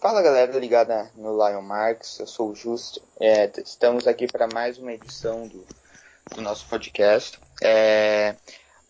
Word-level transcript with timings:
Fala 0.00 0.22
galera 0.22 0.56
ligada 0.56 1.10
no 1.16 1.32
Lion 1.32 1.60
Marks, 1.60 2.20
eu 2.20 2.26
sou 2.26 2.50
o 2.50 2.54
Justo. 2.54 3.02
É, 3.18 3.50
estamos 3.58 4.06
aqui 4.06 4.28
para 4.28 4.46
mais 4.46 4.78
uma 4.78 4.92
edição 4.92 5.48
do, 5.48 5.66
do 6.36 6.40
nosso 6.40 6.66
podcast. 6.68 7.36
É, 7.60 8.36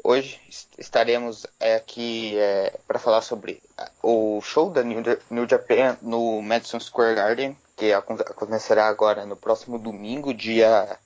hoje 0.05 0.39
estaremos 0.77 1.47
aqui 1.59 2.37
é, 2.37 2.79
para 2.87 2.99
falar 2.99 3.23
sobre 3.23 3.63
o 4.03 4.39
show 4.43 4.69
da 4.69 4.83
New, 4.83 5.03
New 5.31 5.49
Japan 5.49 5.97
no 6.03 6.43
Madison 6.43 6.79
Square 6.79 7.15
Garden, 7.15 7.57
que 7.75 7.91
acontecerá 7.91 8.87
agora 8.87 9.25
no 9.25 9.35
próximo 9.35 9.79
domingo, 9.79 10.35
dia. 10.35 10.99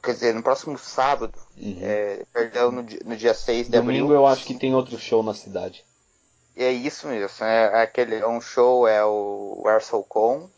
Quer 0.00 0.12
dizer, 0.12 0.34
no 0.34 0.42
próximo 0.42 0.78
sábado, 0.78 1.34
uhum. 1.56 1.78
É, 1.82 2.22
perdão, 2.32 2.70
no, 2.70 2.82
no, 2.82 3.16
dia 3.16 3.34
6 3.34 3.66
de 3.66 3.72
domingo 3.72 3.88
abril. 3.88 4.06
Domingo 4.06 4.14
eu 4.14 4.26
acho 4.28 4.44
que 4.44 4.54
tem 4.54 4.72
outro 4.72 4.96
show 4.96 5.20
na 5.20 5.34
cidade. 5.34 5.84
É 6.60 6.72
isso 6.72 7.06
mesmo, 7.06 7.46
é 7.46 7.82
aquele 7.82 8.16
é 8.16 8.26
um 8.26 8.40
show, 8.40 8.88
é 8.88 9.04
o 9.04 9.62
WrestleCon, 9.64 10.50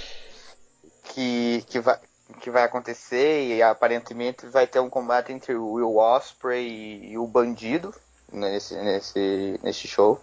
que, 1.12 1.62
que, 1.68 1.78
vai, 1.78 2.00
que 2.40 2.50
vai 2.50 2.62
acontecer 2.62 3.48
e 3.48 3.62
aparentemente 3.62 4.46
vai 4.46 4.66
ter 4.66 4.80
um 4.80 4.88
combate 4.88 5.30
entre 5.30 5.54
o 5.54 5.72
Will 5.72 5.98
Osprey 5.98 6.66
e, 6.66 7.12
e 7.12 7.18
o 7.18 7.26
Bandido 7.26 7.94
nesse, 8.32 8.74
nesse, 8.76 9.60
nesse 9.62 9.86
show. 9.86 10.18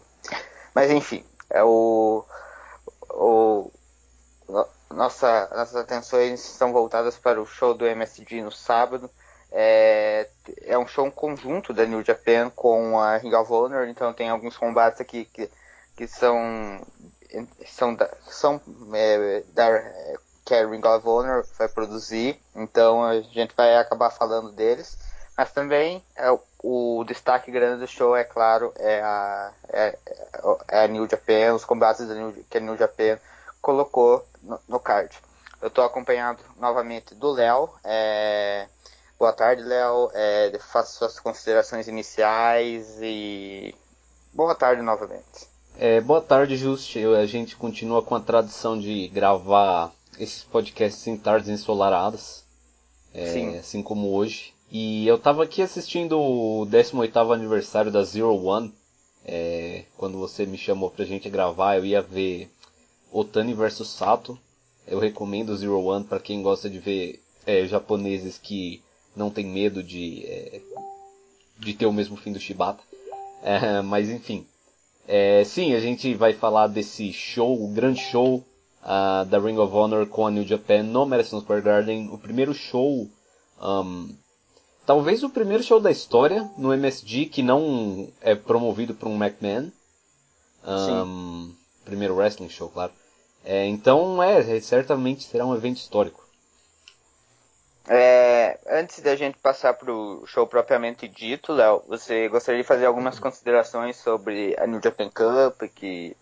Mas 0.73 0.89
enfim, 0.89 1.23
é 1.47 1.63
o, 1.63 2.25
o 3.07 3.71
nossa, 4.89 5.47
nossas 5.55 5.75
atenções 5.75 6.43
estão 6.43 6.73
voltadas 6.73 7.19
para 7.19 7.39
o 7.39 7.45
show 7.45 7.75
do 7.75 7.85
MSG 7.85 8.41
no 8.41 8.51
sábado. 8.51 9.11
É, 9.51 10.27
é 10.63 10.77
um 10.77 10.87
show 10.87 11.09
conjunto 11.11 11.73
da 11.73 11.85
New 11.85 12.03
Japan 12.03 12.49
com 12.49 12.97
a 12.99 13.17
Ring 13.17 13.33
of 13.33 13.51
Honor, 13.51 13.87
então 13.87 14.13
tem 14.13 14.29
alguns 14.29 14.57
combates 14.57 15.01
aqui 15.01 15.25
que, 15.25 15.49
que 15.95 16.07
são 16.07 16.81
são 17.65 17.93
da, 17.93 18.09
são 18.27 18.61
é, 18.93 19.43
da 19.53 19.81
que 20.45 20.55
a 20.55 20.67
Ring 20.67 20.85
of 20.85 21.07
Honor 21.07 21.45
vai 21.57 21.67
produzir, 21.67 22.41
então 22.55 23.03
a 23.03 23.21
gente 23.21 23.53
vai 23.55 23.75
acabar 23.75 24.09
falando 24.09 24.51
deles, 24.51 24.97
mas 25.37 25.51
também 25.51 26.03
é, 26.15 26.27
o 26.63 27.03
destaque 27.05 27.51
grande 27.51 27.81
do 27.81 27.87
show 27.87 28.15
é 28.15 28.23
claro 28.23 28.73
é 28.77 29.01
a, 29.01 29.51
é, 29.69 29.97
é 30.69 30.83
a 30.83 30.87
New 30.87 31.07
Japan, 31.09 31.53
os 31.53 31.65
combates 31.65 32.07
New, 32.07 32.45
que 32.49 32.57
a 32.57 32.61
New 32.61 32.77
Japan 32.77 33.19
colocou 33.61 34.25
no, 34.41 34.59
no 34.67 34.79
card. 34.79 35.17
Eu 35.61 35.67
estou 35.67 35.83
acompanhado 35.83 36.43
novamente 36.57 37.13
do 37.13 37.31
Léo. 37.31 37.69
É, 37.83 38.67
Boa 39.21 39.33
tarde, 39.33 39.61
Léo. 39.61 40.09
É, 40.15 40.57
faço 40.57 40.97
suas 40.97 41.19
considerações 41.19 41.87
iniciais 41.87 42.97
e 43.03 43.75
boa 44.33 44.55
tarde 44.55 44.81
novamente. 44.81 45.47
É, 45.77 46.01
boa 46.01 46.19
tarde, 46.19 46.57
Just. 46.57 46.95
A 46.97 47.27
gente 47.27 47.55
continua 47.55 48.01
com 48.01 48.15
a 48.15 48.19
tradição 48.19 48.79
de 48.79 49.07
gravar 49.09 49.93
esses 50.17 50.43
podcasts 50.43 51.05
em 51.05 51.15
tardes 51.15 51.49
ensolaradas, 51.49 52.43
é, 53.13 53.59
assim 53.59 53.83
como 53.83 54.11
hoje. 54.11 54.55
E 54.71 55.05
eu 55.05 55.17
estava 55.17 55.43
aqui 55.43 55.61
assistindo 55.61 56.19
o 56.19 56.65
18º 56.65 57.31
aniversário 57.31 57.91
da 57.91 58.03
Zero 58.03 58.43
One. 58.43 58.73
É, 59.23 59.85
quando 59.97 60.17
você 60.17 60.47
me 60.47 60.57
chamou 60.57 60.89
pra 60.89 61.05
gente 61.05 61.29
gravar, 61.29 61.77
eu 61.77 61.85
ia 61.85 62.01
ver 62.01 62.51
Otani 63.11 63.53
vs 63.53 63.87
Sato. 63.87 64.35
Eu 64.87 64.97
recomendo 64.97 65.55
Zero 65.55 65.79
One 65.79 66.05
para 66.05 66.19
quem 66.19 66.41
gosta 66.41 66.67
de 66.67 66.79
ver 66.79 67.21
é, 67.45 67.67
japoneses 67.67 68.39
que 68.39 68.81
não 69.15 69.29
tem 69.29 69.45
medo 69.45 69.83
de, 69.83 70.25
é, 70.25 70.61
de 71.59 71.73
ter 71.73 71.85
o 71.85 71.93
mesmo 71.93 72.15
fim 72.15 72.31
do 72.31 72.39
Shibata. 72.39 72.83
É, 73.43 73.81
mas 73.81 74.09
enfim. 74.09 74.45
É, 75.07 75.43
sim, 75.43 75.73
a 75.73 75.79
gente 75.79 76.13
vai 76.13 76.33
falar 76.33 76.67
desse 76.67 77.11
show, 77.11 77.61
o 77.61 77.67
grande 77.69 78.01
show 78.01 78.43
uh, 78.83 79.25
da 79.25 79.39
Ring 79.39 79.57
of 79.57 79.75
Honor 79.75 80.07
com 80.07 80.27
a 80.27 80.31
New 80.31 80.45
Japan 80.45 80.83
no 80.83 81.05
Madison 81.05 81.41
Square 81.41 81.61
Garden. 81.61 82.09
O 82.11 82.17
primeiro 82.17 82.53
show. 82.53 83.09
Um, 83.61 84.15
talvez 84.85 85.23
o 85.23 85.29
primeiro 85.29 85.63
show 85.63 85.79
da 85.79 85.91
história 85.91 86.49
no 86.57 86.73
MSG 86.73 87.25
que 87.27 87.43
não 87.43 88.09
é 88.21 88.35
promovido 88.35 88.93
por 88.93 89.07
um 89.07 89.21
McMahon. 89.21 89.71
Um, 90.65 91.53
primeiro 91.83 92.15
wrestling 92.15 92.49
show, 92.49 92.69
claro. 92.69 92.91
É, 93.43 93.65
então, 93.65 94.21
é, 94.21 94.59
certamente 94.59 95.23
será 95.23 95.45
um 95.45 95.55
evento 95.55 95.77
histórico. 95.77 96.23
É, 97.87 98.40
antes 98.67 98.99
da 99.01 99.15
gente 99.15 99.37
passar 99.37 99.73
para 99.73 99.91
o 99.91 100.25
show 100.25 100.47
propriamente 100.47 101.07
dito, 101.07 101.53
Léo, 101.53 101.83
você 101.87 102.27
gostaria 102.27 102.61
de 102.61 102.67
fazer 102.67 102.85
algumas 102.85 103.19
considerações 103.19 103.97
sobre 103.97 104.55
a 104.59 104.65
New 104.65 104.81
Japan 104.83 105.09
Cup, 105.09 105.69
que 105.73 106.15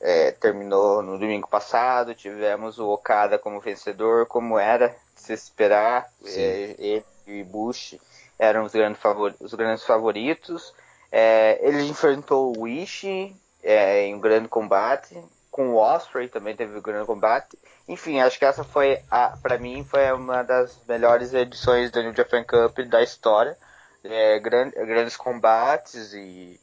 é, 0.00 0.32
terminou 0.32 1.02
no 1.02 1.18
domingo 1.18 1.48
passado, 1.48 2.14
tivemos 2.14 2.78
o 2.78 2.88
Okada 2.88 3.38
como 3.38 3.60
vencedor, 3.60 4.26
como 4.26 4.58
era 4.58 4.88
de 5.14 5.20
se 5.20 5.32
esperar, 5.32 6.08
é, 6.24 6.74
ele 6.78 7.04
e 7.26 7.42
Bush 7.42 7.96
eram 8.38 8.64
os 8.64 8.72
grandes, 8.72 9.00
favor 9.00 9.34
os 9.40 9.54
grandes 9.54 9.84
favoritos. 9.84 10.74
É, 11.10 11.58
ele 11.62 11.84
enfrentou 11.84 12.56
o 12.56 12.62
Wish 12.62 13.34
é, 13.62 14.06
em 14.06 14.14
um 14.14 14.20
grande 14.20 14.48
combate, 14.48 15.16
com 15.54 15.68
o 15.68 15.76
Osprey 15.76 16.28
também 16.28 16.56
teve 16.56 16.76
um 16.76 16.82
grande 16.82 17.06
combate. 17.06 17.56
Enfim, 17.86 18.18
acho 18.18 18.40
que 18.40 18.44
essa 18.44 18.64
foi, 18.64 18.98
para 19.40 19.56
mim, 19.56 19.86
foi 19.88 20.10
uma 20.10 20.42
das 20.42 20.76
melhores 20.88 21.32
edições 21.32 21.92
do 21.92 22.02
New 22.02 22.12
Japan 22.12 22.42
Cup 22.42 22.76
da 22.88 23.00
história. 23.00 23.56
É, 24.02 24.40
grandes 24.40 25.16
combates 25.16 26.12
e, 26.12 26.60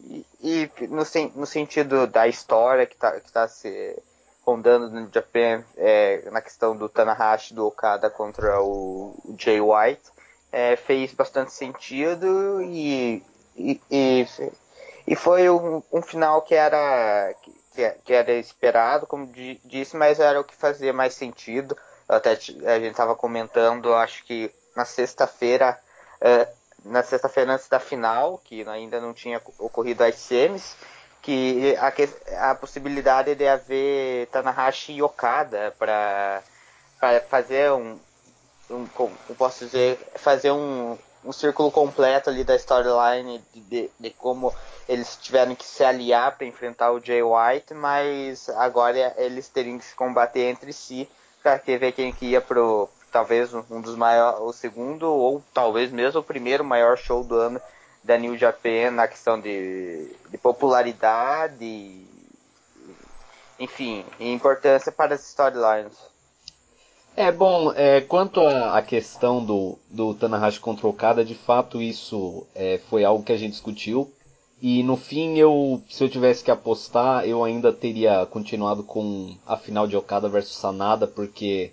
e, 0.00 0.26
e 0.40 0.70
no, 0.88 1.02
no, 1.36 1.46
sentido 1.46 2.06
da 2.06 2.26
história 2.26 2.86
que 2.86 2.94
está 2.94 3.20
tá 3.32 3.46
se 3.46 4.02
rondando 4.46 4.88
no 4.88 5.12
Japan 5.12 5.62
é, 5.76 6.28
na 6.32 6.40
questão 6.40 6.74
do 6.74 6.88
Tanahashi 6.88 7.52
do 7.52 7.66
Okada 7.66 8.08
contra 8.08 8.60
o, 8.62 9.14
o 9.24 9.36
Jay 9.38 9.60
White 9.60 10.10
é, 10.50 10.74
fez 10.74 11.12
bastante 11.12 11.52
sentido 11.52 12.62
e, 12.62 13.22
e, 13.56 13.80
e, 13.88 14.26
e 15.06 15.14
foi 15.14 15.48
um, 15.48 15.82
um, 15.92 16.02
final 16.02 16.42
que 16.42 16.56
era 16.56 17.32
que, 17.42 17.61
que 18.04 18.12
era 18.12 18.32
esperado, 18.32 19.06
como 19.06 19.30
disse, 19.64 19.96
mas 19.96 20.20
era 20.20 20.40
o 20.40 20.44
que 20.44 20.54
fazia 20.54 20.92
mais 20.92 21.14
sentido. 21.14 21.76
Até 22.08 22.30
a 22.30 22.34
gente 22.34 22.90
estava 22.90 23.14
comentando, 23.14 23.94
acho 23.94 24.24
que 24.24 24.52
na 24.76 24.84
sexta-feira, 24.84 25.78
uh, 26.20 26.46
na 26.84 27.02
sexta-feira 27.02 27.52
antes 27.52 27.68
da 27.68 27.80
final, 27.80 28.40
que 28.44 28.68
ainda 28.68 29.00
não 29.00 29.14
tinha 29.14 29.40
ocorrido 29.58 30.04
as 30.04 30.16
semis, 30.16 30.76
que 31.22 31.76
a, 31.76 32.50
a 32.50 32.54
possibilidade 32.54 33.34
de 33.34 33.46
haver 33.46 34.26
Tanahashi 34.26 34.94
e 34.94 35.02
Okada 35.02 35.74
para 35.78 36.42
fazer 37.28 37.70
um, 37.70 37.98
um, 38.68 38.86
como 38.88 39.16
posso 39.38 39.64
dizer, 39.64 39.98
fazer 40.16 40.50
um, 40.50 40.98
um 41.24 41.32
círculo 41.32 41.70
completo 41.70 42.30
ali 42.30 42.44
da 42.44 42.56
storyline 42.56 43.42
de, 43.52 43.60
de, 43.60 43.90
de, 43.98 44.10
como 44.10 44.52
eles 44.88 45.16
tiveram 45.16 45.54
que 45.54 45.64
se 45.64 45.84
aliar 45.84 46.36
para 46.36 46.46
enfrentar 46.46 46.90
o 46.90 47.00
Jay 47.00 47.22
White, 47.22 47.74
mas 47.74 48.48
agora 48.50 49.14
eles 49.16 49.48
teriam 49.48 49.78
que 49.78 49.84
se 49.84 49.94
combater 49.94 50.48
entre 50.50 50.72
si 50.72 51.08
para 51.42 51.56
ver 51.56 51.92
quem 51.92 52.12
que 52.12 52.26
ia 52.26 52.40
pro 52.40 52.88
talvez 53.10 53.52
um 53.52 53.80
dos 53.80 53.94
maiores, 53.94 54.40
o 54.40 54.52
segundo 54.52 55.02
ou 55.02 55.42
talvez 55.52 55.90
mesmo 55.90 56.20
o 56.20 56.24
primeiro 56.24 56.64
maior 56.64 56.96
show 56.96 57.22
do 57.22 57.36
ano 57.36 57.60
da 58.02 58.16
New 58.16 58.36
Japan 58.36 58.90
na 58.90 59.06
questão 59.06 59.38
de, 59.38 60.10
de 60.28 60.38
popularidade, 60.38 62.06
enfim, 63.58 64.04
importância 64.18 64.90
para 64.90 65.14
as 65.14 65.28
storylines. 65.28 66.11
É, 67.14 67.30
bom, 67.30 67.72
é, 67.74 68.00
quanto 68.00 68.40
à 68.40 68.80
questão 68.80 69.44
do, 69.44 69.78
do 69.90 70.14
Tanahashi 70.14 70.58
contra 70.58 70.88
Okada, 70.88 71.22
de 71.22 71.34
fato 71.34 71.82
isso 71.82 72.46
é, 72.54 72.80
foi 72.88 73.04
algo 73.04 73.22
que 73.22 73.32
a 73.32 73.36
gente 73.36 73.52
discutiu. 73.52 74.10
E 74.62 74.82
no 74.82 74.96
fim, 74.96 75.36
eu, 75.36 75.82
se 75.90 76.02
eu 76.02 76.08
tivesse 76.08 76.42
que 76.42 76.50
apostar, 76.50 77.26
eu 77.26 77.44
ainda 77.44 77.72
teria 77.72 78.24
continuado 78.26 78.82
com 78.84 79.36
a 79.44 79.56
final 79.56 79.86
de 79.86 79.96
Okada 79.96 80.28
versus 80.28 80.56
Sanada, 80.56 81.06
porque 81.06 81.72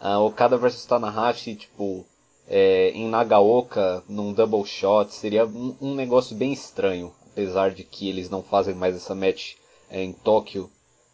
uh, 0.00 0.20
Okada 0.20 0.56
versus 0.56 0.86
Tanahashi, 0.86 1.56
tipo, 1.56 2.06
é, 2.46 2.90
em 2.90 3.08
Nagaoka, 3.08 4.02
num 4.08 4.32
double 4.32 4.64
shot, 4.64 5.12
seria 5.12 5.44
um, 5.44 5.74
um, 5.82 5.94
negócio 5.94 6.36
bem 6.36 6.52
estranho. 6.52 7.12
Apesar 7.32 7.72
de 7.72 7.84
que 7.84 8.08
eles 8.08 8.30
não 8.30 8.42
fazem 8.42 8.74
mais 8.74 8.96
essa 8.96 9.14
match 9.14 9.54
é, 9.90 10.02
em 10.02 10.12
Tóquio 10.12 10.70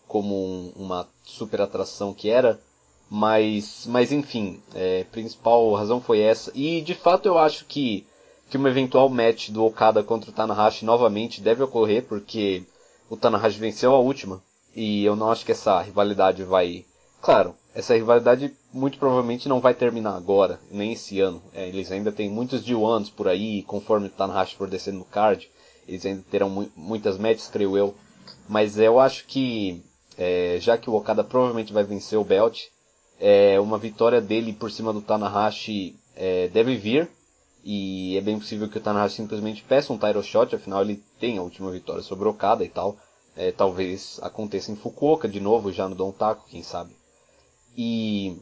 como 0.07 0.35
um, 0.35 0.73
uma 0.77 1.09
super 1.25 1.61
atração 1.61 2.15
que 2.15 2.31
era. 2.31 2.61
Mas, 3.17 3.87
mas 3.87 4.11
enfim, 4.11 4.61
é, 4.75 5.05
principal 5.05 5.73
razão 5.73 6.01
foi 6.01 6.19
essa. 6.19 6.51
E 6.53 6.81
de 6.81 6.95
fato 6.95 7.27
eu 7.27 7.39
acho 7.39 7.65
que, 7.65 8.05
que 8.51 8.57
uma 8.57 8.69
eventual 8.69 9.09
match 9.09 9.51
do 9.51 9.65
Okada 9.65 10.03
contra 10.03 10.31
o 10.31 10.33
Tanahashi 10.33 10.85
novamente 10.85 11.41
deve 11.41 11.63
ocorrer, 11.63 12.03
porque 12.09 12.65
o 13.09 13.17
Tanahashi 13.17 13.61
venceu 13.61 13.95
a 13.95 14.01
última. 14.01 14.43
E 14.75 15.05
eu 15.05 15.15
não 15.15 15.31
acho 15.31 15.47
que 15.47 15.53
essa 15.53 15.81
rivalidade 15.81 16.43
vai. 16.43 16.85
Claro, 17.23 17.55
essa 17.73 17.95
rivalidade 17.95 18.53
muito 18.73 18.99
provavelmente 18.99 19.49
não 19.49 19.61
vai 19.61 19.75
terminar 19.75 20.17
agora, 20.17 20.59
nem 20.69 20.95
esse 20.95 21.21
ano. 21.21 21.41
É, 21.55 21.69
eles 21.69 21.93
ainda 21.93 22.11
têm 22.11 22.29
muitos 22.29 22.65
de 22.65 22.75
anos 22.75 23.11
por 23.11 23.29
aí, 23.29 23.63
conforme 23.63 24.09
o 24.09 24.11
Tanahashi 24.11 24.57
for 24.57 24.69
descendo 24.69 24.99
no 24.99 25.05
card. 25.05 25.49
Eles 25.87 26.05
ainda 26.05 26.25
terão 26.29 26.51
mu 26.51 26.69
muitas 26.75 27.17
matches, 27.17 27.47
creio 27.47 27.79
eu. 27.79 27.95
Mas 28.49 28.77
eu 28.77 28.99
acho 28.99 29.25
que 29.27 29.81
é, 30.19 30.59
já 30.61 30.77
que 30.77 30.91
o 30.91 30.95
Okada 30.95 31.23
provavelmente 31.23 31.73
vai 31.73 31.85
vencer 31.85 32.19
o 32.19 32.25
belt, 32.25 32.74
é, 33.21 33.59
uma 33.61 33.79
vitória 33.79 34.21
dele 34.21 34.53
por 34.53 34.71
cima 34.71 34.93
do 34.93 35.01
Tanahashi 35.01 35.97
é, 36.17 36.49
deve 36.49 36.77
vir. 36.77 37.09
E 37.65 38.17
é 38.17 38.21
bem 38.21 38.39
possível 38.39 38.69
que 38.69 38.77
o 38.77 38.81
Tanahashi 38.81 39.17
simplesmente 39.17 39.63
peça 39.63 39.93
um 39.93 39.99
title 39.99 40.23
shot, 40.23 40.55
afinal 40.55 40.83
ele 40.83 41.03
tem 41.19 41.39
a 41.39 41.43
última 41.43 41.71
vitória 41.71 42.03
sobre 42.03 42.29
Okada 42.29 42.65
e 42.65 42.69
tal. 42.69 42.97
É, 43.37 43.51
talvez 43.51 44.21
aconteça 44.23 44.71
em 44.71 44.77
Fukuoka 44.77 45.27
de 45.27 45.41
novo, 45.41 45.73
já 45.73 45.89
no 45.89 45.95
Don 45.95 46.13
Taco, 46.13 46.47
quem 46.49 46.63
sabe. 46.63 46.95
E 47.77 48.37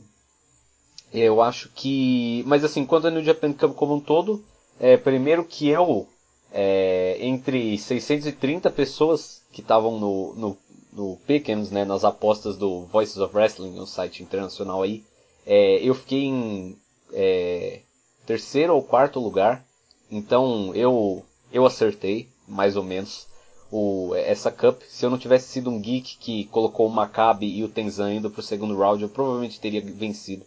eu 1.12 1.40
acho 1.40 1.70
que. 1.74 2.42
Mas 2.46 2.64
assim, 2.64 2.84
quanto 2.84 3.06
ao 3.06 3.12
New 3.12 3.24
Japan 3.24 3.52
Cup 3.52 3.74
como 3.74 3.94
um 3.94 4.00
todo, 4.00 4.44
é, 4.80 4.96
primeiro 4.96 5.44
que 5.44 5.68
eu, 5.68 6.06
é, 6.52 7.16
entre 7.20 7.78
630 7.78 8.70
pessoas 8.70 9.42
que 9.52 9.60
estavam 9.60 9.98
no, 9.98 10.34
no, 10.34 10.58
no 10.92 11.16
Pickens, 11.26 11.70
né, 11.70 11.84
nas 11.84 12.04
apostas 12.04 12.56
do 12.56 12.84
Voices 12.86 13.16
of 13.16 13.34
Wrestling, 13.34 13.70
no 13.70 13.86
site 13.86 14.22
internacional 14.22 14.82
aí, 14.82 15.02
é, 15.46 15.76
eu 15.82 15.94
fiquei 15.94 16.24
em 16.24 16.76
é, 17.12 17.80
terceiro 18.26 18.74
ou 18.74 18.82
quarto 18.82 19.18
lugar. 19.18 19.64
Então 20.10 20.74
eu 20.74 21.24
eu 21.52 21.66
acertei, 21.66 22.28
mais 22.46 22.76
ou 22.76 22.82
menos, 22.82 23.26
o, 23.70 24.14
essa 24.14 24.50
Cup. 24.50 24.82
Se 24.88 25.04
eu 25.04 25.10
não 25.10 25.18
tivesse 25.18 25.48
sido 25.48 25.70
um 25.70 25.80
geek 25.80 26.16
que 26.18 26.44
colocou 26.46 26.86
o 26.86 26.90
Maccabi 26.90 27.58
e 27.58 27.64
o 27.64 27.68
Tenzan 27.68 28.14
indo 28.14 28.30
pro 28.30 28.42
segundo 28.42 28.76
round, 28.76 29.02
eu 29.02 29.08
provavelmente 29.08 29.60
teria 29.60 29.80
vencido. 29.80 30.44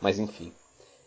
Mas 0.00 0.18
enfim. 0.18 0.52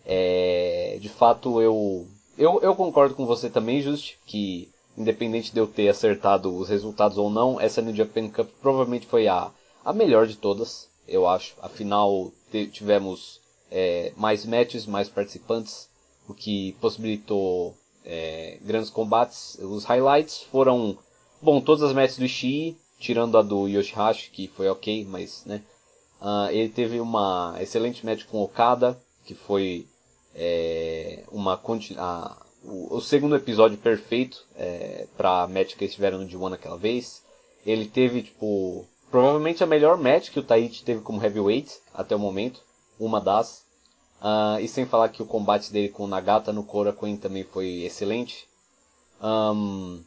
É, 0.06 0.98
de 1.02 1.10
fato, 1.10 1.62
eu, 1.62 2.08
eu, 2.38 2.60
eu 2.62 2.76
concordo 2.76 3.16
com 3.16 3.26
você 3.26 3.50
também, 3.50 3.82
Just, 3.82 4.14
que 4.26 4.70
independente 4.98 5.52
de 5.52 5.60
eu 5.60 5.68
ter 5.68 5.90
acertado 5.90 6.56
os 6.56 6.70
resultados 6.70 7.18
ou 7.18 7.30
não, 7.30 7.60
essa 7.60 7.82
New 7.82 7.96
Japan 7.96 8.30
Cup 8.30 8.50
provavelmente 8.62 9.06
foi 9.08 9.28
a, 9.28 9.52
a 9.84 9.94
melhor 9.94 10.28
de 10.28 10.38
todas, 10.38 10.88
eu 11.08 11.28
acho. 11.28 11.56
Afinal, 11.62 12.32
tivemos 12.72 13.42
é, 13.72 14.14
mais 14.16 14.46
matches, 14.46 14.86
mais 14.86 15.10
participantes, 15.10 15.90
o 16.28 16.34
que 16.34 16.74
possibilitou 16.80 17.76
é, 18.04 18.58
grandes 18.62 18.90
combates. 18.90 19.58
Os 19.60 19.84
highlights 19.84 20.42
foram, 20.52 20.98
bom, 21.42 21.60
todas 21.60 21.84
as 21.84 21.94
matches 21.94 22.18
do 22.18 22.26
Ishii, 22.26 22.78
tirando 23.00 23.38
a 23.38 23.42
do 23.42 23.68
Yoshihashi, 23.68 24.32
que 24.32 24.48
foi 24.48 24.70
ok, 24.70 25.06
mas, 25.06 25.44
né. 25.46 25.62
Uh, 26.22 26.50
ele 26.50 26.70
teve 26.70 27.00
uma 27.00 27.56
excelente 27.60 28.06
match 28.06 28.24
com 28.26 28.42
Okada, 28.42 29.00
que 29.26 29.36
foi 29.36 29.86
é, 30.34 31.24
uma 31.32 31.62
a, 31.98 32.45
o, 32.68 33.02
segundo 33.02 33.36
episódio 33.36 33.78
perfeito 33.78 34.46
é, 34.56 35.08
para 35.16 35.48
match 35.48 35.76
que 35.76 35.84
eles 35.84 35.96
tiveram 35.96 36.20
no 36.20 36.28
D1 36.28 36.50
naquela 36.50 36.78
vez. 36.78 37.24
Ele 37.66 37.86
teve, 37.86 38.24
tipo, 38.24 38.86
provavelmente 39.10 39.64
a 39.64 39.68
melhor 39.68 39.98
match 39.98 40.30
que 40.30 40.40
o 40.40 40.44
Taichi 40.44 40.84
teve 40.84 41.02
como 41.02 41.24
heavyweight 41.24 41.72
até 41.94 42.16
o 42.16 42.20
momento, 42.20 42.62
uma 43.00 43.22
das. 43.22 43.66
Uh, 44.22 44.60
e 44.60 44.68
sem 44.68 44.86
falar 44.86 45.10
que 45.10 45.22
o 45.22 45.26
combate 45.26 45.72
dele 45.72 45.90
com 45.90 46.04
o 46.04 46.08
Nagata 46.08 46.52
no 46.52 46.64
Korakuen 46.64 47.18
também 47.18 47.44
foi 47.44 47.84
excelente. 47.84 48.48
Um, 49.22 50.04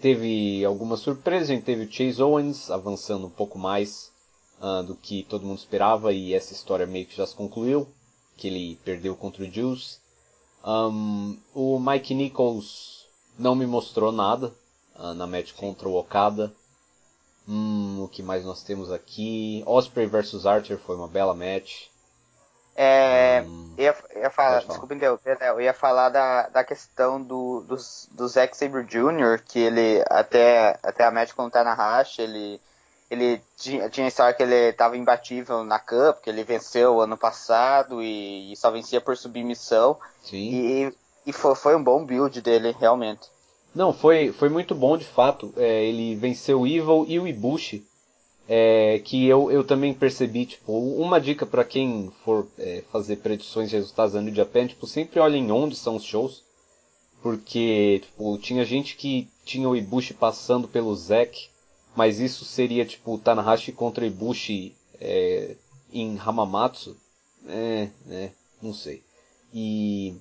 teve 0.00 0.64
algumas 0.64 1.00
surpresas, 1.00 1.50
a 1.50 1.54
gente 1.54 1.64
teve 1.64 1.84
o 1.84 1.92
Chase 1.92 2.22
Owens 2.22 2.70
avançando 2.70 3.26
um 3.26 3.30
pouco 3.30 3.58
mais 3.58 4.12
uh, 4.60 4.82
do 4.82 4.94
que 4.94 5.24
todo 5.24 5.46
mundo 5.46 5.58
esperava 5.58 6.12
e 6.12 6.34
essa 6.34 6.52
história 6.52 6.86
meio 6.86 7.06
que 7.06 7.16
já 7.16 7.26
se 7.26 7.34
concluiu, 7.34 7.88
que 8.36 8.48
ele 8.48 8.78
perdeu 8.84 9.16
contra 9.16 9.42
o 9.42 9.50
Juice. 9.50 9.98
Um, 10.66 11.38
o 11.54 11.78
Mike 11.78 12.12
Nichols 12.12 13.06
não 13.38 13.54
me 13.54 13.64
mostrou 13.66 14.10
nada 14.10 14.52
uh, 14.96 15.14
na 15.14 15.24
match 15.24 15.52
contra 15.52 15.88
o 15.88 15.96
Okada. 15.96 16.52
Hum, 17.48 18.02
o 18.02 18.08
que 18.08 18.20
mais 18.20 18.44
nós 18.44 18.64
temos 18.64 18.90
aqui? 18.90 19.62
Osprey 19.64 20.06
versus 20.06 20.44
Archer 20.44 20.76
foi 20.78 20.96
uma 20.96 21.06
bela 21.06 21.34
match. 21.34 21.86
É, 22.74 23.42
hum, 23.46 23.74
ia, 23.78 23.94
ia 24.16 24.28
falar, 24.28 24.58
desculpa 24.64 24.94
interromper, 24.94 25.38
né? 25.38 25.48
Eu 25.48 25.60
ia 25.60 25.72
falar 25.72 26.10
da, 26.10 26.48
da 26.48 26.64
questão 26.64 27.22
do, 27.22 27.60
do, 27.60 27.76
do 28.10 28.28
Zack 28.28 28.54
Sabre 28.56 28.84
Jr., 28.84 29.40
que 29.46 29.60
ele, 29.60 30.04
até, 30.10 30.78
até 30.82 31.04
a 31.04 31.10
match 31.12 31.32
com 31.32 31.44
o 31.44 31.50
Tanahashi, 31.50 32.20
ele, 32.20 32.60
ele 33.10 33.40
tinha, 33.56 33.88
que 33.88 34.42
ele 34.42 34.70
estava 34.70 34.96
imbatível 34.96 35.64
na 35.64 35.78
Cup, 35.78 36.22
que 36.22 36.30
ele 36.30 36.44
venceu 36.44 37.00
ano 37.00 37.16
passado 37.16 38.02
e, 38.02 38.52
e 38.52 38.56
só 38.56 38.70
vencia 38.70 39.00
por 39.00 39.16
submissão. 39.16 39.96
Sim. 40.22 40.50
E, 40.50 40.92
e 41.26 41.32
foi, 41.32 41.54
foi 41.54 41.76
um 41.76 41.82
bom 41.82 42.04
build 42.04 42.40
dele, 42.40 42.74
realmente. 42.78 43.28
Não, 43.74 43.92
foi, 43.92 44.32
foi 44.32 44.48
muito 44.48 44.74
bom 44.74 44.96
de 44.96 45.04
fato. 45.04 45.52
É, 45.56 45.84
ele 45.84 46.14
venceu 46.16 46.60
o 46.60 46.66
Evil 46.66 47.04
e 47.06 47.18
o 47.20 47.28
Ibushi 47.28 47.86
é, 48.48 49.00
que 49.04 49.26
eu, 49.26 49.50
eu 49.50 49.64
também 49.64 49.92
percebi, 49.92 50.46
tipo, 50.46 50.72
uma 50.72 51.20
dica 51.20 51.44
para 51.44 51.64
quem 51.64 52.12
for 52.24 52.46
é, 52.58 52.82
fazer 52.92 53.16
predições 53.16 53.68
de 53.68 53.76
resultados 53.76 54.14
no 54.14 54.34
Japan, 54.34 54.66
tipo, 54.66 54.86
sempre 54.86 55.18
olhem 55.18 55.50
onde 55.50 55.74
são 55.74 55.96
os 55.96 56.04
shows, 56.04 56.44
porque, 57.22 58.02
tipo, 58.04 58.38
tinha 58.38 58.64
gente 58.64 58.96
que 58.96 59.28
tinha 59.44 59.68
o 59.68 59.74
Ibushi 59.74 60.14
passando 60.14 60.68
pelo 60.68 60.94
Zack, 60.94 61.48
mas 61.96 62.20
isso 62.20 62.44
seria, 62.44 62.84
tipo, 62.84 63.18
Tanahashi 63.18 63.72
contra 63.72 64.06
Ibushi 64.06 64.74
é, 65.00 65.56
em 65.92 66.18
Hamamatsu, 66.18 66.96
é, 67.48 67.88
né, 68.04 68.32
não 68.62 68.74
sei. 68.74 69.02
E, 69.52 70.14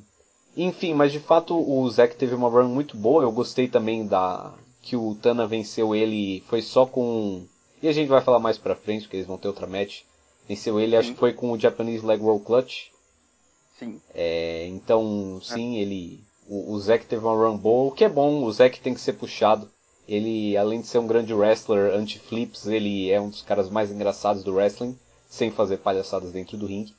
enfim, 0.55 0.93
mas 0.93 1.11
de 1.11 1.19
fato 1.19 1.55
o 1.55 1.89
Zack 1.89 2.15
teve 2.15 2.33
uma 2.33 2.49
run 2.49 2.69
muito 2.69 2.95
boa, 2.95 3.23
eu 3.23 3.31
gostei 3.31 3.67
também 3.67 4.07
da, 4.07 4.53
que 4.81 4.95
o 4.95 5.15
Tana 5.15 5.45
venceu 5.45 5.93
ele, 5.93 6.43
foi 6.47 6.61
só 6.61 6.85
com 6.85 7.45
e 7.85 7.87
a 7.87 7.91
gente 7.91 8.07
vai 8.07 8.21
falar 8.21 8.39
mais 8.39 8.57
pra 8.57 8.75
frente, 8.75 9.03
porque 9.03 9.17
eles 9.17 9.27
vão 9.27 9.37
ter 9.37 9.47
outra 9.47 9.67
match. 9.67 10.01
Venceu 10.47 10.79
ele, 10.79 10.91
sim. 10.91 10.97
acho 10.97 11.11
que 11.11 11.19
foi 11.19 11.33
com 11.33 11.51
o 11.51 11.59
Japanese 11.59 12.03
Leg 12.03 12.21
Roll 12.21 12.39
Clutch. 12.39 12.87
Sim. 13.77 14.01
É, 14.13 14.67
então, 14.69 15.39
sim, 15.43 15.77
ele. 15.77 16.23
O, 16.47 16.73
o 16.73 16.79
Zack 16.79 17.05
teve 17.05 17.23
uma 17.23 17.35
run 17.35 17.57
boa, 17.57 17.89
o 17.89 17.91
que 17.91 18.03
é 18.03 18.09
bom, 18.09 18.43
o 18.43 18.51
Zack 18.51 18.79
tem 18.79 18.93
que 18.93 18.99
ser 18.99 19.13
puxado. 19.13 19.69
Ele, 20.07 20.55
além 20.55 20.81
de 20.81 20.87
ser 20.87 20.99
um 20.99 21.07
grande 21.07 21.33
wrestler 21.33 21.93
anti-flips, 21.95 22.67
ele 22.67 23.09
é 23.09 23.19
um 23.19 23.29
dos 23.29 23.41
caras 23.41 23.69
mais 23.69 23.91
engraçados 23.91 24.43
do 24.43 24.53
wrestling, 24.53 24.97
sem 25.27 25.49
fazer 25.51 25.77
palhaçadas 25.77 26.31
dentro 26.31 26.57
do 26.57 26.67
ringue. 26.67 26.93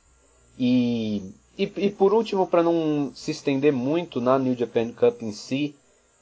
E, 0.59 1.33
e, 1.57 1.71
e 1.77 1.89
por 1.89 2.13
último, 2.13 2.45
para 2.47 2.63
não 2.63 3.11
se 3.15 3.31
estender 3.31 3.71
muito 3.71 4.19
na 4.19 4.37
New 4.37 4.55
Japan 4.55 4.91
Cup 4.91 5.21
em 5.21 5.31
si, 5.31 5.75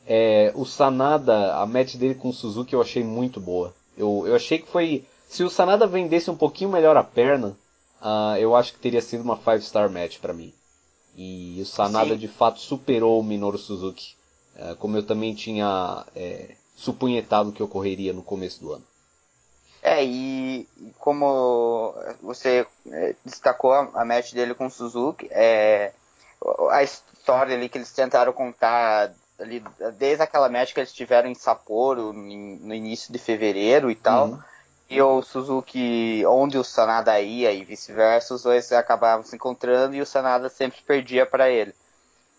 é, 0.05 0.51
o 0.55 0.65
Sanada, 0.65 1.55
a 1.55 1.65
match 1.65 1.95
dele 1.95 2.15
com 2.15 2.29
o 2.29 2.33
Suzuki 2.33 2.73
eu 2.73 2.81
achei 2.81 3.03
muito 3.03 3.39
boa. 3.39 3.73
Eu, 3.97 4.23
eu 4.27 4.35
achei 4.35 4.59
que 4.59 4.67
foi. 4.67 5.03
Se 5.27 5.43
o 5.43 5.49
Sanada 5.49 5.87
vendesse 5.87 6.29
um 6.29 6.35
pouquinho 6.35 6.69
melhor 6.69 6.95
a 6.95 7.03
perna, 7.03 7.57
uh, 8.01 8.37
eu 8.37 8.55
acho 8.55 8.73
que 8.73 8.79
teria 8.79 9.01
sido 9.01 9.23
uma 9.23 9.37
5-star 9.37 9.89
match 9.89 10.19
para 10.19 10.33
mim. 10.33 10.53
E 11.17 11.59
o 11.61 11.65
Sanada 11.65 12.13
Sim. 12.13 12.17
de 12.17 12.27
fato 12.27 12.59
superou 12.59 13.19
o 13.19 13.23
Minoru 13.23 13.57
Suzuki. 13.57 14.15
Uh, 14.55 14.75
como 14.75 14.97
eu 14.97 15.03
também 15.03 15.33
tinha 15.33 16.05
é, 16.15 16.55
supunhetado 16.75 17.51
que 17.51 17.63
ocorreria 17.63 18.13
no 18.13 18.21
começo 18.21 18.59
do 18.59 18.73
ano. 18.73 18.83
É, 19.81 20.03
e 20.03 20.67
como 20.97 21.93
você 22.21 22.65
é, 22.91 23.15
destacou 23.23 23.71
a 23.71 24.03
match 24.03 24.33
dele 24.33 24.55
com 24.55 24.65
o 24.65 24.71
Suzuki, 24.71 25.27
é, 25.29 25.93
a 26.71 26.83
história 26.83 27.55
ali 27.55 27.69
que 27.69 27.77
eles 27.77 27.91
tentaram 27.91 28.33
contar 28.33 29.13
ali, 29.39 29.63
desde 29.97 30.23
aquela 30.23 30.49
match 30.49 30.73
que 30.73 30.79
eles 30.79 30.91
tiveram 30.91 31.29
em 31.29 31.35
Sapporo 31.35 32.11
no 32.13 32.73
início 32.73 33.13
de 33.13 33.19
fevereiro 33.19 33.91
e 33.91 33.95
tal. 33.95 34.29
Uhum. 34.29 34.39
E 34.89 35.01
o 35.01 35.21
Suzuki, 35.21 36.23
onde 36.27 36.57
o 36.57 36.63
Sanada 36.63 37.19
ia 37.19 37.51
e 37.51 37.63
vice-versa, 37.63 38.35
os 38.35 38.43
dois 38.43 38.71
acabavam 38.71 39.25
se 39.25 39.35
encontrando 39.35 39.95
e 39.95 40.01
o 40.01 40.05
Sanada 40.05 40.49
sempre 40.49 40.81
perdia 40.81 41.25
para 41.25 41.49
ele. 41.49 41.73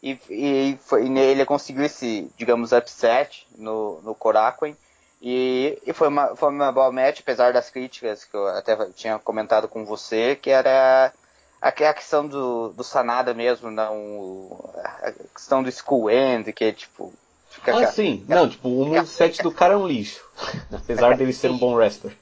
E, 0.02 0.18
e, 0.30 0.78
foi, 0.82 1.06
e 1.06 1.18
ele 1.18 1.44
conseguiu 1.44 1.84
esse, 1.84 2.30
digamos, 2.36 2.72
upset 2.72 3.46
no, 3.56 4.00
no 4.02 4.14
Korakuen. 4.14 4.76
E, 5.20 5.80
e 5.86 5.92
foi, 5.92 6.08
uma, 6.08 6.36
foi 6.36 6.50
uma 6.50 6.70
boa 6.70 6.92
match, 6.92 7.20
apesar 7.20 7.52
das 7.52 7.70
críticas 7.70 8.24
que 8.24 8.36
eu 8.36 8.46
até 8.48 8.76
tinha 8.94 9.18
comentado 9.18 9.66
com 9.66 9.84
você, 9.84 10.36
que 10.36 10.50
era 10.50 11.12
a, 11.60 11.68
a 11.68 11.72
questão 11.72 12.26
do, 12.26 12.68
do 12.68 12.84
Sanada 12.84 13.32
mesmo, 13.32 13.70
não. 13.70 14.70
A 15.02 15.12
questão 15.34 15.62
do 15.62 15.72
School 15.72 16.10
End, 16.10 16.52
que 16.52 16.64
é 16.64 16.72
tipo. 16.72 17.12
Fica, 17.50 17.76
ah, 17.76 17.86
sim. 17.86 18.20
Fica, 18.20 18.34
não, 18.34 18.48
tipo, 18.48 18.68
o 18.68 18.86
moveset 18.86 19.42
do 19.42 19.50
cara 19.50 19.74
é 19.74 19.76
um 19.76 19.86
lixo. 19.86 20.22
Apesar 20.70 21.16
dele 21.16 21.32
ser 21.32 21.50
um 21.50 21.58
bom 21.58 21.74
wrestler. 21.74 22.14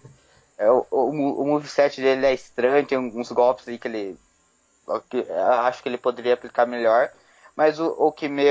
É, 0.57 0.71
o, 0.71 0.87
o, 0.91 1.43
o 1.43 1.47
moveset 1.47 2.01
dele 2.01 2.25
é 2.25 2.33
estranho, 2.33 2.87
tem 2.87 2.97
alguns 2.97 3.33
golpes 3.33 3.67
aí 3.69 3.77
que 3.77 3.89
ele. 3.89 4.17
Que, 5.11 5.27
acho 5.33 5.83
que 5.83 5.89
ele 5.89 5.99
poderia 5.99 6.35
aplicar 6.35 6.67
melhor. 6.67 7.11
Mas 7.57 7.79
o, 7.79 7.87
o 7.87 8.11
que 8.11 8.29
me 8.29 8.43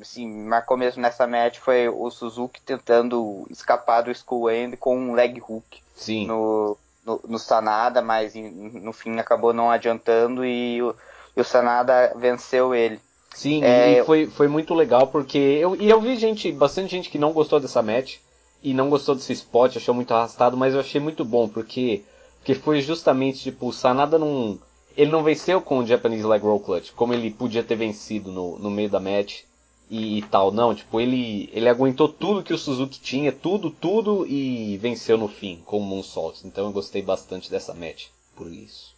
assim, 0.00 0.28
marcou 0.28 0.76
mesmo 0.76 1.00
nessa 1.00 1.26
match 1.26 1.58
foi 1.58 1.88
o 1.88 2.10
Suzuki 2.10 2.60
tentando 2.60 3.46
escapar 3.50 4.02
do 4.02 4.14
School 4.14 4.50
End 4.50 4.76
com 4.76 4.98
um 4.98 5.12
leg 5.14 5.40
hook. 5.40 5.80
Sim. 5.94 6.26
No, 6.26 6.76
no, 7.06 7.20
no 7.28 7.38
Sanada, 7.38 8.02
mas 8.02 8.34
no 8.34 8.92
fim 8.92 9.18
acabou 9.18 9.52
não 9.52 9.70
adiantando 9.70 10.44
e 10.44 10.82
o, 10.82 10.94
e 11.36 11.40
o 11.40 11.44
Sanada 11.44 12.12
venceu 12.16 12.74
ele. 12.74 13.00
Sim, 13.32 13.62
é, 13.62 14.00
e 14.00 14.04
foi, 14.04 14.26
foi 14.26 14.48
muito 14.48 14.74
legal 14.74 15.06
porque 15.06 15.38
eu, 15.38 15.76
e 15.76 15.88
eu 15.88 16.00
vi 16.00 16.16
gente, 16.16 16.50
bastante 16.50 16.90
gente 16.90 17.08
que 17.08 17.18
não 17.18 17.32
gostou 17.32 17.60
dessa 17.60 17.80
match. 17.80 18.16
e 18.62 18.74
não 18.74 18.90
gostou 18.90 19.14
desse 19.14 19.32
spot, 19.32 19.76
achou 19.76 19.94
muito 19.94 20.12
arrastado, 20.12 20.56
mas 20.56 20.74
eu 20.74 20.80
achei 20.80 21.00
muito 21.00 21.24
bom, 21.24 21.48
porque, 21.48 22.02
porque 22.38 22.54
foi 22.54 22.80
justamente, 22.80 23.40
tipo, 23.40 23.68
o 23.68 23.72
Sanada 23.72 24.18
não... 24.18 24.58
Ele 24.96 25.10
não 25.10 25.22
venceu 25.22 25.60
com 25.60 25.78
o 25.78 25.86
Japanese 25.86 26.24
Leg 26.24 26.42
Roll 26.42 26.60
Clutch, 26.60 26.92
como 26.92 27.14
ele 27.14 27.30
podia 27.30 27.62
ter 27.62 27.76
vencido 27.76 28.30
no, 28.30 28.58
no 28.58 28.70
meio 28.70 28.90
da 28.90 29.00
match 29.00 29.42
e, 29.88 30.18
e, 30.18 30.22
tal. 30.22 30.50
Não, 30.52 30.74
tipo, 30.74 31.00
ele, 31.00 31.50
ele 31.52 31.68
aguentou 31.68 32.08
tudo 32.08 32.42
que 32.42 32.54
o 32.54 32.58
Suzuki 32.58 33.00
tinha, 33.00 33.32
tudo, 33.32 33.70
tudo, 33.70 34.26
e 34.26 34.76
venceu 34.78 35.16
no 35.18 35.28
fim, 35.28 35.62
com 35.64 35.78
o 35.78 35.82
Moonsault. 35.82 36.46
Então 36.46 36.66
eu 36.66 36.72
gostei 36.72 37.02
bastante 37.02 37.50
dessa 37.50 37.74
match, 37.74 38.06
por 38.36 38.46
isso. 38.52 38.94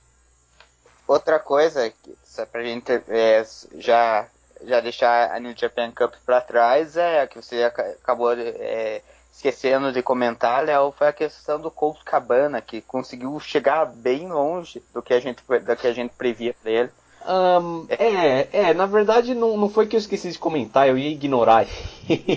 Outra 1.06 1.38
coisa, 1.38 1.92
só 2.24 2.46
pra 2.46 2.62
gente 2.62 2.90
é, 3.08 3.44
já, 3.76 4.28
já 4.64 4.80
deixar 4.80 5.34
a 5.34 5.40
New 5.40 5.54
Japan 5.56 5.90
Cup 5.90 6.14
pra 6.24 6.40
trás, 6.40 6.96
é 6.96 7.26
que 7.26 7.36
você 7.36 7.64
acabou 7.64 8.32
é, 8.32 9.02
esquecendo 9.32 9.90
de 9.90 10.02
comentar, 10.02 10.64
Léo, 10.64 10.92
foi 10.96 11.08
a 11.08 11.12
questão 11.12 11.58
do 11.58 11.70
Colt 11.70 12.04
Cabana, 12.04 12.60
que 12.60 12.80
conseguiu 12.82 13.40
chegar 13.40 13.86
bem 13.86 14.28
longe 14.28 14.82
do 14.92 15.02
que 15.02 15.14
a 15.14 15.20
gente, 15.20 15.42
do 15.46 15.76
que 15.76 15.86
a 15.86 15.92
gente 15.92 16.12
previa 16.16 16.54
para 16.62 16.70
ele. 16.70 16.90
Um, 17.26 17.86
é, 17.88 18.48
é, 18.52 18.74
na 18.74 18.84
verdade 18.84 19.32
não, 19.32 19.56
não 19.56 19.68
foi 19.68 19.86
que 19.86 19.94
eu 19.94 19.98
esqueci 19.98 20.30
de 20.30 20.38
comentar, 20.38 20.88
eu 20.88 20.98
ia 20.98 21.08
ignorar. 21.08 21.66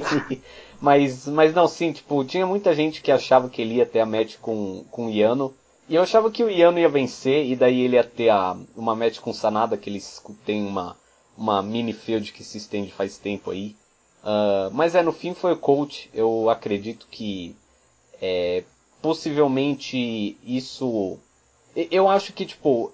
mas, 0.79 1.27
mas 1.27 1.53
não, 1.53 1.67
sim, 1.67 1.91
tipo, 1.91 2.23
tinha 2.23 2.45
muita 2.45 2.73
gente 2.73 3.01
que 3.01 3.11
achava 3.11 3.49
que 3.49 3.61
ele 3.61 3.75
ia 3.75 3.85
ter 3.85 3.99
a 3.99 4.05
match 4.05 4.37
com, 4.41 4.85
com 4.89 5.07
o 5.07 5.09
Iano. 5.09 5.53
E 5.87 5.95
eu 5.95 6.01
achava 6.01 6.31
que 6.31 6.43
o 6.43 6.49
Iano 6.49 6.79
ia 6.79 6.89
vencer, 6.89 7.45
e 7.45 7.55
daí 7.55 7.81
ele 7.81 7.95
ia 7.95 8.03
ter 8.03 8.29
a, 8.29 8.55
uma 8.75 8.95
match 8.95 9.19
com 9.19 9.31
o 9.31 9.33
Sanada, 9.33 9.77
que 9.77 9.89
eles 9.89 10.23
têm 10.45 10.65
uma, 10.65 10.95
uma 11.37 11.61
mini 11.61 11.93
field 11.93 12.31
que 12.31 12.43
se 12.43 12.57
estende 12.57 12.91
faz 12.91 13.17
tempo 13.17 13.51
aí. 13.51 13.75
Uh, 14.25 14.73
mas 14.73 14.95
é, 14.95 15.03
no 15.03 15.13
fim 15.13 15.35
foi 15.35 15.53
o 15.53 15.57
coach. 15.57 16.09
Eu 16.11 16.49
acredito 16.49 17.07
que 17.11 17.55
é, 18.19 18.63
possivelmente 19.01 20.35
isso. 20.43 21.19
Eu 21.75 22.09
acho 22.09 22.33
que, 22.33 22.45
tipo, 22.45 22.91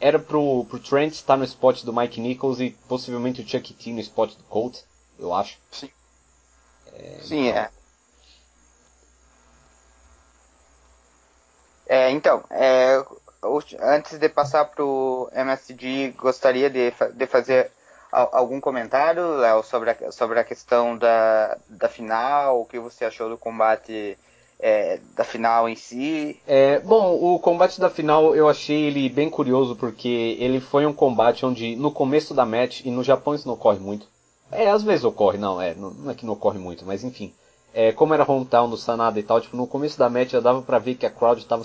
era 0.00 0.18
pro, 0.18 0.64
pro 0.64 0.80
Trent 0.80 1.12
estar 1.12 1.36
no 1.36 1.44
spot 1.44 1.84
do 1.84 1.92
Mike 1.92 2.20
Nichols 2.20 2.60
e 2.60 2.70
possivelmente 2.88 3.40
o 3.40 3.48
Chuck 3.48 3.72
T 3.72 3.92
no 3.92 4.00
spot 4.00 4.34
do 4.34 4.42
Colt, 4.44 4.80
eu 5.18 5.32
acho. 5.32 5.58
Sim. 5.70 5.90
É, 6.92 7.18
Sim, 7.22 7.48
então... 7.48 7.62
é. 7.62 7.70
É, 11.86 12.10
então, 12.10 12.42
é, 12.50 13.04
antes 13.80 14.18
de 14.18 14.28
passar 14.28 14.64
pro 14.64 15.30
MSG, 15.32 16.14
gostaria 16.16 16.70
de, 16.70 16.92
de 17.14 17.26
fazer 17.26 17.70
algum 18.14 18.60
comentário, 18.60 19.36
Léo, 19.36 19.62
sobre 19.62 19.90
a, 19.90 20.12
sobre 20.12 20.38
a 20.38 20.44
questão 20.44 20.96
da, 20.96 21.58
da 21.68 21.88
final, 21.88 22.60
o 22.60 22.64
que 22.64 22.78
você 22.78 23.04
achou 23.04 23.28
do 23.28 23.36
combate 23.36 24.16
é, 24.58 25.00
da 25.16 25.24
final 25.24 25.68
em 25.68 25.74
si? 25.74 26.40
É, 26.46 26.78
bom, 26.80 27.18
o 27.20 27.38
combate 27.38 27.80
da 27.80 27.90
final 27.90 28.34
eu 28.34 28.48
achei 28.48 28.84
ele 28.84 29.08
bem 29.08 29.28
curioso 29.28 29.76
porque 29.76 30.36
ele 30.38 30.60
foi 30.60 30.86
um 30.86 30.92
combate 30.92 31.44
onde 31.44 31.76
no 31.76 31.90
começo 31.90 32.32
da 32.32 32.46
match, 32.46 32.80
e 32.84 32.90
no 32.90 33.02
Japão 33.02 33.34
isso 33.34 33.46
não 33.46 33.54
ocorre 33.54 33.78
muito, 33.78 34.06
é, 34.50 34.70
às 34.70 34.82
vezes 34.82 35.04
ocorre, 35.04 35.36
não, 35.36 35.60
é, 35.60 35.74
não 35.74 36.10
é 36.10 36.14
que 36.14 36.24
não 36.24 36.34
ocorre 36.34 36.58
muito, 36.58 36.84
mas 36.86 37.02
enfim, 37.02 37.34
é, 37.74 37.92
como 37.92 38.14
era 38.14 38.30
hometown 38.30 38.70
do 38.70 38.76
Sanada 38.76 39.18
e 39.18 39.22
tal, 39.22 39.40
tipo, 39.40 39.56
no 39.56 39.66
começo 39.66 39.98
da 39.98 40.08
match 40.08 40.30
já 40.30 40.40
dava 40.40 40.62
pra 40.62 40.78
ver 40.78 40.94
que 40.94 41.04
a 41.04 41.10
crowd 41.10 41.44
tava, 41.44 41.64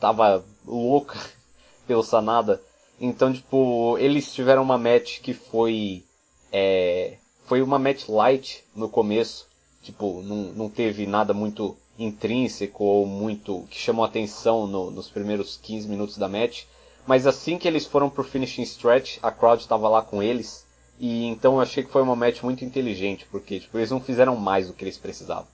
tava 0.00 0.44
louca 0.66 1.18
pelo 1.86 2.02
Sanada, 2.02 2.60
então, 3.00 3.32
tipo, 3.32 3.98
eles 3.98 4.32
tiveram 4.32 4.62
uma 4.62 4.78
match 4.78 5.20
que 5.20 5.34
foi. 5.34 6.04
É, 6.52 7.16
foi 7.44 7.62
uma 7.62 7.78
match 7.78 8.08
light 8.08 8.64
no 8.74 8.88
começo. 8.88 9.46
Tipo, 9.82 10.22
não, 10.22 10.36
não 10.52 10.68
teve 10.68 11.06
nada 11.06 11.32
muito 11.32 11.76
intrínseco 11.98 12.84
ou 12.84 13.06
muito 13.06 13.64
que 13.70 13.78
chamou 13.78 14.04
atenção 14.04 14.66
no, 14.66 14.90
nos 14.90 15.08
primeiros 15.08 15.56
15 15.56 15.88
minutos 15.88 16.18
da 16.18 16.28
match. 16.28 16.64
Mas 17.06 17.26
assim 17.26 17.56
que 17.56 17.68
eles 17.68 17.86
foram 17.86 18.10
pro 18.10 18.24
finishing 18.24 18.62
stretch, 18.62 19.18
a 19.22 19.30
crowd 19.30 19.62
estava 19.62 19.88
lá 19.88 20.02
com 20.02 20.22
eles. 20.22 20.66
E 20.98 21.26
então 21.26 21.54
eu 21.54 21.60
achei 21.60 21.84
que 21.84 21.92
foi 21.92 22.02
uma 22.02 22.16
match 22.16 22.42
muito 22.42 22.64
inteligente, 22.64 23.26
porque 23.30 23.60
tipo, 23.60 23.78
eles 23.78 23.90
não 23.90 24.00
fizeram 24.00 24.34
mais 24.34 24.66
do 24.66 24.72
que 24.72 24.82
eles 24.82 24.96
precisavam. 24.96 25.46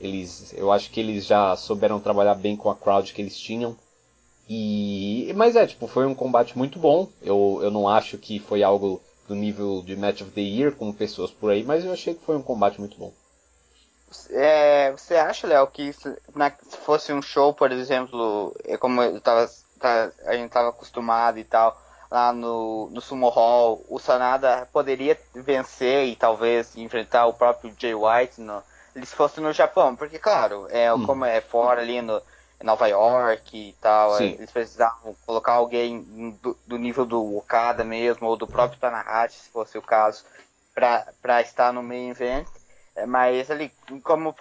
Eles, 0.00 0.52
eu 0.54 0.72
acho 0.72 0.90
que 0.90 0.98
eles 0.98 1.24
já 1.24 1.56
souberam 1.56 2.00
trabalhar 2.00 2.34
bem 2.34 2.56
com 2.56 2.68
a 2.68 2.74
crowd 2.74 3.12
que 3.12 3.22
eles 3.22 3.38
tinham. 3.38 3.76
E, 4.48 5.32
mas 5.36 5.56
é, 5.56 5.66
tipo, 5.66 5.86
foi 5.86 6.06
um 6.06 6.14
combate 6.14 6.56
muito 6.56 6.78
bom. 6.78 7.08
Eu, 7.22 7.60
eu 7.62 7.70
não 7.70 7.88
acho 7.88 8.18
que 8.18 8.38
foi 8.38 8.62
algo 8.62 9.00
do 9.28 9.34
nível 9.34 9.82
de 9.82 9.96
Match 9.96 10.20
of 10.20 10.30
the 10.32 10.40
Year, 10.40 10.72
como 10.72 10.92
pessoas 10.92 11.30
por 11.30 11.50
aí, 11.50 11.62
mas 11.64 11.84
eu 11.84 11.92
achei 11.92 12.14
que 12.14 12.24
foi 12.24 12.36
um 12.36 12.42
combate 12.42 12.80
muito 12.80 12.98
bom. 12.98 13.12
É, 14.30 14.92
você 14.92 15.16
acha, 15.16 15.46
Léo, 15.46 15.66
que 15.68 15.92
se, 15.92 16.14
na, 16.34 16.50
se, 16.50 16.76
fosse 16.78 17.12
um 17.12 17.22
show, 17.22 17.54
por 17.54 17.72
exemplo, 17.72 18.54
é 18.64 18.76
como 18.76 19.02
eu 19.02 19.20
tava, 19.20 19.48
tá, 19.80 20.10
a 20.26 20.34
gente 20.34 20.46
estava 20.46 20.68
acostumado 20.68 21.38
e 21.38 21.44
tal, 21.44 21.80
lá 22.10 22.32
no, 22.32 22.90
no 22.90 23.00
Sumo 23.00 23.30
Hall, 23.30 23.82
o 23.88 23.98
Sanada 23.98 24.68
poderia 24.70 25.18
vencer 25.34 26.08
e 26.08 26.16
talvez 26.16 26.76
enfrentar 26.76 27.26
o 27.26 27.32
próprio 27.32 27.74
Jay 27.78 27.94
White 27.94 28.38
no, 28.38 28.62
se 28.94 29.14
fosse 29.14 29.40
no 29.40 29.52
Japão, 29.52 29.96
porque 29.96 30.18
claro, 30.18 30.66
é 30.68 30.92
hum. 30.92 31.06
como 31.06 31.24
é 31.24 31.40
fora 31.40 31.80
ali 31.80 32.02
no 32.02 32.20
Nova 32.62 32.86
York 32.86 33.56
e 33.56 33.72
tal. 33.80 34.16
Sim. 34.16 34.32
Eles 34.32 34.50
precisavam 34.50 35.14
colocar 35.26 35.52
alguém 35.52 36.02
do, 36.42 36.56
do, 36.66 36.78
nível 36.78 37.04
do 37.04 37.36
Okada 37.36 37.84
mesmo, 37.84 38.26
ou 38.26 38.36
do 38.36 38.46
próprio 38.46 38.78
Tanahashi, 38.78 39.36
se 39.36 39.50
fosse 39.50 39.76
o 39.78 39.82
caso, 39.82 40.24
para 40.74 41.40
estar 41.40 41.72
no 41.72 41.82
main 41.82 42.10
event. 42.10 42.46
É, 42.94 43.06
mas 43.06 43.50
ali, 43.50 43.72
como 44.02 44.34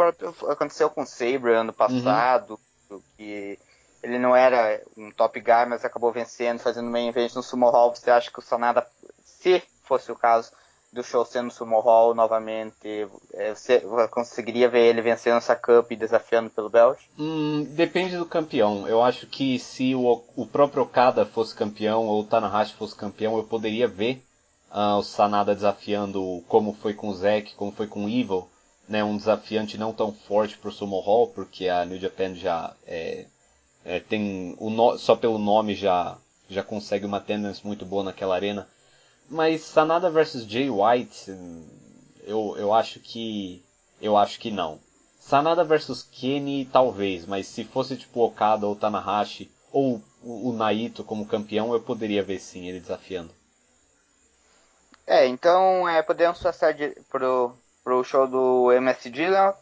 aconteceu 0.49 0.89
com 0.89 1.03
o 1.03 1.07
Sabre 1.07 1.53
ano 1.53 1.71
passado, 1.71 2.59
uhum. 2.89 3.01
que 3.17 3.57
ele 4.03 4.17
não 4.17 4.35
era 4.35 4.81
um 4.97 5.11
top 5.11 5.39
guy, 5.39 5.65
mas 5.67 5.85
acabou 5.85 6.11
vencendo, 6.11 6.59
fazendo 6.59 6.89
main 6.89 7.07
event 7.07 7.33
no 7.33 7.43
Sumo 7.43 7.69
Hall, 7.69 7.95
você 7.95 8.09
acha 8.09 8.31
que 8.31 8.39
o 8.39 8.41
Sanada, 8.41 8.85
se 9.23 9.61
fosse 9.83 10.11
o 10.11 10.15
caso, 10.15 10.51
do 10.91 11.03
show 11.03 11.23
sendo 11.25 11.51
Sumo 11.51 11.79
Hall 11.79 12.13
novamente, 12.13 13.07
é, 13.33 13.53
você 13.53 13.79
conseguiria 14.09 14.67
ver 14.67 14.87
ele 14.87 15.01
vencendo 15.01 15.37
essa 15.37 15.55
Cup 15.55 15.89
e 15.91 15.95
desafiando 15.95 16.49
pelo 16.49 16.69
belt? 16.69 16.99
Hum, 17.17 17.65
depende 17.69 18.17
do 18.17 18.25
campeão. 18.25 18.87
Eu 18.87 19.01
acho 19.01 19.25
que 19.27 19.57
se 19.57 19.95
o, 19.95 20.21
o 20.35 20.45
próprio 20.45 20.83
Okada 20.83 21.25
fosse 21.25 21.55
campeão 21.55 22.07
ou 22.07 22.21
o 22.21 22.25
Tanahashi 22.25 22.73
fosse 22.73 22.95
campeão, 22.95 23.37
eu 23.37 23.43
poderia 23.43 23.87
ver 23.87 24.21
uh, 24.69 24.97
o 24.97 25.03
Sanada 25.03 25.55
desafiando 25.55 26.43
como 26.47 26.73
foi 26.73 26.93
com 26.93 27.07
o 27.07 27.15
Zack, 27.15 27.55
como 27.55 27.71
foi 27.71 27.87
com 27.87 28.05
o 28.05 28.09
Evil, 28.09 28.49
né, 28.87 29.01
um 29.01 29.15
desafiante 29.15 29.77
não 29.77 29.93
tão 29.93 30.11
forte 30.11 30.57
para 30.57 30.69
o 30.69 30.73
Sumo 30.73 30.99
Hall, 30.99 31.27
porque 31.27 31.69
a 31.69 31.85
New 31.85 31.99
Japan 31.99 32.35
já 32.35 32.73
é, 32.85 33.25
é, 33.85 34.01
tem 34.01 34.55
o 34.59 34.69
no, 34.69 34.97
só 34.97 35.15
pelo 35.15 35.37
nome 35.37 35.73
já 35.73 36.17
já 36.49 36.61
consegue 36.61 37.05
uma 37.05 37.21
tendência 37.21 37.65
muito 37.65 37.85
boa 37.85 38.03
naquela 38.03 38.35
arena. 38.35 38.67
Mas 39.31 39.61
Sanada 39.61 40.09
versus 40.09 40.43
Jay 40.43 40.69
White, 40.69 41.31
eu, 42.25 42.53
eu 42.57 42.73
acho 42.73 42.99
que. 42.99 43.63
Eu 44.01 44.17
acho 44.17 44.37
que 44.37 44.51
não. 44.51 44.77
Sanada 45.21 45.63
versus 45.63 46.03
Kenny, 46.03 46.65
talvez, 46.65 47.25
mas 47.25 47.47
se 47.47 47.63
fosse 47.63 47.95
tipo 47.95 48.19
Okada 48.19 48.67
ou 48.67 48.75
Tanahashi, 48.75 49.49
ou 49.71 50.03
o 50.21 50.51
Naito 50.51 51.01
como 51.05 51.25
campeão, 51.25 51.71
eu 51.71 51.79
poderia 51.79 52.21
ver 52.21 52.39
sim 52.39 52.67
ele 52.67 52.81
desafiando. 52.81 53.33
É, 55.07 55.25
então 55.27 55.87
é, 55.87 56.01
podemos 56.01 56.41
passar 56.41 56.73
de, 56.73 56.89
pro, 57.09 57.55
pro 57.85 58.03
show 58.03 58.27
do 58.27 58.69
MSG, 58.73 59.29
Léo? 59.29 59.53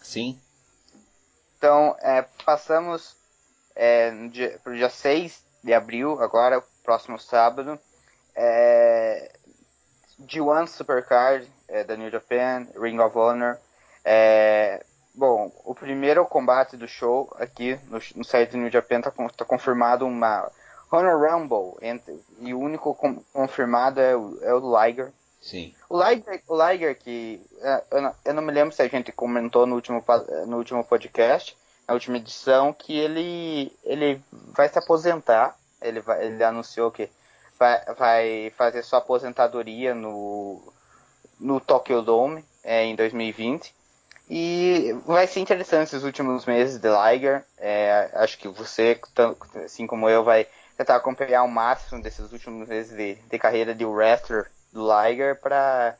Sim. 0.00 0.38
Então, 1.56 1.96
é, 2.00 2.22
passamos 2.44 3.16
é, 3.74 4.12
dia, 4.28 4.60
pro 4.62 4.76
dia 4.76 4.88
6 4.88 5.42
de 5.64 5.74
abril, 5.74 6.22
agora, 6.22 6.62
próximo 6.84 7.18
sábado 7.18 7.76
é, 8.40 9.32
G1 10.24 10.68
Supercard 10.68 11.50
é, 11.66 11.82
da 11.82 11.96
New 11.96 12.08
Japan, 12.08 12.68
Ring 12.80 12.98
of 13.00 13.18
Honor. 13.18 13.58
É, 14.04 14.84
bom, 15.12 15.50
o 15.64 15.74
primeiro 15.74 16.24
combate 16.24 16.76
do 16.76 16.86
show 16.86 17.34
aqui 17.38 17.78
no, 17.88 17.98
no 18.14 18.24
site 18.24 18.52
do 18.52 18.58
New 18.58 18.70
Japan 18.70 19.00
está 19.00 19.10
tá 19.10 19.44
confirmado 19.44 20.06
uma 20.06 20.48
Honor 20.90 21.20
Rumble 21.20 21.76
entre, 21.82 22.18
e 22.38 22.54
o 22.54 22.60
único 22.60 22.94
com, 22.94 23.20
confirmado 23.32 24.00
é 24.00 24.16
o, 24.16 24.38
é 24.42 24.54
o 24.54 24.84
Liger. 24.84 25.12
Sim. 25.42 25.74
O 25.88 26.00
Liger, 26.00 26.40
o 26.46 26.68
Liger 26.68 26.96
que 26.96 27.44
é, 27.60 27.82
eu 27.90 28.02
não, 28.02 28.14
eu 28.24 28.34
não 28.34 28.42
me 28.42 28.52
lembro 28.52 28.74
se 28.74 28.82
a 28.82 28.88
gente 28.88 29.10
comentou 29.10 29.66
no 29.66 29.74
último, 29.74 30.02
no 30.46 30.58
último 30.58 30.84
podcast, 30.84 31.56
na 31.88 31.94
última 31.94 32.18
edição, 32.18 32.72
que 32.72 32.96
ele, 32.96 33.72
ele 33.82 34.22
vai 34.30 34.68
se 34.68 34.78
aposentar. 34.78 35.56
Ele, 35.80 36.00
vai, 36.00 36.26
ele 36.26 36.42
anunciou 36.42 36.90
que 36.90 37.08
vai, 37.58 37.84
vai 37.96 38.52
fazer 38.56 38.82
sua 38.82 38.98
aposentadoria 38.98 39.94
no, 39.94 40.62
no 41.38 41.60
Tokyo 41.60 42.02
Dome 42.02 42.44
é, 42.62 42.84
em 42.84 42.94
2020. 42.94 43.74
E 44.30 44.94
vai 45.06 45.26
ser 45.26 45.40
interessante 45.40 45.88
esses 45.88 46.04
últimos 46.04 46.44
meses 46.44 46.78
de 46.78 46.88
Liger. 46.88 47.44
É, 47.56 48.10
acho 48.14 48.38
que 48.38 48.46
você, 48.46 49.00
assim 49.64 49.86
como 49.86 50.08
eu, 50.08 50.22
vai 50.22 50.46
tentar 50.76 50.96
acompanhar 50.96 51.42
o 51.42 51.48
máximo 51.48 52.02
desses 52.02 52.30
últimos 52.30 52.68
meses 52.68 52.94
de, 52.94 53.14
de 53.14 53.38
carreira 53.38 53.74
de 53.74 53.84
wrestler 53.84 54.50
do 54.70 54.86
Liger 54.86 55.40
para, 55.40 55.96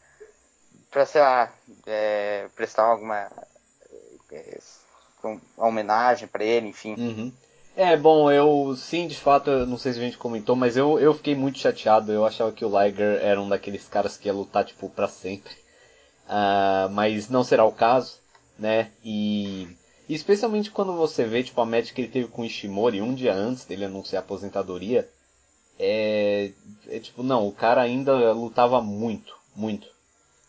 para 0.91 1.07
sei 1.07 1.23
lá, 1.23 1.51
é, 1.87 2.47
prestar 2.55 2.85
alguma 2.85 3.31
é, 4.31 4.59
homenagem 5.57 6.29
para 6.29 6.45
ele, 6.45 6.69
enfim. 6.69 6.95
Uhum. 6.99 7.33
É, 7.81 7.97
bom, 7.97 8.29
eu 8.29 8.75
sim, 8.77 9.07
de 9.07 9.15
fato, 9.15 9.51
eu 9.51 9.65
não 9.65 9.79
sei 9.79 9.93
se 9.93 10.01
a 10.01 10.03
gente 10.03 10.19
comentou, 10.19 10.57
mas 10.57 10.77
eu, 10.77 10.99
eu 10.99 11.15
fiquei 11.15 11.37
muito 11.37 11.61
chateado. 11.61 12.11
Eu 12.11 12.27
achava 12.27 12.51
que 12.51 12.65
o 12.65 12.69
Liger 12.69 13.21
era 13.23 13.41
um 13.41 13.49
daqueles 13.49 13.87
caras 13.87 14.17
que 14.17 14.27
ia 14.27 14.35
lutar, 14.35 14.65
tipo, 14.65 14.91
pra 14.91 15.07
sempre. 15.07 15.53
Uh, 16.27 16.91
mas 16.91 17.29
não 17.29 17.45
será 17.45 17.65
o 17.65 17.71
caso, 17.71 18.19
né? 18.59 18.91
E, 19.05 19.69
e, 20.09 20.15
especialmente 20.15 20.73
quando 20.73 20.93
você 20.97 21.25
vê, 21.25 21.41
tipo, 21.45 21.61
a 21.61 21.65
match 21.65 21.93
que 21.93 22.01
ele 22.01 22.11
teve 22.11 22.27
com 22.27 22.43
o 22.43 22.45
Ishimori 22.45 23.01
um 23.01 23.15
dia 23.15 23.33
antes 23.33 23.65
dele 23.65 23.85
anunciar 23.85 24.23
a 24.23 24.25
aposentadoria. 24.25 25.09
É, 25.79 26.51
é 26.89 26.99
tipo, 26.99 27.23
não, 27.23 27.47
o 27.47 27.53
cara 27.53 27.81
ainda 27.81 28.33
lutava 28.33 28.83
muito, 28.83 29.37
muito. 29.55 29.87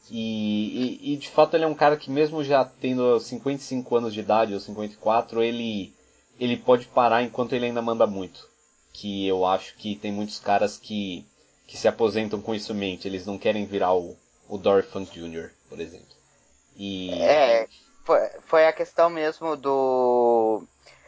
E, 0.10 1.00
e, 1.04 1.14
e, 1.14 1.18
de 1.18 1.30
fato 1.30 1.56
ele 1.56 1.66
é 1.66 1.68
um 1.68 1.76
cara 1.76 1.96
que 1.96 2.10
mesmo 2.10 2.44
já 2.44 2.66
tendo 2.66 3.20
55 3.20 3.96
anos 3.96 4.16
de 4.16 4.20
idade 4.20 4.56
ou 4.56 4.60
54, 4.60 5.44
ele 5.44 5.94
ele 6.40 6.58
pode 6.58 6.86
parar 6.86 7.22
enquanto 7.22 7.54
ele 7.54 7.66
ainda 7.66 7.82
manda 7.82 8.08
muito. 8.08 8.48
Que 8.94 9.28
eu 9.28 9.46
acho 9.46 9.76
que 9.76 9.96
tem 9.96 10.12
muitos 10.12 10.40
caras 10.40 10.78
que, 10.78 11.26
que 11.68 11.78
se 11.78 11.88
aposentam 11.88 12.42
com 12.42 12.56
isso 12.56 12.72
em 12.72 12.78
mente. 12.78 13.08
Eles 13.08 13.26
não 13.26 13.38
querem 13.38 13.66
virar 13.66 13.94
o, 13.94 14.16
o 14.48 14.58
Dory 14.58 14.84
Funk 14.84 15.12
Jr., 15.20 15.50
por 15.68 15.80
exemplo. 15.80 16.08
E... 16.76 17.12
É, 17.22 17.68
foi, 18.04 18.20
foi 18.46 18.68
a 18.68 18.74
questão 18.74 19.10
mesmo 19.10 19.56
do, 19.56 20.64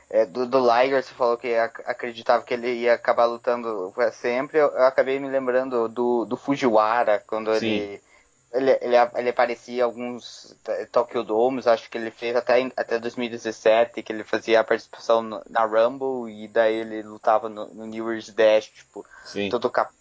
é, 0.09 0.25
do, 0.25 0.45
do 0.45 0.59
Liger, 0.59 1.01
você 1.01 1.13
falou 1.13 1.37
que 1.37 1.55
acreditava 1.55 2.43
que 2.43 2.53
ele 2.53 2.71
ia 2.73 2.93
acabar 2.93 3.25
lutando 3.25 3.93
sempre. 4.11 4.59
Eu, 4.59 4.67
eu 4.67 4.85
acabei 4.85 5.19
me 5.19 5.29
lembrando 5.29 5.87
do, 5.87 6.25
do 6.25 6.35
Fujiwara, 6.35 7.23
quando 7.25 7.57
Sim. 7.57 7.67
ele 7.67 8.01
ele, 8.53 8.71
ele, 8.81 8.95
ele 9.15 9.29
aparecia 9.29 9.79
em 9.79 9.81
alguns 9.81 10.55
Tokyo 10.91 11.23
Domes, 11.23 11.67
acho 11.67 11.89
que 11.89 11.97
ele 11.97 12.11
fez 12.11 12.35
até, 12.35 12.69
até 12.75 12.99
2017, 12.99 14.03
que 14.03 14.11
ele 14.11 14.23
fazia 14.23 14.59
a 14.59 14.63
participação 14.63 15.21
no, 15.21 15.41
na 15.49 15.65
Rumble 15.65 16.31
e 16.31 16.47
daí 16.47 16.75
ele 16.75 17.01
lutava 17.01 17.47
no, 17.47 17.67
no 17.67 17.85
New 17.85 18.11
Year's 18.11 18.29
Dash, 18.29 18.67
tipo, 18.67 19.05
Sim. 19.25 19.49
todo 19.49 19.69
cap... 19.69 19.93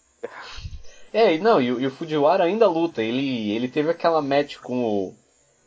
É, 1.13 1.37
não, 1.37 1.61
e, 1.61 1.67
e, 1.67 1.87
o 1.87 1.91
Fujiwara 1.91 2.43
ainda 2.43 2.67
luta, 2.67 3.01
ele, 3.01 3.51
ele 3.51 3.67
teve 3.67 3.89
aquela 3.89 4.21
match 4.21 4.57
com 4.57 4.83
o, 4.83 5.15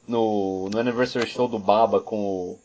no, 0.07 0.69
no 0.71 0.79
Anniversary 0.79 1.27
Show 1.27 1.49
do 1.49 1.59
Baba 1.59 2.01
com 2.01 2.17
o, 2.17 2.61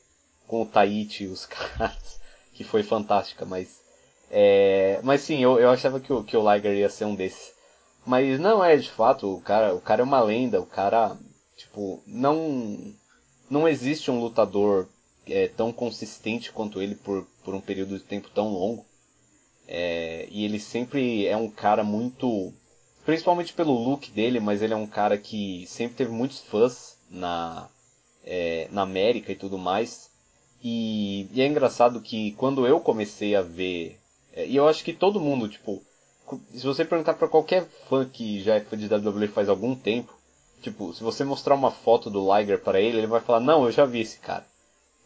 com 0.48 0.62
o 0.62 0.66
Taichi 0.66 1.26
e 1.26 1.28
os 1.28 1.46
caras, 1.48 2.20
que 2.54 2.64
foi 2.64 2.84
fantástica, 2.84 3.46
mas, 3.46 3.82
é, 4.30 5.00
mas 5.04 5.22
sim, 5.22 5.42
eu, 5.42 5.60
eu 5.60 5.70
achava 5.70 6.00
que 6.00 6.12
o, 6.12 6.24
que 6.24 6.36
o 6.36 6.54
Liger 6.54 6.74
ia 6.74 6.90
ser 6.90 7.06
um 7.06 7.16
desses. 7.16 7.58
Mas 8.10 8.40
não 8.40 8.66
é 8.66 8.76
de 8.76 8.90
fato, 8.90 9.36
o 9.36 9.40
cara, 9.40 9.76
o 9.76 9.80
cara 9.80 10.02
é 10.02 10.04
uma 10.04 10.20
lenda, 10.20 10.60
o 10.60 10.66
cara, 10.66 11.16
tipo, 11.56 12.02
não 12.08 12.92
não 13.48 13.68
existe 13.68 14.10
um 14.10 14.20
lutador 14.20 14.88
é, 15.28 15.48
tão 15.48 15.72
consistente 15.72 16.52
quanto 16.52 16.82
ele 16.82 16.96
por, 16.96 17.28
por 17.46 17.54
um 17.54 17.62
período 17.62 18.00
de 18.00 18.04
tempo 18.04 18.28
tão 18.34 18.52
longo. 18.52 18.84
É, 19.68 20.28
e 20.32 20.44
ele 20.44 20.60
sempre 20.60 21.28
é 21.28 21.38
um 21.38 21.52
cara 21.52 21.84
muito, 21.84 22.52
principalmente 23.06 23.54
pelo 23.54 23.74
look 23.74 24.10
dele, 24.10 24.40
mas 24.40 24.64
ele 24.64 24.74
é 24.74 24.78
um 24.78 24.88
cara 24.88 25.16
que 25.16 25.64
sempre 25.68 25.98
teve 25.98 26.12
muitos 26.12 26.40
fãs 26.40 26.98
na 27.12 27.70
é, 28.26 28.68
na 28.72 28.82
América 28.82 29.32
e 29.32 29.36
tudo 29.36 29.60
mais. 29.60 30.10
E, 30.64 31.28
e, 31.32 31.44
é 31.44 31.46
engraçado 31.46 32.02
que 32.02 32.32
quando 32.32 32.66
eu 32.66 32.80
comecei 32.80 33.36
a 33.36 33.44
ver, 33.44 34.00
é, 34.34 34.48
e 34.48 34.56
eu 34.56 34.68
acho 34.68 34.84
que 34.84 34.94
todo 34.94 35.22
mundo, 35.22 35.48
tipo, 35.48 35.84
se 36.54 36.66
você 36.66 36.86
perguntar 36.86 37.14
para 37.14 37.28
qualquer 37.28 37.66
fã 37.90 38.06
que 38.06 38.42
já 38.42 38.56
é 38.56 38.60
fã 38.60 38.78
de 38.78 38.94
WWE 38.94 39.28
faz 39.28 39.50
algum 39.50 39.76
tempo, 39.76 40.14
tipo, 40.62 40.94
se 40.94 41.04
você 41.04 41.24
mostrar 41.24 41.56
uma 41.56 41.72
foto 41.72 42.10
do 42.10 42.36
Liger 42.36 42.60
para 42.60 42.80
ele, 42.80 42.98
ele 42.98 43.08
vai 43.08 43.22
falar, 43.22 43.40
não, 43.40 43.66
eu 43.66 43.72
já 43.72 43.86
vi 43.86 44.02
esse 44.02 44.20
cara. 44.20 44.46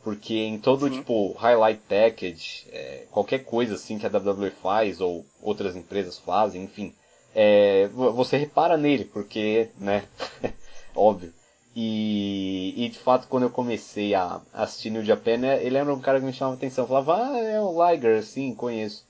Porque 0.03 0.34
em 0.36 0.60
todo, 0.60 0.88
Sim. 0.89 0.98
tipo, 0.98 1.34
highlight 1.34 1.82
package, 1.88 2.68
é, 2.72 3.06
qualquer 3.10 3.39
coisa 3.39 3.75
assim 3.75 3.98
que 3.98 4.06
a 4.06 4.10
WWE 4.10 4.51
faz, 4.51 5.00
ou 5.00 5.25
outras 5.42 5.75
empresas 5.75 6.18
fazem, 6.18 6.64
enfim, 6.64 6.94
é, 7.33 7.88
você 7.88 8.38
repara 8.38 8.77
nele, 8.77 9.05
porque, 9.05 9.70
né, 9.77 10.03
óbvio. 10.94 11.33
E, 11.75 12.74
e, 12.77 12.90
de 12.90 13.00
fato, 13.00 13.27
quando 13.27 13.44
eu 13.44 13.50
comecei 13.50 14.14
a 14.14 14.42
assistir 14.53 14.92
New 14.92 15.03
Japan, 15.03 15.46
ele 15.59 15.77
era 15.77 15.92
um 15.92 16.00
cara 16.00 16.20
que 16.20 16.25
me 16.25 16.33
chamava 16.33 16.55
atenção. 16.55 16.83
Eu 16.83 16.88
falava, 16.88 17.18
ah, 17.18 17.40
é 17.40 17.59
o 17.59 17.90
Liger, 17.90 18.24
sim, 18.24 18.53
conheço. 18.53 19.03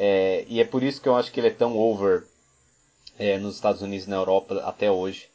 É, 0.00 0.44
e 0.48 0.60
é 0.60 0.64
por 0.64 0.84
isso 0.84 1.00
que 1.00 1.08
eu 1.08 1.16
acho 1.16 1.32
que 1.32 1.40
ele 1.40 1.48
é 1.48 1.52
tão 1.52 1.76
over 1.76 2.24
é, 3.18 3.36
nos 3.36 3.56
Estados 3.56 3.82
Unidos 3.82 4.06
e 4.06 4.10
na 4.10 4.16
Europa 4.16 4.62
até 4.64 4.88
hoje. 4.88 5.28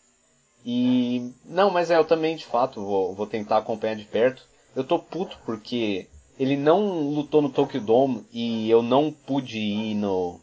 E 0.66 1.34
não, 1.44 1.70
mas 1.70 1.92
é, 1.92 1.98
eu 1.98 2.06
também 2.06 2.38
de 2.38 2.46
fato 2.46 2.82
vou, 2.82 3.14
vou 3.14 3.28
tentar 3.28 3.58
acompanhar 3.58 3.96
de 3.96 4.06
perto. 4.06 4.48
Eu 4.74 4.86
tô 4.86 4.98
puto 4.98 5.38
porque 5.46 6.08
ele 6.40 6.56
não 6.56 7.10
lutou 7.10 7.42
no 7.42 7.50
Tokyo 7.50 7.82
Dome 7.82 8.26
e 8.32 8.70
eu 8.70 8.82
não 8.82 9.12
pude 9.12 9.60
ir 9.60 9.96
no 9.96 10.40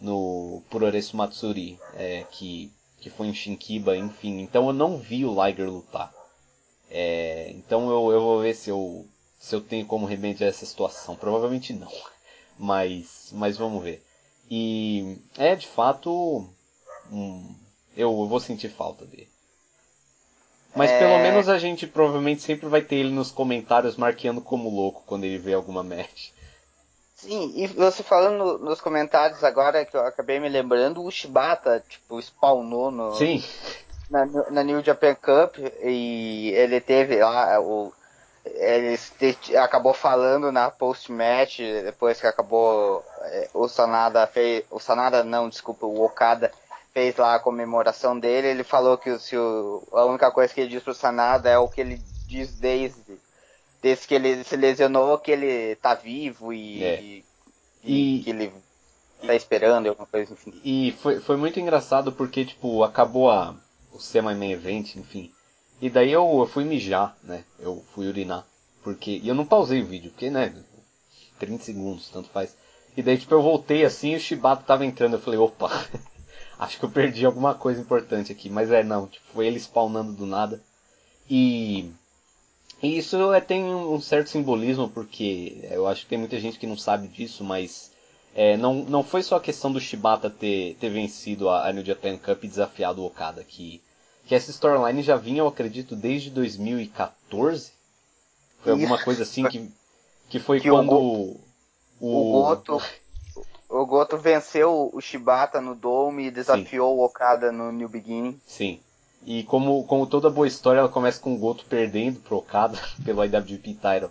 no 0.00 0.62
Puroresu 0.70 1.16
Matsuri, 1.16 1.76
é, 1.94 2.24
que 2.30 2.70
que 3.00 3.10
foi 3.10 3.26
em 3.26 3.34
Shinkiba, 3.34 3.96
enfim. 3.96 4.40
Então 4.40 4.68
eu 4.68 4.72
não 4.72 4.98
vi 4.98 5.24
o 5.24 5.44
Liger 5.44 5.68
lutar. 5.68 6.12
É, 6.88 7.50
então 7.50 7.90
eu, 7.90 8.12
eu 8.12 8.20
vou 8.20 8.40
ver 8.40 8.54
se 8.54 8.70
eu 8.70 9.04
se 9.38 9.54
eu 9.54 9.60
tenho 9.60 9.84
como 9.86 10.06
remediar 10.06 10.48
essa 10.48 10.64
situação. 10.64 11.16
Provavelmente 11.16 11.72
não. 11.72 11.90
Mas, 12.58 13.30
mas 13.32 13.56
vamos 13.56 13.82
ver. 13.82 14.02
E 14.50 15.16
é 15.36 15.54
de 15.54 15.66
fato. 15.66 16.48
Hum, 17.10 17.54
eu 17.96 18.26
vou 18.26 18.40
sentir 18.40 18.68
falta 18.68 19.04
dele. 19.04 19.28
Mas 20.74 20.90
é... 20.90 20.98
pelo 20.98 21.18
menos 21.18 21.48
a 21.48 21.58
gente 21.58 21.86
provavelmente 21.86 22.42
sempre 22.42 22.68
vai 22.68 22.82
ter 22.82 22.96
ele 22.96 23.10
nos 23.10 23.30
comentários 23.30 23.96
marqueando 23.96 24.40
como 24.40 24.68
louco 24.70 25.02
quando 25.06 25.24
ele 25.24 25.38
vê 25.38 25.54
alguma 25.54 25.82
match. 25.82 26.30
Sim, 27.14 27.52
e 27.56 27.66
você 27.66 28.04
falando 28.04 28.58
nos 28.58 28.80
comentários 28.80 29.42
agora 29.42 29.84
que 29.84 29.96
eu 29.96 30.06
acabei 30.06 30.38
me 30.38 30.48
lembrando, 30.48 31.02
o 31.02 31.10
Shibata, 31.10 31.84
tipo, 31.88 32.20
spawnou 32.22 32.92
no. 32.92 33.12
Sim. 33.14 33.42
Na, 34.08 34.24
na 34.24 34.62
New 34.62 34.82
Japan 34.82 35.16
Cup 35.16 35.56
e 35.82 36.50
ele 36.54 36.80
teve 36.80 37.16
lá 37.16 37.60
o, 37.60 37.92
ele 38.44 38.98
acabou 39.56 39.94
falando 39.94 40.50
na 40.50 40.70
post-match, 40.70 41.58
depois 41.84 42.20
que 42.20 42.26
acabou 42.26 43.04
é, 43.20 43.48
o 43.54 43.68
Sanada 43.68 44.26
fez. 44.26 44.64
O 44.70 44.80
Sanada 44.80 45.22
não, 45.22 45.48
desculpa, 45.48 45.86
o 45.86 46.04
Okada 46.04 46.50
fez 46.92 47.16
lá 47.16 47.36
a 47.36 47.40
comemoração 47.40 48.18
dele, 48.18 48.48
ele 48.48 48.64
falou 48.64 48.98
que 48.98 49.18
se 49.18 49.36
o, 49.36 49.86
a 49.92 50.04
única 50.04 50.30
coisa 50.30 50.52
que 50.52 50.60
ele 50.60 50.70
diz 50.70 50.82
pro 50.82 50.94
Sanada 50.94 51.48
é 51.48 51.58
o 51.58 51.68
que 51.68 51.80
ele 51.80 52.00
diz 52.26 52.54
desde, 52.58 53.18
desde 53.80 54.06
que 54.06 54.14
ele 54.14 54.42
se 54.42 54.56
lesionou, 54.56 55.18
que 55.18 55.30
ele 55.30 55.76
tá 55.76 55.94
vivo 55.94 56.52
e, 56.52 56.82
é. 56.82 57.00
e, 57.00 57.24
e, 57.84 58.22
que 58.24 58.30
ele 58.30 58.52
tá 59.24 59.34
esperando 59.34 59.88
alguma 59.88 60.06
coisa, 60.06 60.32
enfim. 60.32 60.60
E 60.64 60.96
foi, 61.00 61.20
foi 61.20 61.36
muito 61.36 61.60
engraçado 61.60 62.12
porque, 62.12 62.44
tipo, 62.44 62.82
acabou 62.82 63.30
a, 63.30 63.54
o 63.92 64.00
semi-main 64.00 64.52
event, 64.52 64.96
enfim. 64.96 65.32
E 65.80 65.88
daí 65.88 66.10
eu, 66.10 66.38
eu 66.40 66.46
fui 66.46 66.64
mijar, 66.64 67.16
né? 67.22 67.44
Eu 67.58 67.84
fui 67.94 68.08
urinar. 68.08 68.44
Porque. 68.82 69.20
E 69.22 69.28
eu 69.28 69.34
não 69.34 69.46
pausei 69.46 69.82
o 69.82 69.86
vídeo, 69.86 70.10
porque, 70.10 70.30
né? 70.30 70.54
30 71.38 71.64
segundos, 71.64 72.08
tanto 72.08 72.28
faz. 72.30 72.56
E 72.96 73.02
daí, 73.02 73.16
tipo, 73.16 73.32
eu 73.34 73.42
voltei 73.42 73.84
assim 73.84 74.12
e 74.12 74.16
o 74.16 74.20
Shibata 74.20 74.64
tava 74.64 74.84
entrando. 74.84 75.14
Eu 75.14 75.20
falei, 75.20 75.38
opa, 75.38 75.70
acho 76.58 76.78
que 76.78 76.84
eu 76.84 76.90
perdi 76.90 77.24
alguma 77.24 77.54
coisa 77.54 77.80
importante 77.80 78.32
aqui. 78.32 78.50
Mas 78.50 78.72
é, 78.72 78.82
não, 78.82 79.06
tipo, 79.06 79.24
foi 79.32 79.46
ele 79.46 79.58
spawnando 79.58 80.12
do 80.12 80.26
nada. 80.26 80.60
E. 81.30 81.90
E 82.80 82.96
isso 82.96 83.32
é, 83.32 83.40
tem 83.40 83.64
um 83.64 84.00
certo 84.00 84.30
simbolismo, 84.30 84.88
porque 84.88 85.68
eu 85.68 85.88
acho 85.88 86.02
que 86.02 86.08
tem 86.08 86.18
muita 86.18 86.38
gente 86.38 86.60
que 86.60 86.66
não 86.66 86.76
sabe 86.76 87.08
disso, 87.08 87.42
mas 87.42 87.90
é, 88.34 88.56
não, 88.56 88.84
não 88.84 89.02
foi 89.02 89.20
só 89.24 89.36
a 89.36 89.40
questão 89.40 89.72
do 89.72 89.80
Shibata 89.80 90.30
ter, 90.30 90.76
ter 90.78 90.88
vencido 90.88 91.48
a, 91.48 91.68
a 91.68 91.72
New 91.72 91.84
Japan 91.84 92.16
Cup 92.16 92.44
e 92.44 92.48
desafiado 92.48 93.02
o 93.02 93.06
Okada, 93.06 93.42
que 93.42 93.82
que 94.28 94.34
essa 94.34 94.50
storyline 94.50 95.02
já 95.02 95.16
vinha, 95.16 95.38
eu 95.38 95.48
acredito, 95.48 95.96
desde 95.96 96.28
2014. 96.30 97.72
Foi 98.62 98.72
alguma 98.72 98.96
Isso. 98.96 99.04
coisa 99.04 99.22
assim 99.22 99.48
que, 99.48 99.72
que 100.28 100.38
foi 100.38 100.60
que 100.60 100.68
quando 100.68 100.92
o, 100.92 101.40
o, 101.98 102.38
o 102.38 102.42
Goto 102.42 102.82
o 103.70 103.86
Goto 103.86 104.18
venceu 104.18 104.90
o 104.92 105.00
Shibata 105.00 105.62
no 105.62 105.74
Dome 105.74 106.26
e 106.26 106.30
desafiou 106.30 106.94
Sim. 106.94 107.00
o 107.00 107.04
Okada 107.04 107.50
no 107.50 107.72
New 107.72 107.88
Beginning. 107.88 108.38
Sim. 108.46 108.80
E 109.24 109.44
como, 109.44 109.84
como 109.84 110.06
toda 110.06 110.28
boa 110.28 110.46
história, 110.46 110.80
ela 110.80 110.88
começa 110.90 111.20
com 111.20 111.34
o 111.34 111.38
Goto 111.38 111.64
perdendo 111.64 112.20
pro 112.20 112.36
Okada 112.36 112.78
pelo 113.02 113.24
IWGP 113.24 113.74
Title. 113.74 114.10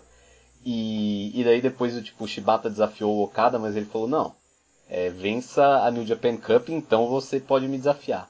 E, 0.64 1.40
e 1.40 1.44
daí 1.44 1.60
depois 1.60 1.94
tipo, 2.02 2.24
o 2.24 2.28
Shibata 2.28 2.68
desafiou 2.68 3.14
o 3.14 3.22
Okada, 3.22 3.56
mas 3.56 3.76
ele 3.76 3.86
falou, 3.86 4.08
não, 4.08 4.34
é, 4.88 5.10
vença 5.10 5.64
a 5.84 5.90
New 5.92 6.04
Japan 6.04 6.36
Cup, 6.36 6.70
então 6.70 7.06
você 7.06 7.38
pode 7.38 7.68
me 7.68 7.78
desafiar. 7.78 8.28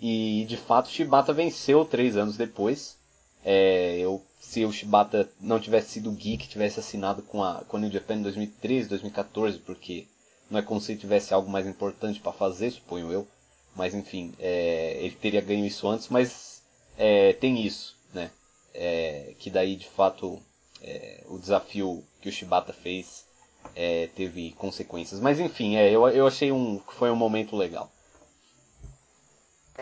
E 0.00 0.44
de 0.48 0.56
fato 0.56 0.88
Shibata 0.88 1.32
venceu 1.32 1.84
três 1.84 2.16
anos 2.16 2.36
depois. 2.36 2.96
É, 3.44 3.98
eu, 3.98 4.22
se 4.40 4.64
o 4.64 4.72
Shibata 4.72 5.30
não 5.40 5.60
tivesse 5.60 5.90
sido 5.90 6.10
geek, 6.12 6.48
tivesse 6.48 6.80
assinado 6.80 7.22
com 7.22 7.42
a, 7.42 7.62
com 7.68 7.76
a 7.76 7.80
New 7.80 7.90
Japan 7.90 8.16
em 8.16 8.22
2013, 8.22 8.88
2014, 8.88 9.58
porque 9.58 10.06
não 10.50 10.58
é 10.58 10.62
como 10.62 10.80
se 10.80 10.92
ele 10.92 11.00
tivesse 11.00 11.32
algo 11.32 11.50
mais 11.50 11.66
importante 11.66 12.20
para 12.20 12.32
fazer, 12.32 12.70
suponho 12.70 13.12
eu. 13.12 13.26
Mas 13.76 13.94
enfim, 13.94 14.32
é, 14.38 14.98
ele 15.00 15.14
teria 15.14 15.40
ganho 15.40 15.64
isso 15.64 15.86
antes, 15.88 16.08
mas 16.08 16.62
é, 16.98 17.32
tem 17.34 17.64
isso, 17.64 17.96
né? 18.12 18.30
é, 18.74 19.34
que 19.38 19.50
daí 19.50 19.76
de 19.76 19.88
fato 19.88 20.40
é, 20.82 21.22
o 21.28 21.38
desafio 21.38 22.04
que 22.20 22.28
o 22.28 22.32
Shibata 22.32 22.72
fez 22.72 23.24
é, 23.74 24.08
teve 24.14 24.52
consequências. 24.52 25.20
Mas 25.20 25.38
enfim, 25.38 25.76
eu, 25.76 26.08
eu 26.08 26.26
achei 26.26 26.50
um, 26.52 26.78
que 26.78 26.94
foi 26.94 27.10
um 27.10 27.16
momento 27.16 27.56
legal. 27.56 27.90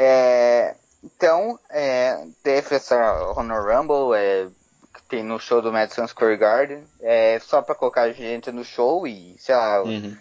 É, 0.01 0.77
então, 1.03 1.59
é, 1.69 2.25
teve 2.41 2.77
essa 2.77 3.33
Honor 3.37 3.67
Rumble, 3.67 4.17
é, 4.17 4.47
que 4.95 5.03
tem 5.09 5.25
no 5.25 5.41
show 5.41 5.61
do 5.61 5.73
Madison 5.73 6.07
Square 6.07 6.37
Garden, 6.37 6.85
é, 7.01 7.41
só 7.41 7.61
pra 7.61 7.75
colocar 7.75 8.13
gente 8.13 8.53
no 8.53 8.65
show 8.65 9.09
e, 9.09 9.35
sei 9.39 9.57
lá, 9.57 9.83
uhum. 9.83 10.17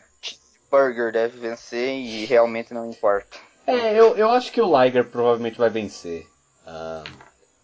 Burger 0.71 1.11
deve 1.11 1.39
vencer 1.39 1.95
e 1.95 2.25
realmente 2.25 2.73
não 2.73 2.89
importa. 2.89 3.37
É, 3.67 3.93
eu, 3.93 4.17
eu 4.17 4.31
acho 4.31 4.51
que 4.51 4.61
o 4.61 4.83
Liger 4.83 5.05
provavelmente 5.05 5.59
vai 5.59 5.69
vencer. 5.69 6.25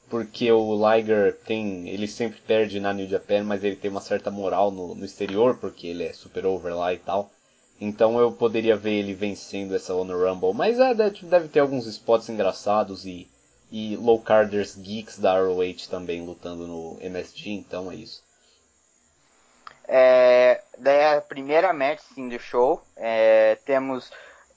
porque 0.07 0.51
o 0.51 0.75
Liger 0.75 1.35
tem. 1.45 1.89
Ele 1.89 2.07
sempre 2.07 2.39
perde 2.41 2.79
na 2.79 2.93
New 2.93 3.07
Japan, 3.07 3.43
mas 3.43 3.63
ele 3.63 3.75
tem 3.75 3.89
uma 3.89 4.01
certa 4.01 4.29
moral 4.29 4.69
no, 4.69 4.93
no 4.93 5.05
exterior, 5.05 5.57
porque 5.57 5.87
ele 5.87 6.03
é 6.03 6.13
super 6.13 6.45
over 6.45 6.75
lá 6.75 6.93
e 6.93 6.99
tal. 6.99 7.31
Então 7.79 8.19
eu 8.19 8.31
poderia 8.31 8.75
ver 8.75 8.93
ele 8.93 9.13
vencendo 9.13 9.75
essa 9.75 9.93
Honor 9.93 10.27
Rumble. 10.27 10.53
Mas 10.53 10.79
é, 10.79 10.93
deve, 10.93 11.47
ter 11.47 11.59
alguns 11.59 11.85
spots 11.85 12.29
engraçados 12.29 13.05
e, 13.05 13.27
e 13.71 13.95
low 13.97 14.19
carders 14.19 14.75
geeks 14.75 15.19
da 15.19 15.39
ROH 15.39 15.87
também 15.89 16.25
lutando 16.25 16.67
no 16.67 16.97
MSG, 17.01 17.51
então 17.51 17.91
é 17.91 17.95
isso. 17.95 18.23
É, 19.85 20.61
daí 20.77 21.17
a 21.17 21.21
primeira 21.21 21.73
match 21.73 21.99
sim, 22.13 22.29
do 22.29 22.39
show, 22.39 22.81
é, 22.95 23.57
temos 23.65 24.09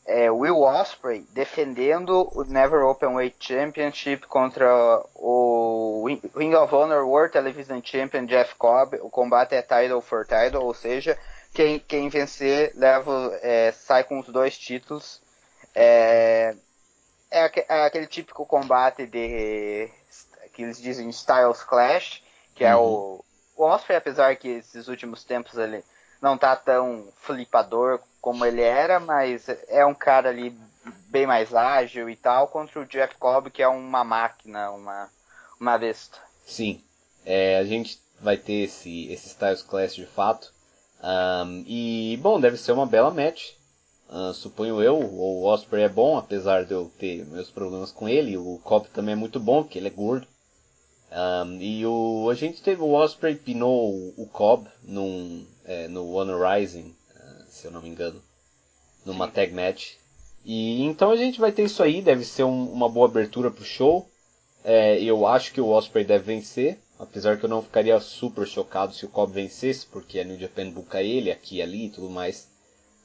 é, 0.07 0.31
Will 0.31 0.63
Osprey 0.63 1.27
defendendo 1.33 2.31
o 2.33 2.45
Never 2.45 2.85
Openweight 2.85 3.37
Championship 3.41 4.27
contra 4.29 4.69
o 5.15 6.07
Ring 6.37 6.55
of 6.55 6.73
Honor 6.73 7.05
World 7.05 7.33
Television 7.33 7.81
Champion 7.83 8.25
Jeff 8.27 8.55
Cobb. 8.55 8.97
O 9.03 9.11
combate 9.11 9.55
é 9.55 9.63
title 9.63 10.01
for 10.01 10.25
title, 10.25 10.63
ou 10.63 10.73
seja, 10.73 11.19
quem, 11.57 11.79
quem 11.79 12.11
vencer 12.11 12.71
leva, 12.75 13.35
é, 13.40 13.73
sai 13.73 14.05
com 14.05 14.19
os 14.21 14.27
dois 14.29 14.59
títulos. 14.59 15.23
É, 15.75 16.55
é, 17.31 17.51
é, 17.66 17.87
aquele 17.87 18.07
típico 18.07 18.45
combate 18.45 19.07
de 19.07 19.90
que 20.53 20.62
eles 20.62 20.81
dizem 20.81 21.09
Styles 21.09 21.62
Clash, 21.62 22.23
que 22.55 22.62
uhum. 22.62 22.71
é 22.71 22.77
o, 22.77 23.25
o 23.57 23.64
Osprey, 23.64 23.97
apesar 23.97 24.37
que 24.37 24.49
esses 24.49 24.87
últimos 24.87 25.25
tempos 25.25 25.57
ele 25.57 25.83
não 26.21 26.37
tá 26.37 26.55
tão 26.55 27.09
flipador 27.23 28.01
como 28.21 28.45
ele 28.45 28.61
era, 28.61 29.01
mas 29.01 29.49
é 29.69 29.85
um 29.87 29.95
cara 29.95 30.29
ali 30.29 30.55
bem 31.09 31.27
mais 31.27 31.55
ágil 31.55 32.11
e 32.11 32.16
tal, 32.16 32.49
contra 32.49 32.81
o 32.81 32.87
Jeff 32.87 33.14
Cobb, 33.16 33.51
que 33.51 33.62
é 33.62 33.69
uma 33.69 34.05
máquina, 34.05 34.71
uma, 34.73 35.11
uma 35.59 35.79
besta. 35.79 36.19
Sim, 36.47 36.83
é, 37.25 37.57
a 37.57 37.64
gente 37.64 37.99
vai 38.21 38.37
ter 38.37 38.64
esse, 38.64 39.11
esse 39.11 39.29
Styles 39.29 39.62
Clash 39.62 39.95
de 39.95 40.07
fato. 40.07 40.55
Um, 41.03 41.65
e, 41.67 42.19
bom, 42.23 42.41
deve 42.41 42.57
ser 42.57 42.73
uma 42.73 42.87
bela 42.87 43.11
match. 43.11 43.51
Uh, 44.09 44.33
suponho 44.33 44.81
eu, 44.81 44.97
o 44.99 45.45
Osprey 45.45 45.83
é 45.83 45.89
bom, 45.89 46.17
apesar 46.17 46.65
de 46.65 46.73
eu 46.73 46.91
ter 46.99 47.27
meus 47.27 47.51
problemas 47.51 47.91
com 47.91 48.09
ele. 48.09 48.37
O 48.37 48.61
Cobb 48.63 48.89
também 48.89 49.13
é 49.13 49.17
muito 49.17 49.41
bom, 49.41 49.63
porque 49.63 49.79
ele 49.79 49.89
é 49.89 49.91
gordo. 49.91 50.27
Um, 51.11 51.61
e 51.61 51.87
o, 51.87 52.29
a 52.31 52.35
gente 52.35 52.63
teve 52.63 52.83
o 52.83 52.93
Osprey 52.93 53.35
pinou 53.35 54.13
o 54.17 54.27
Cobb 54.27 54.69
num, 54.83 55.47
é, 55.65 55.89
no 55.89 56.13
One 56.13 56.33
Rising, 56.33 56.95
uh, 57.15 57.45
se 57.49 57.67
eu 57.67 57.71
não 57.71 57.83
me 57.83 57.89
engano, 57.89 58.23
numa 59.05 59.27
Sim. 59.27 59.33
tag 59.33 59.53
match. 59.53 59.95
E 60.45 60.83
então 60.83 61.11
a 61.11 61.17
gente 61.17 61.41
vai 61.41 61.51
ter 61.51 61.65
isso 61.65 61.83
aí, 61.83 62.01
deve 62.01 62.25
ser 62.25 62.45
um, 62.45 62.71
uma 62.71 62.89
boa 62.89 63.07
abertura 63.07 63.51
pro 63.51 63.65
show. 63.65 64.09
É, 64.63 65.01
eu 65.03 65.27
acho 65.27 65.53
que 65.53 65.61
o 65.61 65.69
Osprey 65.69 66.05
deve 66.05 66.25
vencer. 66.25 66.79
Apesar 66.99 67.39
que 67.39 67.45
eu 67.45 67.51
não 67.51 67.63
ficaria 67.63 67.99
super 68.01 68.47
chocado 68.47 68.95
se 68.95 69.05
o 69.05 69.09
Cobb 69.09 69.33
vencesse, 69.33 69.87
porque 69.87 70.19
a 70.19 70.25
New 70.25 70.39
Japan 70.39 70.71
buca 70.71 71.03
ele 71.03 71.31
aqui 71.31 71.57
e 71.57 71.63
ali 71.63 71.87
e 71.87 71.91
tudo 71.91 72.09
mais. 72.09 72.49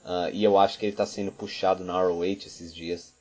Uh, 0.05 0.33
e 0.33 0.43
eu 0.43 0.57
acho 0.57 0.79
que 0.79 0.85
ele 0.85 0.93
está 0.93 1.05
sendo 1.05 1.31
puxado 1.31 1.83
na 1.83 2.01
ROH 2.01 2.45
esses 2.45 2.73
dias. 2.73 3.13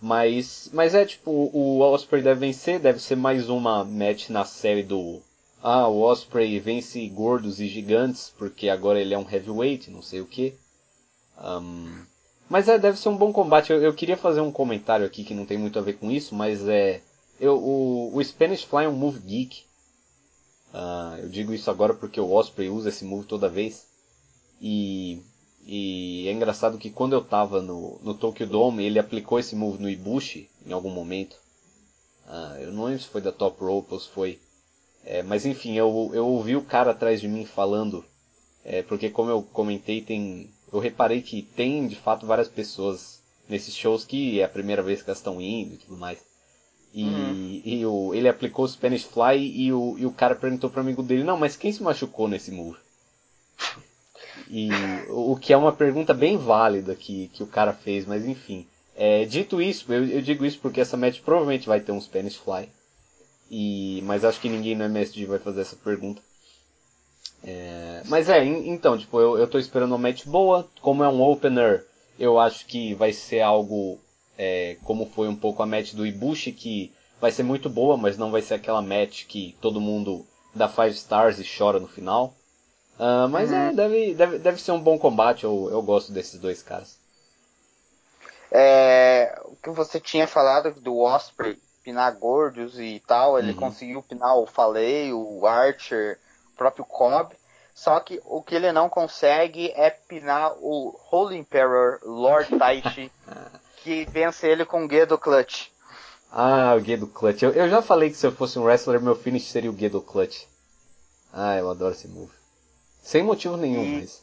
Mas, 0.00 0.70
mas 0.72 0.94
é 0.94 1.04
tipo, 1.04 1.30
o 1.30 1.80
Osprey 1.80 2.22
deve 2.22 2.40
vencer, 2.40 2.78
deve 2.78 3.00
ser 3.00 3.16
mais 3.16 3.48
uma 3.48 3.84
match 3.84 4.28
na 4.28 4.44
série 4.44 4.82
do. 4.82 5.22
Ah, 5.62 5.88
o 5.88 6.02
Osprey 6.02 6.60
vence 6.60 7.04
gordos 7.08 7.60
e 7.60 7.66
gigantes, 7.66 8.32
porque 8.36 8.68
agora 8.68 9.00
ele 9.00 9.14
é 9.14 9.18
um 9.18 9.28
heavyweight, 9.28 9.90
não 9.90 10.02
sei 10.02 10.20
o 10.20 10.26
que. 10.26 10.54
Um, 11.42 12.04
mas 12.48 12.68
é, 12.68 12.78
deve 12.78 12.98
ser 12.98 13.08
um 13.08 13.16
bom 13.16 13.32
combate. 13.32 13.72
Eu, 13.72 13.82
eu, 13.82 13.94
queria 13.94 14.16
fazer 14.16 14.40
um 14.40 14.52
comentário 14.52 15.04
aqui 15.04 15.24
que 15.24 15.34
não 15.34 15.46
tem 15.46 15.58
muito 15.58 15.78
a 15.78 15.82
ver 15.82 15.94
com 15.94 16.10
isso, 16.10 16.34
mas 16.34 16.68
é. 16.68 17.00
Eu, 17.40 17.58
o, 17.58 18.16
o 18.16 18.24
Spanish 18.24 18.62
Fly 18.62 18.84
é 18.84 18.88
um 18.88 18.92
move 18.92 19.18
geek. 19.20 19.65
Uh, 20.76 21.20
eu 21.22 21.28
digo 21.30 21.54
isso 21.54 21.70
agora 21.70 21.94
porque 21.94 22.20
o 22.20 22.30
Osprey 22.30 22.68
usa 22.68 22.90
esse 22.90 23.02
move 23.02 23.26
toda 23.26 23.48
vez. 23.48 23.86
E, 24.60 25.22
e 25.64 26.28
é 26.28 26.32
engraçado 26.32 26.76
que 26.76 26.90
quando 26.90 27.14
eu 27.14 27.24
tava 27.24 27.62
no, 27.62 27.98
no 28.02 28.12
Tokyo 28.12 28.46
Dome, 28.46 28.84
ele 28.84 28.98
aplicou 28.98 29.38
esse 29.38 29.56
move 29.56 29.80
no 29.82 29.88
Ibushi 29.88 30.50
em 30.66 30.72
algum 30.72 30.90
momento. 30.90 31.38
Uh, 32.26 32.60
eu 32.60 32.72
não 32.72 32.84
lembro 32.84 33.00
se 33.00 33.08
foi 33.08 33.22
da 33.22 33.32
Top 33.32 33.58
Rope 33.64 33.94
ou 33.94 34.00
se 34.00 34.10
foi. 34.10 34.38
É, 35.02 35.22
mas 35.22 35.46
enfim, 35.46 35.74
eu, 35.74 36.10
eu 36.12 36.26
ouvi 36.26 36.56
o 36.56 36.64
cara 36.64 36.90
atrás 36.90 37.22
de 37.22 37.28
mim 37.28 37.46
falando. 37.46 38.04
É, 38.62 38.82
porque 38.82 39.08
como 39.08 39.30
eu 39.30 39.42
comentei, 39.42 40.02
tem. 40.02 40.50
Eu 40.70 40.78
reparei 40.78 41.22
que 41.22 41.40
tem 41.40 41.86
de 41.86 41.96
fato 41.96 42.26
várias 42.26 42.48
pessoas 42.48 43.22
nesses 43.48 43.74
shows 43.74 44.04
que 44.04 44.40
é 44.40 44.44
a 44.44 44.48
primeira 44.48 44.82
vez 44.82 45.00
que 45.00 45.08
elas 45.08 45.18
estão 45.18 45.40
indo 45.40 45.74
e 45.74 45.78
tudo 45.78 45.96
mais. 45.96 46.18
E, 46.96 47.04
uhum. 47.04 47.62
e 47.62 47.84
o, 47.84 48.14
ele 48.14 48.26
aplicou 48.26 48.64
o 48.64 48.68
Spanish 48.68 49.04
Fly 49.04 49.36
e 49.36 49.70
o, 49.70 49.98
e 49.98 50.06
o 50.06 50.10
cara 50.10 50.34
perguntou 50.34 50.70
pro 50.70 50.80
amigo 50.80 51.02
dele, 51.02 51.24
não, 51.24 51.36
mas 51.36 51.54
quem 51.54 51.70
se 51.70 51.82
machucou 51.82 52.26
nesse 52.26 52.50
move? 52.50 52.78
E 54.48 54.70
o, 55.10 55.32
o 55.32 55.36
que 55.36 55.52
é 55.52 55.56
uma 55.58 55.72
pergunta 55.72 56.14
bem 56.14 56.38
válida 56.38 56.94
que, 56.94 57.28
que 57.34 57.42
o 57.42 57.46
cara 57.46 57.74
fez, 57.74 58.06
mas 58.06 58.24
enfim. 58.24 58.66
É, 58.96 59.26
dito 59.26 59.60
isso, 59.60 59.92
eu, 59.92 60.06
eu, 60.06 60.22
digo 60.22 60.46
isso 60.46 60.58
porque 60.58 60.80
essa 60.80 60.96
match 60.96 61.20
provavelmente 61.20 61.68
vai 61.68 61.80
ter 61.80 61.92
um 61.92 62.00
Spanish 62.00 62.36
Fly. 62.36 62.66
E, 63.50 64.00
mas 64.06 64.24
acho 64.24 64.40
que 64.40 64.48
ninguém 64.48 64.74
no 64.74 64.84
MSG 64.84 65.26
vai 65.26 65.38
fazer 65.38 65.60
essa 65.60 65.76
pergunta. 65.76 66.22
É, 67.44 68.02
mas 68.06 68.30
é, 68.30 68.42
então, 68.42 68.96
tipo, 68.96 69.20
eu, 69.20 69.36
eu 69.36 69.46
tô 69.46 69.58
esperando 69.58 69.92
uma 69.92 69.98
match 69.98 70.24
boa. 70.24 70.66
Como 70.80 71.04
é 71.04 71.08
um 71.10 71.20
opener, 71.20 71.84
eu 72.18 72.40
acho 72.40 72.64
que 72.64 72.94
vai 72.94 73.12
ser 73.12 73.42
algo 73.42 74.00
é, 74.38 74.76
como 74.84 75.06
foi 75.06 75.28
um 75.28 75.36
pouco 75.36 75.62
a 75.62 75.66
match 75.66 75.94
do 75.94 76.06
Ibushi, 76.06 76.52
que 76.52 76.92
vai 77.20 77.30
ser 77.30 77.42
muito 77.42 77.68
boa, 77.68 77.96
mas 77.96 78.18
não 78.18 78.30
vai 78.30 78.42
ser 78.42 78.54
aquela 78.54 78.82
match 78.82 79.26
que 79.26 79.56
todo 79.60 79.80
mundo 79.80 80.26
dá 80.54 80.68
5 80.68 80.86
stars 80.88 81.38
e 81.38 81.44
chora 81.44 81.80
no 81.80 81.88
final. 81.88 82.34
Uh, 82.98 83.28
mas 83.28 83.50
uhum. 83.50 83.56
é, 83.56 83.72
deve, 83.72 84.14
deve, 84.14 84.38
deve 84.38 84.60
ser 84.60 84.72
um 84.72 84.80
bom 84.80 84.98
combate, 84.98 85.44
eu, 85.44 85.68
eu 85.70 85.82
gosto 85.82 86.12
desses 86.12 86.40
dois 86.40 86.62
caras. 86.62 86.98
É, 88.50 89.38
o 89.44 89.56
que 89.56 89.70
você 89.70 90.00
tinha 90.00 90.26
falado 90.26 90.72
do 90.80 90.98
Osprey 90.98 91.58
pinar 91.82 92.10
gordos 92.16 92.80
e 92.80 93.02
tal, 93.06 93.38
ele 93.38 93.52
uhum. 93.52 93.58
conseguiu 93.58 94.02
pinar 94.02 94.36
o 94.36 94.46
Falei, 94.46 95.12
o 95.12 95.46
Archer, 95.46 96.18
o 96.52 96.56
próprio 96.56 96.84
Cobb. 96.84 97.34
Só 97.74 98.00
que 98.00 98.20
o 98.24 98.42
que 98.42 98.54
ele 98.54 98.72
não 98.72 98.88
consegue 98.88 99.70
é 99.76 99.90
pinar 99.90 100.54
o 100.58 100.98
Holy 101.12 101.36
Emperor 101.36 102.00
Lord 102.02 102.58
Taichi 102.58 103.12
que 103.86 104.04
vence 104.06 104.48
ele 104.48 104.64
com 104.64 104.84
o 104.84 104.90
Gedo 104.90 105.16
Clutch. 105.16 105.68
Ah, 106.32 106.74
o 106.74 106.80
Gedo 106.80 107.06
Clutch. 107.06 107.42
Eu, 107.42 107.52
eu 107.52 107.70
já 107.70 107.80
falei 107.80 108.10
que 108.10 108.16
se 108.16 108.26
eu 108.26 108.32
fosse 108.32 108.58
um 108.58 108.64
wrestler, 108.64 109.00
meu 109.00 109.14
finish 109.14 109.44
seria 109.44 109.70
o 109.70 109.78
Gedo 109.78 110.02
Clutch. 110.02 110.42
Ah, 111.32 111.56
eu 111.56 111.70
adoro 111.70 111.94
esse 111.94 112.08
move. 112.08 112.32
Sem 113.00 113.22
motivo 113.22 113.56
nenhum, 113.56 113.84
e... 113.84 114.00
mas. 114.00 114.22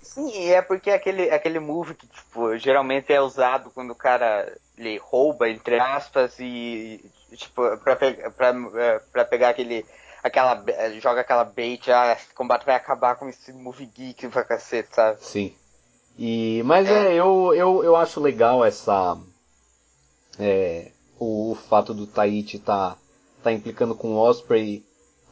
Sim, 0.00 0.50
é 0.50 0.62
porque 0.62 0.88
é 0.88 0.94
aquele, 0.94 1.30
aquele 1.30 1.58
move 1.58 1.94
que, 1.94 2.06
tipo, 2.06 2.56
geralmente 2.56 3.12
é 3.12 3.20
usado 3.20 3.70
quando 3.70 3.90
o 3.90 3.96
cara 3.96 4.56
ele 4.78 4.96
rouba, 4.98 5.50
entre 5.50 5.80
aspas, 5.80 6.38
e, 6.38 7.04
tipo, 7.34 7.76
pra, 7.78 7.96
pe 7.96 8.12
pra, 8.30 8.54
é, 8.76 8.98
pra 9.12 9.24
pegar 9.24 9.48
aquele, 9.48 9.84
aquela, 10.22 10.64
joga 11.00 11.22
aquela 11.22 11.44
bait, 11.44 11.90
ah, 11.90 12.12
esse 12.12 12.32
combate 12.34 12.64
vai 12.64 12.76
acabar 12.76 13.16
com 13.16 13.28
esse 13.28 13.52
move 13.52 13.84
geek 13.84 14.28
pra 14.28 14.44
cacete, 14.44 14.94
sabe? 14.94 15.22
Sim. 15.24 15.54
E, 16.18 16.62
mas 16.64 16.88
é, 16.88 17.14
eu, 17.14 17.54
eu, 17.54 17.84
eu 17.84 17.96
acho 17.96 18.20
legal 18.20 18.64
essa. 18.64 19.18
É, 20.38 20.90
o, 21.18 21.52
o, 21.52 21.54
fato 21.54 21.92
do 21.92 22.06
Taichi 22.06 22.58
tá, 22.58 22.96
tá 23.42 23.52
implicando 23.52 23.94
com 23.94 24.14
o 24.14 24.18
Osprey. 24.18 24.84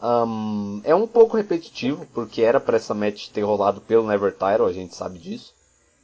Um, 0.02 0.82
é 0.84 0.94
um 0.94 1.06
pouco 1.06 1.36
repetitivo, 1.36 2.06
porque 2.12 2.42
era 2.42 2.60
para 2.60 2.76
essa 2.76 2.92
match 2.92 3.28
ter 3.28 3.42
rolado 3.42 3.80
pelo 3.80 4.06
Never 4.06 4.32
Title, 4.32 4.66
a 4.66 4.72
gente 4.72 4.94
sabe 4.94 5.18
disso. 5.18 5.54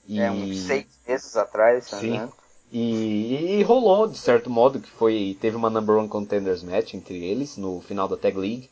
E... 0.09 0.19
É, 0.19 0.31
uns 0.31 0.61
seis 0.61 0.87
meses 1.07 1.37
atrás, 1.37 1.85
Sim. 1.85 2.12
Né? 2.12 2.29
E, 2.73 3.59
e, 3.59 3.62
rolou, 3.64 4.07
de 4.07 4.16
certo 4.16 4.49
modo, 4.49 4.81
que 4.81 4.90
foi. 4.90 5.37
Teve 5.40 5.57
uma 5.57 5.69
number 5.69 5.97
one 5.97 6.09
contenders 6.09 6.62
match 6.62 6.95
entre 6.95 7.23
eles 7.25 7.57
no 7.57 7.81
final 7.81 8.07
da 8.09 8.16
Tag 8.16 8.38
League. 8.38 8.71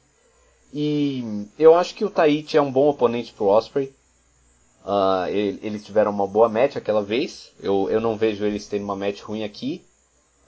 E 0.73 1.47
eu 1.59 1.75
acho 1.75 1.94
que 1.94 2.05
o 2.05 2.11
Taichi 2.11 2.57
é 2.57 2.62
um 2.62 2.71
bom 2.71 2.88
oponente 2.88 3.33
pro 3.33 3.47
Osprey. 3.47 3.92
Uh, 4.85 5.29
eles 5.29 5.85
tiveram 5.85 6.11
uma 6.11 6.27
boa 6.27 6.49
match 6.49 6.77
aquela 6.77 7.03
vez. 7.03 7.53
Eu, 7.61 7.88
eu 7.91 8.01
não 8.01 8.17
vejo 8.17 8.45
eles 8.45 8.67
tendo 8.67 8.85
uma 8.85 8.97
match 8.97 9.21
ruim 9.21 9.45
aqui. 9.45 9.85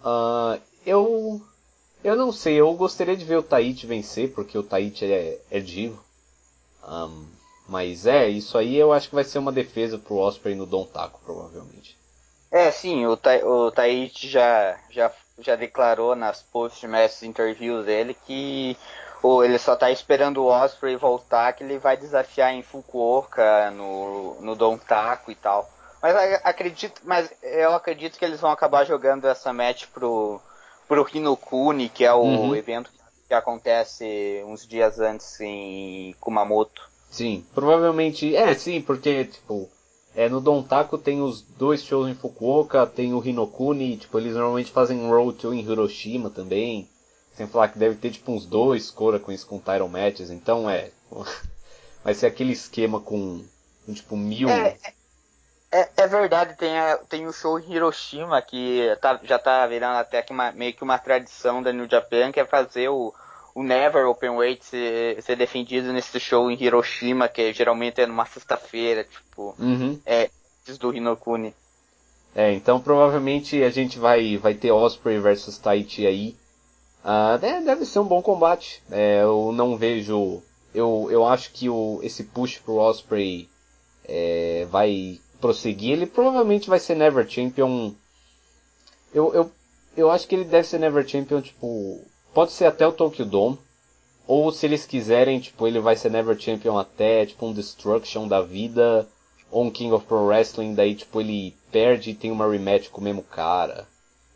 Uh, 0.01 0.61
eu 0.87 1.43
Eu 2.03 2.17
não 2.17 2.33
sei, 2.33 2.55
eu 2.55 2.73
gostaria 2.73 3.15
de 3.17 3.25
ver 3.27 3.37
o 3.37 3.43
Taichi 3.43 3.87
vencer, 3.87 4.33
porque 4.33 4.57
o 4.57 4.63
Taichi 4.63 5.05
é, 5.05 5.39
é 5.51 5.61
divo. 5.61 6.03
Um, 6.83 7.27
mas 7.69 8.07
é, 8.07 8.27
isso 8.29 8.57
aí 8.57 8.77
eu 8.77 8.93
acho 8.93 9.11
que 9.11 9.15
vai 9.15 9.25
ser 9.25 9.39
uma 9.39 9.53
defesa 9.53 9.99
pro 9.99 10.17
Osprey 10.17 10.55
no 10.55 10.65
Don 10.65 10.87
Taco, 10.87 11.21
provavelmente. 11.25 11.97
É, 12.51 12.71
sim, 12.71 13.07
o, 13.07 13.17
Ta 13.17 13.37
o 13.45 13.71
Taichi 13.71 14.29
já, 14.29 14.79
já, 14.91 15.13
já 15.39 15.55
declarou 15.55 16.17
nas 16.17 16.43
post-match 16.43 17.23
interviews 17.23 17.85
dele 17.85 18.17
que 18.27 18.77
ou 19.23 19.45
ele 19.45 19.59
só 19.59 19.77
tá 19.77 19.91
esperando 19.91 20.43
o 20.43 20.47
Osprey 20.47 20.97
voltar, 20.97 21.53
que 21.53 21.63
ele 21.63 21.79
vai 21.79 21.97
desafiar 21.97 22.55
em 22.55 22.63
Fukuoka, 22.63 23.71
no, 23.71 24.41
no 24.41 24.55
Don 24.55 24.79
Taco 24.79 25.31
e 25.31 25.35
tal. 25.35 25.69
Mas 26.03 26.41
acredito, 26.43 27.01
mas 27.05 27.31
eu 27.43 27.75
acredito 27.75 28.19
que 28.19 28.25
eles 28.25 28.41
vão 28.41 28.51
acabar 28.51 28.85
jogando 28.85 29.27
essa 29.27 29.53
match 29.53 29.87
pro, 29.93 30.41
pro 30.89 31.07
Hinokuni, 31.13 31.89
que 31.89 32.05
é 32.05 32.13
o 32.13 32.23
uhum. 32.23 32.57
evento 32.57 32.91
que 33.29 33.35
acontece 33.35 34.43
uns 34.47 34.67
dias 34.67 34.99
antes 34.99 35.39
em 35.41 36.15
Kumamoto. 36.19 36.89
Sim, 37.11 37.45
provavelmente. 37.55 38.35
É, 38.35 38.55
sim, 38.55 38.81
porque, 38.81 39.27
tipo, 39.27 39.69
é, 40.15 40.29
no 40.29 40.41
Don 40.41 40.63
Taco 40.63 40.97
tem 40.97 41.21
os 41.21 41.43
dois 41.43 41.83
shows 41.85 42.09
em 42.09 42.15
Fukuoka, 42.15 42.87
tem 42.87 43.13
o 43.13 43.25
Hinokuni, 43.25 43.97
tipo, 43.97 44.19
eles 44.19 44.35
normalmente 44.35 44.73
fazem 44.73 45.09
road 45.09 45.39
tour 45.39 45.53
em 45.53 45.61
Hiroshima 45.61 46.31
também. 46.31 46.89
Sem 47.41 47.47
falar 47.47 47.69
que 47.69 47.79
deve 47.79 47.97
ter, 47.97 48.11
tipo, 48.11 48.33
uns 48.33 48.45
dois 48.45 48.91
Cora 48.91 49.19
com 49.19 49.33
isso 49.33 49.47
com 49.47 49.59
title 49.59 49.89
matches, 49.89 50.29
então 50.29 50.69
é. 50.69 50.91
Vai 52.05 52.13
ser 52.13 52.27
aquele 52.27 52.53
esquema 52.53 53.01
com, 53.01 53.43
com 53.87 53.95
tipo, 53.95 54.15
mil. 54.15 54.51
É, 54.51 54.77
é, 55.73 55.89
é, 55.97 56.07
verdade, 56.07 56.55
tem, 56.59 56.79
a, 56.79 56.99
tem 56.99 57.27
o 57.27 57.33
show 57.33 57.59
em 57.59 57.73
Hiroshima 57.73 58.43
que 58.43 58.95
tá, 59.01 59.19
já 59.23 59.39
tá 59.39 59.67
virando 59.67 59.97
até 59.97 60.21
que 60.21 60.35
uma, 60.35 60.53
meio 60.53 60.75
que 60.75 60.85
uma 60.85 60.99
tradição 60.99 61.63
da 61.63 61.73
New 61.73 61.89
Japan, 61.89 62.31
que 62.31 62.41
é 62.41 62.45
fazer 62.45 62.91
o, 62.91 63.15
o 63.55 63.63
Never 63.63 64.07
Openweight 64.07 64.63
ser, 64.63 65.23
ser 65.23 65.37
defendido 65.37 65.95
nesse 65.95 66.21
show 66.21 66.51
em 66.51 66.63
Hiroshima, 66.63 67.27
que 67.27 67.55
geralmente 67.55 68.03
é 68.03 68.07
numa 68.07 68.27
sexta-feira, 68.27 69.03
tipo, 69.05 69.55
uhum. 69.59 69.99
é, 70.05 70.29
do 70.79 70.95
Hinokuni. 70.95 71.55
É, 72.35 72.53
então 72.53 72.79
provavelmente 72.79 73.63
a 73.63 73.71
gente 73.71 73.99
vai, 73.99 74.37
vai 74.37 74.53
ter 74.53 74.71
Osprey 74.71 75.19
versus 75.19 75.57
Taichi 75.57 76.07
aí. 76.07 76.37
Uh, 77.05 77.39
deve 77.39 77.87
ser 77.87 77.99
um 77.99 78.05
bom 78.05 78.21
combate. 78.21 78.83
É, 78.91 79.23
eu 79.23 79.53
não 79.53 79.77
vejo. 79.77 80.43
Eu, 80.75 81.09
eu 81.11 81.27
acho 81.27 81.53
que 81.53 81.69
o, 81.69 82.01
esse 82.03 82.25
push 82.25 82.59
pro 82.59 82.77
Osprey 82.77 83.49
é, 84.05 84.67
vai 84.71 85.21
prosseguir, 85.41 85.93
ele 85.93 86.07
provavelmente 86.07 86.69
vai 86.69 86.79
ser 86.79 86.95
Never 86.95 87.29
Champion. 87.29 87.93
Eu, 89.13 89.35
eu, 89.35 89.51
eu 89.97 90.11
acho 90.11 90.29
que 90.29 90.35
ele 90.35 90.45
deve 90.45 90.67
ser 90.67 90.79
Never 90.79 91.07
Champion, 91.07 91.41
tipo. 91.41 92.05
Pode 92.33 92.53
ser 92.53 92.67
até 92.67 92.87
o 92.87 92.93
Tokyo 92.93 93.25
Dome. 93.25 93.59
Ou 94.27 94.53
se 94.53 94.65
eles 94.65 94.87
quiserem, 94.87 95.41
tipo, 95.41 95.67
ele 95.67 95.81
vai 95.81 95.97
ser 95.97 96.11
Never 96.11 96.39
Champion 96.39 96.79
até, 96.79 97.27
tipo, 97.27 97.47
um 97.47 97.53
Destruction 97.53 98.29
da 98.29 98.41
vida. 98.41 99.09
Ou 99.51 99.65
um 99.65 99.71
King 99.71 99.93
of 99.93 100.07
Pro 100.07 100.27
Wrestling, 100.27 100.75
daí, 100.75 100.95
tipo, 100.95 101.21
ele 101.21 101.57
perde 101.73 102.11
e 102.11 102.15
tem 102.15 102.31
uma 102.31 102.49
rematch 102.49 102.89
com 102.89 103.01
o 103.01 103.05
mesmo 103.05 103.23
cara. 103.23 103.89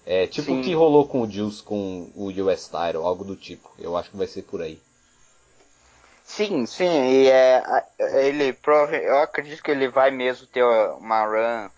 É, 0.07 0.27
tipo 0.27 0.53
o 0.53 0.62
que 0.62 0.75
rolou 0.75 1.09
com 1.09 1.23
o 1.23 1.31
Juice 1.31 1.62
com 1.62 2.11
o 2.14 2.29
US 2.29 2.64
Title, 2.64 3.07
algo 3.07 3.25
do 3.25 3.37
tipo. 3.37 3.71
Eu 3.79 3.97
acho 3.97 4.11
que 4.11 4.17
vai 4.17 4.27
ser 4.27 4.43
por 4.43 4.61
aí. 4.61 4.79
Sim, 6.25 6.64
sim, 6.67 6.85
e 6.85 7.29
é, 7.29 7.62
ele 7.99 8.57
eu 9.05 9.19
acredito 9.19 9.62
que 9.62 9.71
ele 9.71 9.88
vai 9.88 10.11
mesmo 10.11 10.47
ter 10.47 10.64
uma 10.64 11.25
run 11.27 11.69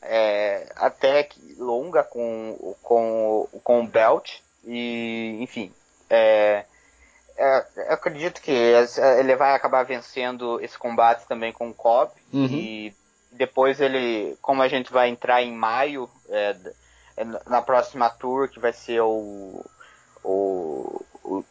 é, 0.00 0.72
até 0.76 1.28
longa 1.58 2.04
com, 2.04 2.76
com, 2.82 3.48
com 3.64 3.82
o 3.82 3.86
Belt 3.86 4.38
e 4.64 5.36
enfim, 5.40 5.72
é, 6.08 6.64
é, 7.36 7.66
eu 7.76 7.92
acredito 7.92 8.40
que 8.40 8.52
ele 9.18 9.34
vai 9.34 9.54
acabar 9.54 9.82
vencendo 9.82 10.60
esse 10.60 10.78
combate 10.78 11.26
também 11.26 11.52
com 11.52 11.68
o 11.68 11.74
Cobb 11.74 12.12
uhum. 12.32 12.46
e 12.46 12.94
depois 13.32 13.80
ele, 13.80 14.36
como 14.40 14.62
a 14.62 14.68
gente 14.68 14.92
vai 14.92 15.08
entrar 15.08 15.42
em 15.42 15.52
maio 15.52 16.08
é, 16.28 16.56
na 17.46 17.62
próxima 17.62 18.10
tour 18.10 18.48
que 18.48 18.60
vai 18.60 18.72
ser 18.72 19.00
o, 19.00 19.64
o, 20.22 21.04
o 21.24 21.44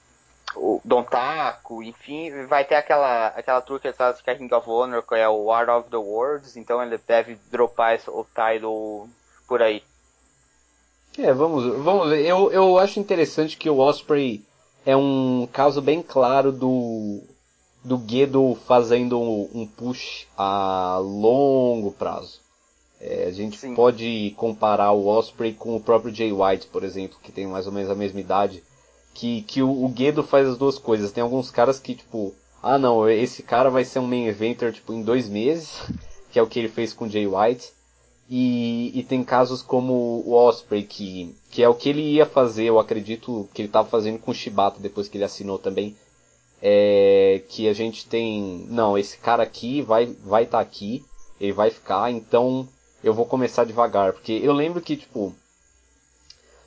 o 0.56 0.82
Don 0.84 1.04
Taco, 1.04 1.84
enfim, 1.84 2.45
vai 2.45 2.63
ter 2.63 2.75
aquela, 2.75 3.28
aquela 3.28 3.62
tour 3.62 3.80
que 3.80 3.88
está 3.88 4.13
que 4.13 4.30
é 4.30 4.36
King 4.36 4.54
of 4.54 4.69
Honor, 4.69 5.04
que 5.04 5.15
é 5.15 5.28
o 5.28 5.45
War 5.45 5.69
of 5.69 5.89
the 5.89 5.97
Worlds, 5.97 6.56
então 6.56 6.82
ele 6.82 6.97
deve 6.97 7.38
dropar 7.51 7.95
esse, 7.95 8.10
o 8.10 8.25
title 8.25 9.10
por 9.47 9.62
aí. 9.62 9.84
É, 11.17 11.34
vamos, 11.34 11.65
vamos 11.84 12.10
ver. 12.10 12.25
Eu, 12.25 12.51
eu 12.51 12.78
acho 12.78 12.99
interessante 12.99 13.58
que 13.58 13.69
o 13.69 13.80
Osprey 13.80 14.43
é 14.86 14.95
um 14.95 15.47
caso 15.51 15.82
bem 15.82 16.01
claro 16.01 16.51
do 16.51 17.21
do 17.84 18.01
Gedo 18.08 18.58
fazendo 18.65 19.21
um 19.21 19.67
push 19.67 20.25
a 20.36 20.97
longo 20.97 21.91
prazo. 21.91 22.39
É, 23.08 23.26
a 23.28 23.32
gente 23.32 23.58
Sim. 23.58 23.76
pode 23.76 24.34
comparar 24.36 24.91
o 24.91 25.06
Osprey 25.06 25.54
com 25.54 25.76
o 25.76 25.80
próprio 25.80 26.13
Jay 26.13 26.32
White, 26.34 26.68
por 26.68 26.84
exemplo, 26.84 27.20
que 27.22 27.32
tem 27.32 27.46
mais 27.46 27.68
ou 27.68 27.72
menos 27.72 27.91
a 27.91 27.96
mesma 27.96 28.20
idade 28.20 28.63
que, 29.13 29.44
que 29.44 29.62
o, 29.62 29.86
o 29.86 29.88
Guedo 29.89 30.24
faz 30.24 30.48
as 30.48 30.58
duas 30.58 30.80
coisas. 30.80 31.12
Tem 31.12 31.24
alguns 31.24 31.52
caras 31.52 31.80
que, 31.80 31.94
tipo, 31.94 32.34
ah 32.63 32.80
não, 32.80 33.08
esse 33.08 33.44
cara 33.44 33.70
vai 33.70 33.86
ser 33.86 34.00
um 34.00 34.08
main 34.08 34.26
eventer, 34.26 34.74
tipo, 34.74 34.91
em 34.91 35.04
dois 35.04 35.30
meses, 35.30 35.82
que 36.32 36.39
é 36.39 36.41
o 36.41 36.48
que 36.48 36.58
ele 36.58 36.68
fez 36.68 36.94
com 36.94 37.06
o 37.06 37.10
Jay 37.10 37.28
White. 37.28 37.74
E, 38.28 38.91
e 38.96 39.04
tem 39.04 39.24
casos 39.24 39.62
como 39.62 39.94
o 40.26 40.34
Osprey, 40.34 40.82
que, 40.82 41.36
que 41.52 41.62
é 41.62 41.70
o 41.70 41.76
que 41.76 41.89
ele 41.89 42.02
ia 42.02 42.26
fazer, 42.26 42.65
eu 42.65 42.80
acredito 42.80 43.48
que 43.54 43.62
ele 43.62 43.70
estava 43.70 43.88
fazendo 43.88 44.18
com 44.18 44.32
o 44.32 44.34
Shibata 44.34 44.80
depois 44.80 45.08
que 45.08 45.15
ele 45.15 45.24
assinou 45.24 45.60
também. 45.60 45.96
É, 46.60 47.44
que 47.50 47.70
a 47.70 47.74
gente 47.74 48.08
tem, 48.08 48.65
não, 48.68 48.98
esse 48.98 49.18
cara 49.18 49.44
aqui 49.44 49.84
vai 49.84 50.08
vai 50.24 50.44
estar 50.44 50.58
tá 50.58 50.63
aqui, 50.63 51.06
ele 51.39 51.52
vai 51.52 51.70
ficar, 51.70 52.12
então 52.12 52.68
eu 53.06 53.13
vou 53.13 53.28
começar 53.28 53.65
devagar, 53.65 54.13
porque 54.13 54.34
eu 54.44 54.52
lembro 54.52 54.82
que 54.82 54.98
tipo 54.98 55.32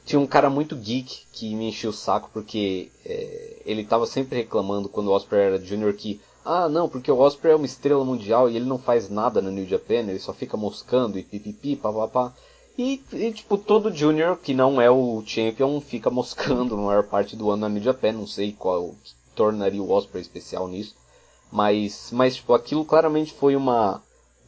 tinha 0.04 0.20
um 0.20 0.26
cara 0.26 0.48
muito 0.48 0.76
geek 0.76 1.26
que 1.32 1.52
me 1.54 1.68
enchia 1.68 1.90
o 1.90 1.92
saco 1.92 2.30
porque 2.32 2.92
é, 3.04 3.56
ele 3.66 3.84
tava 3.84 4.06
sempre 4.06 4.38
reclamando 4.38 4.88
quando 4.88 5.08
o 5.08 5.12
Osprey 5.12 5.42
era 5.42 5.60
junior 5.60 5.92
que 5.94 6.20
ah 6.44 6.68
não, 6.68 6.88
porque 6.88 7.10
o 7.10 7.18
Osprey 7.18 7.52
é 7.52 7.56
uma 7.56 7.66
estrela 7.66 8.04
mundial 8.04 8.48
e 8.48 8.54
ele 8.54 8.64
não 8.64 8.78
faz 8.78 9.10
nada 9.10 9.42
no 9.42 9.50
New 9.50 9.66
Japan, 9.66 9.96
ele 9.96 10.20
só 10.20 10.32
fica 10.32 10.56
moscando 10.56 11.18
e 11.18 11.24
pipipi, 11.24 11.74
papapá. 11.74 12.32
E, 12.78 13.02
e 13.12 13.32
tipo, 13.32 13.58
todo 13.58 13.92
junior 13.92 14.38
que 14.38 14.54
não 14.54 14.80
é 14.80 14.88
o 14.88 15.20
champion 15.26 15.80
fica 15.80 16.08
moscando 16.08 16.76
na 16.76 16.82
maior 16.82 17.02
parte 17.02 17.34
do 17.34 17.50
ano 17.50 17.62
na 17.62 17.68
New 17.68 17.82
Japan, 17.82 18.12
não 18.12 18.26
sei 18.28 18.52
qual 18.52 18.94
tornaria 19.34 19.82
o 19.82 19.90
Osprey 19.90 20.22
especial 20.22 20.68
nisso. 20.68 20.94
Mas, 21.50 22.10
mas 22.12 22.36
tipo, 22.36 22.54
aquilo 22.54 22.84
claramente 22.84 23.34
foi 23.34 23.56
uma 23.56 24.00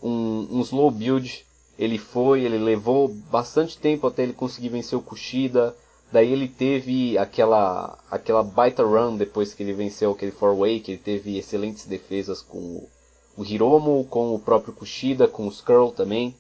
um, 0.03 0.47
um 0.51 0.61
slow 0.61 0.91
build 0.91 1.45
ele 1.81 1.97
foi, 1.97 2.45
ele 2.45 2.59
levou 2.59 3.09
bastante 3.09 3.79
tempo 3.79 4.07
até 4.07 4.23
ele 4.23 4.35
conseguir 4.35 4.69
vencer 4.69 4.99
o 4.99 5.03
Kushida. 5.03 5.75
Daí 6.13 6.31
ele 6.31 6.47
teve 6.47 7.17
aquela 7.17 7.99
aquela 8.11 8.43
baita 8.43 8.83
run 8.85 9.17
depois 9.17 9.55
que 9.55 9.63
ele 9.63 9.73
venceu 9.73 10.11
aquele 10.11 10.31
four 10.31 10.55
way, 10.55 10.81
que 10.81 10.91
ele 10.93 11.01
teve 11.03 11.39
excelentes 11.39 11.87
defesas 11.87 12.43
com 12.43 12.87
o 13.35 13.43
Hiromo, 13.43 14.05
com 14.11 14.35
o 14.35 14.39
próprio 14.39 14.75
Kushida, 14.75 15.27
com 15.27 15.47
o 15.47 15.49
Skrull 15.49 15.91
também. 15.91 16.35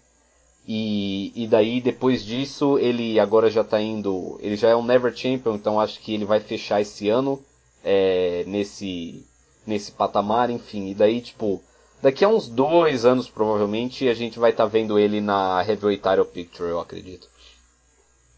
E, 0.68 1.33
e 1.35 1.46
daí 1.46 1.81
depois 1.81 2.22
disso 2.22 2.79
ele 2.79 3.18
agora 3.18 3.48
já 3.48 3.62
está 3.62 3.81
indo, 3.81 4.38
ele 4.42 4.57
já 4.57 4.68
é 4.68 4.76
um 4.76 4.85
Never 4.85 5.16
Champion, 5.16 5.55
então 5.55 5.81
acho 5.81 6.00
que 6.00 6.12
ele 6.12 6.26
vai 6.26 6.40
fechar 6.40 6.83
esse 6.83 7.09
ano 7.09 7.40
é, 7.83 8.44
nesse 8.46 9.24
nesse 9.66 9.90
patamar, 9.92 10.50
enfim. 10.50 10.90
E 10.90 10.94
daí 10.94 11.22
tipo 11.22 11.62
Daqui 12.03 12.25
a 12.25 12.29
uns 12.29 12.49
dois 12.49 13.05
anos, 13.05 13.29
provavelmente, 13.29 14.09
a 14.09 14.15
gente 14.15 14.39
vai 14.39 14.51
estar 14.51 14.65
tá 14.65 14.69
vendo 14.69 14.99
ele 14.99 15.21
na 15.21 15.65
Heavyweight 15.67 16.03
Title 16.03 16.25
Picture, 16.25 16.71
eu 16.71 16.81
acredito. 16.81 17.29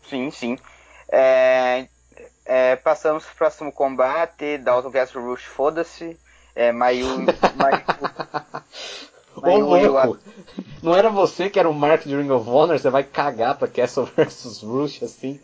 Sim, 0.09 0.31
sim. 0.31 0.59
É, 1.09 1.87
é, 2.44 2.77
passamos 2.77 3.25
pro 3.25 3.37
próximo 3.37 3.72
combate, 3.72 4.59
Dalton 4.59 4.90
Castle 4.90 5.22
Rush, 5.22 5.44
foda-se. 5.44 6.18
É, 6.55 6.72
Mayu... 6.72 7.07
Mayu... 7.57 7.83
Ô 9.35 9.57
louco! 9.57 10.18
Não 10.83 10.94
era 10.94 11.09
você 11.09 11.48
que 11.48 11.59
era 11.59 11.68
o 11.68 11.75
Mark 11.75 12.05
de 12.05 12.16
Ring 12.16 12.31
of 12.31 12.48
Honor? 12.48 12.79
Você 12.79 12.90
vai 12.90 13.05
cagar 13.05 13.57
pra 13.57 13.68
Castle 13.68 14.05
vs 14.16 14.62
Rush 14.62 15.03
assim? 15.03 15.40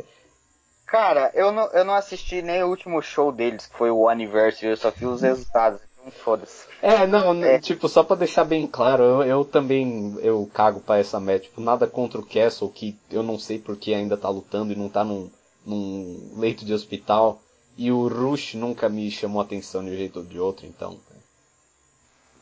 Cara, 0.86 1.30
eu 1.34 1.52
não, 1.52 1.66
eu 1.72 1.84
não 1.84 1.94
assisti 1.94 2.42
nem 2.42 2.62
o 2.62 2.68
último 2.68 3.00
show 3.02 3.30
deles, 3.30 3.66
que 3.66 3.76
foi 3.76 3.90
o 3.90 4.08
Anniversary, 4.08 4.72
eu 4.72 4.76
só 4.76 4.90
vi 4.90 5.06
os 5.06 5.20
resultados. 5.22 5.80
Foda-se. 6.10 6.66
É, 6.80 7.06
não, 7.06 7.42
é. 7.44 7.58
tipo, 7.58 7.88
só 7.88 8.02
pra 8.02 8.16
deixar 8.16 8.44
bem 8.44 8.66
claro, 8.66 9.02
eu, 9.02 9.22
eu, 9.24 9.44
também 9.44 10.16
eu 10.20 10.48
cago 10.52 10.80
pra 10.80 10.98
essa 10.98 11.18
match. 11.18 11.44
Tipo, 11.44 11.60
nada 11.60 11.86
contra 11.86 12.20
o 12.20 12.26
Castle, 12.26 12.70
que 12.70 12.96
eu 13.10 13.22
não 13.22 13.38
sei 13.38 13.58
porque 13.58 13.92
ainda 13.92 14.16
tá 14.16 14.28
lutando 14.28 14.72
e 14.72 14.76
não 14.76 14.88
tá 14.88 15.04
num, 15.04 15.30
num 15.66 16.34
leito 16.36 16.64
de 16.64 16.72
hospital. 16.72 17.40
E 17.76 17.92
o 17.92 18.08
Rush 18.08 18.54
nunca 18.54 18.88
me 18.88 19.10
chamou 19.10 19.40
atenção 19.40 19.84
de 19.84 19.90
um 19.90 19.96
jeito 19.96 20.18
ou 20.18 20.24
de 20.24 20.38
outro, 20.38 20.66
então. 20.66 20.98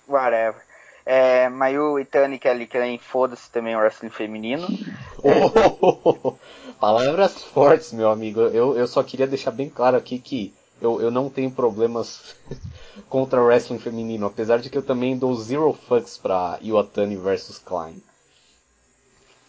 Whatever. 0.09 0.63
É, 1.05 1.49
Mayu 1.49 2.01
Itani, 2.01 2.37
que 2.39 2.49
é 2.49 2.51
ali 2.51 2.67
que 2.67 2.77
é 2.77 2.87
em 2.87 2.99
foda-se 2.99 3.49
também 3.51 3.77
o 3.77 3.79
wrestling 3.79 4.11
feminino. 4.11 4.67
Oh, 5.23 6.35
palavras 6.79 7.43
fortes, 7.43 7.93
meu 7.93 8.11
amigo. 8.11 8.41
Eu, 8.41 8.77
eu 8.77 8.87
só 8.87 9.03
queria 9.03 9.27
deixar 9.27 9.51
bem 9.51 9.69
claro 9.69 9.97
aqui 9.97 10.19
que 10.19 10.55
eu, 10.81 11.01
eu 11.01 11.11
não 11.11 11.31
tenho 11.31 11.51
problemas 11.51 12.37
contra 13.09 13.41
o 13.41 13.47
wrestling 13.47 13.79
feminino, 13.79 14.27
apesar 14.27 14.59
de 14.59 14.71
que 14.71 14.77
eu 14.77 14.83
também 14.83 15.17
dou 15.17 15.35
zero 15.35 15.73
fucks 15.73 16.19
pra 16.19 16.59
Iwatani 16.61 17.17
versus 17.17 17.59
Klein. 17.59 18.03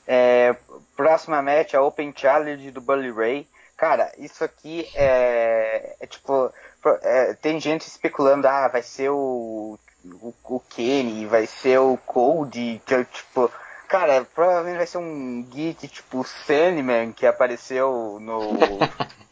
É, 0.07 0.55
próxima 0.95 1.41
match, 1.41 1.73
a 1.73 1.81
Open 1.81 2.13
Challenge 2.15 2.71
do 2.71 2.81
Bully 2.81 3.11
Ray. 3.11 3.47
Cara, 3.75 4.11
isso 4.17 4.43
aqui 4.43 4.89
é, 4.95 5.95
é 5.99 6.07
tipo, 6.07 6.51
é, 7.03 7.33
tem 7.35 7.59
gente 7.59 7.87
especulando, 7.87 8.47
ah, 8.47 8.67
vai 8.67 8.81
ser 8.81 9.09
o, 9.09 9.77
o, 10.03 10.33
o 10.45 10.59
Kenny, 10.61 11.25
vai 11.27 11.45
ser 11.45 11.77
o 11.79 11.97
Cody, 11.97 12.81
que 12.85 12.95
é 12.95 13.03
tipo, 13.03 13.51
cara, 13.87 14.25
provavelmente 14.33 14.77
vai 14.77 14.87
ser 14.87 14.97
um 14.97 15.43
geek 15.43 15.87
tipo 15.87 16.23
Sandman 16.23 17.11
que 17.11 17.27
apareceu 17.27 18.17
no 18.19 18.39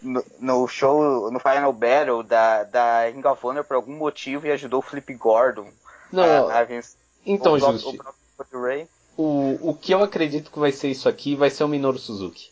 no, 0.00 0.24
no, 0.38 0.68
show, 0.68 1.30
no 1.30 1.38
Final 1.38 1.72
Battle 1.72 2.22
da, 2.22 2.64
da 2.64 3.06
Ring 3.06 3.26
of 3.26 3.46
Honor 3.46 3.64
por 3.64 3.74
algum 3.74 3.96
motivo 3.96 4.46
e 4.46 4.52
ajudou 4.52 4.80
o 4.80 4.82
Flip 4.82 5.14
Gordon. 5.14 5.68
Não, 6.10 6.48
a, 6.48 6.60
a 6.60 6.66
então, 7.24 7.58
Justi, 7.58 7.98
o, 9.16 9.22
o, 9.22 9.70
o 9.70 9.74
que 9.74 9.92
eu 9.92 10.02
acredito 10.02 10.50
que 10.50 10.58
vai 10.58 10.72
ser 10.72 10.90
isso 10.90 11.08
aqui 11.08 11.34
vai 11.34 11.50
ser 11.50 11.64
o 11.64 11.68
Minoru 11.68 11.98
Suzuki. 11.98 12.50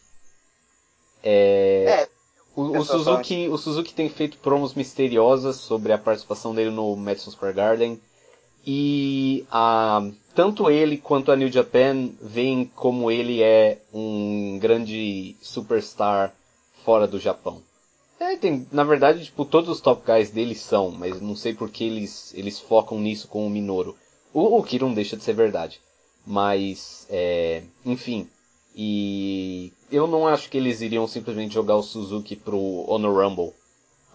É, 1.22 1.84
é 2.02 2.08
o, 2.54 2.78
o 2.78 2.84
Suzuki, 2.84 3.48
o 3.48 3.56
Suzuki 3.56 3.94
tem 3.94 4.08
feito 4.08 4.38
promos 4.38 4.74
misteriosas 4.74 5.56
sobre 5.56 5.92
a 5.92 5.98
participação 5.98 6.54
dele 6.54 6.70
no 6.70 6.96
Madison 6.96 7.30
Square 7.30 7.54
Garden. 7.54 8.00
E 8.66 9.46
a, 9.50 10.06
tanto 10.34 10.70
ele 10.70 10.98
quanto 10.98 11.32
a 11.32 11.36
New 11.36 11.50
Japan 11.50 12.10
veem 12.20 12.70
como 12.74 13.10
ele 13.10 13.42
é 13.42 13.78
um 13.92 14.58
grande 14.60 15.36
superstar 15.40 16.34
fora 16.84 17.06
do 17.06 17.18
Japão. 17.18 17.62
É, 18.18 18.36
tem, 18.36 18.66
na 18.70 18.84
verdade, 18.84 19.24
tipo, 19.24 19.44
todos 19.44 19.70
os 19.70 19.80
top 19.80 20.02
guys 20.04 20.30
deles 20.30 20.60
são, 20.60 20.90
mas 20.90 21.20
não 21.20 21.34
sei 21.34 21.54
porque 21.54 21.84
eles, 21.84 22.34
eles 22.34 22.60
focam 22.60 23.00
nisso 23.00 23.26
com 23.26 23.46
o 23.46 23.50
Minoru. 23.50 23.96
O, 24.32 24.58
o 24.58 24.62
que 24.62 24.78
não 24.78 24.92
deixa 24.92 25.16
de 25.16 25.24
ser 25.24 25.32
verdade. 25.32 25.80
Mas, 26.26 27.06
é, 27.08 27.62
enfim. 27.84 28.28
E 28.76 29.72
eu 29.90 30.06
não 30.06 30.26
acho 30.26 30.50
que 30.50 30.58
eles 30.58 30.80
iriam 30.80 31.08
simplesmente 31.08 31.54
jogar 31.54 31.76
o 31.76 31.82
Suzuki 31.82 32.36
pro 32.36 32.84
Honor 32.86 33.24
Rumble. 33.24 33.54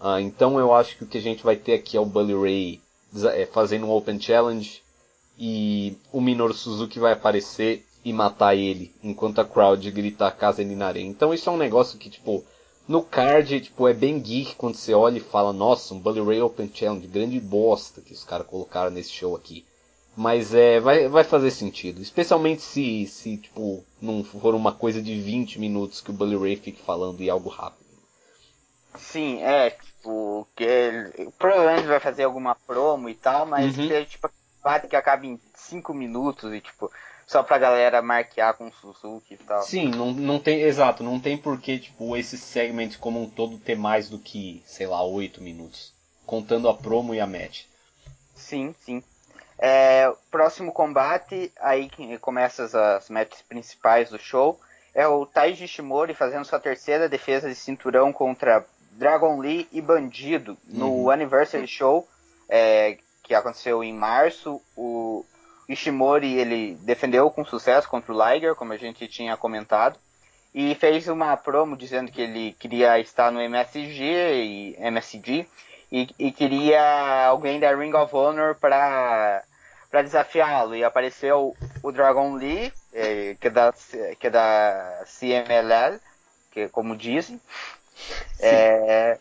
Ah, 0.00 0.20
então 0.20 0.58
eu 0.58 0.72
acho 0.72 0.96
que 0.96 1.04
o 1.04 1.06
que 1.06 1.18
a 1.18 1.22
gente 1.22 1.42
vai 1.42 1.56
ter 1.56 1.74
aqui 1.74 1.96
é 1.96 2.00
o 2.00 2.06
Bully 2.06 2.34
Ray 2.34 2.80
é, 3.34 3.46
fazendo 3.46 3.86
um 3.86 3.90
Open 3.90 4.20
Challenge 4.20 4.82
e 5.38 5.96
o 6.12 6.20
Minoru 6.20 6.54
Suzuki 6.54 6.98
vai 6.98 7.12
aparecer 7.12 7.84
e 8.04 8.12
matar 8.12 8.54
ele 8.54 8.94
enquanto 9.02 9.40
a 9.40 9.44
crowd 9.44 9.90
grita 9.90 10.30
Casa 10.30 10.62
Ninare. 10.62 11.02
Então 11.02 11.34
isso 11.34 11.48
é 11.48 11.52
um 11.52 11.56
negócio 11.56 11.98
que, 11.98 12.08
tipo, 12.08 12.44
no 12.88 13.02
card, 13.02 13.60
tipo, 13.60 13.88
é 13.88 13.92
bem 13.92 14.18
geek 14.18 14.54
quando 14.54 14.76
você 14.76 14.94
olha 14.94 15.18
e 15.18 15.20
fala, 15.20 15.52
nossa, 15.52 15.92
um 15.92 15.98
Bully 15.98 16.20
Ray 16.20 16.40
Open 16.40 16.70
Challenge, 16.72 17.06
grande 17.06 17.40
bosta 17.40 18.00
que 18.00 18.12
os 18.12 18.22
caras 18.22 18.46
colocaram 18.46 18.90
nesse 18.90 19.10
show 19.10 19.34
aqui. 19.34 19.66
Mas 20.16 20.54
é, 20.54 20.80
vai, 20.80 21.08
vai 21.08 21.24
fazer 21.24 21.50
sentido. 21.50 22.00
Especialmente 22.00 22.62
se, 22.62 23.06
se, 23.06 23.36
tipo, 23.36 23.84
não 24.00 24.24
for 24.24 24.54
uma 24.54 24.72
coisa 24.72 25.02
de 25.02 25.20
20 25.20 25.58
minutos 25.58 26.00
que 26.00 26.10
o 26.10 26.14
Bully 26.14 26.36
Ray 26.36 26.56
fique 26.56 26.80
falando 26.80 27.20
e 27.20 27.28
algo 27.28 27.50
rápido. 27.50 27.84
Sim, 28.98 29.42
é, 29.42 29.70
tipo, 29.70 30.48
que 30.56 30.64
ele, 30.64 31.30
provavelmente 31.38 31.86
vai 31.86 32.00
fazer 32.00 32.24
alguma 32.24 32.54
promo 32.54 33.10
e 33.10 33.14
tal, 33.14 33.44
mas 33.44 33.76
uhum. 33.76 33.88
que, 33.88 34.04
tipo, 34.06 34.30
bate 34.62 34.88
que 34.88 34.96
acaba 34.96 35.26
em 35.26 35.38
5 35.54 35.92
minutos 35.92 36.52
e, 36.52 36.60
tipo, 36.60 36.90
só 37.26 37.42
pra 37.42 37.58
galera 37.58 38.00
marquear 38.00 38.54
com 38.54 38.68
o 38.68 38.72
Suzuki 38.72 39.34
e 39.34 39.36
tal. 39.36 39.62
Sim, 39.62 39.88
não, 39.88 40.12
não 40.12 40.38
tem, 40.38 40.62
exato, 40.62 41.02
não 41.02 41.18
tem 41.18 41.36
porquê, 41.36 41.78
tipo, 41.78 42.16
esse 42.16 42.38
segmento 42.38 42.98
como 42.98 43.20
um 43.20 43.28
todo 43.28 43.58
ter 43.58 43.76
mais 43.76 44.08
do 44.08 44.18
que, 44.18 44.62
sei 44.64 44.86
lá, 44.86 45.02
8 45.02 45.42
minutos. 45.42 45.92
Contando 46.24 46.68
a 46.68 46.74
promo 46.74 47.14
e 47.14 47.20
a 47.20 47.26
match. 47.26 47.64
Sim, 48.34 48.74
sim. 48.80 49.02
É, 49.58 50.12
próximo 50.30 50.72
combate, 50.72 51.52
aí 51.60 51.90
começa 52.20 52.64
as, 52.64 52.74
as 52.74 53.08
matches 53.08 53.42
principais 53.42 54.10
do 54.10 54.18
show, 54.18 54.60
é 54.94 55.06
o 55.06 55.26
Taiji 55.26 55.64
Ishimori 55.64 56.14
fazendo 56.14 56.44
sua 56.44 56.60
terceira 56.60 57.08
defesa 57.08 57.48
de 57.48 57.54
cinturão 57.54 58.12
contra 58.12 58.64
Dragon 58.92 59.38
Lee 59.38 59.68
e 59.72 59.80
Bandido 59.80 60.56
no 60.66 60.88
uhum. 60.88 61.10
Anniversary 61.10 61.66
Show, 61.66 62.08
é, 62.48 62.98
que 63.22 63.34
aconteceu 63.34 63.84
em 63.84 63.92
março. 63.92 64.60
O, 64.76 65.24
Ishimori 65.68 66.34
ele 66.34 66.74
defendeu 66.82 67.30
com 67.30 67.44
sucesso 67.44 67.88
contra 67.88 68.12
o 68.12 68.16
Liger, 68.16 68.54
como 68.54 68.72
a 68.72 68.76
gente 68.76 69.08
tinha 69.08 69.36
comentado, 69.36 69.98
e 70.54 70.74
fez 70.74 71.08
uma 71.08 71.36
promo 71.36 71.76
dizendo 71.76 72.10
que 72.10 72.22
ele 72.22 72.52
queria 72.58 72.98
estar 72.98 73.30
no 73.30 73.40
MSG 73.40 74.02
e 74.02 74.76
MSG 74.78 75.46
e, 75.90 76.08
e 76.18 76.32
queria 76.32 77.26
alguém 77.26 77.60
da 77.60 77.74
Ring 77.74 77.92
of 77.94 78.14
Honor 78.14 78.54
para 78.54 79.42
para 79.90 80.02
desafiá-lo. 80.02 80.74
E 80.74 80.82
apareceu 80.82 81.56
o 81.82 81.92
Dragon 81.92 82.34
Lee 82.34 82.72
eh, 82.92 83.36
que 83.40 83.48
é 83.48 83.50
da 83.50 83.74
que 84.18 84.26
é 84.26 84.30
da 84.30 85.04
CMLL 85.04 86.00
que 86.50 86.68
como 86.68 86.96
dizem. 86.96 87.40
É, 88.40 89.18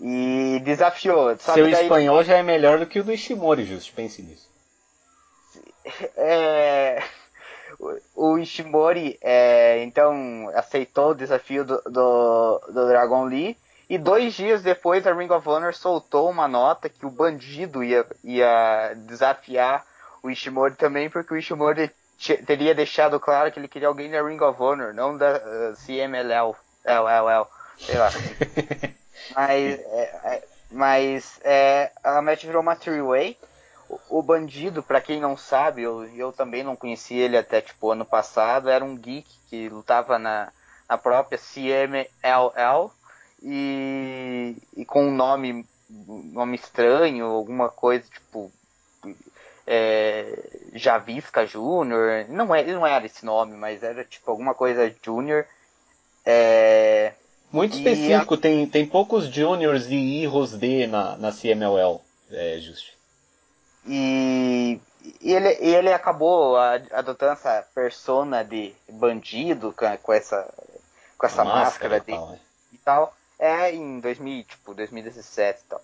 e 0.00 0.60
desafiou. 0.64 1.36
Seu 1.38 1.68
espanhol 1.68 2.22
já 2.22 2.36
é 2.36 2.42
melhor 2.42 2.78
do 2.78 2.86
que 2.86 3.00
o 3.00 3.04
do 3.04 3.12
Ishimori 3.12 3.64
justo 3.64 3.92
pense 3.94 4.22
nisso 4.22 4.55
é, 6.16 7.02
o 8.14 8.38
Ishimori 8.38 9.18
é, 9.20 9.82
então 9.84 10.50
aceitou 10.54 11.10
o 11.10 11.14
desafio 11.14 11.64
do, 11.64 11.80
do, 11.82 12.58
do, 12.68 12.88
Dragon 12.88 13.24
Lee 13.24 13.56
e 13.88 13.98
dois 13.98 14.34
dias 14.34 14.62
depois 14.62 15.06
a 15.06 15.12
Ring 15.12 15.30
of 15.30 15.48
Honor 15.48 15.74
soltou 15.74 16.28
uma 16.30 16.48
nota 16.48 16.88
que 16.88 17.06
o 17.06 17.10
bandido 17.10 17.84
ia, 17.84 18.04
ia 18.24 18.94
desafiar 18.96 19.84
o 20.22 20.30
Ishimori 20.30 20.74
também 20.74 21.08
porque 21.08 21.34
o 21.34 21.36
Ishimori 21.36 21.90
teria 22.46 22.74
deixado 22.74 23.20
claro 23.20 23.52
que 23.52 23.58
ele 23.58 23.68
queria 23.68 23.88
alguém 23.88 24.10
da 24.10 24.22
Ring 24.22 24.40
of 24.40 24.60
Honor, 24.60 24.94
não 24.94 25.16
da 25.16 25.36
uh, 25.36 25.76
CMLL, 25.76 26.56
LLL, 26.84 27.46
sei 27.78 27.98
lá. 27.98 28.10
mas 29.36 29.78
é, 29.78 30.20
é, 30.24 30.42
mas 30.70 31.40
é, 31.44 31.92
a 32.02 32.22
match 32.22 32.44
virou 32.44 32.62
uma 32.62 32.74
three-way 32.74 33.36
o 34.08 34.22
bandido, 34.22 34.82
para 34.82 35.00
quem 35.00 35.20
não 35.20 35.36
sabe, 35.36 35.82
eu, 35.82 36.04
eu 36.16 36.32
também 36.32 36.62
não 36.62 36.76
conhecia 36.76 37.24
ele 37.24 37.36
até 37.36 37.60
tipo 37.60 37.90
ano 37.90 38.04
passado, 38.04 38.68
era 38.68 38.84
um 38.84 38.96
geek 38.96 39.28
que 39.48 39.68
lutava 39.68 40.18
na, 40.18 40.52
na 40.88 40.98
própria 40.98 41.38
CMLL 41.38 42.90
e, 43.42 44.56
e 44.76 44.84
com 44.84 45.06
um 45.06 45.14
nome, 45.14 45.66
nome 45.88 46.56
estranho, 46.56 47.26
alguma 47.26 47.68
coisa 47.68 48.04
tipo 48.08 48.50
é, 49.66 50.38
Javisca 50.74 51.46
Júnior, 51.46 52.26
não, 52.28 52.54
é, 52.54 52.64
não 52.64 52.86
era 52.86 53.06
esse 53.06 53.24
nome, 53.24 53.56
mas 53.56 53.82
era 53.82 54.04
tipo 54.04 54.30
alguma 54.30 54.54
coisa 54.54 54.92
Júnior. 55.04 55.46
É, 56.24 57.12
Muito 57.52 57.76
específico, 57.76 58.34
a... 58.34 58.38
tem, 58.38 58.66
tem 58.66 58.86
poucos 58.86 59.26
Juniors 59.26 59.86
e 59.86 59.94
Irros 59.94 60.52
D 60.52 60.86
na, 60.86 61.16
na 61.16 61.32
CMLL, 61.32 62.00
é, 62.30 62.58
Justo. 62.58 62.95
E, 63.86 64.80
e 65.20 65.32
ele, 65.32 65.56
ele 65.60 65.92
acabou 65.92 66.56
adotando 66.56 67.32
essa 67.32 67.66
persona 67.74 68.44
de 68.44 68.74
bandido 68.88 69.74
com, 70.02 70.12
essa, 70.12 70.52
com 71.16 71.26
essa 71.26 71.44
máscara, 71.44 71.98
máscara 71.98 72.00
de, 72.00 72.12
tal, 72.12 72.32
é. 72.32 72.38
e 72.72 72.78
tal. 72.78 73.14
É 73.38 73.72
em 73.72 74.00
2000, 74.00 74.44
tipo, 74.44 74.74
2017 74.74 75.60
e 75.60 75.68
tal. 75.68 75.80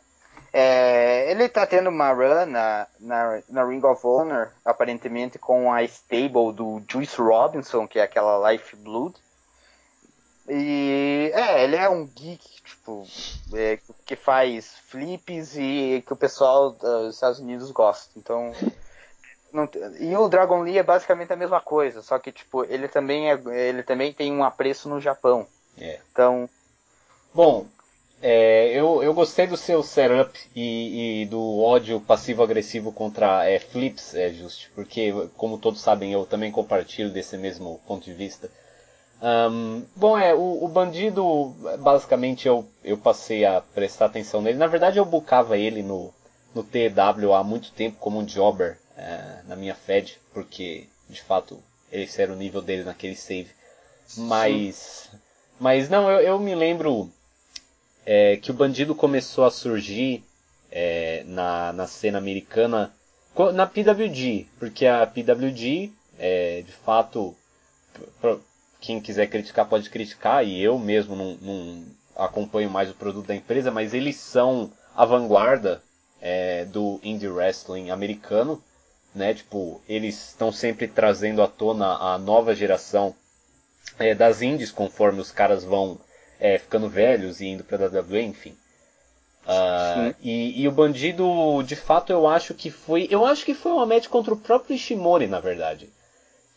É, 0.53 1.31
ele 1.31 1.49
tá 1.49 1.67
tendo 1.67 1.88
uma 1.88 2.12
run 2.12 2.47
na, 2.47 2.87
na, 3.01 3.43
na, 3.49 3.65
Ring 3.65 3.83
of 3.85 4.07
Honor, 4.07 4.51
aparentemente 4.62 5.38
com 5.38 5.73
a 5.73 5.83
stable 5.83 6.53
do 6.53 6.83
Juice 6.87 7.17
Robinson, 7.19 7.88
que 7.88 7.99
é 7.99 8.03
aquela 8.03 8.51
Life 8.51 8.77
Blood. 8.77 9.15
E 10.48 11.31
é, 11.35 11.64
ele 11.64 11.77
é 11.77 11.88
um 11.88 12.04
geek, 12.04 12.62
tipo, 12.62 13.06
é, 13.54 13.79
que 14.04 14.17
faz 14.17 14.75
flips 14.88 15.56
e 15.56 16.02
que 16.06 16.12
o 16.12 16.17
pessoal 16.17 16.73
dos 16.73 17.14
Estados 17.14 17.38
Unidos 17.38 17.71
gosta. 17.71 18.10
Então. 18.17 18.52
Não, 19.52 19.69
e 20.00 20.17
o 20.17 20.29
Dragon 20.29 20.62
Lee 20.62 20.79
é 20.79 20.83
basicamente 20.83 21.33
a 21.33 21.37
mesma 21.37 21.60
coisa, 21.60 22.00
só 22.00 22.19
que 22.19 22.33
tipo, 22.33 22.64
ele 22.64 22.88
também 22.88 23.31
é, 23.31 23.38
ele 23.69 23.83
também 23.83 24.12
tem 24.12 24.33
um 24.33 24.42
apreço 24.42 24.88
no 24.88 25.00
Japão. 25.00 25.46
É. 25.79 26.00
Então. 26.10 26.48
Bom, 27.35 27.67
é, 28.23 28.69
eu, 28.69 29.02
eu 29.02 29.12
gostei 29.12 29.46
do 29.48 29.56
seu 29.56 29.83
setup 29.83 30.38
e, 30.54 31.23
e 31.23 31.27
do 31.27 31.60
ódio 31.60 32.00
passivo-agressivo 32.00 32.92
contra 32.92 33.44
é, 33.44 33.58
flips, 33.58 34.14
é 34.14 34.31
justo, 34.31 34.71
porque, 34.75 35.12
como 35.37 35.58
todos 35.58 35.81
sabem, 35.81 36.12
eu 36.12 36.25
também 36.25 36.52
compartilho 36.52 37.10
desse 37.10 37.37
mesmo 37.37 37.81
ponto 37.87 38.04
de 38.04 38.14
vista. 38.14 38.48
Um, 39.23 39.85
bom, 39.94 40.18
é, 40.18 40.35
o, 40.35 40.64
o, 40.64 40.68
bandido, 40.68 41.54
basicamente 41.79 42.48
eu, 42.48 42.68
eu 42.83 42.98
passei 42.98 43.44
a 43.44 43.60
prestar 43.60 44.06
atenção 44.06 44.42
nele. 44.42 44.58
Na 44.58 44.66
verdade, 44.66 44.98
eu 44.98 45.04
bucava 45.04 45.56
ele 45.56 45.81
no, 45.81 46.12
no 46.52 46.64
TW 46.64 47.33
há 47.33 47.44
muito 47.44 47.70
tempo 47.70 47.98
como 48.00 48.18
um 48.18 48.25
jobber 48.25 48.79
é, 48.96 49.42
na 49.46 49.54
minha 49.54 49.77
Fed, 49.77 50.18
porque 50.35 50.88
de 51.08 51.23
fato 51.23 51.62
esse 51.90 52.20
era 52.20 52.33
o 52.33 52.37
nível 52.37 52.60
dele 52.60 52.83
naquele 52.83 53.14
save. 53.14 53.50
Mas. 54.16 55.08
Sim. 55.10 55.18
Mas 55.60 55.88
não, 55.88 56.10
eu, 56.10 56.20
eu 56.20 56.38
me 56.40 56.56
lembro 56.56 57.08
é, 58.04 58.37
que 58.37 58.50
o 58.50 58.54
bandido 58.54 58.94
começou 58.94 59.44
a 59.44 59.50
surgir 59.50 60.25
é, 60.73 61.23
na, 61.27 61.73
na 61.73 61.87
cena 61.87 62.18
americana 62.18 62.92
na 63.54 63.66
PWG, 63.66 64.48
porque 64.58 64.87
a 64.87 65.06
PWG, 65.06 65.92
é, 66.18 66.62
de 66.62 66.73
fato, 66.73 67.37
quem 68.83 69.00
quiser 69.00 69.28
criticar 69.28 69.64
pode 69.66 69.88
criticar, 69.88 70.44
e 70.44 70.60
eu 70.60 70.76
mesmo 70.76 71.14
não, 71.14 71.38
não 71.40 71.85
acompanho 72.16 72.68
mais 72.68 72.90
o 72.90 72.94
produto 72.94 73.28
da 73.28 73.35
empresa, 73.35 73.70
mas 73.70 73.94
eles 73.94 74.16
são 74.16 74.70
a 74.94 75.06
vanguarda 75.06 75.80
é, 76.20 76.64
do 76.64 77.00
indie 77.02 77.28
wrestling 77.28 77.90
americano, 77.90 78.62
né? 79.14 79.33
Tipo, 79.33 79.80
eles 79.88 80.30
estão 80.30 80.50
sempre 80.50 80.88
trazendo 80.88 81.40
à 81.42 81.46
tona 81.46 81.87
a 81.96 82.18
nova 82.18 82.54
geração 82.56 83.14
é, 84.00 84.14
das 84.14 84.42
indies 84.42 84.72
conforme 84.72 85.20
os 85.20 85.30
caras 85.30 85.62
vão 85.62 85.98
é, 86.40 86.58
ficando 86.58 86.88
velhos 86.88 87.40
e 87.40 87.46
indo 87.46 87.62
para 87.62 87.87
WWE, 87.87 88.22
enfim. 88.22 88.56
Uh, 89.44 90.14
e, 90.20 90.62
e, 90.62 90.68
o 90.68 90.72
bandido, 90.72 91.62
de 91.64 91.74
fato, 91.74 92.12
eu 92.12 92.28
acho 92.28 92.54
que 92.54 92.70
foi. 92.70 93.08
Eu 93.10 93.24
acho 93.26 93.44
que 93.44 93.54
foi 93.54 93.72
uma 93.72 93.87
match 93.87 94.08
contra 94.08 94.35
o 94.35 94.37
próprio 94.37 94.74
Ishimori, 94.74 95.26
na 95.26 95.40
verdade. 95.40 95.90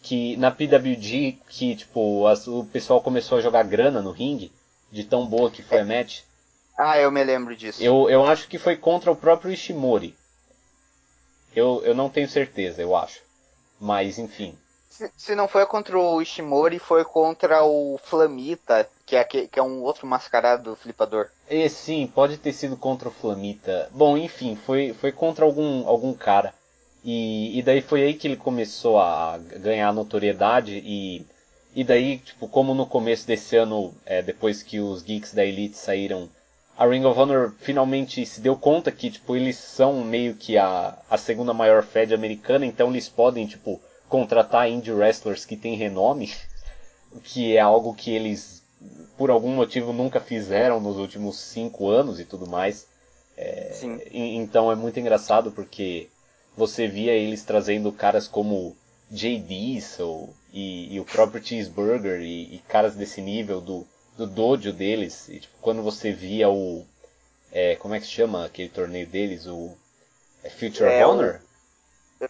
Que 0.06 0.38
na 0.38 0.51
PWG, 0.51 1.39
que 1.49 1.76
tipo, 1.76 2.28
as, 2.28 2.47
o 2.47 2.64
pessoal 2.66 3.01
começou 3.01 3.39
a 3.39 3.41
jogar 3.41 3.64
grana 3.64 4.03
no 4.03 4.12
ringue, 4.12 4.51
de 4.91 5.03
tão 5.03 5.26
boa 5.26 5.49
que 5.49 5.64
foi 5.64 5.80
a 5.80 5.84
match. 5.84 6.22
Ah, 6.78 6.99
eu 6.99 7.10
me 7.12 7.24
lembro 7.24 7.56
disso. 7.56 7.82
Eu, 7.82 8.08
eu 8.08 8.24
acho 8.24 8.47
que 8.47 8.60
foi 8.60 8.76
contra 8.76 9.12
o 9.12 9.16
próprio 9.16 9.51
Ishimori. 9.51 10.16
Eu, 11.56 11.82
eu 11.84 11.95
não 11.95 12.08
tenho 12.08 12.30
certeza, 12.30 12.84
eu 12.84 12.95
acho. 12.95 13.20
Mas, 13.80 14.20
enfim. 14.20 14.56
Se, 14.89 15.12
se 15.18 15.36
não 15.36 15.47
foi 15.47 15.66
contra 15.66 15.97
o 15.97 16.22
Ishimori, 16.22 16.78
foi 16.78 17.03
contra 17.03 17.64
o 17.64 17.99
Flamita, 18.03 18.88
que 19.08 19.16
é, 19.16 19.24
que, 19.24 19.47
que 19.47 19.58
é 19.58 19.64
um 19.64 19.82
outro 19.82 20.06
mascarado 20.06 20.70
do 20.70 20.76
flipador. 20.76 21.30
E 21.49 21.68
sim, 21.68 22.06
pode 22.14 22.38
ter 22.38 22.53
sido 22.53 22.78
contra 22.78 23.10
o 23.10 23.12
Flamita. 23.12 23.89
Bom, 23.91 24.16
enfim, 24.16 24.56
foi, 24.56 24.93
foi 24.93 25.12
contra 25.12 25.43
algum, 25.45 25.88
algum 25.88 26.14
cara. 26.14 26.53
E, 27.06 27.60
e 27.60 27.62
daí 27.62 27.82
foi 27.82 28.01
aí 28.01 28.16
que 28.16 28.28
ele 28.28 28.36
começou 28.36 28.99
a 28.99 29.38
ganhar 29.38 29.93
notoriedade 29.93 30.82
e, 30.84 31.24
e 31.76 31.84
daí, 31.84 32.18
tipo, 32.18 32.47
como 32.47 32.74
no 32.74 32.88
começo 32.88 33.28
desse 33.28 33.56
ano, 33.56 33.93
é, 34.08 34.24
depois 34.24 34.64
que 34.64 34.80
os 34.80 35.03
geeks 35.03 35.32
da 35.32 35.45
Elite 35.45 35.78
saíram, 35.78 36.28
a 36.76 36.88
Ring 36.88 37.06
of 37.06 37.20
Honor 37.20 37.53
finalmente 37.60 38.26
se 38.26 38.41
deu 38.41 38.58
conta 38.58 38.91
que, 38.91 39.12
tipo, 39.12 39.36
eles 39.36 39.56
são 39.56 40.03
meio 40.03 40.34
que 40.34 40.58
a, 40.58 40.97
a 41.08 41.16
segunda 41.16 41.53
maior 41.53 41.84
Fed 41.84 42.12
americana, 42.12 42.66
então 42.66 42.89
eles 42.89 43.08
podem, 43.08 43.45
tipo, 43.45 43.80
contratar 44.10 44.68
indie 44.68 44.91
wrestlers 44.91 45.45
que 45.45 45.56
têm 45.56 45.76
renome, 45.76 46.34
que 47.24 47.56
é 47.56 47.60
algo 47.60 47.93
que 47.93 48.10
eles 48.10 48.64
por 49.16 49.30
algum 49.30 49.53
motivo 49.56 49.93
nunca 49.93 50.20
fizeram 50.20 50.82
nos 50.82 50.97
últimos 50.97 51.38
cinco 51.38 51.88
anos 51.88 52.20
e 52.20 52.26
tudo 52.26 52.47
mais. 52.47 52.88
É, 53.38 53.72
então 54.12 54.72
é 54.72 54.76
muito 54.76 54.99
engraçado 54.99 55.51
porque 55.51 56.10
você 56.56 56.88
via 56.88 57.14
eles 57.14 57.43
trazendo 57.43 57.91
caras 57.91 58.28
como 58.28 58.76
Jay 59.12 59.39
Diesel 59.39 60.34
e, 60.53 60.95
e 60.95 60.99
o 60.99 61.06
próprio 61.06 61.43
Cheeseburger 61.43 62.22
e, 62.22 62.56
e, 62.56 62.60
caras 62.68 62.95
desse 62.95 63.22
nível 63.22 63.62
do, 63.62 63.88
do 64.18 64.26
dojo 64.26 64.72
deles. 64.72 65.28
E, 65.30 65.39
tipo, 65.39 65.53
quando 65.62 65.84
você 65.84 66.12
via 66.12 66.49
o. 66.49 66.86
É, 67.51 67.76
como 67.76 67.93
é 67.93 67.99
que 67.99 68.06
se 68.06 68.12
chama 68.12 68.45
aquele 68.45 68.70
torneio 68.70 69.08
deles? 69.08 69.45
O. 69.45 69.76
É 70.43 70.49
Future 70.49 70.89
é, 70.89 71.06
Honor? 71.06 71.41
O, 72.20 72.26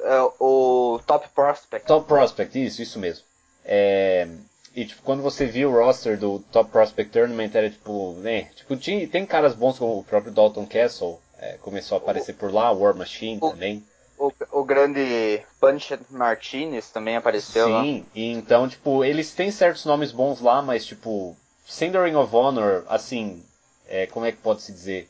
é, 0.00 0.32
o 0.40 1.00
Top 1.06 1.28
Prospect. 1.34 1.86
Top 1.86 2.06
Prospect, 2.06 2.64
isso, 2.64 2.82
isso 2.82 2.98
mesmo. 2.98 3.24
É, 3.64 4.26
e, 4.74 4.84
tipo, 4.84 5.02
quando 5.02 5.22
você 5.22 5.44
viu 5.46 5.70
o 5.70 5.84
roster 5.84 6.18
do 6.18 6.38
Top 6.52 6.70
Prospect 6.70 7.12
Tournament, 7.12 7.50
era 7.54 7.68
tipo, 7.68 8.12
né? 8.20 8.44
Tipo, 8.54 8.76
tinha, 8.76 9.06
tem 9.08 9.26
caras 9.26 9.54
bons 9.54 9.78
como 9.78 9.98
o 9.98 10.04
próprio 10.04 10.32
Dalton 10.32 10.66
Castle, 10.66 11.20
é, 11.38 11.56
começou 11.58 11.96
a 11.96 12.00
aparecer 12.00 12.34
por 12.34 12.52
lá, 12.52 12.70
War 12.72 12.94
Machine 12.94 13.38
o, 13.40 13.50
também. 13.50 13.84
O, 14.18 14.32
o 14.52 14.64
grande 14.64 15.42
Punch 15.60 15.98
Martinez 16.10 16.90
também 16.90 17.16
apareceu 17.16 17.66
Sim, 17.66 17.72
lá. 17.72 17.82
Sim, 17.82 18.06
então, 18.14 18.68
tipo, 18.68 19.04
eles 19.04 19.32
têm 19.32 19.50
certos 19.50 19.84
nomes 19.84 20.10
bons 20.10 20.40
lá, 20.40 20.60
mas, 20.60 20.84
tipo, 20.84 21.36
sendo 21.66 21.98
a 21.98 22.04
Ring 22.04 22.16
of 22.16 22.34
Honor, 22.34 22.84
assim, 22.88 23.44
é, 23.86 24.06
como 24.06 24.26
é 24.26 24.32
que 24.32 24.38
pode 24.38 24.62
se 24.62 24.72
dizer? 24.72 25.08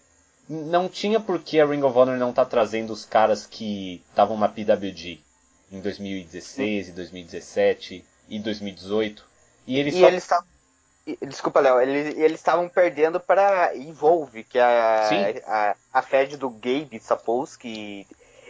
Não 0.48 0.88
tinha 0.88 1.20
por 1.20 1.40
que 1.40 1.60
a 1.60 1.66
Ring 1.66 1.82
of 1.82 1.96
Honor 1.96 2.16
não 2.16 2.32
tá 2.32 2.44
trazendo 2.44 2.92
os 2.92 3.04
caras 3.04 3.46
que 3.46 4.02
estavam 4.10 4.38
na 4.38 4.48
PWG 4.48 5.20
em 5.70 5.80
2016 5.80 6.86
Sim. 6.86 6.92
e 6.92 6.94
2017 6.94 8.04
e 8.30 8.38
2018 8.38 9.24
e 9.66 9.78
eles 9.78 9.94
e 9.94 10.00
só... 10.00 10.06
eles 10.06 10.22
estavam. 10.22 10.46
Desculpa, 11.22 11.60
Léo, 11.60 11.80
eles 11.80 12.16
eles 12.16 12.40
estavam 12.40 12.68
perdendo 12.68 13.18
para 13.18 13.74
Evolve, 13.74 14.44
que 14.44 14.58
é 14.58 14.62
a, 14.62 15.06
a, 15.46 15.76
a 15.94 16.02
Fed 16.02 16.36
do 16.36 16.50
Gabe 16.50 17.00
Sapolsky. 17.00 18.06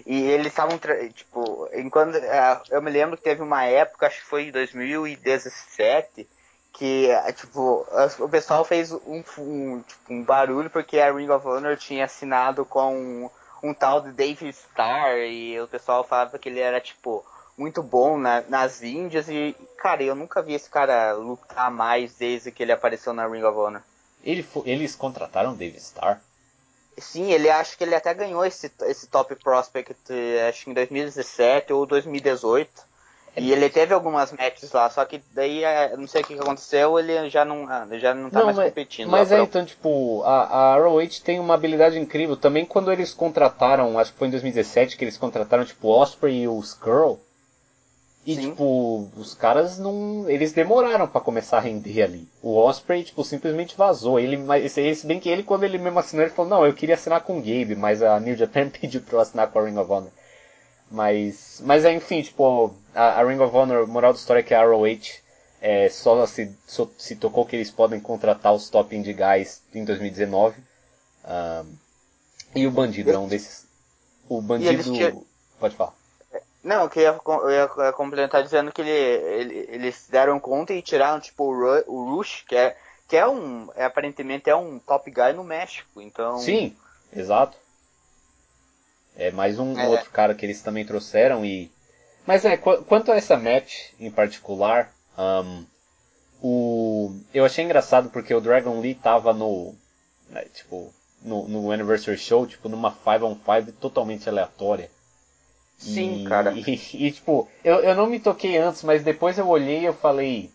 E 0.06 0.22
eles 0.22 0.48
estavam, 0.48 0.78
tipo, 1.12 1.68
enquanto. 1.74 2.16
É, 2.16 2.60
eu 2.70 2.80
me 2.80 2.90
lembro 2.90 3.16
que 3.16 3.22
teve 3.22 3.42
uma 3.42 3.64
época, 3.64 4.06
acho 4.06 4.20
que 4.20 4.26
foi 4.26 4.44
em 4.44 4.52
2017, 4.52 6.28
que, 6.72 7.08
tipo, 7.34 7.86
o 8.20 8.28
pessoal 8.28 8.64
fez 8.64 8.92
um, 8.92 9.22
um, 9.38 9.82
tipo, 9.82 10.12
um 10.12 10.22
barulho 10.22 10.70
porque 10.70 10.98
a 10.98 11.12
Ring 11.12 11.28
of 11.28 11.46
Honor 11.46 11.76
tinha 11.76 12.04
assinado 12.04 12.64
com 12.64 12.96
um, 12.96 13.30
um 13.62 13.74
tal 13.74 14.00
de 14.00 14.12
Dave 14.12 14.48
Starr 14.48 15.18
e 15.18 15.60
o 15.60 15.66
pessoal 15.66 16.04
falava 16.04 16.38
que 16.38 16.48
ele 16.48 16.60
era, 16.60 16.80
tipo, 16.80 17.24
muito 17.58 17.82
bom 17.82 18.16
na, 18.16 18.42
nas 18.48 18.82
Índias 18.82 19.28
e, 19.28 19.54
cara, 19.76 20.02
eu 20.02 20.14
nunca 20.14 20.40
vi 20.40 20.54
esse 20.54 20.70
cara 20.70 21.12
lutar 21.12 21.70
mais 21.70 22.14
desde 22.14 22.52
que 22.52 22.62
ele 22.62 22.72
apareceu 22.72 23.12
na 23.12 23.26
Ring 23.26 23.42
of 23.42 23.58
Honor. 23.58 23.82
Ele, 24.24 24.46
eles 24.64 24.94
contrataram 24.94 25.54
Dave 25.54 25.76
Starr? 25.78 26.20
Sim, 26.96 27.30
ele 27.32 27.48
acho 27.48 27.76
que 27.76 27.84
ele 27.84 27.94
até 27.94 28.12
ganhou 28.12 28.44
esse, 28.44 28.70
esse 28.82 29.06
Top 29.06 29.34
Prospect, 29.36 29.94
acho 30.48 30.64
que 30.64 30.70
em 30.70 30.74
2017 30.74 31.72
ou 31.72 31.86
2018. 31.86 32.88
É 33.36 33.40
e 33.40 33.52
ele 33.52 33.68
teve 33.68 33.94
algumas 33.94 34.32
matches 34.32 34.72
lá, 34.72 34.90
só 34.90 35.04
que 35.04 35.22
daí, 35.32 35.62
é, 35.62 35.96
não 35.96 36.08
sei 36.08 36.22
o 36.22 36.24
que 36.24 36.34
aconteceu, 36.34 36.98
ele 36.98 37.30
já 37.30 37.44
não, 37.44 37.68
ah, 37.68 37.86
já 37.92 38.12
não 38.14 38.30
tá 38.30 38.40
não, 38.40 38.46
mais 38.46 38.56
mas, 38.56 38.68
competindo. 38.68 39.08
Mas 39.08 39.30
é, 39.30 39.40
então, 39.40 39.64
tipo, 39.64 40.22
a, 40.24 40.74
a 40.74 40.76
ROH 40.76 41.20
tem 41.22 41.38
uma 41.38 41.54
habilidade 41.54 41.98
incrível. 41.98 42.36
Também 42.36 42.66
quando 42.66 42.90
eles 42.90 43.12
contrataram, 43.12 43.98
acho 43.98 44.12
que 44.12 44.18
foi 44.18 44.28
em 44.28 44.32
2017 44.32 44.96
que 44.96 45.04
eles 45.04 45.16
contrataram, 45.16 45.64
tipo, 45.64 45.88
Osprey 45.88 46.42
e 46.42 46.48
o 46.48 46.58
Skrull, 46.58 47.20
e, 48.28 48.34
Sim. 48.34 48.50
tipo, 48.50 49.10
os 49.16 49.32
caras 49.32 49.78
não. 49.78 50.28
Eles 50.28 50.52
demoraram 50.52 51.08
para 51.08 51.18
começar 51.18 51.56
a 51.56 51.60
render 51.60 52.02
ali. 52.02 52.28
O 52.42 52.58
Osprey, 52.58 53.02
tipo, 53.02 53.24
simplesmente 53.24 53.74
vazou. 53.74 54.20
Ele, 54.20 54.36
mas, 54.36 54.70
se 54.70 55.06
bem 55.06 55.18
que 55.18 55.30
ele, 55.30 55.42
quando 55.42 55.64
ele 55.64 55.78
mesmo 55.78 55.98
assinou, 55.98 56.26
ele 56.26 56.34
falou: 56.34 56.50
Não, 56.50 56.66
eu 56.66 56.74
queria 56.74 56.94
assinar 56.94 57.22
com 57.22 57.38
o 57.38 57.40
Gabe, 57.40 57.74
mas 57.74 58.02
a 58.02 58.20
New 58.20 58.36
Japan 58.36 58.68
pediu 58.80 59.00
pra 59.00 59.16
eu 59.16 59.20
assinar 59.20 59.50
com 59.50 59.58
a 59.58 59.64
Ring 59.64 59.78
of 59.78 59.90
Honor. 59.90 60.10
Mas, 60.90 61.62
mas 61.64 61.86
é, 61.86 61.92
enfim, 61.94 62.20
tipo, 62.20 62.74
a, 62.94 63.18
a 63.18 63.24
Ring 63.26 63.40
of 63.40 63.56
Honor, 63.56 63.88
moral 63.88 64.12
da 64.12 64.18
história 64.18 64.40
é 64.40 64.42
que 64.42 64.52
a 64.52 64.62
ROH 64.62 65.22
é, 65.62 65.88
só 65.88 66.26
se, 66.26 66.54
só 66.66 66.86
se 66.98 67.16
tocou 67.16 67.46
que 67.46 67.56
eles 67.56 67.70
podem 67.70 67.98
contratar 67.98 68.52
os 68.52 68.68
top 68.68 68.94
indie 68.94 69.14
guys 69.14 69.62
em 69.74 69.86
2019. 69.86 70.54
Um, 71.24 71.74
e 72.54 72.66
o 72.66 72.70
Bandido 72.70 73.10
é 73.10 73.18
um 73.18 73.26
desses. 73.26 73.66
O 74.28 74.42
Bandido. 74.42 75.24
Pode 75.58 75.74
falar. 75.74 75.97
Não, 76.62 76.82
eu, 76.82 76.88
queria, 76.88 77.20
eu 77.26 77.50
ia 77.50 77.92
complementar 77.92 78.42
dizendo 78.42 78.72
que 78.72 78.80
ele, 78.80 78.90
ele, 78.90 79.66
eles 79.70 80.08
deram 80.10 80.40
conta 80.40 80.72
e 80.72 80.82
tiraram, 80.82 81.20
tipo, 81.20 81.44
o, 81.44 81.84
o 81.86 82.14
Rush, 82.16 82.44
que 82.48 82.56
é, 82.56 82.76
que 83.06 83.16
é 83.16 83.26
um, 83.26 83.70
é, 83.76 83.84
aparentemente 83.84 84.50
é 84.50 84.56
um 84.56 84.78
top 84.78 85.10
guy 85.10 85.32
no 85.32 85.44
México, 85.44 86.00
então... 86.00 86.38
Sim, 86.38 86.76
exato. 87.14 87.56
É 89.16 89.30
mais 89.30 89.58
um 89.58 89.78
é. 89.78 89.86
outro 89.88 90.10
cara 90.10 90.34
que 90.34 90.44
eles 90.44 90.60
também 90.60 90.84
trouxeram 90.84 91.44
e... 91.44 91.70
Mas 92.26 92.44
é, 92.44 92.56
qu 92.56 92.82
quanto 92.84 93.10
a 93.10 93.16
essa 93.16 93.36
match 93.36 93.92
em 93.98 94.10
particular, 94.10 94.92
um, 95.16 95.64
o... 96.42 97.16
eu 97.32 97.44
achei 97.44 97.64
engraçado 97.64 98.10
porque 98.10 98.34
o 98.34 98.40
Dragon 98.40 98.80
Lee 98.80 98.94
tava 98.94 99.32
no, 99.32 99.74
né, 100.28 100.44
tipo, 100.52 100.92
no, 101.22 101.48
no 101.48 101.70
Anniversary 101.70 102.18
Show, 102.18 102.46
tipo, 102.46 102.68
numa 102.68 102.90
5 102.90 103.24
on 103.24 103.34
5 103.36 103.72
totalmente 103.72 104.28
aleatória. 104.28 104.90
Sim, 105.78 106.24
e, 106.24 106.28
cara. 106.28 106.52
E, 106.52 106.60
e, 107.06 107.12
tipo, 107.12 107.48
eu, 107.64 107.76
eu 107.76 107.94
não 107.94 108.06
me 108.06 108.18
toquei 108.18 108.58
antes, 108.58 108.82
mas 108.82 109.02
depois 109.02 109.38
eu 109.38 109.48
olhei 109.48 109.80
e 109.80 109.84
eu 109.84 109.94
falei. 109.94 110.50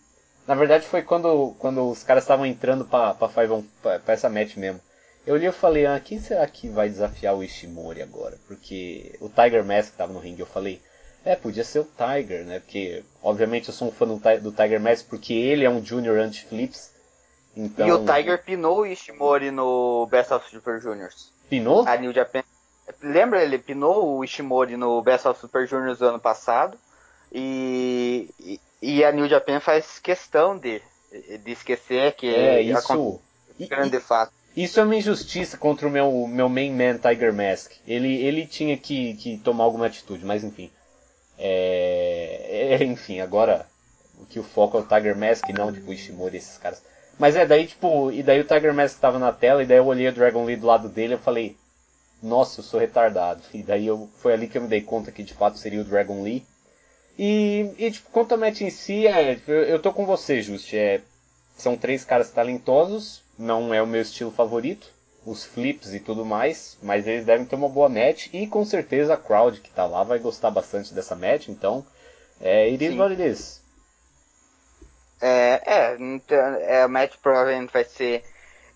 Na 0.46 0.54
verdade 0.54 0.84
foi 0.84 1.00
quando, 1.00 1.54
quando 1.58 1.90
os 1.90 2.02
caras 2.02 2.22
estavam 2.22 2.44
entrando 2.44 2.84
pra, 2.84 3.14
pra, 3.14 3.30
Five 3.30 3.64
pra, 3.82 3.98
pra 3.98 4.14
essa 4.14 4.28
match 4.28 4.56
mesmo. 4.56 4.80
Eu 5.26 5.34
olhei 5.34 5.48
e 5.48 5.52
falei, 5.52 5.86
ah, 5.86 5.98
quem 5.98 6.20
será 6.20 6.46
que 6.46 6.68
vai 6.68 6.86
desafiar 6.86 7.34
o 7.34 7.42
Ishimori 7.42 8.02
agora? 8.02 8.36
Porque 8.46 9.16
o 9.20 9.30
Tiger 9.30 9.64
Mask 9.64 9.96
tava 9.96 10.12
no 10.12 10.18
ringue. 10.18 10.40
Eu 10.40 10.46
falei, 10.46 10.82
é, 11.24 11.34
podia 11.34 11.64
ser 11.64 11.78
o 11.78 11.88
Tiger, 11.96 12.44
né? 12.44 12.60
Porque, 12.60 13.02
obviamente, 13.22 13.68
eu 13.68 13.74
sou 13.74 13.88
um 13.88 13.90
fã 13.90 14.06
do, 14.06 14.20
do 14.42 14.52
Tiger 14.52 14.78
Mask 14.78 15.06
porque 15.08 15.32
ele 15.32 15.64
é 15.64 15.70
um 15.70 15.82
Junior 15.82 16.18
anti-flips. 16.18 16.92
Então... 17.56 17.88
E 17.88 17.92
o 17.92 18.04
Tiger 18.04 18.44
pinou 18.44 18.80
o 18.80 18.86
Ishimori 18.86 19.50
no 19.50 20.06
Best 20.10 20.34
of 20.34 20.50
Super 20.50 20.78
Juniors. 20.78 21.32
Pinou? 21.48 21.88
A 21.88 21.96
New 21.96 22.12
Japan 22.12 22.42
Lembra, 23.02 23.42
ele 23.42 23.58
pinou 23.58 24.18
o 24.18 24.24
Ishimori 24.24 24.76
no 24.76 25.00
Best 25.02 25.26
of 25.26 25.40
Super 25.40 25.66
Juniors 25.66 25.98
do 25.98 26.06
ano 26.06 26.20
passado. 26.20 26.78
E, 27.32 28.30
e, 28.38 28.60
e 28.80 29.04
a 29.04 29.10
New 29.10 29.28
Japan 29.28 29.60
faz 29.60 29.98
questão 29.98 30.56
de, 30.56 30.80
de 31.42 31.52
esquecer 31.52 32.12
que 32.12 32.26
é 32.26 32.62
isso. 32.62 33.20
grande 33.68 33.98
fato. 34.00 34.32
Isso 34.56 34.78
é 34.78 34.84
uma 34.84 34.94
injustiça 34.94 35.56
contra 35.56 35.88
o 35.88 35.90
meu, 35.90 36.28
meu 36.28 36.48
main 36.48 36.70
man 36.70 36.98
Tiger 36.98 37.32
Mask. 37.32 37.72
Ele, 37.86 38.22
ele 38.22 38.46
tinha 38.46 38.76
que, 38.76 39.14
que 39.14 39.38
tomar 39.38 39.64
alguma 39.64 39.86
atitude, 39.86 40.24
mas 40.24 40.44
enfim. 40.44 40.70
É, 41.36 42.76
é, 42.78 42.82
enfim, 42.84 43.20
agora 43.20 43.66
o 44.20 44.26
que 44.26 44.38
o 44.38 44.44
foco 44.44 44.78
é 44.78 44.80
o 44.80 44.86
Tiger 44.86 45.16
Mask, 45.16 45.48
não 45.48 45.72
tipo 45.72 45.90
o 45.90 45.94
Ishimori 45.94 46.36
esses 46.36 46.56
caras. 46.56 46.80
Mas 47.18 47.34
é, 47.34 47.44
daí 47.44 47.66
tipo, 47.66 48.12
e 48.12 48.22
daí 48.22 48.40
o 48.40 48.44
Tiger 48.44 48.72
Mask 48.72 49.00
tava 49.00 49.18
na 49.18 49.32
tela, 49.32 49.62
e 49.62 49.66
daí 49.66 49.78
eu 49.78 49.86
olhei 49.86 50.08
o 50.08 50.12
Dragon 50.12 50.44
Lee 50.44 50.56
do 50.56 50.66
lado 50.66 50.88
dele 50.88 51.14
e 51.14 51.18
falei, 51.18 51.56
nossa, 52.24 52.60
eu 52.60 52.64
sou 52.64 52.80
retardado. 52.80 53.42
E 53.52 53.62
daí 53.62 53.86
eu, 53.86 54.08
foi 54.16 54.32
ali 54.32 54.48
que 54.48 54.56
eu 54.56 54.62
me 54.62 54.68
dei 54.68 54.80
conta 54.80 55.12
que 55.12 55.22
de 55.22 55.34
fato 55.34 55.58
seria 55.58 55.80
o 55.80 55.84
Dragon 55.84 56.22
Lee. 56.22 56.44
E, 57.18 57.70
e 57.78 57.90
tipo, 57.90 58.10
quanto 58.10 58.32
ao 58.32 58.38
match 58.38 58.62
em 58.62 58.70
si, 58.70 59.06
é, 59.06 59.38
eu, 59.46 59.62
eu 59.64 59.78
tô 59.78 59.92
com 59.92 60.06
você, 60.06 60.42
Just. 60.42 60.72
É, 60.72 61.00
são 61.56 61.76
três 61.76 62.04
caras 62.04 62.30
talentosos, 62.30 63.22
não 63.38 63.72
é 63.72 63.80
o 63.80 63.86
meu 63.86 64.02
estilo 64.02 64.30
favorito, 64.30 64.90
os 65.24 65.44
flips 65.44 65.94
e 65.94 66.00
tudo 66.00 66.24
mais, 66.24 66.76
mas 66.82 67.06
eles 67.06 67.24
devem 67.24 67.46
ter 67.46 67.56
uma 67.56 67.68
boa 67.68 67.88
match 67.88 68.28
e 68.32 68.46
com 68.46 68.64
certeza 68.64 69.14
a 69.14 69.16
crowd 69.16 69.60
que 69.60 69.70
tá 69.70 69.86
lá 69.86 70.02
vai 70.02 70.18
gostar 70.18 70.50
bastante 70.50 70.92
dessa 70.92 71.14
match, 71.14 71.48
então 71.48 71.86
é, 72.40 72.64
it 72.64 72.84
is 72.84 72.96
what 72.96 73.12
it 73.12 73.22
is. 73.22 73.62
É, 75.20 75.62
é, 75.64 75.96
então, 75.98 76.38
é, 76.38 76.84
o 76.84 76.88
match 76.88 77.14
provavelmente 77.22 77.72
vai 77.72 77.84
ser 77.84 78.24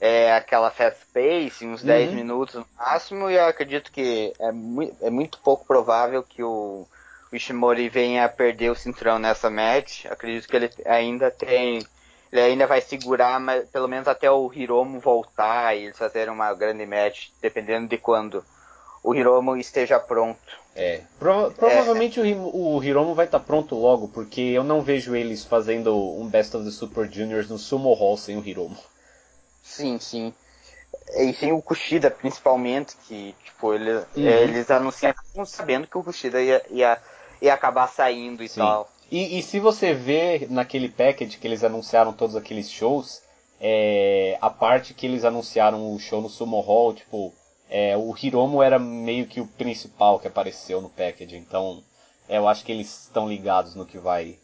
é, 0.01 0.33
aquela 0.33 0.71
fast 0.71 1.01
pace, 1.13 1.67
uns 1.67 1.81
uhum. 1.81 1.87
10 1.89 2.13
minutos 2.13 2.55
no 2.55 2.67
máximo, 2.79 3.31
e 3.31 3.35
eu 3.35 3.47
acredito 3.47 3.91
que 3.91 4.33
é, 4.39 4.53
mu 4.53 4.97
é 5.03 5.11
muito 5.11 5.39
pouco 5.41 5.67
provável 5.67 6.23
que 6.23 6.43
o, 6.43 6.87
o 7.33 7.37
Ishimori 7.37 7.89
venha 7.89 8.25
a 8.25 8.29
perder 8.29 8.71
o 8.71 8.77
cinturão 8.77 9.19
nessa 9.19 9.51
match. 9.51 10.07
Acredito 10.07 10.49
que 10.49 10.57
ele 10.57 10.71
ainda 10.87 11.31
tem. 11.31 11.85
Ele 12.31 12.41
ainda 12.43 12.67
vai 12.67 12.81
segurar, 12.83 13.41
mas 13.41 13.67
pelo 13.71 13.89
menos 13.89 14.07
até 14.07 14.31
o 14.31 14.53
Hiromo 14.53 15.01
voltar 15.01 15.75
e 15.75 15.85
eles 15.85 15.97
fazerem 15.97 16.33
uma 16.33 16.53
grande 16.53 16.85
match, 16.85 17.29
dependendo 17.41 17.89
de 17.89 17.97
quando 17.97 18.45
o 19.03 19.15
Hiromo 19.15 19.57
esteja 19.57 19.99
pronto. 19.99 20.39
É. 20.77 21.01
Pro, 21.19 21.51
provavelmente 21.53 22.21
é. 22.21 22.35
O, 22.35 22.77
o 22.77 22.85
Hiromo 22.85 23.15
vai 23.15 23.25
estar 23.25 23.39
tá 23.39 23.45
pronto 23.45 23.75
logo, 23.75 24.09
porque 24.09 24.43
eu 24.43 24.63
não 24.63 24.83
vejo 24.83 25.17
eles 25.17 25.43
fazendo 25.43 25.97
um 25.97 26.29
Best 26.29 26.55
of 26.55 26.67
the 26.67 26.71
Super 26.71 27.11
Juniors 27.11 27.49
no 27.49 27.59
Sumo 27.59 27.95
Hall 27.95 28.17
sem 28.19 28.37
o 28.37 28.47
Hiromo. 28.47 28.77
Sim, 29.69 29.99
sim. 29.99 30.35
E 31.15 31.33
sem 31.35 31.53
o 31.53 31.61
Kushida, 31.61 32.11
principalmente, 32.11 32.97
que, 33.07 33.35
tipo, 33.45 33.75
ele, 33.75 33.93
uhum. 33.93 34.05
eles 34.17 34.71
anunciaram 34.71 35.19
sabendo 35.45 35.87
que 35.87 35.99
o 35.99 36.03
Kushida 36.03 36.43
ia, 36.43 36.65
ia, 36.71 36.99
ia 37.41 37.55
acabar 37.55 37.87
saindo 37.87 38.43
e 38.43 38.49
sim. 38.49 38.61
tal. 38.61 38.91
E, 39.11 39.39
e, 39.39 39.43
se 39.43 39.61
você 39.61 39.95
vê 39.95 40.47
naquele 40.51 40.89
package 40.89 41.39
que 41.39 41.47
eles 41.47 41.65
anunciaram 41.65 42.13
todos 42.13 42.35
aqueles 42.35 42.71
shows, 42.71 43.23
é, 43.61 44.37
a 44.41 44.51
parte 44.51 44.95
que 44.95 45.07
eles 45.07 45.25
anunciaram 45.25 45.95
o 45.95 45.99
show 45.99 46.21
no 46.21 46.29
Sumo 46.29 46.61
Hall, 46.61 46.95
tipo, 46.95 47.33
é, 47.71 47.97
o 47.97 48.15
Hiromo 48.17 48.63
era 48.63 48.79
meio 48.79 49.27
que 49.27 49.41
o 49.41 49.47
principal 49.47 50.19
que 50.19 50.29
apareceu 50.29 50.81
no 50.81 50.91
package, 50.91 51.37
então 51.37 51.83
é, 52.29 52.39
eu 52.39 52.49
acho 52.49 52.65
que 52.65 52.73
eles 52.73 53.05
estão 53.05 53.29
ligados 53.29 53.75
no 53.75 53.87
que 53.87 53.99
vai, 53.99 54.39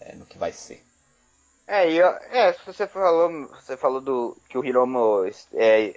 é, 0.00 0.14
no 0.14 0.26
que 0.26 0.38
vai 0.38 0.52
ser. 0.52 0.82
É, 1.70 1.88
e, 1.88 2.00
é, 2.00 2.52
você 2.66 2.84
falou, 2.88 3.46
você 3.46 3.76
falou 3.76 4.00
do 4.00 4.36
que 4.48 4.58
o 4.58 4.64
Hiromo 4.64 5.24
é, 5.54 5.94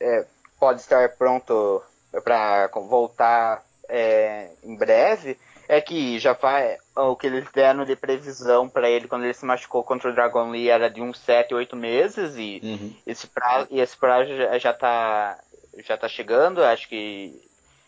é, 0.00 0.26
pode 0.58 0.80
estar 0.80 1.08
pronto 1.10 1.80
para 2.24 2.66
voltar 2.66 3.64
é, 3.88 4.50
em 4.64 4.74
breve. 4.76 5.38
É 5.68 5.80
que 5.80 6.18
já 6.18 6.34
faz 6.34 6.78
o 6.96 7.14
que 7.14 7.28
eles 7.28 7.46
deram 7.52 7.84
de 7.84 7.94
previsão 7.94 8.68
para 8.68 8.90
ele 8.90 9.06
quando 9.06 9.22
ele 9.22 9.34
se 9.34 9.44
machucou 9.44 9.84
contra 9.84 10.10
o 10.10 10.14
Dragon 10.14 10.50
Lee 10.50 10.68
era 10.68 10.90
de 10.90 11.00
uns 11.00 11.20
7, 11.20 11.54
8 11.54 11.76
meses 11.76 12.34
e 12.36 12.60
uhum. 12.64 12.94
esse 13.06 13.28
prazo, 13.28 13.68
e 13.70 13.78
esse 13.78 13.96
prazo 13.96 14.34
já, 14.34 14.58
já 14.58 14.72
tá 14.72 15.38
já 15.84 15.96
tá 15.96 16.08
chegando, 16.08 16.64
acho 16.64 16.88
que 16.88 17.40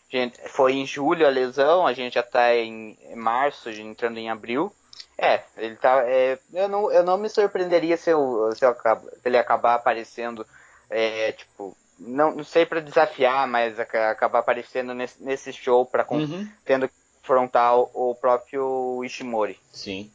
gente, 0.09 0.39
foi 0.47 0.73
em 0.73 0.85
julho 0.85 1.25
a 1.25 1.29
lesão, 1.29 1.85
a 1.85 1.91
gente 1.91 2.13
já 2.13 2.23
tá 2.23 2.55
em 2.55 2.95
março, 3.15 3.69
entrando 3.69 4.17
em 4.17 4.29
abril. 4.29 4.71
É, 5.17 5.43
ele 5.57 5.75
tá. 5.75 6.03
É, 6.05 6.39
eu, 6.53 6.67
não, 6.67 6.91
eu 6.91 7.03
não 7.03 7.17
me 7.17 7.29
surpreenderia 7.29 7.95
se, 7.97 8.09
eu, 8.09 8.51
se, 8.55 8.65
eu, 8.65 8.73
se 8.73 9.27
ele 9.27 9.37
acabar 9.37 9.75
aparecendo, 9.75 10.45
é, 10.89 11.31
tipo, 11.33 11.77
não, 11.99 12.35
não 12.35 12.43
sei 12.43 12.65
para 12.65 12.81
desafiar, 12.81 13.47
mas 13.47 13.79
acabar 13.79 14.39
aparecendo 14.39 14.93
nesse, 14.93 15.21
nesse 15.23 15.53
show 15.53 15.85
para 15.85 16.05
uhum. 16.09 16.49
tendo 16.65 16.87
que 16.87 16.93
confrontar 17.21 17.77
o, 17.77 17.89
o, 17.93 18.15
próprio 18.15 19.03
Ishimori. 19.03 19.59
Sim, 19.71 20.11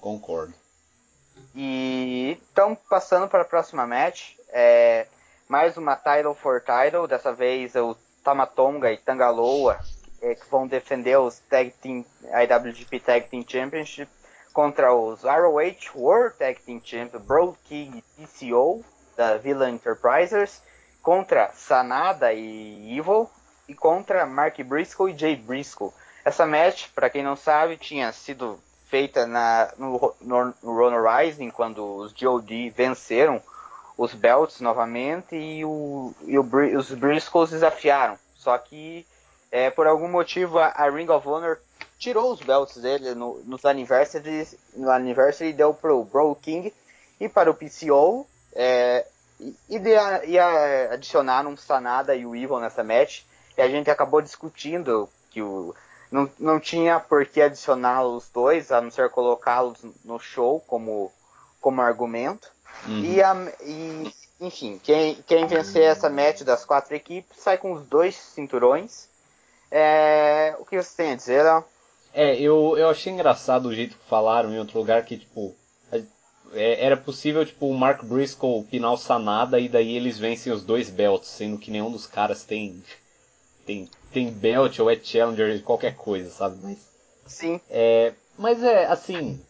concordo. 0.00 0.54
E 1.54 2.38
então 2.52 2.76
passando 2.88 3.28
para 3.28 3.42
a 3.42 3.46
próxima 3.46 3.86
match, 3.86 4.34
é, 4.48 5.06
mais 5.48 5.76
uma 5.76 5.94
title 5.94 6.34
for 6.34 6.60
title, 6.60 7.06
dessa 7.06 7.32
vez 7.32 7.74
o 7.76 7.96
Tamatonga 8.24 8.92
e 8.92 8.96
Tangaloa 8.96 9.78
é, 10.22 10.34
que 10.34 10.46
vão 10.50 10.66
defender 10.66 11.18
os 11.18 11.38
Tag 11.50 11.70
Team, 11.82 12.04
IWGP 12.24 13.00
Tag 13.00 13.28
Team 13.28 13.44
Championship 13.46 14.10
contra 14.52 14.94
os 14.94 15.22
ROH 15.22 15.94
World 15.94 16.36
Tag 16.36 16.60
Team 16.60 16.80
Champion 16.82 17.20
Broad 17.20 17.58
King 17.64 18.02
PCO 18.16 18.84
da 19.16 19.36
Villa 19.36 19.68
Enterprises 19.70 20.62
contra 21.02 21.50
Sanada 21.52 22.32
e 22.32 22.98
Evil 22.98 23.30
e 23.68 23.74
contra 23.74 24.26
Mark 24.26 24.58
Briscoe 24.62 25.12
e 25.12 25.18
Jay 25.18 25.36
Briscoe. 25.36 25.92
Essa 26.24 26.46
match, 26.46 26.88
para 26.94 27.08
quem 27.08 27.22
não 27.22 27.36
sabe, 27.36 27.76
tinha 27.76 28.12
sido 28.12 28.58
feita 28.86 29.26
na, 29.26 29.72
no, 29.78 30.14
no, 30.20 30.54
no 30.62 30.76
Runner 30.76 31.02
Rising 31.02 31.50
quando 31.50 31.84
os 31.96 32.12
GOD 32.12 32.70
venceram 32.70 33.40
os 33.96 34.14
belts 34.14 34.60
novamente 34.60 35.36
e, 35.36 35.64
o, 35.64 36.12
e 36.24 36.38
o, 36.38 36.42
os 36.76 36.90
Briscoes 36.92 37.50
desafiaram. 37.50 38.18
Só 38.34 38.56
que 38.58 39.06
é, 39.56 39.70
por 39.70 39.86
algum 39.86 40.06
motivo 40.06 40.58
a, 40.58 40.66
a, 40.66 40.90
Ring 40.90 41.08
of 41.08 41.26
Honor 41.26 41.58
tirou 41.98 42.30
os 42.30 42.40
belts 42.40 42.76
dele 42.76 43.14
no, 43.14 43.38
nos 43.46 43.64
anniversaries, 43.64 44.54
no 44.74 44.90
anniversary 44.90 45.54
deu 45.54 45.72
pro 45.72 46.04
Bro 46.04 46.36
King 46.42 46.74
e 47.18 47.26
para 47.26 47.50
o 47.50 47.54
PCO 47.54 48.26
é, 48.54 49.06
e, 49.40 49.78
de, 49.78 49.94
e 50.26 50.38
a, 50.38 50.92
adicionaram 50.92 51.52
um 51.52 51.56
Sanada 51.56 52.14
e 52.14 52.26
o 52.26 52.36
Evil 52.36 52.60
nessa 52.60 52.84
match 52.84 53.22
e 53.56 53.62
a 53.62 53.68
gente 53.68 53.90
acabou 53.90 54.20
discutindo 54.20 55.08
que 55.30 55.40
o 55.40 55.74
não, 56.12 56.30
não 56.38 56.60
tinha 56.60 57.00
por 57.00 57.24
que 57.26 57.40
adicionar 57.40 58.04
os 58.04 58.28
dois, 58.28 58.70
a 58.70 58.80
não 58.80 58.90
ser 58.90 59.08
colocá-los 59.08 59.78
no 60.04 60.18
show 60.18 60.60
como, 60.66 61.10
como 61.60 61.80
argumento. 61.80 62.48
Uhum. 62.86 63.04
E, 63.04 63.22
a, 63.22 63.34
e, 63.62 64.14
enfim, 64.40 64.78
quem, 64.82 65.14
quem 65.26 65.46
vencer 65.46 65.82
essa 65.82 66.10
match 66.10 66.42
das 66.42 66.64
quatro 66.64 66.94
equipes 66.94 67.38
sai 67.38 67.58
com 67.58 67.72
os 67.72 67.86
dois 67.86 68.14
cinturões. 68.14 69.08
É, 69.70 70.56
o 70.58 70.64
que 70.64 70.80
você 70.80 70.96
tem 70.96 71.12
a 71.12 71.16
dizer, 71.16 71.42
Léo? 71.42 71.64
É, 72.12 72.40
eu, 72.40 72.76
eu 72.78 72.88
achei 72.88 73.12
engraçado 73.12 73.66
o 73.66 73.74
jeito 73.74 73.96
que 73.96 74.08
falaram 74.08 74.52
em 74.52 74.58
outro 74.58 74.78
lugar 74.78 75.04
que, 75.04 75.18
tipo, 75.18 75.54
é, 76.52 76.84
era 76.84 76.96
possível, 76.96 77.44
tipo, 77.44 77.66
o 77.66 77.76
Mark 77.76 78.02
Briscoe 78.04 78.64
pinar 78.64 78.92
o 78.92 78.96
Sanada 78.96 79.60
e 79.60 79.68
daí 79.68 79.94
eles 79.96 80.18
vencem 80.18 80.52
os 80.52 80.62
dois 80.62 80.88
belts, 80.88 81.28
sendo 81.28 81.58
que 81.58 81.70
nenhum 81.70 81.90
dos 81.90 82.06
caras 82.06 82.44
tem, 82.44 82.82
tem, 83.66 83.90
tem 84.12 84.30
belt 84.30 84.78
ou 84.78 84.90
é 84.90 84.96
challenger, 84.96 85.62
qualquer 85.62 85.94
coisa, 85.96 86.30
sabe? 86.30 86.56
Mas, 86.62 86.78
Sim. 87.26 87.60
É, 87.68 88.14
mas 88.38 88.62
é, 88.62 88.86
assim, 88.86 89.40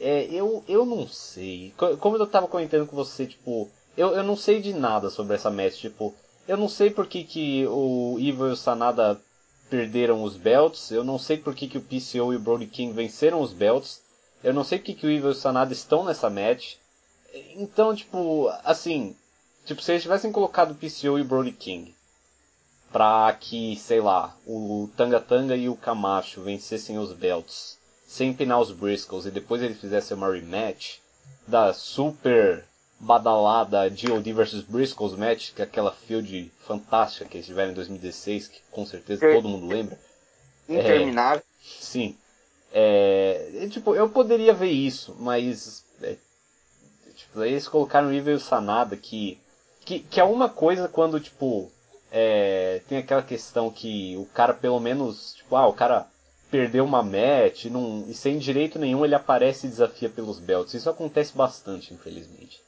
é, 0.00 0.24
eu, 0.24 0.62
eu 0.68 0.84
não 0.84 1.06
sei. 1.08 1.72
Como 2.00 2.16
eu 2.16 2.26
tava 2.26 2.48
comentando 2.48 2.86
com 2.86 2.96
você, 2.96 3.26
tipo, 3.26 3.70
eu, 3.96 4.08
eu 4.08 4.22
não 4.22 4.36
sei 4.36 4.60
de 4.60 4.72
nada 4.74 5.08
sobre 5.08 5.36
essa 5.36 5.50
match, 5.50 5.80
tipo, 5.80 6.14
eu 6.46 6.56
não 6.56 6.68
sei 6.68 6.90
por 6.90 7.06
que, 7.06 7.24
que 7.24 7.66
o 7.66 8.16
Evil 8.18 8.48
e 8.48 8.52
o 8.52 8.56
Sanada 8.56 9.20
perderam 9.70 10.22
os 10.22 10.36
belts, 10.36 10.90
eu 10.90 11.04
não 11.04 11.18
sei 11.18 11.36
por 11.36 11.54
que, 11.54 11.68
que 11.68 11.78
o 11.78 11.82
PCO 11.82 12.32
e 12.32 12.36
o 12.36 12.40
Brody 12.40 12.66
King 12.66 12.92
venceram 12.92 13.40
os 13.40 13.52
belts, 13.52 14.02
eu 14.42 14.54
não 14.54 14.64
sei 14.64 14.78
por 14.78 14.84
que, 14.84 14.94
que 14.94 15.06
o 15.06 15.10
Evil 15.10 15.30
e 15.30 15.32
o 15.32 15.34
Sanada 15.34 15.72
estão 15.72 16.04
nessa 16.04 16.30
match. 16.30 16.74
Então, 17.54 17.94
tipo, 17.94 18.48
assim, 18.64 19.16
tipo, 19.64 19.82
se 19.82 19.92
eles 19.92 20.02
tivessem 20.02 20.32
colocado 20.32 20.72
o 20.72 20.74
PCO 20.74 21.18
e 21.18 21.22
o 21.22 21.24
Brody 21.24 21.52
King 21.52 21.94
pra 22.92 23.32
que, 23.38 23.76
sei 23.76 24.00
lá, 24.00 24.34
o 24.46 24.88
Tanga 24.96 25.20
Tanga 25.20 25.56
e 25.56 25.68
o 25.68 25.76
Camacho 25.76 26.40
vencessem 26.42 26.98
os 26.98 27.12
belts 27.12 27.78
sem 28.06 28.30
empinar 28.30 28.60
os 28.60 28.70
Briscoes 28.70 29.26
e 29.26 29.30
depois 29.30 29.60
ele 29.60 29.74
fizesse 29.74 30.14
uma 30.14 30.32
rematch 30.32 30.98
da 31.46 31.74
super 31.74 32.64
badalada 32.98 33.88
GOD 33.88 34.32
vs 34.32 34.62
Briscoes 34.62 35.14
match, 35.14 35.52
que 35.52 35.60
é 35.60 35.64
aquela 35.64 35.92
field 35.92 36.50
fantástica 36.66 37.26
que 37.26 37.36
eles 37.36 37.46
tiveram 37.46 37.72
em 37.72 37.74
2016, 37.74 38.48
que 38.48 38.60
com 38.70 38.86
certeza 38.86 39.32
todo 39.32 39.48
mundo 39.48 39.66
lembra. 39.66 39.98
Interminável. 40.68 41.42
É, 41.42 41.66
sim. 41.80 42.16
É, 42.72 43.68
tipo, 43.70 43.94
eu 43.94 44.08
poderia 44.08 44.52
ver 44.52 44.70
isso, 44.70 45.14
mas 45.18 45.84
é, 46.02 46.16
tipo, 47.14 47.42
eles 47.42 47.68
colocaram 47.68 48.08
o 48.08 48.12
Evil 48.12 48.38
Sanada 48.40 48.96
que, 48.96 49.38
que, 49.84 50.00
que 50.00 50.20
é 50.20 50.24
uma 50.24 50.48
coisa 50.48 50.88
quando, 50.88 51.20
tipo, 51.20 51.70
é, 52.10 52.82
tem 52.88 52.98
aquela 52.98 53.22
questão 53.22 53.70
que 53.70 54.16
o 54.16 54.26
cara 54.26 54.52
pelo 54.52 54.80
menos, 54.80 55.34
tipo, 55.34 55.54
ah, 55.54 55.66
o 55.66 55.72
cara 55.72 56.06
perder 56.50 56.80
uma 56.80 57.02
match 57.02 57.66
não, 57.66 58.04
e 58.08 58.14
sem 58.14 58.38
direito 58.38 58.78
nenhum 58.78 59.04
ele 59.04 59.14
aparece 59.14 59.66
e 59.66 59.70
desafia 59.70 60.08
pelos 60.08 60.38
belts. 60.38 60.74
Isso 60.74 60.88
acontece 60.88 61.36
bastante, 61.36 61.92
infelizmente. 61.92 62.65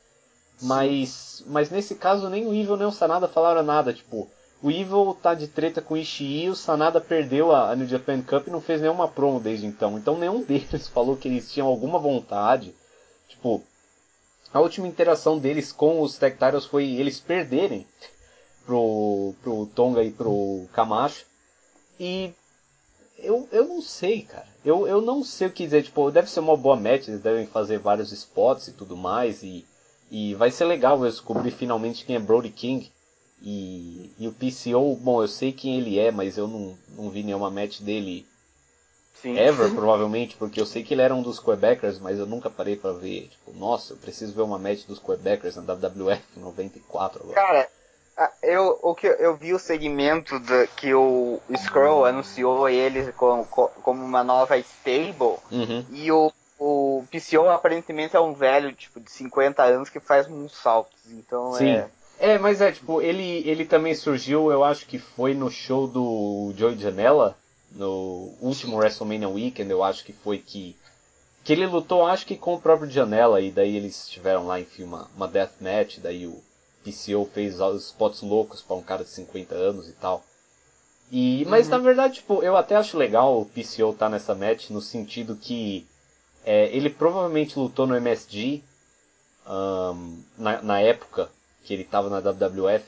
Mas, 0.61 1.43
mas 1.47 1.71
nesse 1.71 1.95
caso 1.95 2.29
nem 2.29 2.47
o 2.47 2.55
Evil 2.55 2.77
nem 2.77 2.87
o 2.87 2.93
Sanada 2.93 3.29
falaram 3.29 3.63
nada, 3.63 3.93
tipo, 3.93 4.29
o 4.61 4.71
Evil 4.71 5.17
tá 5.23 5.35
de 5.35 5.47
treta 5.47 5.81
com 5.81 5.95
o 5.95 5.97
Ishii, 5.97 6.51
o 6.51 6.57
Sanada 6.57 7.01
perdeu 7.01 7.55
a, 7.55 7.71
a 7.71 7.77
New 7.77 7.87
Japan 7.87 8.21
Cup 8.23 8.49
e 8.49 8.51
não 8.51 8.61
fez 8.61 8.81
nenhuma 8.81 9.07
promo 9.07 9.39
desde 9.39 9.67
então. 9.67 9.97
Então 9.97 10.19
nenhum 10.19 10.43
deles 10.45 10.89
falou 10.89 11.17
que 11.17 11.29
eles 11.29 11.53
tinham 11.53 11.69
alguma 11.69 11.99
vontade. 11.99 12.75
Tipo, 13.29 13.63
a 14.53 14.61
última 14.61 14.89
interação 14.89 15.39
deles 15.39 15.71
com 15.71 16.01
os 16.01 16.19
Titles 16.19 16.65
foi 16.65 16.87
eles 16.87 17.21
perderem 17.21 17.87
pro, 18.67 19.35
pro 19.43 19.67
Tonga 19.75 20.03
e 20.03 20.11
pro 20.11 20.67
Camacho. 20.73 21.25
E 22.01 22.33
eu, 23.19 23.49
eu 23.53 23.67
não 23.67 23.81
sei, 23.81 24.23
cara. 24.23 24.47
Eu, 24.65 24.87
eu 24.87 25.01
não 25.01 25.23
sei 25.23 25.49
o 25.49 25.53
que 25.53 25.65
dizer. 25.65 25.85
Tipo, 25.85 26.11
deve 26.11 26.31
ser 26.31 26.41
uma 26.41 26.57
boa 26.57 26.77
match, 26.77 27.09
eles 27.09 27.21
devem 27.21 27.47
fazer 27.47 27.79
vários 27.79 28.11
spots 28.11 28.69
e 28.69 28.73
tudo 28.73 28.97
mais. 28.97 29.43
E, 29.43 29.65
e 30.11 30.35
vai 30.35 30.51
ser 30.51 30.65
legal 30.65 31.03
eu 31.05 31.11
descobrir 31.11 31.51
finalmente 31.51 32.05
quem 32.05 32.17
é 32.17 32.19
Brody 32.19 32.51
King. 32.51 32.91
E, 33.41 34.13
e 34.19 34.27
o 34.27 34.33
PCO, 34.33 34.97
bom, 34.97 35.23
eu 35.23 35.29
sei 35.29 35.53
quem 35.53 35.79
ele 35.79 35.99
é, 35.99 36.11
mas 36.11 36.37
eu 36.37 36.49
não, 36.49 36.77
não 36.97 37.09
vi 37.09 37.23
nenhuma 37.23 37.51
match 37.51 37.81
dele 37.81 38.27
Sim. 39.15 39.39
ever, 39.39 39.71
provavelmente, 39.75 40.37
porque 40.37 40.61
eu 40.61 40.67
sei 40.67 40.83
que 40.83 40.93
ele 40.93 41.03
era 41.03 41.15
um 41.15 41.23
dos 41.23 41.39
Quebecers, 41.39 42.01
mas 42.01 42.19
eu 42.19 42.27
nunca 42.27 42.51
parei 42.51 42.75
para 42.75 42.93
ver. 42.93 43.29
Tipo, 43.29 43.53
nossa, 43.57 43.93
eu 43.93 43.97
preciso 43.97 44.35
ver 44.35 44.43
uma 44.43 44.59
match 44.59 44.87
dos 44.87 44.99
Quebecers 44.99 45.57
na 45.57 45.63
WWF 45.63 46.23
94 46.37 47.23
agora. 47.23 47.35
Cara, 47.35 47.69
eu, 48.43 48.79
o 48.83 48.95
que 48.95 49.07
eu 49.07 49.37
vi 49.37 49.55
o 49.55 49.59
segmento 49.59 50.41
de, 50.41 50.67
que 50.77 50.93
o 50.93 51.41
Scroll 51.57 52.05
anunciou 52.05 52.69
ele 52.69 53.13
como, 53.13 53.45
como 53.45 54.05
uma 54.05 54.25
nova 54.25 54.59
stable 54.59 55.39
uhum. 55.53 55.85
e 55.91 56.11
o, 56.11 56.33
o 56.59 57.05
PCO 57.11 57.49
aparentemente 57.49 58.17
é 58.17 58.21
um 58.21 58.33
velho 58.33 58.73
tipo 58.73 59.01
de 59.01 59.11
50 59.11 59.63
anos 59.63 59.89
que 59.89 60.01
faz 60.01 60.27
uns 60.29 60.53
saltos, 60.57 60.99
então 61.11 61.53
Sim. 61.55 61.71
é 61.71 61.89
é, 62.19 62.37
mas 62.37 62.61
é, 62.61 62.73
tipo, 62.73 63.01
ele, 63.01 63.49
ele 63.49 63.65
também 63.65 63.95
surgiu, 63.95 64.51
eu 64.51 64.65
acho 64.65 64.87
que 64.87 64.99
foi 64.99 65.35
no 65.35 65.49
show 65.51 65.87
do 65.87 66.53
Joey 66.57 66.77
Janela, 66.77 67.37
no 67.71 68.35
último 68.41 68.77
WrestleMania 68.77 69.29
Weekend, 69.29 69.71
eu 69.71 69.85
acho 69.85 70.05
que 70.05 70.13
foi 70.13 70.39
que. 70.39 70.77
Que 71.45 71.53
ele 71.53 71.67
lutou, 71.67 72.05
acho 72.05 72.27
que 72.27 72.37
com 72.37 72.55
o 72.55 72.61
próprio 72.61 72.91
Janela, 72.91 73.41
e 73.41 73.51
daí 73.51 73.77
eles 73.77 74.09
tiveram 74.09 74.47
lá, 74.47 74.61
enfim, 74.61 74.83
uma, 74.83 75.09
uma 75.17 75.29
death 75.29 75.53
match, 75.61 75.99
daí 75.99 76.27
o 76.27 76.43
PCO 76.85 77.25
fez 77.33 77.61
os 77.61 77.87
spots 77.87 78.21
loucos 78.21 78.61
para 78.61 78.77
um 78.77 78.83
cara 78.83 79.05
de 79.05 79.11
50 79.11 79.55
anos 79.55 79.89
e 79.89 79.93
tal. 79.93 80.23
E, 81.11 81.47
mas 81.47 81.67
uhum. 81.67 81.71
na 81.71 81.79
verdade, 81.79 82.15
tipo, 82.15 82.43
eu 82.43 82.57
até 82.57 82.75
acho 82.75 82.99
legal 82.99 83.41
o 83.41 83.47
PCO 83.47 83.93
estar 83.93 84.07
tá 84.07 84.09
nessa 84.11 84.35
match 84.35 84.69
no 84.71 84.83
sentido 84.83 85.37
que 85.37 85.87
é, 86.49 86.75
ele 86.75 86.89
provavelmente 86.89 87.59
lutou 87.59 87.87
no 87.87 87.95
MSG 87.95 88.63
um, 89.47 90.23
na, 90.39 90.63
na, 90.63 90.81
época 90.81 91.29
que 91.63 91.75
ele 91.75 91.83
estava 91.83 92.09
na 92.09 92.21
WWF. 92.21 92.87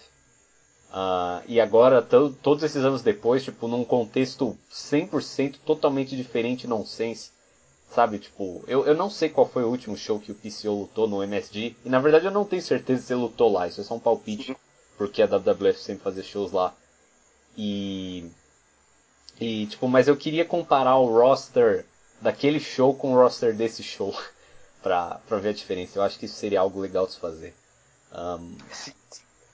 Uh, 0.89 1.45
e 1.47 1.61
agora, 1.61 2.01
todos 2.01 2.65
esses 2.65 2.83
anos 2.83 3.03
depois, 3.03 3.45
tipo, 3.45 3.69
num 3.69 3.85
contexto 3.85 4.57
100% 4.73 5.57
totalmente 5.67 6.17
diferente 6.17 6.67
nonsense, 6.67 7.33
sabe? 7.95 8.19
Tipo, 8.19 8.65
eu, 8.67 8.87
eu 8.87 8.97
não 8.97 9.11
sei 9.11 9.29
qual 9.29 9.47
foi 9.47 9.63
o 9.63 9.69
último 9.69 9.95
show 9.95 10.19
que 10.19 10.33
o 10.33 10.35
PCO 10.35 10.81
lutou 10.81 11.07
no 11.07 11.23
MSG, 11.23 11.77
e 11.85 11.89
na 11.91 12.01
verdade 12.01 12.25
eu 12.25 12.33
não 12.33 12.47
tenho 12.47 12.63
certeza 12.63 13.03
se 13.03 13.13
ele 13.13 13.21
lutou 13.21 13.53
lá, 13.53 13.69
isso 13.69 13.83
é 13.83 13.85
só 13.85 13.95
um 13.95 14.01
palpite, 14.01 14.57
porque 14.97 15.21
a 15.21 15.27
WWF 15.27 15.79
sempre 15.79 16.03
fazia 16.03 16.23
shows 16.23 16.51
lá. 16.51 16.75
E, 17.59 18.25
e, 19.39 19.67
tipo, 19.67 19.87
mas 19.87 20.09
eu 20.09 20.17
queria 20.17 20.47
comparar 20.47 20.97
o 20.97 21.07
roster 21.07 21.85
daquele 22.21 22.61
show 22.61 22.95
com 22.95 23.13
o 23.13 23.17
roster 23.17 23.55
desse 23.55 23.83
show, 23.83 24.15
pra, 24.83 25.21
pra 25.29 25.39
ver 25.39 25.51
a 25.51 25.55
diferença. 25.55 25.99
Eu 25.99 26.03
acho 26.03 26.19
que 26.19 26.27
isso 26.27 26.37
seria 26.37 26.61
algo 26.61 26.81
legal 26.81 27.07
de 27.07 27.13
se 27.13 27.21
fazer. 27.21 27.55
Um, 28.13 28.57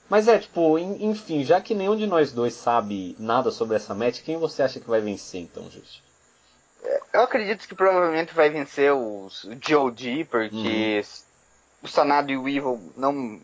mas 0.09 0.29
é, 0.29 0.39
tipo, 0.39 0.79
enfim, 0.79 1.45
já 1.45 1.61
que 1.61 1.75
nenhum 1.75 1.97
de 1.97 2.07
nós 2.07 2.33
dois 2.33 2.55
sabe 2.55 3.17
nada 3.19 3.51
sobre 3.51 3.77
essa 3.77 3.95
match, 3.95 4.23
quem 4.23 4.37
você 4.37 4.62
acha 4.62 4.79
que 4.79 4.89
vai 4.89 5.01
vencer 5.01 5.41
então, 5.41 5.69
Justo? 5.71 6.07
Eu 7.12 7.23
acredito 7.23 7.67
que 7.67 7.75
provavelmente 7.75 8.35
vai 8.35 8.49
vencer 8.49 8.93
os 8.93 9.45
GOD, 9.45 10.27
porque 10.31 11.03
uhum. 11.03 11.83
o 11.83 11.89
Sanado 11.89 12.31
e 12.31 12.37
o 12.37 12.49
Evil 12.49 12.93
não, 12.97 13.41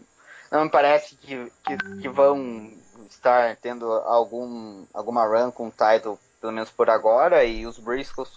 não 0.50 0.64
me 0.64 0.70
parece 0.70 1.16
que, 1.16 1.50
que, 1.64 1.76
que, 2.00 2.08
vão 2.08 2.72
estar 3.10 3.56
tendo 3.56 3.90
algum, 3.90 4.84
alguma 4.94 5.26
run 5.26 5.50
com 5.50 5.66
o 5.66 5.72
title, 5.72 6.18
pelo 6.40 6.52
menos 6.52 6.70
por 6.70 6.88
agora, 6.88 7.44
e 7.44 7.66
os 7.66 7.78
Briscoes, 7.78 8.30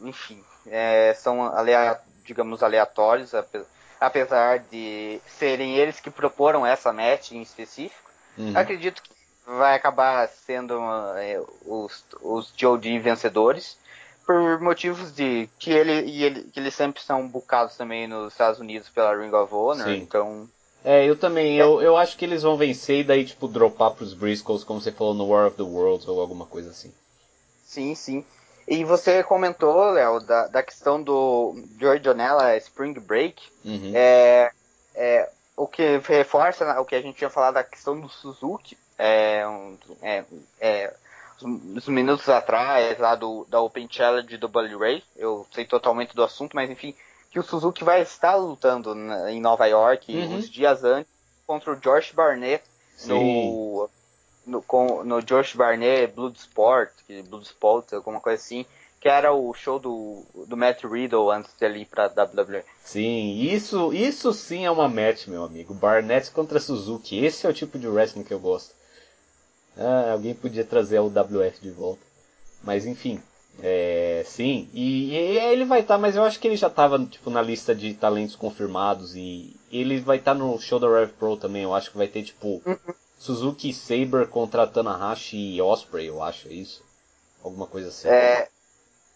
enfim, 0.00 0.42
é, 0.66 1.14
são, 1.14 1.42
alea, 1.44 2.00
digamos, 2.24 2.62
aleatórios, 2.62 3.32
apesar 4.00 4.60
de 4.70 5.20
serem 5.26 5.76
eles 5.76 6.00
que 6.00 6.10
proporam 6.10 6.66
essa 6.66 6.92
match 6.92 7.32
em 7.32 7.42
específico. 7.42 8.10
Uhum. 8.36 8.56
Acredito 8.56 9.02
que 9.02 9.10
vai 9.46 9.74
acabar 9.74 10.28
sendo 10.28 10.74
é, 11.16 11.40
os, 11.66 12.04
os 12.20 12.52
Jody 12.56 12.98
vencedores 12.98 13.76
por 14.26 14.58
motivos 14.60 15.14
de 15.14 15.48
que 15.58 15.70
ele 15.70 16.10
e 16.10 16.24
ele 16.24 16.44
que 16.44 16.58
eles 16.58 16.74
sempre 16.74 17.02
são 17.02 17.28
bucados 17.28 17.76
também 17.76 18.06
nos 18.08 18.32
Estados 18.32 18.58
Unidos 18.58 18.88
pela 18.88 19.14
Ring 19.14 19.34
of 19.34 19.54
Honor, 19.54 19.84
Sim. 19.84 19.96
então 19.96 20.48
é, 20.84 21.08
eu 21.08 21.16
também, 21.16 21.56
eu, 21.56 21.80
eu 21.80 21.96
acho 21.96 22.14
que 22.14 22.26
eles 22.26 22.42
vão 22.42 22.58
vencer 22.58 23.00
e 23.00 23.04
daí, 23.04 23.24
tipo, 23.24 23.48
dropar 23.48 23.92
pros 23.92 24.12
Briscoes, 24.12 24.62
como 24.62 24.82
você 24.82 24.92
falou 24.92 25.14
no 25.14 25.26
War 25.26 25.46
of 25.46 25.56
the 25.56 25.62
Worlds 25.62 26.06
ou 26.06 26.20
alguma 26.20 26.44
coisa 26.44 26.68
assim. 26.68 26.92
Sim, 27.64 27.94
sim. 27.94 28.22
E 28.66 28.84
você 28.84 29.22
comentou, 29.22 29.90
Léo, 29.90 30.20
da, 30.20 30.46
da 30.46 30.62
questão 30.62 31.02
do 31.02 31.54
George 31.78 32.08
Onella 32.08 32.56
Spring 32.56 32.94
Break. 32.94 33.42
Uhum. 33.64 33.92
É, 33.94 34.50
é, 34.94 35.30
o 35.56 35.66
que 35.66 35.98
reforça 35.98 36.80
o 36.80 36.84
que 36.84 36.94
a 36.94 37.02
gente 37.02 37.18
tinha 37.18 37.30
falado 37.30 37.54
da 37.54 37.64
questão 37.64 38.00
do 38.00 38.08
Suzuki. 38.08 38.76
É, 38.98 39.44
é, 40.02 40.24
é, 40.60 40.94
uns 41.42 41.88
minutos 41.88 42.28
atrás, 42.28 42.98
lá 42.98 43.14
do, 43.14 43.46
da 43.48 43.60
Open 43.60 43.88
Challenge 43.90 44.36
do 44.36 44.48
Bully 44.48 44.76
Ray. 44.76 45.02
Eu 45.16 45.46
sei 45.52 45.64
totalmente 45.64 46.14
do 46.14 46.22
assunto, 46.22 46.54
mas 46.54 46.70
enfim, 46.70 46.94
que 47.30 47.38
o 47.38 47.42
Suzuki 47.42 47.84
vai 47.84 48.00
estar 48.00 48.36
lutando 48.36 48.94
na, 48.94 49.30
em 49.30 49.40
Nova 49.40 49.66
York 49.66 50.14
uhum. 50.14 50.36
uns 50.36 50.48
dias 50.48 50.84
antes 50.84 51.12
contra 51.46 51.72
o 51.72 51.76
Josh 51.76 52.12
Barnett 52.12 52.64
Sim. 52.96 53.08
no 53.08 53.90
no, 54.46 54.62
com, 54.62 55.04
no 55.04 55.20
Josh 55.22 55.54
Barnett 55.54 56.12
Bloodsport, 56.14 56.90
Bloodsport, 57.28 57.92
alguma 57.92 58.20
coisa 58.20 58.42
assim, 58.42 58.64
que 59.00 59.08
era 59.08 59.32
o 59.32 59.52
show 59.52 59.78
do, 59.78 60.24
do 60.46 60.56
Matt 60.56 60.82
Riddle 60.84 61.30
antes 61.30 61.52
de 61.58 61.66
ir 61.66 61.84
pra 61.84 62.06
WWE. 62.06 62.62
Sim, 62.82 63.38
isso, 63.40 63.92
isso 63.92 64.32
sim 64.32 64.64
é 64.64 64.70
uma 64.70 64.88
match, 64.88 65.26
meu 65.26 65.44
amigo. 65.44 65.74
Barnett 65.74 66.30
contra 66.30 66.58
Suzuki. 66.58 67.22
Esse 67.22 67.46
é 67.46 67.50
o 67.50 67.54
tipo 67.54 67.78
de 67.78 67.86
wrestling 67.86 68.24
que 68.24 68.32
eu 68.32 68.40
gosto. 68.40 68.74
Ah, 69.76 70.12
alguém 70.12 70.34
podia 70.34 70.64
trazer 70.64 71.00
o 71.00 71.08
WF 71.08 71.60
de 71.60 71.70
volta. 71.70 72.00
Mas 72.62 72.86
enfim, 72.86 73.20
é, 73.62 74.22
sim. 74.26 74.68
E, 74.72 75.10
e, 75.10 75.38
ele 75.38 75.64
vai 75.64 75.80
estar, 75.80 75.94
tá, 75.94 76.00
mas 76.00 76.16
eu 76.16 76.24
acho 76.24 76.40
que 76.40 76.48
ele 76.48 76.56
já 76.56 76.68
estava 76.68 76.98
tipo, 77.04 77.30
na 77.30 77.42
lista 77.42 77.74
de 77.74 77.94
talentos 77.94 78.36
confirmados. 78.36 79.14
E 79.14 79.54
ele 79.70 80.00
vai 80.00 80.16
estar 80.16 80.32
tá 80.32 80.38
no 80.38 80.58
show 80.58 80.78
da 80.78 80.88
Rev 80.88 81.10
Pro 81.10 81.36
também. 81.36 81.62
Eu 81.62 81.74
acho 81.74 81.90
que 81.90 81.98
vai 81.98 82.08
ter 82.08 82.22
tipo. 82.22 82.62
Suzuki 83.18 83.72
Saber 83.72 84.28
contra 84.28 84.66
Tanahashi 84.66 85.36
e 85.36 85.62
Osprey, 85.62 86.06
eu 86.06 86.22
acho, 86.22 86.48
é 86.48 86.52
isso? 86.52 86.84
Alguma 87.42 87.66
coisa 87.66 87.88
assim. 87.88 88.08
É, 88.08 88.48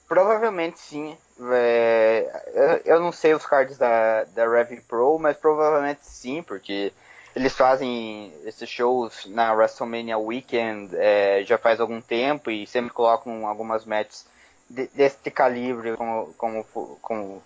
provavelmente 0.08 0.80
sim. 0.80 1.16
É, 1.52 2.42
eu, 2.54 2.94
eu, 2.94 3.00
não 3.00 3.12
sei 3.12 3.34
os 3.34 3.46
cards 3.46 3.78
da, 3.78 4.24
da 4.24 4.48
Rev 4.48 4.80
Pro, 4.88 5.18
mas 5.18 5.36
provavelmente 5.36 6.00
sim, 6.02 6.42
porque 6.42 6.92
eles 7.36 7.52
fazem 7.52 8.32
esses 8.44 8.68
shows 8.68 9.26
na 9.26 9.52
WrestleMania 9.52 10.18
Weekend 10.18 10.96
é, 10.96 11.44
já 11.44 11.56
faz 11.56 11.80
algum 11.80 12.00
tempo 12.00 12.50
e 12.50 12.66
sempre 12.66 12.92
colocam 12.92 13.46
algumas 13.46 13.84
matches 13.84 14.26
de, 14.68 14.88
desse 14.88 15.30
calibre 15.30 15.96
como, 15.96 16.34
como, 16.34 16.64
como, 17.00 17.42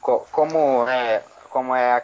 como, 0.00 0.88
é, 0.88 1.22
como 1.50 1.74
é 1.74 1.92
a, 1.92 2.02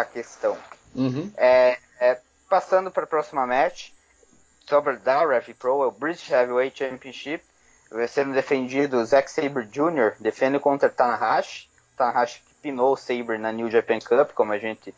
a 0.00 0.04
questão. 0.04 0.56
Uhum. 0.94 1.30
É, 1.36 1.78
é, 2.00 2.18
passando 2.50 2.90
para 2.90 3.04
a 3.04 3.06
próxima 3.06 3.46
match, 3.46 3.90
sobre 4.68 4.96
da 4.96 5.24
Rev 5.24 5.54
Pro, 5.56 5.84
é 5.84 5.86
o 5.86 5.90
British 5.92 6.28
Heavyweight 6.28 6.76
Championship, 6.76 7.44
vai 7.90 8.08
sendo 8.08 8.34
defendido 8.34 9.04
Zack 9.06 9.30
Sabre 9.30 9.64
Jr., 9.66 10.14
defende 10.18 10.58
contra 10.58 10.90
Tanahashi, 10.90 11.68
Tanahashi 11.96 12.40
que 12.40 12.54
pinou 12.56 12.92
o 12.92 12.96
Sabre 12.96 13.38
na 13.38 13.52
New 13.52 13.70
Japan 13.70 14.00
Cup, 14.00 14.32
como 14.32 14.52
a 14.52 14.58
gente 14.58 14.92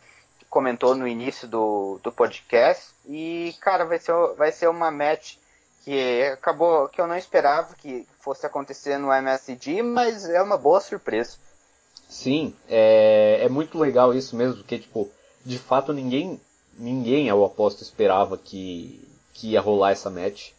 comentou 0.49 0.95
no 0.95 1.07
início 1.07 1.47
do, 1.47 2.01
do 2.03 2.11
podcast, 2.11 2.91
e 3.07 3.55
cara, 3.61 3.85
vai 3.85 3.99
ser, 3.99 4.15
vai 4.37 4.51
ser 4.51 4.69
uma 4.69 4.91
match 4.91 5.37
que 5.85 6.23
acabou, 6.33 6.89
que 6.89 7.01
eu 7.01 7.07
não 7.07 7.17
esperava 7.17 7.75
que 7.75 8.07
fosse 8.21 8.47
acontecer 8.47 8.97
no 8.99 9.13
MSG, 9.13 9.83
mas 9.83 10.29
é 10.29 10.41
uma 10.41 10.57
boa 10.57 10.81
surpresa. 10.81 11.37
Sim, 12.09 12.55
é, 12.69 13.41
é 13.43 13.49
muito 13.49 13.79
legal 13.79 14.15
isso 14.15 14.37
mesmo, 14.37 14.57
porque 14.57 14.79
tipo, 14.79 15.11
de 15.45 15.59
fato 15.59 15.93
ninguém 15.93 16.41
ninguém, 16.79 17.29
eu 17.29 17.45
aposto, 17.45 17.83
esperava 17.83 18.37
que, 18.37 19.09
que 19.33 19.51
ia 19.51 19.61
rolar 19.61 19.93
essa 19.93 20.11
match. 20.11 20.51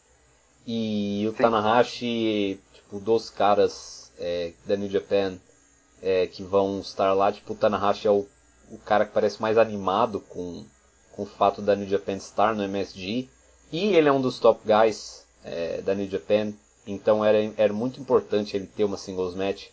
E 0.66 1.26
o 1.28 1.32
Sim. 1.32 1.38
Tanahashi, 1.38 2.60
tipo, 2.74 3.00
dos 3.00 3.30
caras 3.30 4.12
é, 4.18 4.54
da 4.66 4.76
New 4.76 4.90
Japan 4.90 5.38
é, 6.02 6.28
que 6.28 6.44
vão 6.44 6.80
estar 6.80 7.14
lá, 7.14 7.32
tipo, 7.32 7.54
o 7.54 7.56
Tanahashi 7.56 8.08
é 8.08 8.12
o, 8.12 8.28
o 8.70 8.78
cara 8.78 9.06
que 9.06 9.14
parece 9.14 9.42
mais 9.42 9.58
animado 9.58 10.20
com, 10.20 10.66
com 11.12 11.24
o 11.24 11.26
fato 11.28 11.62
da 11.62 11.76
New 11.76 11.88
Japan 11.88 12.14
estar 12.14 12.56
no 12.56 12.64
MSG. 12.64 13.30
E 13.72 13.96
ele 13.96 14.08
é 14.08 14.12
um 14.12 14.22
dos 14.22 14.40
top 14.40 14.62
guys 14.66 15.26
é, 15.44 15.82
da 15.82 15.96
New 15.96 16.10
Japan, 16.10 16.54
então 16.86 17.24
era, 17.24 17.52
era 17.58 17.74
muito 17.74 18.00
importante 18.00 18.56
ele 18.56 18.68
ter 18.68 18.84
uma 18.84 18.98
singles 18.98 19.34
match. 19.34 19.68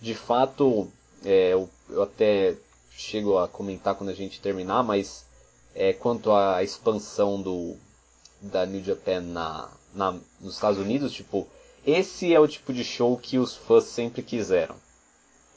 De 0.00 0.14
fato, 0.14 0.88
é, 1.24 1.52
eu, 1.52 1.68
eu 1.90 2.02
até 2.02 2.56
chego 2.90 3.38
a 3.38 3.48
comentar 3.48 3.94
quando 3.94 4.10
a 4.10 4.14
gente 4.14 4.40
terminar, 4.40 4.82
mas 4.82 5.26
é, 5.74 5.92
quanto 5.92 6.32
à 6.32 6.62
expansão 6.62 7.40
do, 7.40 7.76
da 8.40 8.64
New 8.64 8.82
Japan 8.82 9.20
na, 9.20 9.68
na, 9.94 10.12
nos 10.40 10.54
Estados 10.54 10.78
Unidos, 10.78 11.12
tipo, 11.12 11.48
esse 11.86 12.32
é 12.32 12.40
o 12.40 12.48
tipo 12.48 12.72
de 12.72 12.84
show 12.84 13.16
que 13.16 13.38
os 13.38 13.54
fãs 13.54 13.84
sempre 13.84 14.22
quiseram. 14.22 14.76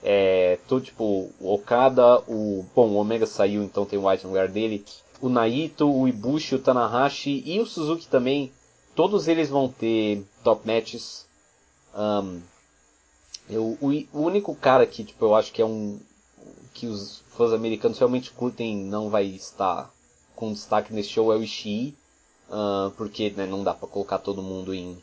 É, 0.03 0.59
tô, 0.68 0.80
tipo, 0.80 1.32
o 1.39 1.53
Okada, 1.53 2.20
o. 2.28 2.65
Bom, 2.76 2.89
o 2.89 2.95
Omega 2.95 3.26
saiu, 3.26 3.63
então 3.63 3.86
tem 3.86 3.97
o 3.97 4.07
White 4.07 4.24
no 4.24 4.30
lugar 4.30 4.47
dele. 4.47 4.86
O 5.20 5.30
Naito, 5.30 5.89
o 5.89 6.07
Ibushi, 6.07 6.55
o 6.55 6.59
Tanahashi 6.59 7.41
e 7.45 7.59
o 7.59 7.65
Suzuki 7.65 8.07
também. 8.07 8.51
Todos 8.95 9.28
eles 9.28 9.49
vão 9.49 9.70
ter 9.70 10.24
top 10.43 10.68
matches. 10.68 11.26
Um, 11.95 12.41
eu, 13.49 13.78
o, 13.82 13.88
o, 14.13 14.22
único 14.22 14.53
cara 14.55 14.86
que, 14.86 15.03
tipo, 15.03 15.26
eu 15.26 15.36
acho 15.36 15.51
que 15.51 15.61
é 15.61 15.65
um. 15.65 15.99
que 16.74 16.86
os 16.86 17.24
fãs 17.36 17.51
americanos 17.51 17.97
realmente 17.97 18.32
curtem 18.32 18.76
não 18.76 19.09
vai 19.09 19.26
estar 19.26 19.91
com 20.38 20.53
destaque 20.53 20.93
nesse 20.93 21.09
show 21.09 21.33
é 21.33 21.35
o 21.35 21.43
Ishii. 21.43 21.97
Uh, 22.47 22.91
porque 22.91 23.29
né, 23.31 23.45
não 23.45 23.61
dá 23.61 23.73
para 23.73 23.89
colocar 23.89 24.19
todo 24.19 24.41
mundo 24.41 24.73
em, 24.73 24.97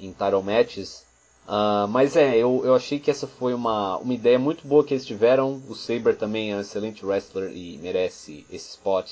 em 0.00 0.12
title 0.12 0.42
matches. 0.42 1.04
Uh, 1.46 1.86
mas 1.88 2.16
é, 2.16 2.36
eu, 2.36 2.62
eu 2.64 2.74
achei 2.74 2.98
que 2.98 3.10
essa 3.10 3.26
foi 3.26 3.52
uma, 3.52 3.98
uma 3.98 4.14
ideia 4.14 4.38
muito 4.38 4.66
boa 4.66 4.82
que 4.82 4.94
eles 4.94 5.04
tiveram. 5.04 5.62
O 5.68 5.74
Saber 5.74 6.16
também 6.16 6.52
é 6.52 6.56
um 6.56 6.60
excelente 6.60 7.04
wrestler 7.04 7.52
e 7.54 7.76
merece 7.78 8.46
esse 8.50 8.70
spot. 8.70 9.10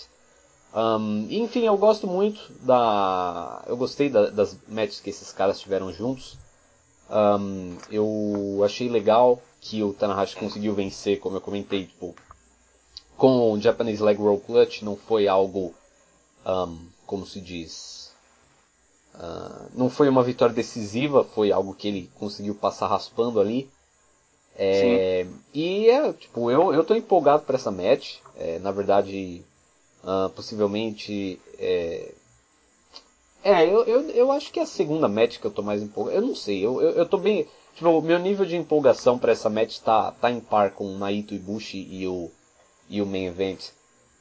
Um, 0.74 1.28
enfim, 1.30 1.66
eu 1.66 1.76
gosto 1.76 2.06
muito 2.06 2.50
da. 2.62 3.62
Eu 3.66 3.76
gostei 3.76 4.08
da, 4.08 4.30
das 4.30 4.56
matches 4.66 5.00
que 5.00 5.10
esses 5.10 5.32
caras 5.32 5.60
tiveram 5.60 5.92
juntos. 5.92 6.36
Um, 7.08 7.76
eu 7.90 8.62
achei 8.64 8.88
legal 8.88 9.40
que 9.60 9.82
o 9.82 9.92
Tanahashi 9.92 10.36
conseguiu 10.36 10.74
vencer, 10.74 11.20
como 11.20 11.36
eu 11.36 11.40
comentei, 11.40 11.86
tipo, 11.86 12.16
com 13.16 13.52
o 13.52 13.60
Japanese 13.60 14.02
Leg 14.02 14.18
Roll 14.18 14.40
Clutch. 14.40 14.82
Não 14.82 14.96
foi 14.96 15.28
algo, 15.28 15.74
um, 16.46 16.78
como 17.06 17.26
se 17.26 17.40
diz, 17.40 18.04
Uh, 19.14 19.70
não 19.74 19.88
foi 19.88 20.08
uma 20.08 20.24
vitória 20.24 20.54
decisiva, 20.54 21.22
foi 21.22 21.52
algo 21.52 21.74
que 21.74 21.86
ele 21.86 22.10
conseguiu 22.18 22.54
passar 22.54 22.88
raspando 22.88 23.40
ali. 23.40 23.70
É, 24.56 25.26
e 25.52 25.88
é, 25.88 26.12
tipo, 26.12 26.50
eu, 26.50 26.72
eu 26.72 26.84
tô 26.84 26.94
empolgado 26.94 27.44
para 27.44 27.56
essa 27.56 27.70
match. 27.70 28.16
É, 28.36 28.58
na 28.58 28.72
verdade, 28.72 29.42
uh, 30.02 30.28
possivelmente. 30.30 31.40
É, 31.58 32.12
é 33.44 33.64
eu, 33.64 33.84
eu, 33.84 34.10
eu 34.10 34.32
acho 34.32 34.50
que 34.52 34.58
é 34.58 34.64
a 34.64 34.66
segunda 34.66 35.08
match 35.08 35.38
que 35.38 35.46
eu 35.46 35.50
tô 35.50 35.62
mais 35.62 35.80
empolgado. 35.80 36.16
Eu 36.16 36.22
não 36.22 36.34
sei, 36.34 36.64
eu, 36.64 36.80
eu, 36.80 36.90
eu 36.90 37.06
tô 37.06 37.16
bem. 37.16 37.46
Tipo, 37.76 37.90
o 37.90 38.02
meu 38.02 38.18
nível 38.18 38.44
de 38.44 38.56
empolgação 38.56 39.18
para 39.18 39.32
essa 39.32 39.50
match 39.50 39.78
tá, 39.78 40.12
tá 40.12 40.30
em 40.30 40.40
par 40.40 40.72
com 40.72 40.86
o 40.86 40.98
Naito 40.98 41.34
Ibushi 41.34 41.88
e 41.90 42.06
o, 42.06 42.30
e 42.88 43.00
o 43.00 43.06
main 43.06 43.26
event. 43.26 43.70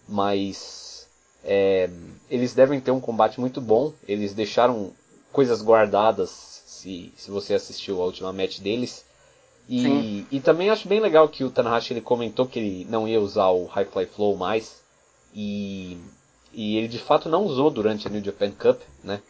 Mas 0.07 1.07
é, 1.43 1.89
eles 2.29 2.53
devem 2.53 2.79
ter 2.79 2.91
um 2.91 2.99
combate 2.99 3.39
muito 3.39 3.61
bom. 3.61 3.93
Eles 4.07 4.33
deixaram 4.33 4.91
coisas 5.31 5.61
guardadas 5.61 6.29
se, 6.65 7.13
se 7.15 7.31
você 7.31 7.53
assistiu 7.53 8.01
a 8.01 8.05
última 8.05 8.33
match 8.33 8.59
deles. 8.59 9.05
E, 9.67 10.25
e 10.29 10.39
também 10.41 10.69
acho 10.69 10.87
bem 10.87 10.99
legal 10.99 11.29
que 11.29 11.43
o 11.43 11.49
Tanahashi 11.49 11.93
ele 11.93 12.01
comentou 12.01 12.45
que 12.45 12.59
ele 12.59 12.85
não 12.89 13.07
ia 13.07 13.21
usar 13.21 13.49
o 13.49 13.65
High 13.65 13.85
Fly 13.85 14.05
Flow 14.07 14.35
mais. 14.35 14.81
E, 15.33 15.97
e 16.51 16.77
ele 16.77 16.87
de 16.87 16.99
fato 16.99 17.29
não 17.29 17.45
usou 17.45 17.69
durante 17.69 18.07
a 18.07 18.11
New 18.11 18.23
Japan 18.23 18.51
Cup, 18.51 18.81
né? 19.03 19.21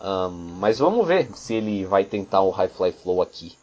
Um, 0.00 0.30
mas 0.58 0.78
vamos 0.78 1.06
ver 1.06 1.28
se 1.34 1.54
ele 1.54 1.84
vai 1.84 2.04
tentar 2.04 2.40
o 2.42 2.50
High 2.50 2.68
Fly 2.68 2.92
Flow 2.92 3.20
aqui. 3.20 3.57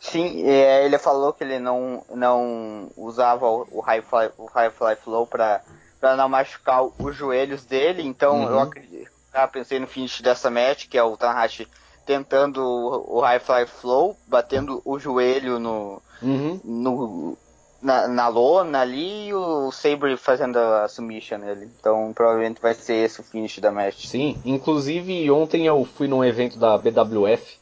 Sim, 0.00 0.48
é, 0.48 0.86
ele 0.86 0.98
falou 0.98 1.32
que 1.32 1.44
ele 1.44 1.58
não, 1.58 2.02
não 2.08 2.90
usava 2.96 3.46
o 3.46 3.80
High 3.80 4.00
Fly, 4.00 4.30
o 4.38 4.46
high 4.46 4.70
fly 4.70 4.96
Flow 4.96 5.26
para 5.26 5.60
para 6.00 6.16
não 6.16 6.30
machucar 6.30 6.82
os 6.98 7.14
joelhos 7.14 7.64
dele. 7.66 8.02
Então 8.02 8.40
uhum. 8.40 8.48
eu 8.48 8.60
acredito, 8.60 9.10
ah, 9.34 9.46
pensei 9.46 9.78
no 9.78 9.86
finish 9.86 10.22
dessa 10.22 10.50
match, 10.50 10.88
que 10.88 10.96
é 10.96 11.02
o 11.02 11.16
Tanahashi 11.16 11.68
tentando 12.06 12.64
o 12.64 13.20
High 13.20 13.40
Fly 13.40 13.66
Flow, 13.66 14.16
batendo 14.26 14.80
o 14.84 14.98
joelho 14.98 15.58
no, 15.58 16.02
uhum. 16.22 16.60
no 16.64 17.38
na, 17.82 18.08
na 18.08 18.28
lona 18.28 18.80
ali 18.80 19.28
e 19.28 19.34
o 19.34 19.70
Sabre 19.70 20.16
fazendo 20.16 20.56
a 20.58 20.88
submission 20.88 21.38
nele. 21.38 21.70
Então 21.78 22.12
provavelmente 22.14 22.60
vai 22.60 22.74
ser 22.74 22.94
esse 22.94 23.20
o 23.20 23.22
finish 23.22 23.58
da 23.58 23.70
match. 23.70 24.06
Sim, 24.06 24.40
inclusive 24.44 25.30
ontem 25.30 25.66
eu 25.66 25.84
fui 25.84 26.08
num 26.08 26.24
evento 26.24 26.58
da 26.58 26.76
BWF 26.78 27.59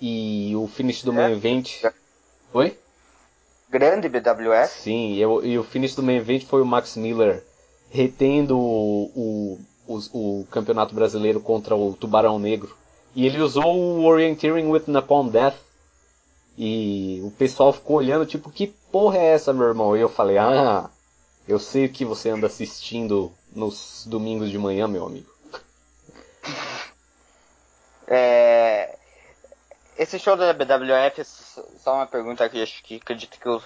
e 0.00 0.54
o 0.56 0.66
finish 0.66 1.02
do 1.02 1.12
é. 1.12 1.14
main 1.14 1.32
event. 1.32 1.84
Oi? 2.52 2.76
Grande 3.68 4.08
BWF? 4.08 4.80
Sim, 4.80 5.16
eu, 5.16 5.44
e 5.44 5.58
o 5.58 5.62
finish 5.62 5.94
do 5.94 6.02
main 6.02 6.16
event 6.16 6.44
foi 6.44 6.60
o 6.62 6.66
Max 6.66 6.96
Miller 6.96 7.44
retendo 7.90 8.58
o, 8.58 9.10
o, 9.14 9.60
o, 9.86 10.40
o 10.40 10.46
campeonato 10.50 10.94
brasileiro 10.94 11.40
contra 11.40 11.74
o 11.74 11.92
Tubarão 11.94 12.38
Negro. 12.38 12.76
E 13.14 13.26
ele 13.26 13.40
usou 13.40 13.76
o 13.76 14.04
Orienteering 14.04 14.68
with 14.68 14.84
Napalm 14.86 15.28
Death. 15.28 15.56
E 16.56 17.20
o 17.24 17.30
pessoal 17.32 17.72
ficou 17.72 17.96
olhando, 17.96 18.26
tipo, 18.26 18.50
que 18.50 18.66
porra 18.66 19.18
é 19.18 19.32
essa, 19.32 19.52
meu 19.52 19.66
irmão? 19.66 19.96
E 19.96 20.00
eu 20.00 20.08
falei, 20.08 20.38
ah, 20.38 20.90
eu 21.48 21.58
sei 21.58 21.86
o 21.86 21.88
que 21.88 22.04
você 22.04 22.30
anda 22.30 22.46
assistindo 22.46 23.32
nos 23.54 24.04
domingos 24.06 24.50
de 24.50 24.58
manhã, 24.58 24.86
meu 24.86 25.06
amigo. 25.06 25.30
É... 28.06 28.96
Esse 29.98 30.18
show 30.18 30.36
da 30.36 30.52
BWF, 30.52 31.24
só 31.24 31.94
uma 31.94 32.06
pergunta 32.06 32.48
que 32.48 32.62
acho 32.62 32.82
que 32.82 32.96
acredito 32.96 33.38
que 33.38 33.48
os 33.48 33.62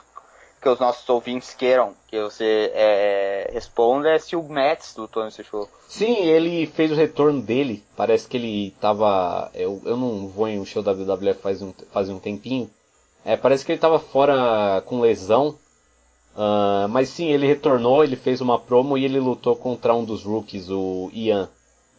que 0.65 0.69
os 0.71 0.81
nossos 0.81 1.07
ouvintes 1.11 1.53
queiram 1.53 1.93
que 2.09 2.19
você 2.19 2.73
é, 2.75 3.51
responda 3.53 4.09
é 4.11 4.19
se 4.19 4.35
o 4.35 4.43
Mets 4.43 4.97
lutou 4.97 5.23
nesse 5.23 5.45
show. 5.45 5.69
Sim, 5.87 6.15
ele 6.23 6.67
fez 6.67 6.91
o 6.91 6.95
retorno 6.95 7.43
dele. 7.43 7.85
Parece 7.95 8.27
que 8.27 8.39
ele 8.39 8.75
tava. 8.81 9.51
Eu, 9.55 9.83
eu 9.85 9.95
não 9.95 10.27
vou 10.27 10.49
em 10.49 10.59
um 10.59 10.65
show 10.65 10.83
da 10.83 10.93
WWF 10.93 11.43
faz 11.43 11.61
um, 11.61 11.75
faz 11.93 12.09
um 12.09 12.19
tempinho. 12.19 12.71
É, 13.27 13.37
parece 13.37 13.63
que 13.63 13.73
ele 13.73 13.79
tava 13.79 13.99
fora 13.99 14.83
com 14.87 15.03
lesão. 15.03 15.59
Uh, 16.35 16.89
mas 16.89 17.11
sim, 17.11 17.27
ele 17.27 17.47
retornou, 17.47 18.03
ele 18.03 18.17
fez 18.17 18.41
uma 18.41 18.59
promo 18.59 18.97
e 18.99 19.05
ele 19.05 19.21
lutou 19.21 19.55
contra 19.55 19.95
um 19.95 20.05
dos 20.05 20.25
rookies, 20.25 20.71
o 20.71 21.11
Ian. 21.13 21.49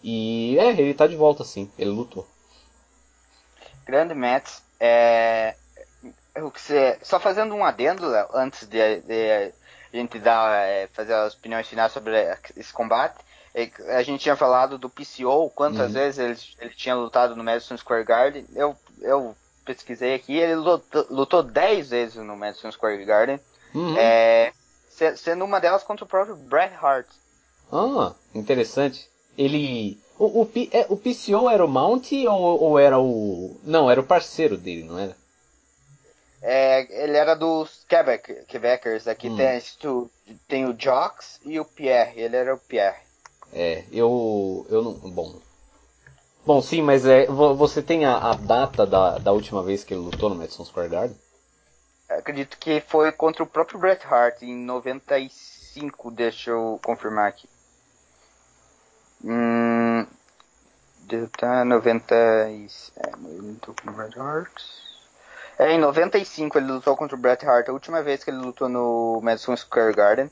E 0.04 0.58
é, 0.60 0.72
ele 0.72 0.94
tá 0.94 1.06
de 1.06 1.16
volta 1.16 1.44
sim, 1.44 1.70
ele 1.78 1.92
lutou. 1.92 2.28
Grande 3.86 4.14
Mets. 4.14 4.64
É, 4.80 5.56
o 6.38 6.52
que 6.52 6.60
você, 6.60 6.98
só 7.02 7.20
fazendo 7.20 7.56
um 7.56 7.64
adendo, 7.64 8.08
Léo, 8.08 8.28
antes 8.34 8.68
de, 8.68 9.02
de, 9.02 9.54
a 9.94 9.96
gente 9.96 10.20
dar, 10.20 10.66
é, 10.66 10.88
fazer 10.88 11.14
as 11.14 11.34
opiniões 11.34 11.68
finais 11.68 11.92
sobre 11.92 12.16
esse 12.58 12.74
combate, 12.74 13.16
é, 13.54 13.70
a 13.96 14.04
gente 14.04 14.22
tinha 14.22 14.36
falado 14.36 14.78
do 14.78 14.90
PCO, 14.90 15.50
quantas 15.56 15.88
uhum. 15.88 15.94
vezes 15.94 16.20
ele, 16.20 16.66
ele 16.66 16.76
tinha 16.76 16.96
lutado 16.96 17.36
no 17.36 17.44
Madison 17.44 17.78
Square 17.78 18.04
Garden. 18.04 18.46
Eu, 18.54 18.76
eu 19.02 19.36
pesquisei 19.64 20.14
aqui, 20.14 20.36
ele 20.36 20.56
lutou, 20.56 21.08
lutou 21.10 21.42
10 21.42 21.90
vezes 21.90 22.16
no 22.18 22.36
Madison 22.36 22.72
Square 22.72 23.04
Garden, 23.06 23.40
uhum. 23.74 23.98
é, 23.98 24.52
sendo 25.16 25.46
uma 25.46 25.60
delas 25.60 25.84
contra 25.84 26.04
o 26.04 26.08
próprio 26.08 26.36
Bret 26.36 26.74
Hart. 26.82 27.08
Ah, 27.72 28.14
interessante. 28.34 29.10
Ele. 29.38 30.00
O, 30.18 30.44
o, 30.44 30.52
é, 30.72 30.86
o 30.90 30.96
PCO 30.96 31.50
era 31.50 31.66
o 31.66 31.68
Mount 31.68 32.12
ou, 32.28 32.64
ou 32.64 32.80
era 32.80 32.98
o. 33.00 33.60
Não, 33.64 33.92
era 33.92 34.00
o 34.00 34.06
parceiro 34.06 34.58
dele, 34.58 34.84
não 34.84 34.98
era? 34.98 35.16
É, 36.42 37.04
ele 37.04 37.18
era 37.18 37.36
dos 37.36 37.84
Quebec, 37.88 38.46
Quebecers. 38.48 39.08
Aqui 39.08 39.30
hum. 39.30 39.36
tem, 39.36 39.62
tem 40.48 40.66
o 40.66 40.76
Jox 40.78 41.40
e 41.44 41.60
o 41.60 41.66
Pierre. 41.66 42.22
Ele 42.22 42.36
era 42.36 42.54
o 42.54 42.58
Pierre. 42.58 43.00
É, 43.52 43.84
eu. 43.92 44.66
Eu 44.70 44.82
não. 44.82 44.94
Bom. 44.94 45.36
Bom, 46.46 46.62
sim, 46.62 46.82
mas 46.82 47.06
é, 47.06 47.26
você 47.26 47.82
tem 47.82 48.06
a, 48.06 48.18
a 48.18 48.34
data 48.36 48.86
da, 48.86 49.18
da 49.18 49.32
última 49.32 49.64
vez 49.64 49.84
que 49.84 49.94
ele 49.96 50.02
lutou 50.02 50.30
no 50.30 50.36
Madison 50.36 50.64
Square 50.64 50.90
Garden? 50.90 51.18
Acredito 52.08 52.58
que 52.60 52.80
foi 52.82 53.12
contra 53.12 53.42
o 53.44 53.48
próprio 53.48 53.80
Bret 53.80 54.06
Hart 54.06 54.44
em 54.44 54.56
95. 54.56 56.12
Deixa 56.12 56.52
eu 56.52 56.80
confirmar 56.84 57.28
aqui. 57.28 57.50
Hum. 59.24 60.06
Tá 61.38 61.64
90. 61.64 62.16
É, 62.16 62.48
ele 62.50 63.42
lutou 63.42 63.76
com 63.82 63.90
o 63.90 63.94
Bret 63.94 64.20
Hart. 64.20 64.64
É, 65.58 65.72
em 65.72 65.80
95 65.80 66.58
ele 66.58 66.68
lutou 66.68 66.98
contra 66.98 67.16
o 67.16 67.20
Bret 67.20 67.46
Hart, 67.46 67.70
a 67.70 67.72
última 67.72 68.02
vez 68.02 68.24
que 68.24 68.30
ele 68.30 68.38
lutou 68.38 68.68
no 68.68 69.22
Madison 69.22 69.56
Square 69.56 69.96
Garden. 69.96 70.30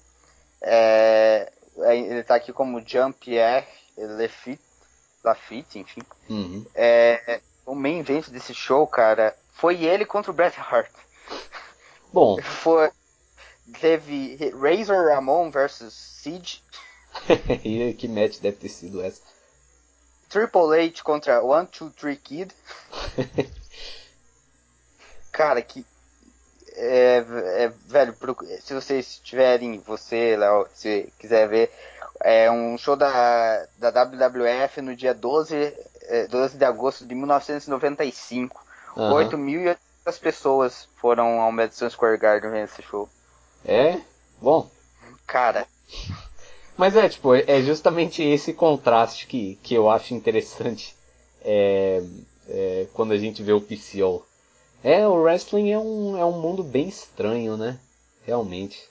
É, 0.62 1.52
é 1.80 1.98
ele 1.98 2.24
tá 2.24 2.36
aqui 2.36 2.52
como 2.52 2.82
Jean-Pierre 2.82 3.68
Lafitte, 3.98 4.64
Lafitte, 5.24 5.80
enfim. 5.80 6.02
Uhum. 6.30 6.66
É, 6.76 7.42
o, 7.66 7.76
main 7.76 8.00
event 8.00 8.30
desse 8.30 8.54
show, 8.54 8.86
cara, 8.88 9.36
foi 9.54 9.84
ele 9.84 10.06
contra 10.06 10.32
o 10.32 10.34
Bret 10.34 10.58
Hart. 10.60 10.92
Bom. 12.12 12.42
Foi. 12.42 12.92
Teve 13.80 14.52
Razor 14.52 15.08
Ramon 15.08 15.50
versus 15.50 15.94
Siege. 15.94 16.62
e 17.64 17.94
que 17.94 18.08
match 18.08 18.40
deve 18.40 18.58
ter 18.58 18.70
sido 18.70 19.02
essa? 19.02 19.22
Triple 20.30 20.80
H 20.80 21.04
contra 21.04 21.44
One 21.44 21.68
Two 21.68 21.92
Three 21.92 22.16
Kid. 22.16 22.54
Cara, 25.32 25.62
que. 25.62 25.86
É, 26.76 27.18
é, 27.18 27.74
velho, 27.86 28.16
se 28.62 28.74
vocês 28.74 29.22
tiverem, 29.24 29.78
você, 29.80 30.36
Léo, 30.36 30.68
se 30.74 31.14
quiser 31.20 31.48
ver, 31.48 31.72
é 32.24 32.50
um 32.50 32.76
show 32.80 32.96
da, 32.96 33.68
da 33.78 33.92
WWF 33.92 34.82
no 34.82 34.96
dia 34.96 35.14
12, 35.14 35.56
é, 36.02 36.28
12 36.28 36.58
de 36.58 36.66
agosto 36.66 37.06
de 37.06 37.14
1995. 37.14 38.66
Uhum. 38.96 39.12
8.800 39.30 39.78
pessoas 40.20 40.88
foram 40.96 41.42
ao 41.42 41.52
Madison 41.52 41.90
Square 41.90 42.18
Garden 42.18 42.50
ver 42.50 42.64
esse 42.64 42.82
show. 42.82 43.08
É? 43.66 44.02
Bom. 44.42 44.70
Cara. 45.28 45.68
Mas 46.78 46.96
é, 46.96 47.08
tipo, 47.08 47.36
é 47.36 47.62
justamente 47.62 48.24
esse 48.24 48.54
contraste 48.54 49.28
que, 49.28 49.60
que 49.62 49.76
eu 49.76 49.90
acho 49.90 50.14
interessante 50.14 50.96
é, 51.44 52.02
é, 52.50 52.88
quando 52.94 53.12
a 53.12 53.18
gente 53.18 53.44
vê 53.44 53.54
o 53.54 53.62
PCO. 53.62 54.26
É, 54.84 55.08
o 55.08 55.22
wrestling 55.22 55.72
é 55.72 55.80
um, 55.80 56.18
é 56.18 56.26
um 56.26 56.40
mundo 56.40 56.64
bem 56.64 56.90
estranho, 56.90 57.56
né? 57.56 57.80
Realmente. 58.26 58.82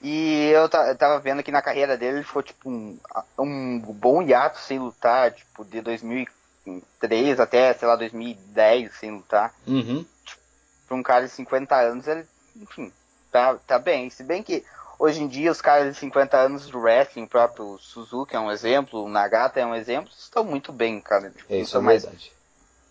E 0.00 0.50
eu, 0.52 0.62
eu 0.62 0.96
tava 0.96 1.20
vendo 1.20 1.42
que 1.42 1.52
na 1.52 1.62
carreira 1.62 1.96
dele 1.96 2.18
ele 2.18 2.24
foi 2.24 2.42
tipo 2.42 2.68
um, 2.68 2.98
um 3.38 3.78
bom 3.78 4.20
hiato 4.20 4.58
sem 4.58 4.78
lutar, 4.78 5.30
tipo, 5.32 5.64
de 5.64 5.80
2003 5.80 7.38
até, 7.38 7.72
sei 7.74 7.86
lá, 7.86 7.94
2010 7.94 8.92
sem 8.96 9.12
lutar. 9.12 9.54
Uhum. 9.66 10.04
Tipo, 10.24 10.40
pra 10.88 10.96
um 10.96 11.02
cara 11.02 11.26
de 11.26 11.30
50 11.30 11.76
anos, 11.76 12.08
ele, 12.08 12.26
enfim, 12.56 12.92
tá, 13.30 13.54
tá 13.64 13.78
bem. 13.78 14.10
Se 14.10 14.24
bem 14.24 14.42
que 14.42 14.64
hoje 15.02 15.20
em 15.20 15.26
dia 15.26 15.50
os 15.50 15.60
caras 15.60 15.92
de 15.92 15.98
50 15.98 16.36
anos 16.36 16.68
do 16.68 16.78
wrestling, 16.78 17.24
o 17.24 17.28
próprio 17.28 17.76
Suzuki 17.78 18.36
é 18.36 18.40
um 18.40 18.52
exemplo, 18.52 19.02
o 19.02 19.08
Nagata 19.08 19.58
é 19.58 19.66
um 19.66 19.74
exemplo, 19.74 20.12
estão 20.16 20.44
muito 20.44 20.72
bem, 20.72 21.00
cara. 21.00 21.30
Tipo, 21.30 21.52
é 21.52 21.58
isso 21.58 21.76
é 21.76 21.80
mais, 21.80 22.02
verdade. 22.04 22.32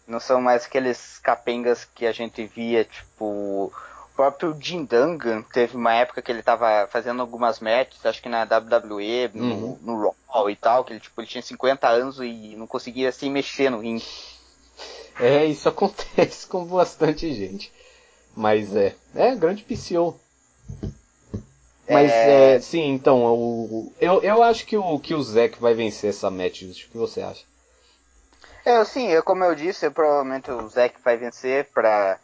Não 0.06 0.20
são 0.20 0.42
mais 0.42 0.66
aqueles 0.66 1.18
capengas 1.20 1.86
que 1.86 2.06
a 2.06 2.12
gente 2.12 2.46
via, 2.46 2.84
tipo. 2.84 3.72
O 3.72 4.14
próprio 4.14 4.56
Jim 4.60 4.84
Duggan 4.84 5.42
teve 5.42 5.78
uma 5.78 5.94
época 5.94 6.22
que 6.22 6.30
ele 6.30 6.44
tava 6.44 6.86
fazendo 6.92 7.22
algumas 7.22 7.62
matches, 7.62 8.06
acho 8.06 8.22
que 8.22 8.28
na 8.28 8.44
WWE, 8.44 9.32
no, 9.34 9.46
uhum. 9.46 9.80
no 9.82 10.16
Raw 10.28 10.50
e 10.50 10.56
tal, 10.56 10.84
que 10.84 10.92
ele, 10.92 11.00
tipo, 11.00 11.20
ele 11.22 11.28
tinha 11.28 11.42
50 11.42 11.88
anos 11.88 12.20
e 12.20 12.56
não 12.58 12.68
conseguia 12.68 13.12
se 13.14 13.30
mexer 13.30 13.72
no 13.72 13.80
ringue. 13.80 14.06
É, 15.18 15.46
isso 15.46 15.68
acontece 15.70 16.46
com 16.46 16.66
bastante 16.66 17.34
gente. 17.34 17.72
Mas 18.36 18.76
é, 18.76 18.96
é 19.16 19.34
grande 19.34 19.64
PCO. 19.64 20.20
Mas 21.90 22.12
é... 22.12 22.56
é, 22.56 22.60
sim, 22.60 22.90
então, 22.90 23.24
o, 23.24 23.94
eu, 24.00 24.22
eu 24.22 24.44
acho 24.44 24.66
que 24.66 24.78
o, 24.78 25.00
que 25.00 25.14
o 25.14 25.22
Zack 25.22 25.60
vai 25.60 25.74
vencer 25.74 26.12
essa 26.12 26.30
match, 26.30 26.62
o 26.62 26.74
que 26.74 26.98
você 26.98 27.22
acha? 27.22 27.44
É, 28.64 28.84
sim, 28.86 29.08
eu, 29.08 29.24
como 29.24 29.44
eu 29.44 29.56
disse, 29.56 29.86
eu, 29.86 29.92
provavelmente 29.92 30.52
o 30.52 30.68
Zack 30.70 30.96
vai 31.04 31.18
vencer 31.18 31.66
pra. 31.74 32.20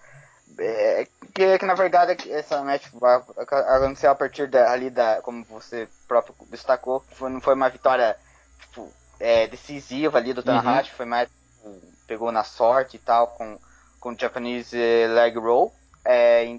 É, 0.60 1.08
que, 1.34 1.60
que 1.60 1.66
na 1.66 1.74
verdade 1.74 2.32
essa 2.32 2.64
match 2.64 2.88
vai 2.94 3.22
acontecer 3.38 4.08
a 4.08 4.16
partir 4.16 4.48
da, 4.48 4.72
ali 4.72 4.90
da. 4.90 5.22
Como 5.22 5.44
você 5.46 5.88
próprio 6.08 6.36
destacou, 6.50 7.04
foi, 7.12 7.30
não 7.30 7.42
foi 7.42 7.56
uma 7.56 7.70
vitória 7.70 8.16
tipo, 8.62 8.92
é, 9.20 9.48
decisiva 9.48 10.18
ali 10.18 10.34
do 10.34 10.44
Tanahashi, 10.44 10.92
uhum. 10.92 10.98
foi 10.98 11.06
mais. 11.06 11.30
Tipo, 11.30 11.76
pegou 12.08 12.32
na 12.32 12.44
sorte 12.44 12.96
e 12.96 13.00
tal 13.00 13.28
com, 13.28 13.60
com 14.00 14.12
o 14.12 14.18
Japanese 14.18 14.78
Leg 14.78 15.38
Roll. 15.38 15.74
É, 16.06 16.58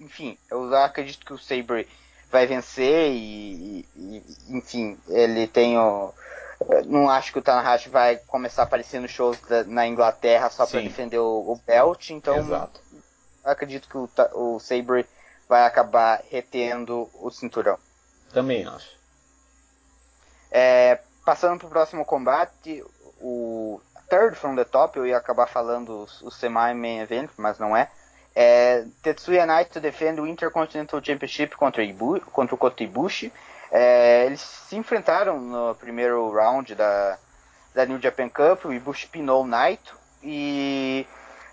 enfim, 0.00 0.36
eu 0.50 0.74
acredito 0.76 1.24
que 1.24 1.32
o 1.32 1.38
Sabre 1.38 1.86
vai 2.30 2.46
vencer 2.46 3.10
e, 3.12 3.86
e, 3.96 4.24
enfim, 4.48 4.98
ele 5.08 5.46
tem 5.46 5.78
o 5.78 6.12
não 6.86 7.08
acho 7.08 7.32
que 7.32 7.38
o 7.38 7.42
Tanahashi 7.42 7.88
vai 7.88 8.16
começar 8.16 8.62
a 8.62 8.64
aparecer 8.64 9.00
nos 9.00 9.12
shows 9.12 9.38
da, 9.42 9.62
na 9.64 9.86
Inglaterra 9.86 10.50
só 10.50 10.66
para 10.66 10.80
defender 10.80 11.18
o, 11.18 11.52
o, 11.52 11.60
belt, 11.64 12.10
então 12.10 12.36
Exato. 12.36 12.80
acredito 13.44 13.88
que 13.88 13.96
o, 13.96 14.08
o 14.34 14.58
Sabre 14.58 15.06
vai 15.48 15.64
acabar 15.64 16.20
retendo 16.28 17.08
o 17.14 17.30
cinturão. 17.30 17.78
Também 18.32 18.66
acho. 18.66 18.90
É, 20.50 20.98
passando 21.24 21.58
para 21.58 21.66
o 21.66 21.70
próximo 21.70 22.04
combate, 22.04 22.84
o 23.20 23.80
Third 24.08 24.36
from 24.36 24.56
the 24.56 24.64
Top, 24.64 24.98
eu 24.98 25.06
ia 25.06 25.16
acabar 25.16 25.46
falando 25.46 26.08
o, 26.22 26.26
o 26.26 26.30
semi-main 26.30 27.00
event, 27.00 27.30
mas 27.36 27.58
não 27.58 27.76
é. 27.76 27.90
É 28.40 28.84
Tetsuya 29.02 29.44
Naito 29.44 29.80
defende 29.80 30.20
o 30.20 30.26
Intercontinental 30.26 31.02
Championship 31.02 31.56
contra, 31.56 31.82
Ibu, 31.82 32.20
contra 32.30 32.54
o 32.54 32.58
Kota 32.58 32.84
Ibushi. 32.84 33.32
É, 33.68 34.26
eles 34.26 34.40
se 34.40 34.76
enfrentaram 34.76 35.40
no 35.40 35.74
primeiro 35.74 36.30
round 36.30 36.72
da, 36.76 37.18
da 37.74 37.84
New 37.84 38.00
Japan 38.00 38.28
Cup, 38.28 38.64
o 38.64 38.72
Ibushi 38.72 39.08
pinou 39.08 39.42
o 39.42 39.46
Naito 39.46 39.98
e 40.22 41.04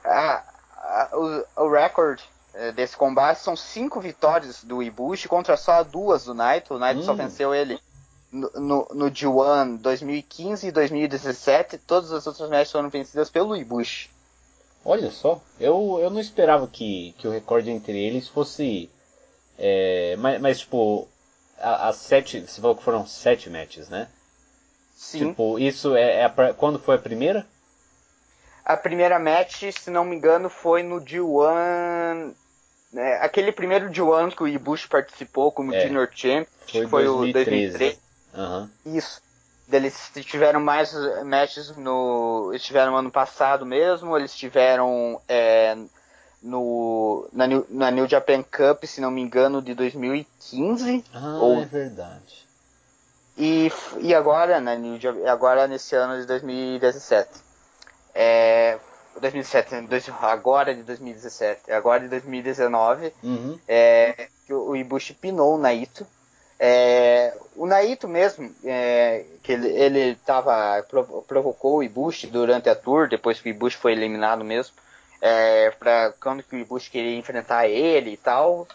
a, 0.04 0.44
a, 0.78 1.10
o, 1.58 1.64
o 1.64 1.72
recorde 1.72 2.24
é, 2.54 2.72
desse 2.72 2.96
combate 2.96 3.40
são 3.40 3.56
cinco 3.56 4.00
vitórias 4.00 4.64
do 4.64 4.84
Ibushi 4.84 5.28
contra 5.28 5.58
só 5.58 5.84
duas 5.84 6.26
do 6.26 6.36
Naito. 6.36 6.76
O 6.76 6.80
Naito 6.80 7.00
hum. 7.00 7.04
só 7.04 7.16
venceu 7.16 7.52
ele 7.56 7.80
no, 8.32 8.52
no, 8.54 8.88
no 8.94 9.06
G1 9.10 9.80
2015 9.80 10.68
e 10.68 10.72
2017. 10.72 11.80
Todas 11.80 12.12
as 12.12 12.28
outras 12.28 12.48
matches 12.48 12.72
foram 12.72 12.90
vencidas 12.90 13.32
pelo 13.32 13.56
Ibushi. 13.56 14.14
Olha 14.86 15.10
só, 15.10 15.42
eu, 15.60 15.98
eu 16.00 16.12
não 16.12 16.20
esperava 16.20 16.68
que, 16.68 17.16
que 17.18 17.28
o 17.28 17.32
recorde 17.32 17.72
entre 17.72 17.98
eles 17.98 18.28
fosse. 18.28 18.88
É, 19.58 20.16
mas, 20.18 20.40
mas, 20.40 20.60
tipo, 20.60 21.08
as 21.58 21.96
sete. 21.96 22.42
Você 22.42 22.62
falou 22.62 22.76
que 22.76 22.84
foram 22.84 23.08
sete 23.08 23.50
matches, 23.50 23.90
né? 23.90 24.08
Sim. 24.96 25.30
Tipo, 25.30 25.58
isso 25.58 25.96
é, 25.96 26.18
é 26.22 26.26
a, 26.26 26.54
quando 26.54 26.78
foi 26.78 26.96
a 26.96 27.00
primeira? 27.00 27.48
A 28.64 28.78
primeira 28.78 29.18
match, 29.18 29.64
se 29.72 29.90
não 29.90 30.06
me 30.06 30.16
engano, 30.16 30.50
foi 30.50 30.84
no 30.84 31.02
D1. 31.02 32.34
Né, 32.94 33.14
aquele 33.22 33.52
primeiro 33.52 33.90
D1 33.90 34.36
que 34.36 34.44
o 34.44 34.48
Ibushi 34.48 34.88
participou 34.88 35.52
como 35.52 35.74
é. 35.74 35.82
Junior 35.82 36.08
Champ. 36.14 36.48
Foi, 36.72 36.88
foi 36.88 37.04
2013. 37.06 37.10
o 37.10 37.34
2013. 37.34 38.00
Uhum. 38.36 38.70
Isso. 38.98 39.25
Eles 39.72 40.12
tiveram 40.22 40.60
mais 40.60 40.94
matches 41.24 41.76
no. 41.76 42.50
Eles 42.52 42.64
tiveram 42.64 42.96
ano 42.96 43.12
passado 43.12 43.66
mesmo, 43.66 44.16
eles 44.16 44.36
tiveram 44.36 45.20
é, 45.28 45.76
no, 46.42 47.28
na, 47.34 47.48
New, 47.48 47.66
na 47.70 47.90
New 47.90 48.08
Japan 48.08 48.44
Cup, 48.44 48.84
se 48.86 49.02
não 49.02 49.10
me 49.10 49.22
engano, 49.22 49.62
de 49.62 49.74
2015. 49.74 51.04
Ah, 51.14 51.40
ou... 51.42 51.62
é 51.62 51.66
verdade. 51.66 52.46
E, 53.38 53.72
e 54.00 54.14
agora, 54.14 54.62
na 54.62 54.76
New, 54.76 55.00
agora 55.28 55.68
nesse 55.68 55.96
ano 55.96 56.22
de 56.22 56.28
2017. 56.28 57.30
É, 58.14 58.78
2017, 59.20 59.76
agora 60.22 60.74
de 60.74 60.84
2017, 60.84 61.72
agora 61.72 62.02
de 62.02 62.10
2019, 62.10 63.14
uhum. 63.24 63.60
é, 63.68 64.28
que 64.46 64.54
o 64.54 64.76
Ibushi 64.76 65.14
pinou 65.14 65.56
o 65.56 65.58
Naito. 65.58 66.06
É, 66.60 67.38
o 67.56 67.66
Naito 67.66 68.08
mesmo, 68.08 68.54
é, 68.64 69.26
que 69.44 69.52
ele, 69.52 69.68
ele 69.68 70.16
tava, 70.26 70.84
provocou 71.28 71.78
o 71.78 71.84
Ibushi 71.84 72.28
durante 72.28 72.70
a 72.70 72.76
tour, 72.76 73.10
depois 73.10 73.40
que 73.40 73.50
o 73.50 73.52
Ibushi 73.52 73.78
foi 73.78 73.92
eliminado 73.92 74.44
mesmo 74.44 74.76
é, 75.22 75.72
para 75.72 76.14
quando 76.22 76.44
que 76.44 76.56
o 76.56 76.60
Ibushi 76.60 76.92
queria 76.92 77.18
enfrentar 77.18 77.68
ele 77.68 78.12
e 78.12 78.18
tal. 78.18 78.68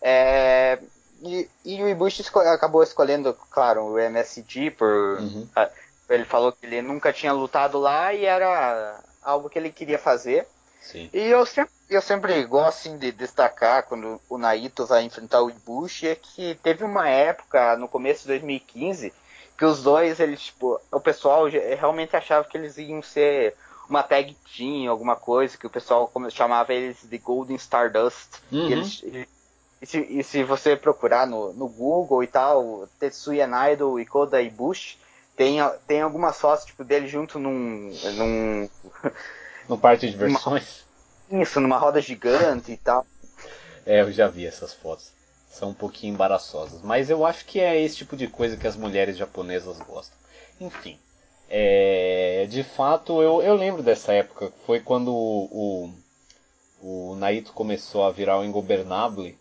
É, 0.00 0.78
e, 1.22 1.48
e, 1.64 1.82
o 1.82 1.88
Ibushi 1.88 2.22
esco 2.22 2.38
acabou 2.38 2.82
escolhendo, 2.82 3.36
claro, 3.50 3.84
o 3.84 3.98
MSG 3.98 4.70
por 4.70 5.18
uhum. 5.20 5.46
a, 5.54 5.68
ele 6.08 6.24
falou 6.24 6.52
que 6.52 6.64
ele 6.64 6.80
nunca 6.80 7.12
tinha 7.12 7.32
lutado 7.32 7.78
lá 7.78 8.14
e 8.14 8.24
era 8.24 8.98
algo 9.22 9.50
que 9.50 9.58
ele 9.58 9.70
queria 9.70 9.98
fazer. 9.98 10.46
Sim. 10.80 11.10
E 11.12 11.18
eu 11.18 11.44
sempre, 11.44 11.72
eu 11.88 12.02
sempre 12.02 12.44
gosto 12.44 12.78
assim, 12.78 12.98
de 12.98 13.12
destacar 13.12 13.84
quando 13.84 14.20
o 14.28 14.38
Naito 14.38 14.86
vai 14.86 15.02
enfrentar 15.02 15.42
o 15.42 15.50
Ibushi 15.50 16.08
é 16.08 16.14
que 16.14 16.54
teve 16.62 16.84
uma 16.84 17.08
época 17.08 17.76
no 17.76 17.88
começo 17.88 18.22
de 18.22 18.28
2015 18.28 19.12
que 19.56 19.64
os 19.64 19.82
dois 19.82 20.20
eles 20.20 20.42
tipo 20.42 20.80
o 20.92 21.00
pessoal 21.00 21.46
realmente 21.46 22.14
achava 22.14 22.46
que 22.46 22.56
eles 22.56 22.76
iam 22.78 23.02
ser 23.02 23.56
uma 23.88 24.02
tag 24.02 24.36
team, 24.54 24.90
alguma 24.90 25.16
coisa, 25.16 25.56
que 25.56 25.66
o 25.66 25.70
pessoal 25.70 26.10
chamava 26.30 26.74
eles 26.74 26.98
de 27.02 27.18
Golden 27.18 27.56
Stardust. 27.56 28.42
Uhum. 28.52 28.68
E, 28.68 28.72
eles, 28.72 29.02
e, 29.80 29.86
se, 29.86 29.98
e, 29.98 30.22
se, 30.22 30.44
você 30.44 30.76
procurar 30.76 31.26
no, 31.26 31.52
no 31.54 31.68
Google 31.68 32.22
e 32.22 32.26
tal, 32.26 32.86
Tetsuya 33.00 33.46
Naito 33.46 33.98
e 33.98 34.04
Koda 34.04 34.42
Ibushi, 34.42 34.98
tem, 35.34 35.58
tem 35.86 36.02
algumas 36.02 36.38
fotos 36.38 36.66
tipo, 36.66 36.84
dele 36.84 37.08
junto 37.08 37.38
num. 37.38 37.92
num. 38.16 38.68
no 39.68 39.78
parque 39.78 40.06
de 40.06 40.12
diversões? 40.18 40.80
Uma, 40.80 40.87
isso, 41.30 41.60
numa 41.60 41.78
roda 41.78 42.00
gigante 42.00 42.72
e 42.72 42.76
tal. 42.76 43.06
É, 43.84 44.00
eu 44.02 44.12
já 44.12 44.28
vi 44.28 44.46
essas 44.46 44.74
fotos. 44.74 45.10
São 45.50 45.70
um 45.70 45.74
pouquinho 45.74 46.12
embaraçosas. 46.12 46.82
Mas 46.82 47.10
eu 47.10 47.24
acho 47.24 47.44
que 47.46 47.58
é 47.58 47.80
esse 47.80 47.96
tipo 47.96 48.16
de 48.16 48.28
coisa 48.28 48.56
que 48.56 48.66
as 48.66 48.76
mulheres 48.76 49.16
japonesas 49.16 49.78
gostam. 49.78 50.16
Enfim. 50.60 50.98
É, 51.48 52.46
de 52.50 52.62
fato, 52.62 53.22
eu, 53.22 53.42
eu 53.42 53.54
lembro 53.54 53.82
dessa 53.82 54.12
época. 54.12 54.52
Foi 54.66 54.80
quando 54.80 55.08
o, 55.14 55.92
o, 56.82 57.12
o 57.12 57.16
Naito 57.16 57.52
começou 57.52 58.04
a 58.04 58.12
virar 58.12 58.38
o 58.38 58.44
Ingobernable. 58.44 59.38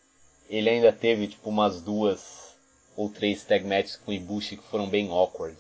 Ele 0.49 0.69
ainda 0.69 0.93
teve 0.93 1.27
tipo 1.27 1.49
umas 1.49 1.81
duas 1.81 2.55
ou 2.95 3.09
três 3.09 3.43
tag 3.43 3.65
matches 3.65 3.97
com 3.97 4.13
Ibushi 4.13 4.57
que 4.57 4.69
foram 4.69 4.88
bem 4.88 5.11
awkward. 5.11 5.57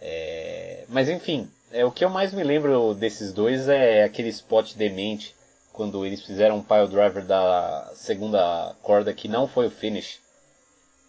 É, 0.00 0.84
mas 0.88 1.08
enfim, 1.08 1.48
é, 1.72 1.84
o 1.84 1.90
que 1.90 2.04
eu 2.04 2.10
mais 2.10 2.32
me 2.32 2.42
lembro 2.42 2.94
desses 2.94 3.32
dois 3.32 3.68
é 3.68 4.04
aquele 4.04 4.28
spot 4.28 4.74
demente 4.74 5.34
quando 5.74 6.06
eles 6.06 6.22
fizeram 6.22 6.58
um 6.58 6.62
pile 6.62 6.86
driver 6.86 7.24
da 7.26 7.90
segunda 7.96 8.74
corda 8.80 9.12
que 9.12 9.26
não 9.26 9.48
foi 9.48 9.66
o 9.66 9.70
finish. 9.70 10.20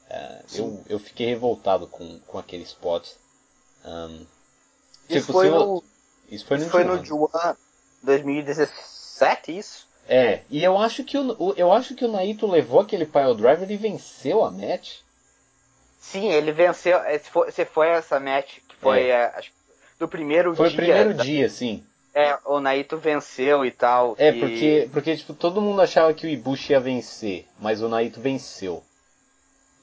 É, 0.10 0.42
eu, 0.56 0.84
eu 0.90 1.00
fiquei 1.00 1.28
revoltado 1.28 1.88
com, 1.88 2.20
com 2.22 2.40
aquele 2.40 2.64
spot. 2.64 3.08
Um, 3.86 4.26
isso, 5.08 5.20
tipo, 5.28 5.34
foi 5.34 5.50
no, 5.50 5.84
isso 6.30 6.46
foi 6.46 6.58
no, 6.58 6.70
foi 6.70 6.84
no 6.84 7.06
Juan 7.06 7.56
2017, 8.02 9.56
isso? 9.56 9.88
É, 10.08 10.42
e 10.50 10.64
eu 10.64 10.78
acho 10.78 11.04
que 11.04 11.16
o, 11.18 11.54
eu 11.56 11.72
acho 11.72 11.94
que 11.94 12.04
o 12.04 12.12
Naito 12.12 12.48
levou 12.48 12.80
aquele 12.80 13.06
pile 13.06 13.36
driver 13.36 13.70
e 13.70 13.78
venceu 13.78 14.44
a 14.44 14.50
match. 14.50 14.98
Sim, 16.00 16.30
ele 16.30 16.52
venceu. 16.52 17.00
Você 17.46 17.66
foi 17.66 17.90
essa 17.90 18.20
match 18.20 18.58
que 18.68 18.76
foi 18.78 19.10
é. 19.10 19.26
acho, 19.36 19.52
do 20.00 20.08
primeiro 20.08 20.56
foi 20.56 20.70
dia. 20.70 20.76
Foi 20.76 20.86
o 20.86 20.88
primeiro 20.88 21.14
da, 21.14 21.24
dia, 21.24 21.50
sim. 21.50 21.86
É, 22.16 22.40
o 22.46 22.62
Naito 22.62 22.98
venceu 22.98 23.66
e 23.66 23.72
tal. 23.72 24.16
É, 24.18 24.30
e... 24.30 24.40
porque, 24.40 24.90
porque 24.92 25.18
tipo, 25.18 25.34
todo 25.34 25.62
mundo 25.62 25.82
achava 25.82 26.14
que 26.14 26.26
o 26.26 26.30
Ibushi 26.30 26.72
ia 26.72 26.80
vencer, 26.80 27.46
mas 27.60 27.82
o 27.82 27.90
Naito 27.90 28.22
venceu. 28.22 28.82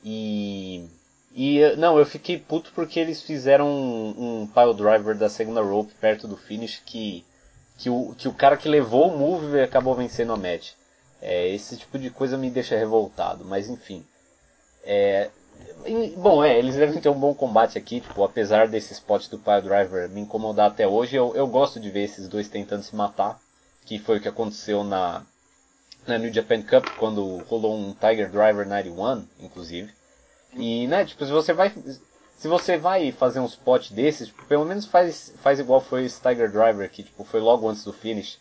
E 0.02 0.88
e 1.34 1.60
não, 1.76 1.98
eu 1.98 2.04
fiquei 2.04 2.38
puto 2.38 2.72
porque 2.74 3.00
eles 3.00 3.22
fizeram 3.22 3.66
um, 3.66 4.42
um 4.42 4.46
pile 4.46 4.74
driver 4.74 5.16
da 5.16 5.30
segunda 5.30 5.62
rope 5.62 5.92
perto 5.94 6.28
do 6.28 6.36
finish 6.36 6.82
que, 6.84 7.24
que, 7.78 7.88
o, 7.88 8.14
que 8.18 8.28
o 8.28 8.34
cara 8.34 8.56
que 8.56 8.68
levou 8.68 9.08
o 9.08 9.18
move 9.18 9.60
acabou 9.60 9.94
vencendo 9.94 10.32
a 10.32 10.36
match. 10.36 10.72
É, 11.22 11.48
esse 11.48 11.76
tipo 11.76 11.98
de 11.98 12.10
coisa 12.10 12.36
me 12.36 12.50
deixa 12.50 12.76
revoltado, 12.76 13.44
mas 13.44 13.68
enfim. 13.68 14.04
É, 14.84 15.30
bom, 16.16 16.44
é, 16.44 16.58
eles 16.58 16.76
devem 16.76 17.00
ter 17.00 17.08
um 17.08 17.18
bom 17.18 17.34
combate 17.34 17.76
aqui, 17.78 18.00
tipo, 18.00 18.22
apesar 18.22 18.68
desse 18.68 18.92
spot 18.92 19.28
do 19.28 19.38
pile 19.38 19.62
driver 19.62 20.08
me 20.08 20.20
incomodar 20.20 20.70
até 20.70 20.86
hoje, 20.86 21.16
eu, 21.16 21.34
eu 21.34 21.46
gosto 21.46 21.80
de 21.80 21.90
ver 21.90 22.04
esses 22.04 22.28
dois 22.28 22.48
tentando 22.48 22.82
se 22.82 22.94
matar, 22.94 23.40
que 23.84 23.98
foi 23.98 24.18
o 24.18 24.20
que 24.20 24.28
aconteceu 24.28 24.84
na, 24.84 25.22
na 26.06 26.18
New 26.18 26.32
Japan 26.32 26.62
Cup, 26.62 26.86
quando 26.98 27.38
rolou 27.48 27.76
um 27.76 27.92
Tiger 27.92 28.30
Driver 28.30 28.66
91, 28.66 29.26
inclusive. 29.40 29.92
E, 30.54 30.86
né, 30.86 31.04
tipo, 31.04 31.24
se 31.24 31.30
você 31.30 31.52
vai. 31.52 31.72
Se 32.36 32.48
você 32.48 32.76
vai 32.76 33.12
fazer 33.12 33.38
um 33.38 33.46
spot 33.46 33.92
desses, 33.92 34.26
tipo, 34.28 34.44
pelo 34.46 34.64
menos 34.64 34.84
faz, 34.84 35.32
faz 35.42 35.60
igual 35.60 35.80
foi 35.80 36.04
esse 36.04 36.20
Tiger 36.20 36.50
Driver, 36.50 36.90
que 36.90 37.04
tipo, 37.04 37.22
foi 37.22 37.40
logo 37.40 37.68
antes 37.68 37.84
do 37.84 37.92
finish. 37.92 38.36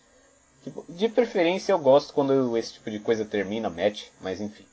Tipo, 0.64 0.84
de 0.88 1.08
preferência 1.08 1.72
eu 1.72 1.78
gosto 1.78 2.12
quando 2.12 2.56
esse 2.56 2.74
tipo 2.74 2.90
de 2.90 2.98
coisa 2.98 3.24
termina, 3.24 3.70
match, 3.70 4.06
mas 4.20 4.40
enfim. 4.40 4.64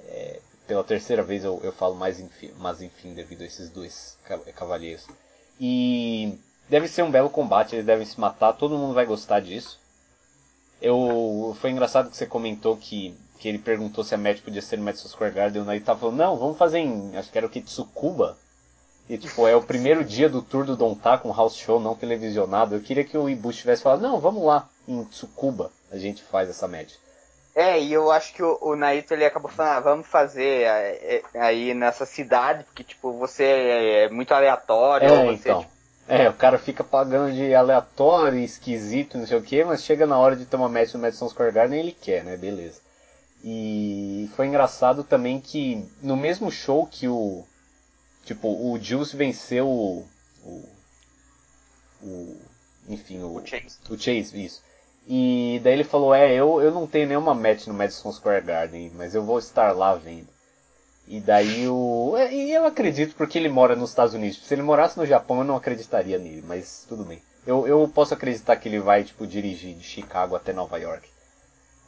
É, 0.00 0.40
pela 0.66 0.84
terceira 0.84 1.22
vez 1.22 1.44
eu, 1.44 1.60
eu 1.62 1.72
falo 1.72 1.94
mais 1.94 2.20
enfim, 2.20 2.50
mas 2.58 2.80
enfim, 2.80 3.14
devido 3.14 3.42
a 3.42 3.46
esses 3.46 3.68
dois 3.68 4.16
cavalheiros. 4.54 5.06
E 5.60 6.38
deve 6.68 6.88
ser 6.88 7.02
um 7.02 7.10
belo 7.10 7.30
combate, 7.30 7.74
eles 7.74 7.86
devem 7.86 8.06
se 8.06 8.18
matar, 8.18 8.52
todo 8.52 8.78
mundo 8.78 8.94
vai 8.94 9.06
gostar 9.06 9.40
disso. 9.40 9.80
Eu, 10.80 11.56
foi 11.60 11.70
engraçado 11.70 12.10
que 12.10 12.16
você 12.16 12.26
comentou 12.26 12.76
que 12.76 13.16
que 13.42 13.48
ele 13.48 13.58
perguntou 13.58 14.04
se 14.04 14.14
a 14.14 14.18
match 14.18 14.40
podia 14.40 14.62
ser 14.62 14.76
no 14.76 14.84
Madison 14.84 15.08
Square 15.08 15.34
Garden, 15.34 15.68
aí 15.68 15.80
tava 15.80 15.98
falando, 15.98 16.16
não, 16.16 16.36
vamos 16.36 16.56
fazer 16.56 16.78
em, 16.78 17.16
acho 17.16 17.28
que 17.28 17.36
era 17.36 17.44
o 17.44 17.50
Kitsukuba. 17.50 18.38
E 19.08 19.18
tipo, 19.18 19.48
é 19.48 19.56
o 19.56 19.60
primeiro 19.60 20.04
dia 20.04 20.28
do 20.28 20.40
tour 20.40 20.64
do 20.64 20.76
Don 20.76 20.94
Tá 20.94 21.18
com 21.18 21.32
house 21.32 21.56
show 21.56 21.80
não 21.80 21.96
televisionado. 21.96 22.76
Eu 22.76 22.80
queria 22.80 23.02
que 23.02 23.18
o 23.18 23.28
Ibushi 23.28 23.62
tivesse 23.62 23.82
falado, 23.82 24.00
não, 24.00 24.20
vamos 24.20 24.44
lá, 24.44 24.68
em 24.86 25.02
Tsukuba 25.06 25.72
a 25.90 25.98
gente 25.98 26.22
faz 26.22 26.48
essa 26.48 26.68
match. 26.68 26.94
É, 27.54 27.78
e 27.78 27.92
eu 27.92 28.10
acho 28.10 28.32
que 28.32 28.42
o, 28.42 28.58
o 28.62 28.74
Naito 28.74 29.12
ele 29.12 29.26
acabou 29.26 29.50
falando, 29.50 29.76
ah, 29.76 29.80
vamos 29.80 30.06
fazer 30.06 30.62
é, 30.62 31.22
é, 31.34 31.40
aí 31.40 31.74
nessa 31.74 32.06
cidade, 32.06 32.64
porque 32.64 32.82
tipo, 32.82 33.12
você 33.12 33.44
é 33.44 34.08
muito 34.08 34.32
aleatório, 34.32 35.06
é, 35.06 35.24
você, 35.26 35.32
então. 35.32 35.60
Tipo... 35.60 35.72
É, 36.08 36.28
o 36.28 36.34
cara 36.34 36.58
fica 36.58 36.82
pagando 36.82 37.32
de 37.32 37.54
aleatório, 37.54 38.38
esquisito, 38.38 39.18
não 39.18 39.26
sei 39.26 39.38
o 39.38 39.42
que, 39.42 39.64
mas 39.64 39.84
chega 39.84 40.06
na 40.06 40.18
hora 40.18 40.34
de 40.34 40.44
ter 40.44 40.56
uma 40.56 40.68
match 40.68 40.94
no 40.94 41.00
Madison 41.00 41.28
Square 41.28 41.52
Garden 41.52 41.78
ele 41.78 41.92
quer, 41.92 42.24
né? 42.24 42.36
Beleza. 42.36 42.80
E 43.44 44.30
foi 44.36 44.46
engraçado 44.46 45.04
também 45.04 45.40
que 45.40 45.88
no 46.00 46.16
mesmo 46.16 46.50
show 46.50 46.86
que 46.86 47.08
o. 47.08 47.44
Tipo, 48.24 48.48
o 48.48 48.78
Juice 48.80 49.16
venceu 49.16 49.68
o. 49.68 50.08
o, 50.44 50.68
o 52.02 52.40
enfim, 52.88 53.20
o, 53.22 53.36
o, 53.36 53.46
Chase. 53.46 53.78
o 53.88 53.98
Chase, 53.98 54.44
isso. 54.44 54.62
E 55.06 55.60
daí 55.64 55.74
ele 55.74 55.84
falou, 55.84 56.14
é, 56.14 56.32
eu, 56.32 56.60
eu 56.60 56.70
não 56.70 56.86
tenho 56.86 57.08
nenhuma 57.08 57.34
match 57.34 57.66
no 57.66 57.74
Madison 57.74 58.12
Square 58.12 58.44
Garden, 58.44 58.92
mas 58.94 59.14
eu 59.14 59.24
vou 59.24 59.38
estar 59.38 59.72
lá 59.72 59.94
vendo. 59.94 60.28
E 61.08 61.20
daí 61.20 61.68
o. 61.68 62.14
É, 62.16 62.32
e 62.32 62.52
eu 62.52 62.64
acredito 62.64 63.14
porque 63.16 63.36
ele 63.36 63.48
mora 63.48 63.74
nos 63.74 63.90
Estados 63.90 64.14
Unidos. 64.14 64.38
Se 64.46 64.54
ele 64.54 64.62
morasse 64.62 64.96
no 64.96 65.04
Japão 65.04 65.38
eu 65.38 65.44
não 65.44 65.56
acreditaria 65.56 66.18
nele, 66.18 66.42
mas 66.46 66.86
tudo 66.88 67.04
bem. 67.04 67.20
Eu, 67.46 67.66
eu 67.66 67.90
posso 67.92 68.14
acreditar 68.14 68.56
que 68.56 68.68
ele 68.68 68.78
vai, 68.78 69.02
tipo, 69.02 69.26
dirigir 69.26 69.74
de 69.74 69.82
Chicago 69.82 70.36
até 70.36 70.52
Nova 70.52 70.78
York. 70.78 71.08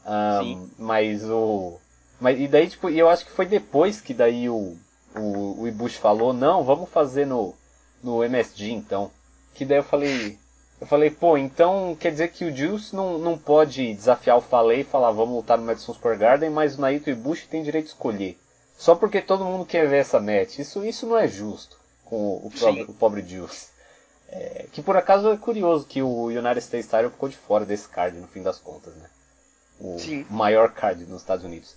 Um, 0.07 0.69
mas 0.79 1.25
o. 1.31 1.79
Mas, 2.21 2.41
e 2.41 2.49
daí, 2.49 2.69
tipo, 2.69 2.91
eu 2.91 3.09
acho 3.09 3.25
que 3.25 3.31
foi 3.31 3.47
depois 3.47 4.01
que 4.01 4.13
daí 4.13 4.49
o, 4.49 4.77
o, 5.17 5.63
o 5.63 5.69
Ibushi 5.69 5.99
falou, 5.99 6.33
não, 6.33 6.65
vamos 6.65 6.91
fazer 6.91 7.27
no, 7.27 7.55
no 8.03 8.23
MSG 8.25 8.73
então. 8.73 9.11
Que 9.55 9.65
daí 9.65 9.79
eu 9.79 9.85
falei. 9.85 10.39
Eu 10.85 10.87
falei, 10.87 11.11
pô, 11.11 11.39
então 11.39 11.97
quer 11.99 12.13
dizer 12.13 12.29
que 12.29 12.45
o 12.45 12.55
Juice 12.55 12.95
não, 12.95 13.17
não 13.17 13.39
pode 13.39 13.95
desafiar 13.95 14.37
o 14.37 14.43
Falei 14.43 14.81
e 14.81 14.85
falar 14.85 15.13
vamos 15.13 15.35
lutar 15.35 15.57
no 15.57 15.65
Madison 15.65 15.95
Square 15.95 16.19
Garden, 16.19 16.51
mas 16.51 16.77
o 16.77 16.81
Naito 16.83 17.09
Ibushi 17.09 17.49
tem 17.49 17.63
direito 17.63 17.87
de 17.87 17.93
escolher. 17.93 18.39
Só 18.77 18.95
porque 18.95 19.23
todo 19.23 19.47
mundo 19.47 19.65
quer 19.65 19.89
ver 19.89 20.01
essa 20.01 20.21
match. 20.21 20.59
Isso, 20.59 20.85
isso 20.85 21.07
não 21.07 21.17
é 21.17 21.27
justo 21.27 21.81
com 22.05 22.35
o, 22.37 22.51
pobre, 22.51 22.83
o 22.83 22.93
pobre 22.93 23.27
Juice. 23.27 23.69
É, 24.29 24.67
que 24.73 24.83
por 24.83 24.95
acaso 24.95 25.31
é 25.31 25.39
curioso 25.39 25.87
que 25.87 26.03
o 26.03 26.27
United 26.27 26.59
States 26.59 26.87
Title 26.87 27.11
ficou 27.11 27.31
de 27.31 27.37
fora 27.39 27.65
desse 27.65 27.89
card 27.89 28.19
no 28.19 28.27
fim 28.27 28.43
das 28.43 28.59
contas, 28.59 28.95
né? 28.95 29.09
o 29.81 29.99
Sim. 29.99 30.27
maior 30.29 30.71
card 30.71 31.07
nos 31.07 31.23
Estados 31.23 31.47
Unidos. 31.47 31.75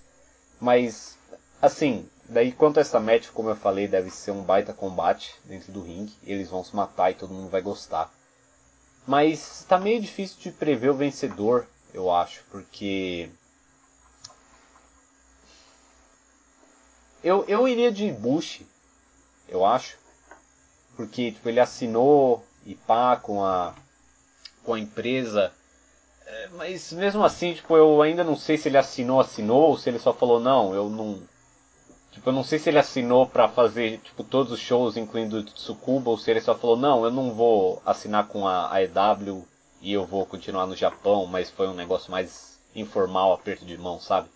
Mas, 0.60 1.18
assim, 1.62 2.10
daí 2.28 2.52
quanto 2.52 2.78
a 2.78 2.82
essa 2.82 3.00
match, 3.00 3.30
como 3.30 3.50
eu 3.50 3.56
falei, 3.56 3.88
deve 3.88 4.10
ser 4.10 4.32
um 4.32 4.44
baita 4.44 4.74
combate 4.74 5.34
dentro 5.46 5.72
do 5.72 5.82
ringue. 5.82 6.14
Eles 6.26 6.50
vão 6.50 6.62
se 6.62 6.76
matar 6.76 7.12
e 7.12 7.16
todo 7.16 7.34
mundo 7.34 7.50
vai 7.50 7.62
gostar. 7.62 8.12
Mas 9.08 9.62
está 9.62 9.80
meio 9.80 10.02
difícil 10.02 10.38
de 10.40 10.52
prever 10.52 10.90
o 10.90 10.98
vencedor, 10.98 11.66
eu 11.94 12.12
acho, 12.14 12.44
porque. 12.52 13.30
Eu, 17.24 17.44
eu 17.48 17.68
iria 17.68 17.92
de 17.92 18.12
Bush, 18.12 18.62
eu 19.48 19.66
acho. 19.66 19.98
Porque 20.96 21.32
tipo, 21.32 21.48
ele 21.48 21.60
assinou 21.60 22.46
e 22.66 22.76
pá 22.76 23.16
com 23.16 23.44
a, 23.44 23.74
com 24.64 24.74
a 24.74 24.80
empresa 24.80 25.54
é, 26.28 26.50
mas 26.58 26.92
mesmo 26.92 27.24
assim, 27.24 27.54
tipo, 27.54 27.78
eu 27.78 28.02
ainda 28.02 28.22
não 28.22 28.36
sei 28.36 28.58
se 28.58 28.68
ele 28.68 28.78
assinou, 28.78 29.22
assinou, 29.22 29.70
ou 29.70 29.78
se 29.78 29.90
ele 29.90 29.98
só 29.98 30.14
falou, 30.14 30.42
não, 30.42 30.76
eu 30.76 30.90
não. 30.90 31.22
Tipo, 32.18 32.32
eu 32.32 32.34
não 32.34 32.44
sei 32.44 32.58
se 32.58 32.68
ele 32.68 32.80
assinou 32.80 33.28
para 33.28 33.48
fazer, 33.48 34.00
tipo, 34.00 34.24
todos 34.24 34.52
os 34.52 34.60
shows, 34.60 34.98
incluindo 34.98 35.38
o 35.38 35.44
Tsukuba, 35.44 36.10
ou 36.10 36.18
se 36.18 36.32
ele 36.32 36.42
só 36.42 36.56
falou, 36.56 36.76
não, 36.76 37.06
eu 37.06 37.12
não 37.12 37.32
vou 37.32 37.80
assinar 37.86 38.28
com 38.28 38.48
a 38.48 38.74
AEW 38.74 39.48
e 39.84 39.94
eu 39.94 40.04
vou 40.04 40.26
continuar 40.26 40.66
no 40.66 40.76
Japão, 40.76 41.28
mas 41.28 41.52
foi 41.52 41.68
um 41.68 41.76
negócio 41.76 42.10
mais 42.10 42.60
informal, 42.76 43.34
aperto 43.34 43.64
de 43.64 43.78
mão, 43.78 44.00
sabe? 44.00 44.30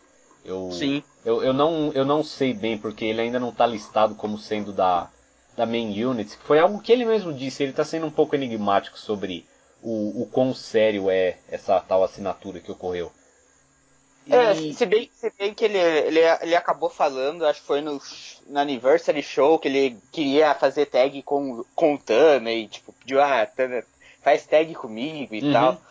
Eu, 0.45 0.69
Sim. 0.71 1.01
Eu, 1.25 1.43
eu, 1.43 1.53
não, 1.53 1.91
eu 1.95 2.05
não 2.05 2.23
sei 2.23 2.53
bem, 2.53 2.77
porque 2.77 3.03
ele 3.03 3.21
ainda 3.21 3.39
não 3.39 3.49
está 3.49 3.65
listado 3.65 4.13
como 4.13 4.38
sendo 4.38 4.71
da, 4.71 5.09
da 5.57 5.65
main 5.65 6.05
unit. 6.05 6.38
Foi 6.43 6.59
algo 6.59 6.84
que 6.84 6.91
ele 6.91 7.03
mesmo 7.03 7.34
disse, 7.34 7.63
ele 7.63 7.71
está 7.71 7.84
sendo 7.84 8.05
um 8.05 8.11
pouco 8.11 8.36
enigmático 8.36 8.99
sobre 8.99 9.43
o, 9.82 10.21
o 10.21 10.27
quão 10.27 10.53
sério 10.53 11.09
é 11.09 11.39
essa 11.49 11.79
tal 11.79 12.03
assinatura 12.03 12.59
que 12.59 12.71
ocorreu. 12.71 13.11
E... 14.26 14.34
É, 14.34 14.74
se 14.74 14.86
bem, 14.86 15.09
se 15.13 15.32
bem 15.38 15.53
que 15.53 15.65
ele, 15.65 15.78
ele, 15.78 16.19
ele 16.41 16.55
acabou 16.55 16.89
falando, 16.89 17.45
acho 17.45 17.61
que 17.61 17.67
foi 17.67 17.82
no, 17.82 17.99
no 18.47 18.59
Anniversary 18.59 19.24
Show, 19.24 19.57
que 19.57 19.67
ele 19.67 19.97
queria 20.11 20.53
fazer 20.53 20.86
tag 20.86 21.22
com, 21.24 21.65
com 21.76 21.95
o 21.95 21.97
Tana 21.97 22.51
e 22.51 22.67
tipo, 22.67 22.93
pediu, 22.93 23.22
ah, 23.22 23.45
Tana, 23.45 23.84
faz 24.22 24.45
tag 24.45 24.74
comigo 24.76 25.34
e 25.34 25.43
uhum. 25.43 25.53
tal. 25.53 25.82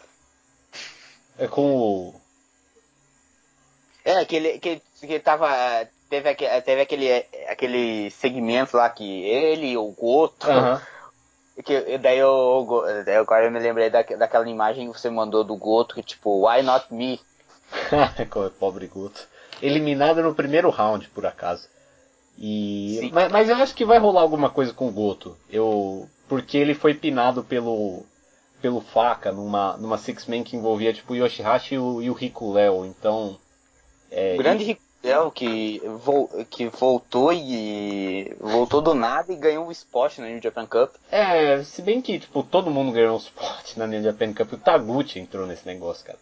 É 1.39 1.49
com 1.49 1.74
o. 1.74 2.20
É, 4.05 4.24
que 4.24 4.37
ele, 4.37 4.59
que, 4.59 4.81
que 5.01 5.18
tava. 5.18 5.49
Teve, 6.09 6.35
teve 6.35 6.81
aquele, 6.81 7.24
aquele 7.49 8.11
segmento 8.11 8.76
lá 8.76 8.91
que 8.91 9.22
ele, 9.24 9.76
o 9.76 9.87
Goto. 9.93 10.49
Uhum 10.49 10.81
Que, 11.62 11.99
daí 11.99 12.18
eu, 12.18 12.85
daí 13.05 13.16
agora 13.16 13.45
eu 13.45 13.51
me 13.51 13.59
lembrei 13.59 13.91
da, 13.91 14.03
daquela 14.03 14.49
imagem 14.49 14.91
que 14.91 14.99
você 14.99 15.11
mandou 15.11 15.45
do 15.45 15.57
Goto, 15.57 15.95
que 15.95 16.03
tipo, 16.03 16.47
why 16.47 16.62
not 16.62 16.93
me? 16.93 17.20
Pobre 18.59 18.87
Goto. 18.87 19.27
Eliminado 19.62 20.23
no 20.23 20.35
primeiro 20.35 20.71
round, 20.71 21.09
por 21.11 21.27
acaso. 21.27 21.68
E... 22.39 23.11
Mas, 23.12 23.31
mas, 23.31 23.49
eu 23.49 23.57
acho 23.57 23.75
que 23.75 23.85
vai 23.85 23.99
rolar 23.99 24.23
alguma 24.23 24.49
coisa 24.49 24.73
com 24.73 24.89
o 24.89 24.93
Goto. 24.93 25.37
Eu... 25.51 26.09
porque 26.29 26.57
ele 26.57 26.75
foi 26.75 26.95
pinado 26.95 27.45
pelo 27.45 28.05
pelo 28.61 28.81
Faca 28.81 29.33
numa, 29.33 29.77
numa 29.77 29.99
Six-Man 29.99 30.43
que 30.43 30.57
envolvia 30.57 30.93
tipo 30.93 31.12
o 31.12 31.16
Yoshihashi 31.16 31.75
e 31.75 31.79
o, 31.79 32.03
e 32.03 32.11
o 32.11 32.14
Rico 32.14 32.53
Léo. 32.53 32.85
Então. 32.85 33.39
É, 34.11 34.35
o 34.35 34.39
grande. 34.39 34.64
Rico 34.64 34.83
Léo 35.03 35.31
que, 35.31 35.81
vo, 36.05 36.29
que 36.51 36.68
voltou 36.68 37.33
e. 37.33 38.35
voltou 38.39 38.83
do 38.83 38.95
nada 38.95 39.33
e 39.33 39.37
ganhou 39.37 39.66
um 39.66 39.71
spot 39.71 40.18
na 40.18 40.27
New 40.27 40.43
Japan 40.43 40.66
Cup. 40.66 40.95
É, 41.11 41.62
se 41.64 41.83
bem 41.83 42.03
que 42.03 42.18
tipo, 42.18 42.43
todo 42.43 42.71
mundo 42.71 42.93
ganhou 42.93 43.14
um 43.14 43.18
spot 43.18 43.77
na 43.77 43.87
New 43.87 44.03
Japan 44.03 44.33
Cup. 44.35 44.53
O 44.53 44.59
Taguchi 44.59 45.18
entrou 45.18 45.47
nesse 45.47 45.66
negócio, 45.66 46.05
cara. 46.05 46.18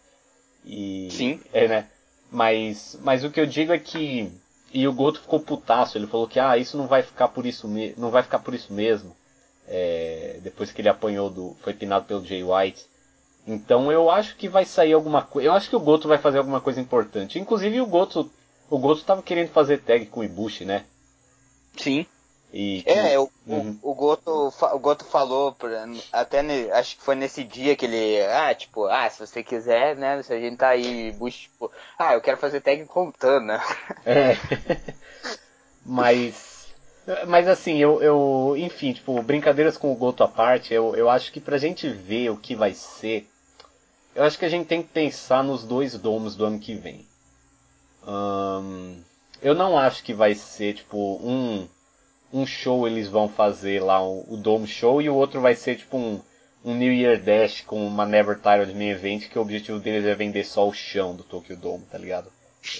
E. 0.65 1.09
Sim. 1.11 1.39
É, 1.53 1.67
né? 1.67 1.87
Mas, 2.31 2.97
mas 3.01 3.23
o 3.23 3.31
que 3.31 3.39
eu 3.39 3.45
digo 3.45 3.73
é 3.73 3.79
que. 3.79 4.31
E 4.71 4.87
o 4.87 4.93
Goto 4.93 5.19
ficou 5.19 5.39
putaço, 5.39 5.97
ele 5.97 6.05
falou 6.05 6.27
que 6.27 6.39
ah, 6.39 6.55
isso 6.55 6.77
não 6.77 6.85
vai 6.85 7.01
ficar 7.01 7.29
por 7.29 7.45
isso, 7.45 7.67
me 7.67 7.93
não 7.97 8.11
vai 8.11 8.21
ficar 8.21 8.37
por 8.37 8.53
isso 8.53 8.71
mesmo 8.71 9.15
é, 9.69 10.39
depois 10.41 10.71
que 10.71 10.81
ele 10.81 10.89
apanhou 10.89 11.29
do. 11.29 11.55
foi 11.61 11.73
pinado 11.73 12.05
pelo 12.05 12.25
Jay 12.25 12.43
White. 12.43 12.85
Então 13.47 13.91
eu 13.91 14.09
acho 14.09 14.35
que 14.35 14.49
vai 14.49 14.65
sair 14.65 14.93
alguma 14.93 15.21
coisa. 15.21 15.47
Eu 15.47 15.53
acho 15.53 15.69
que 15.69 15.75
o 15.75 15.79
Goto 15.79 16.07
vai 16.07 16.17
fazer 16.17 16.39
alguma 16.39 16.59
coisa 16.59 16.81
importante. 16.81 17.39
Inclusive 17.39 17.79
o 17.79 17.85
Goto. 17.85 18.29
O 18.69 18.77
Goto 18.77 19.03
tava 19.03 19.23
querendo 19.23 19.49
fazer 19.49 19.79
tag 19.79 20.07
com 20.07 20.19
o 20.19 20.23
Ibushi, 20.23 20.65
né? 20.65 20.85
Sim. 21.77 22.05
E, 22.51 22.83
é, 22.87 23.19
o, 23.19 23.29
uhum. 23.45 23.77
o, 23.81 23.91
o, 23.91 23.93
Goto, 23.93 24.53
o 24.73 24.79
Goto 24.79 25.05
falou, 25.05 25.55
até 26.11 26.41
ne, 26.41 26.71
acho 26.71 26.97
que 26.97 27.03
foi 27.03 27.13
nesse 27.13 27.43
dia 27.43 27.75
que 27.75 27.85
ele, 27.85 28.25
ah, 28.25 28.53
tipo, 28.55 28.85
ah, 28.85 29.07
se 29.09 29.19
você 29.19 29.43
quiser, 29.43 29.95
né, 29.95 30.21
se 30.23 30.33
a 30.33 30.39
gente 30.39 30.57
tá 30.57 30.69
aí, 30.69 31.11
Bush, 31.11 31.41
tipo, 31.41 31.71
ah, 31.97 32.15
eu 32.15 32.21
quero 32.21 32.37
fazer 32.37 32.61
tag 32.61 32.83
com 32.85 33.11
Tana. 33.11 33.61
É. 34.03 34.35
Mas 35.85 36.59
mas 37.27 37.47
assim, 37.47 37.77
eu, 37.77 38.01
eu. 38.01 38.55
Enfim, 38.57 38.93
tipo, 38.93 39.21
brincadeiras 39.23 39.77
com 39.77 39.91
o 39.91 39.95
Goto 39.95 40.23
à 40.23 40.27
parte, 40.27 40.73
eu, 40.73 40.95
eu 40.95 41.09
acho 41.09 41.31
que 41.31 41.39
pra 41.39 41.57
gente 41.57 41.89
ver 41.89 42.29
o 42.29 42.37
que 42.37 42.55
vai 42.55 42.73
ser. 42.73 43.27
Eu 44.13 44.23
acho 44.23 44.37
que 44.37 44.45
a 44.45 44.49
gente 44.49 44.67
tem 44.67 44.81
que 44.83 44.89
pensar 44.89 45.43
nos 45.43 45.63
dois 45.63 45.97
domos 45.97 46.35
do 46.35 46.45
ano 46.45 46.59
que 46.59 46.75
vem. 46.75 47.07
eu 49.41 49.55
não 49.55 49.77
acho 49.77 50.03
que 50.03 50.13
vai 50.13 50.35
ser, 50.35 50.75
tipo, 50.75 51.19
um, 51.23 51.67
um 52.31 52.45
show 52.45 52.87
eles 52.87 53.07
vão 53.07 53.27
fazer 53.27 53.81
lá, 53.81 54.01
o, 54.01 54.25
o 54.33 54.37
Dome 54.37 54.67
Show, 54.67 55.01
e 55.01 55.09
o 55.09 55.15
outro 55.15 55.41
vai 55.41 55.55
ser, 55.55 55.77
tipo, 55.77 55.97
um, 55.97 56.21
um 56.63 56.75
New 56.75 56.91
Year 56.91 57.21
Dash 57.21 57.61
com 57.61 57.85
uma 57.85 58.05
Never 58.05 58.39
Tired 58.39 58.73
Main 58.73 58.89
Event, 58.89 59.29
que 59.29 59.39
o 59.39 59.41
objetivo 59.41 59.79
deles 59.79 60.05
é 60.05 60.15
vender 60.15 60.43
só 60.43 60.67
o 60.67 60.73
chão 60.73 61.15
do 61.15 61.23
Tokyo 61.23 61.57
Dome, 61.57 61.85
tá 61.89 61.97
ligado? 61.97 62.31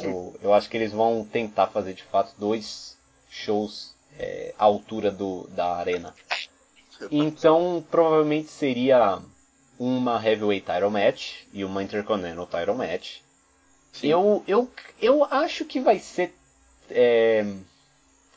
Eu, 0.02 0.36
eu 0.42 0.54
acho 0.54 0.70
que 0.70 0.78
eles 0.78 0.92
vão 0.92 1.26
tentar 1.26 1.68
fazer, 1.68 1.94
de 1.94 2.04
fato, 2.04 2.34
dois 2.38 2.98
shows 3.30 3.96
é, 4.18 4.54
a 4.58 4.66
altura 4.66 5.10
do, 5.10 5.48
da 5.50 5.76
arena. 5.76 6.14
Então, 7.10 7.84
provavelmente 7.90 8.50
seria 8.50 9.20
uma 9.80 10.24
Heavyweight 10.24 10.66
Title 10.66 10.92
Match 10.92 11.44
e 11.54 11.64
uma 11.64 11.82
Intercontinental 11.82 12.46
Title 12.46 12.76
Match. 12.76 13.20
Eu, 14.04 14.44
eu, 14.48 14.70
eu 15.02 15.24
acho 15.26 15.66
que 15.66 15.80
vai 15.80 15.98
ser 15.98 16.36
é, 16.90 17.46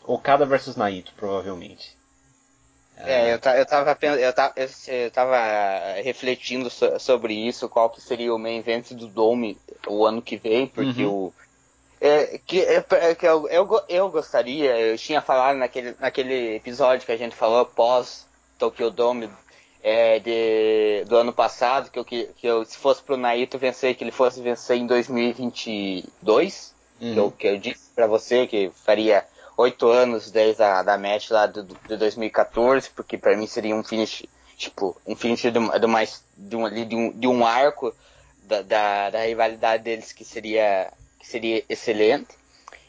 Okada 0.07 0.45
versus 0.45 0.77
Naito, 0.77 1.13
provavelmente. 1.17 1.97
É, 2.97 3.29
eu, 3.29 3.41
eu, 3.57 3.67
tava, 3.67 3.99
eu, 4.03 4.15
eu 4.15 5.11
tava 5.11 5.37
refletindo 6.03 6.71
sobre 7.01 7.35
isso, 7.35 7.69
qual 7.69 7.91
que 7.91 8.01
seria 8.01 8.33
o 8.33 8.39
main 8.39 8.59
event 8.59 8.93
do 8.93 9.09
Dome 9.09 9.59
o 9.89 10.07
ano 10.07 10.23
que 10.23 10.37
vem, 10.37 10.67
porque 10.67 11.05
uhum. 11.05 11.29
o, 11.29 11.35
é, 12.05 12.41
que, 12.45 12.61
é, 12.61 12.85
é, 12.91 13.15
que 13.15 13.25
eu, 13.25 13.49
eu, 13.49 13.81
eu 13.89 14.11
gostaria, 14.11 14.77
eu 14.77 14.99
tinha 14.99 15.21
falado 15.21 15.57
naquele, 15.57 15.95
naquele 16.01 16.57
episódio 16.57 17.07
que 17.07 17.13
a 17.13 17.17
gente 17.17 17.37
falou 17.37 17.65
pós 17.65 18.27
Tokyo 18.59 18.91
Dome 18.91 19.31
é, 19.81 20.19
de, 20.19 21.05
do 21.09 21.17
ano 21.17 21.33
passado, 21.33 21.93
que 21.93 21.99
eu, 22.01 22.05
que, 22.05 22.25
que 22.37 22.45
eu, 22.45 22.65
se 22.65 22.77
fosse 22.77 23.01
pro 23.01 23.17
Naito 23.17 23.57
vencer, 23.57 23.95
que 23.95 24.03
ele 24.03 24.11
fosse 24.11 24.43
vencer 24.43 24.79
em 24.79 24.87
2022, 24.87 26.75
uhum. 27.01 27.13
que, 27.13 27.19
eu, 27.21 27.31
que 27.31 27.47
eu 27.47 27.57
disse 27.57 27.91
para 27.95 28.09
você 28.09 28.49
que 28.49 28.73
faria 28.85 29.25
oito 29.63 29.89
anos 29.89 30.31
desde 30.31 30.63
a 30.63 30.83
da 30.83 30.99
match 30.99 31.31
lá 31.31 31.47
do, 31.47 31.63
de 31.63 31.97
2014, 31.97 32.91
porque 32.91 33.17
para 33.17 33.37
mim 33.37 33.47
seria 33.47 33.75
um 33.75 33.83
finish, 33.83 34.25
tipo, 34.57 34.97
um 35.07 35.17
finish 35.17 35.43
de, 35.43 35.51
de, 35.51 35.87
mais, 35.87 36.25
de, 36.37 36.57
um, 36.57 36.69
de, 36.69 36.97
um, 36.97 37.11
de 37.13 37.27
um 37.27 37.47
arco 37.47 37.95
da, 38.45 38.63
da, 38.63 39.11
da 39.11 39.25
rivalidade 39.25 39.83
deles 39.83 40.13
que 40.13 40.25
seria 40.25 40.93
que 41.19 41.27
seria 41.27 41.65
excelente. 41.69 42.29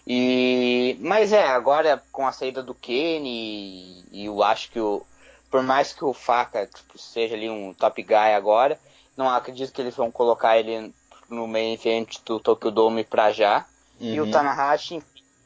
E, 0.06 0.98
mas 1.00 1.32
é, 1.32 1.48
agora 1.48 2.04
com 2.12 2.28
a 2.28 2.32
saída 2.32 2.62
do 2.62 2.74
Kenny, 2.74 4.04
e, 4.12 4.26
eu 4.26 4.44
acho 4.44 4.70
que 4.72 4.80
o, 4.80 5.06
por 5.50 5.62
mais 5.64 5.94
que 5.94 6.04
o 6.04 6.14
Faca 6.14 6.68
tipo, 6.68 6.98
seja 6.98 7.36
ali 7.36 7.50
um 7.50 7.74
top 7.74 8.02
guy 8.02 8.34
agora, 8.36 8.78
não 9.16 9.30
acredito 9.30 9.72
que 9.72 9.82
eles 9.82 9.96
vão 9.96 10.12
colocar 10.12 10.58
ele 10.58 10.92
no 11.30 11.48
main 11.48 11.74
event 11.74 12.18
do 12.26 12.40
Tokyo 12.40 12.72
Dome 12.72 13.04
pra 13.04 13.32
já. 13.32 13.66
Uhum. 14.00 14.14
E 14.14 14.20
o 14.20 14.26
uhum. 14.26 14.32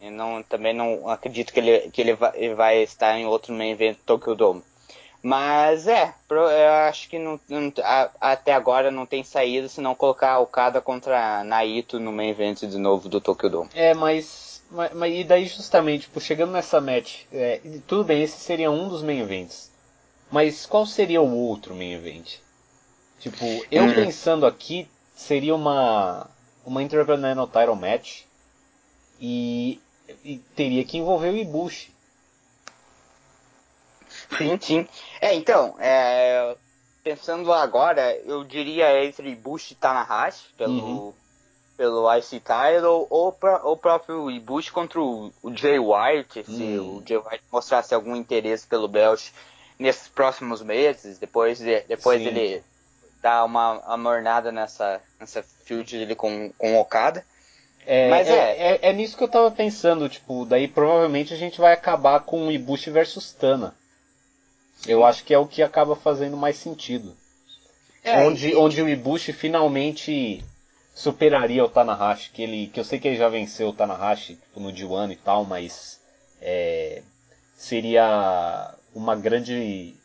Tanahashi, 0.08 0.10
não, 0.10 0.43
também 0.43 0.74
não 0.74 1.10
acredito 1.10 1.53
que 1.53 1.60
ele, 1.60 1.89
que 1.91 2.01
ele 2.01 2.14
vai, 2.14 2.32
ele 2.36 2.53
vai 2.53 2.84
estar 2.84 3.18
em 3.18 3.26
outro 3.26 3.53
main 3.53 3.72
event 3.72 3.97
do 3.97 4.03
Tokyo 4.03 4.36
Dome. 4.36 4.64
Mas 5.22 5.88
é, 5.88 6.14
eu 6.30 6.74
acho 6.88 7.10
que 7.10 7.20
não, 7.20 7.39
não, 7.49 7.74
até 8.22 8.53
agora 8.53 8.91
não 8.91 9.05
tem 9.05 9.24
saída 9.24 9.68
se 9.68 9.82
não 9.82 9.95
colocar 9.95 10.39
o 10.39 10.45
Kada 10.45 10.80
contra 10.80 11.43
Naito 11.43 11.99
no 11.99 12.12
main 12.12 12.30
event 12.30 12.62
de 12.62 12.78
novo 12.78 13.10
do 13.10 13.20
Tokyo 13.20 13.49
Dome. 13.49 13.70
É, 13.74 13.93
mas, 13.93 14.64
mas, 14.70 14.93
mas 14.93 15.14
e 15.14 15.24
daí 15.24 15.47
justamente, 15.47 16.03
tipo, 16.03 16.22
chegando 16.22 16.51
nessa 16.51 16.80
match, 16.80 17.24
é, 17.34 17.60
tudo 17.88 18.03
bem, 18.03 18.24
esse 18.24 18.39
seria 18.39 18.72
um 18.72 18.88
dos 18.88 19.01
main 19.01 19.20
events. 19.20 19.72
Mas 20.32 20.66
qual 20.66 20.86
seria 20.86 21.22
o 21.22 21.36
outro 21.36 21.74
main 21.74 21.93
event? 21.93 22.36
Tipo, 23.20 23.45
eu 23.72 23.84
hum. 23.84 23.93
pensando 23.93 24.45
aqui, 24.45 24.88
seria 25.16 25.55
uma 25.55 26.30
uma 26.64 26.84
Intercontinental 26.84 27.47
Title 27.47 27.76
Match 27.78 28.24
e 29.22 29.80
teria 30.55 30.84
que 30.84 30.97
envolver 30.97 31.30
o 31.30 31.38
Ibushi. 31.38 31.91
Sim, 34.38 34.60
sim. 34.60 34.88
É, 35.22 35.34
então, 35.34 35.76
é, 35.80 36.55
pensando 37.03 37.51
agora, 37.53 38.16
eu 38.26 38.43
diria 38.43 39.03
entre 39.05 39.34
Bush 39.36 39.72
e 39.72 39.76
Tanahashi, 39.76 40.53
pelo, 40.58 40.74
uhum. 40.74 41.14
pelo 41.78 42.14
IC 42.18 42.41
Title, 42.41 43.08
ou 43.10 43.32
pra, 43.32 43.66
o 43.66 43.78
próprio 43.78 44.30
Bush 44.41 44.70
contra 44.70 44.99
o, 44.99 45.32
o 45.41 45.55
Jay 45.55 45.80
White, 45.80 46.43
se 46.43 46.78
uhum. 46.78 46.97
o 46.97 47.03
Jay 47.08 47.18
White 47.18 47.43
mostrasse 47.51 47.93
algum 47.93 48.16
interesse 48.16 48.68
pelo 48.68 48.88
Belt 48.88 49.30
nesses 49.80 50.08
próximos 50.08 50.62
meses, 50.62 51.18
depois, 51.18 51.60
de, 51.60 51.82
depois 51.82 52.22
ele 52.22 52.64
dar 53.22 53.45
uma 53.45 53.82
amornada 53.86 54.51
nessa, 54.51 55.01
nessa 55.20 55.43
field 55.43 55.98
dele 55.98 56.15
com, 56.15 56.52
com 56.57 56.76
o 56.76 56.80
Okada. 56.80 57.26
É, 57.89 58.09
Mas 58.09 58.27
é, 58.27 58.34
é, 58.34 58.80
é, 58.81 58.93
nisso 58.93 59.15
que 59.15 59.23
eu 59.23 59.30
tava 59.30 59.49
pensando, 59.49 60.09
tipo, 60.09 60.43
daí 60.43 60.68
provavelmente 60.68 61.34
a 61.34 61.38
gente 61.38 61.57
vai 61.57 61.72
acabar 61.72 62.19
com 62.19 62.45
o 62.45 62.51
Ibushi 62.51 62.91
versus 62.91 63.31
Tana. 63.31 63.73
Eu 64.85 65.05
acho 65.05 65.23
que 65.23 65.34
é 65.34 65.38
o 65.38 65.47
que 65.47 65.64
acaba 65.64 65.95
fazendo 65.95 66.35
mais 66.35 66.57
sentido. 66.57 67.15
É, 68.03 68.26
onde, 68.26 68.49
e... 68.49 68.55
onde 68.57 68.81
o 68.81 68.89
Ibushi 68.89 69.31
finalmente 69.31 70.43
superaria 70.93 71.64
o 71.64 71.69
Tanahashi, 71.69 72.30
que 72.31 72.43
ele, 72.43 72.68
que 72.68 72.77
eu 72.77 72.84
sei 72.84 72.99
que 72.99 73.07
ele 73.07 73.15
já 73.15 73.30
venceu 73.30 73.69
o 73.69 73.73
Tanahashi 73.73 74.35
tipo, 74.35 74.59
no 74.59 74.69
D1 74.69 75.14
e 75.14 75.15
tal, 75.15 75.45
mas 75.45 76.01
é, 76.41 77.01
seria 77.55 78.76
uma 78.93 79.15
grande 79.15 79.95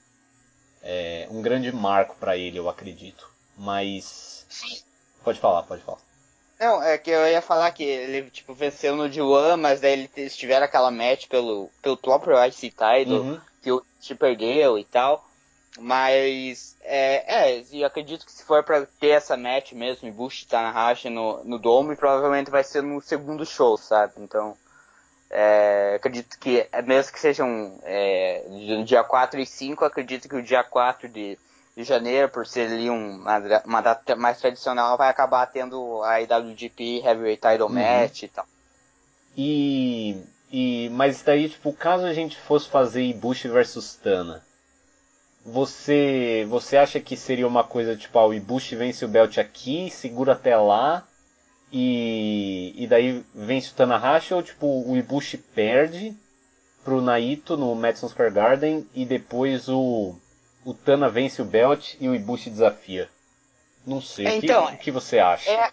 é, 0.84 1.26
um 1.32 1.42
grande 1.42 1.72
marco 1.72 2.14
para 2.14 2.36
ele, 2.36 2.60
eu 2.60 2.68
acredito. 2.68 3.28
Mas 3.59 4.46
pode 5.24 5.40
falar, 5.40 5.64
pode 5.64 5.82
falar. 5.82 6.11
Não, 6.64 6.82
é 6.82 6.97
que 6.97 7.10
eu 7.10 7.26
ia 7.26 7.43
falar 7.43 7.70
que 7.72 7.82
ele 7.82 8.30
tipo 8.30 8.55
venceu 8.55 8.97
no 8.97 9.05
D1, 9.05 9.56
mas 9.56 9.80
daí 9.80 9.93
ele 9.93 10.10
eles 10.16 10.36
tiveram 10.36 10.64
aquela 10.64 10.90
match 10.90 11.26
pelo 11.26 11.68
pelo 11.82 11.97
próprio 11.97 12.43
IC 12.44 12.70
Title. 12.70 13.20
Uhum 13.20 13.40
que 13.62 13.70
o 13.70 13.82
te 14.01 14.14
perdeu 14.14 14.76
e 14.78 14.84
tal. 14.84 15.24
Mas, 15.78 16.76
é, 16.82 17.55
é, 17.55 17.64
e 17.70 17.82
acredito 17.82 18.26
que 18.26 18.32
se 18.32 18.44
for 18.44 18.62
para 18.62 18.84
ter 19.01 19.10
essa 19.10 19.39
match 19.39 19.72
mesmo, 19.72 20.06
e 20.06 20.10
Bush 20.10 20.44
tá 20.44 20.60
na 20.60 20.70
racha 20.70 21.09
no, 21.09 21.43
no 21.44 21.59
Dome, 21.59 21.97
provavelmente 21.97 22.51
vai 22.51 22.62
ser 22.62 22.82
no 22.82 23.01
segundo 23.01 23.47
show, 23.47 23.78
sabe? 23.78 24.12
Então, 24.18 24.55
é, 25.30 25.94
acredito 25.97 26.39
que, 26.39 26.68
é, 26.70 26.82
mesmo 26.82 27.10
que 27.10 27.18
sejam 27.18 27.78
é, 27.84 28.44
no 28.51 28.84
dia 28.84 29.02
4 29.02 29.40
e 29.40 29.47
5, 29.47 29.82
acredito 29.82 30.28
que 30.28 30.36
o 30.36 30.43
dia 30.43 30.62
4 30.62 31.09
de, 31.09 31.39
de 31.77 31.85
janeiro, 31.85 32.28
por 32.28 32.47
ser 32.47 32.70
ali 32.70 32.90
uma, 32.90 33.39
uma 33.65 33.81
data 33.81 34.15
mais 34.16 34.39
tradicional, 34.39 34.97
vai 34.99 35.09
acabar 35.09 35.47
tendo 35.47 36.03
a 36.03 36.20
IWGP 36.20 37.03
Heavyweight 37.05 37.40
Title 37.40 37.66
uhum. 37.66 37.74
Match 37.74 38.24
e 38.24 38.28
tal. 38.28 38.47
E 39.36 40.23
e, 40.53 40.90
mas 40.90 41.23
daí, 41.23 41.49
tipo, 41.49 41.73
caso 41.73 42.05
a 42.05 42.12
gente 42.12 42.36
fosse 42.36 42.69
fazer 42.69 43.03
Ibushi 43.03 43.49
versus 43.49 43.94
Tana, 43.94 44.44
você, 45.44 46.47
você 46.49 46.77
acha 46.77 47.01
que 47.01 47.16
seria 47.16 47.49
uma 47.49 47.65
coisa 47.65 47.97
tipo, 47.97 48.19
ah, 48.19 48.27
o 48.27 48.35
Ibushi 48.35 48.77
vence 48.77 49.03
o 49.03 49.09
belt 49.09 49.39
aqui, 49.39 49.89
segura 49.90 50.32
até 50.35 50.55
lá, 50.55 51.09
e, 51.73 52.74
e 52.77 52.86
daí 52.86 53.24
vence 53.35 53.70
o 53.70 53.74
Tanahashi, 53.74 54.35
ou 54.35 54.43
tipo, 54.43 54.66
o 54.66 54.94
Ibushi 54.94 55.39
perde 55.39 56.15
pro 56.85 57.01
Naito 57.01 57.57
no 57.57 57.74
Madison 57.74 58.09
Square 58.11 58.35
Garden, 58.35 58.86
e 58.94 59.07
depois 59.07 59.70
o, 59.70 60.15
o 60.64 60.74
Tana 60.74 61.09
vence 61.09 61.40
o 61.43 61.44
belt 61.44 61.94
e 62.01 62.09
o 62.09 62.14
Ibushi 62.14 62.51
desafia. 62.51 63.09
Não 63.86 64.01
sei. 64.01 64.26
Então, 64.26 64.64
o, 64.64 64.68
que, 64.68 64.74
o 64.74 64.78
que 64.78 64.90
você 64.90 65.18
acha? 65.18 65.51
É, 65.51 65.70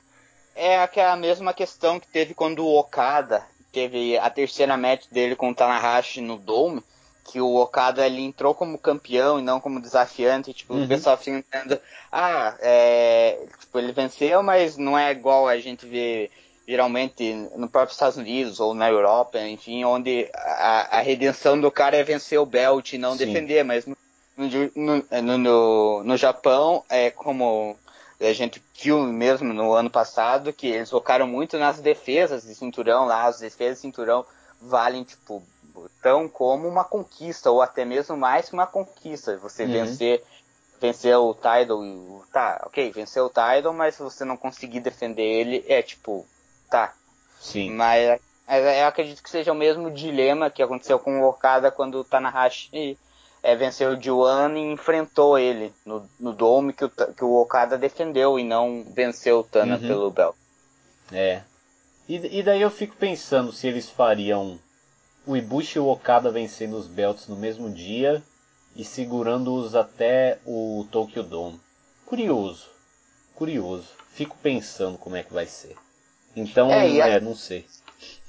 é 0.55 0.79
aquela 0.79 1.15
mesma 1.15 1.53
questão 1.53 1.99
que 1.99 2.07
teve 2.07 2.33
quando 2.33 2.65
o 2.65 2.77
Okada 2.79 3.43
teve 3.71 4.17
a 4.17 4.29
terceira 4.29 4.75
match 4.75 5.05
dele 5.11 5.35
com 5.35 5.51
o 5.51 5.55
Tanahashi 5.55 6.21
no 6.21 6.37
Dome, 6.37 6.83
que 7.31 7.39
o 7.39 7.55
Okada 7.55 8.05
ele 8.05 8.21
entrou 8.21 8.55
como 8.55 8.77
campeão 8.77 9.39
e 9.39 9.43
não 9.43 9.59
como 9.59 9.79
desafiante, 9.79 10.53
tipo, 10.53 10.73
uhum. 10.73 10.85
o 10.85 10.87
pessoal 10.87 11.17
fica 11.17 11.37
entendendo, 11.37 11.79
ah, 12.11 12.55
é, 12.59 13.45
tipo, 13.59 13.77
ele 13.77 13.91
venceu, 13.91 14.41
mas 14.41 14.77
não 14.77 14.97
é 14.97 15.11
igual 15.11 15.47
a 15.47 15.57
gente 15.59 15.85
vê 15.85 16.31
geralmente 16.67 17.33
no 17.55 17.67
próprio 17.67 17.93
Estados 17.93 18.17
Unidos 18.17 18.59
ou 18.59 18.73
na 18.73 18.89
Europa, 18.89 19.39
enfim, 19.39 19.83
onde 19.83 20.29
a, 20.35 20.97
a 20.97 21.01
redenção 21.01 21.59
do 21.59 21.71
cara 21.71 21.97
é 21.97 22.03
vencer 22.03 22.39
o 22.39 22.45
belt 22.45 22.93
e 22.93 22.97
não 22.97 23.13
Sim. 23.15 23.25
defender, 23.25 23.63
mas 23.63 23.85
no, 23.85 23.97
no, 24.39 25.37
no, 25.37 26.03
no, 26.03 26.17
Japão 26.17 26.83
é 26.89 27.11
como 27.11 27.75
a 28.19 28.33
gente 28.33 28.63
viu 28.81 28.99
mesmo 29.03 29.53
no 29.53 29.73
ano 29.73 29.89
passado 29.89 30.53
que 30.53 30.67
eles 30.67 30.89
focaram 30.89 31.27
muito 31.27 31.57
nas 31.57 31.79
defesas 31.79 32.43
de 32.43 32.55
cinturão 32.55 33.05
lá, 33.05 33.25
as 33.25 33.39
defesas 33.39 33.75
de 33.75 33.81
cinturão 33.81 34.25
valem 34.61 35.03
tipo 35.03 35.43
tão 36.01 36.27
como 36.27 36.67
uma 36.67 36.83
conquista 36.83 37.51
ou 37.51 37.61
até 37.61 37.85
mesmo 37.85 38.15
mais 38.17 38.49
que 38.49 38.53
uma 38.53 38.67
conquista. 38.67 39.37
Você 39.37 39.63
uhum. 39.63 39.71
vencer 39.71 40.23
vencer 40.79 41.17
o 41.17 41.33
Tidal, 41.33 41.83
tá, 42.31 42.61
ok, 42.65 42.89
vencer 42.91 43.21
o 43.21 43.29
Tidal, 43.29 43.73
mas 43.73 43.95
se 43.95 44.01
você 44.01 44.23
não 44.23 44.37
conseguir 44.37 44.79
defender 44.79 45.23
ele, 45.23 45.65
é 45.67 45.81
tipo, 45.81 46.25
tá. 46.69 46.93
Sim. 47.39 47.71
Mas 47.71 48.19
eu 48.47 48.87
acredito 48.87 49.21
que 49.21 49.29
seja 49.29 49.51
o 49.51 49.55
mesmo 49.55 49.91
dilema 49.91 50.49
que 50.49 50.63
aconteceu 50.63 50.97
com 50.97 51.21
o 51.21 51.27
Okada 51.27 51.69
quando 51.69 51.95
o 51.95 52.03
Tanahashi 52.03 52.97
é, 53.41 53.55
venceu 53.55 53.91
o 53.91 54.01
Juan 54.01 54.53
e 54.57 54.71
enfrentou 54.71 55.37
ele 55.37 55.73
no, 55.85 56.09
no 56.19 56.33
Dome 56.33 56.73
que 56.73 56.85
o, 56.85 56.89
que 56.89 57.23
o 57.23 57.35
Okada 57.35 57.77
defendeu 57.77 58.37
e 58.37 58.43
não 58.43 58.85
venceu 58.93 59.39
o 59.39 59.43
Tana 59.43 59.75
uhum. 59.75 59.87
pelo 59.87 60.11
belt. 60.11 60.35
É. 61.11 61.41
E, 62.07 62.39
e 62.39 62.43
daí 62.43 62.61
eu 62.61 62.69
fico 62.69 62.95
pensando 62.95 63.51
se 63.51 63.67
eles 63.67 63.89
fariam 63.89 64.59
o 65.25 65.37
Ibushi 65.37 65.77
e 65.77 65.81
o 65.81 65.87
Okada 65.87 66.31
vencendo 66.31 66.75
os 66.75 66.87
belts 66.87 67.27
no 67.27 67.35
mesmo 67.35 67.69
dia 67.69 68.23
e 68.75 68.83
segurando-os 68.83 69.75
até 69.75 70.39
o 70.45 70.85
Tokyo 70.91 71.23
Dome. 71.23 71.59
Curioso. 72.05 72.67
Curioso. 73.35 73.87
Fico 74.13 74.35
pensando 74.41 74.97
como 74.97 75.15
é 75.15 75.23
que 75.23 75.33
vai 75.33 75.45
ser. 75.45 75.75
Então, 76.35 76.71
é, 76.71 76.97
é 76.97 77.19
não 77.19 77.35
sei. 77.35 77.65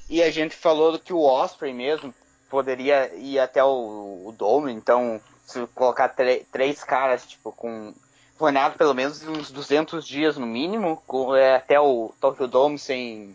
E 0.08 0.22
a 0.22 0.30
gente 0.30 0.54
falou 0.54 0.98
que 0.98 1.12
o 1.12 1.22
Osprey 1.22 1.72
mesmo 1.72 2.12
poderia 2.50 3.10
ir 3.14 3.38
até 3.38 3.64
o, 3.64 4.24
o 4.26 4.34
Dome, 4.36 4.72
então 4.72 5.20
se 5.46 5.66
colocar 5.74 6.14
três 6.52 6.84
caras, 6.84 7.24
tipo, 7.26 7.52
com 7.52 7.94
planeado 8.36 8.76
pelo 8.76 8.94
menos 8.94 9.26
uns 9.26 9.50
200 9.50 10.06
dias 10.06 10.36
no 10.36 10.46
mínimo, 10.46 11.02
com, 11.06 11.34
é, 11.36 11.56
até 11.56 11.78
o 11.78 12.12
Tokyo 12.20 12.46
Dome 12.46 12.78
sem 12.78 13.34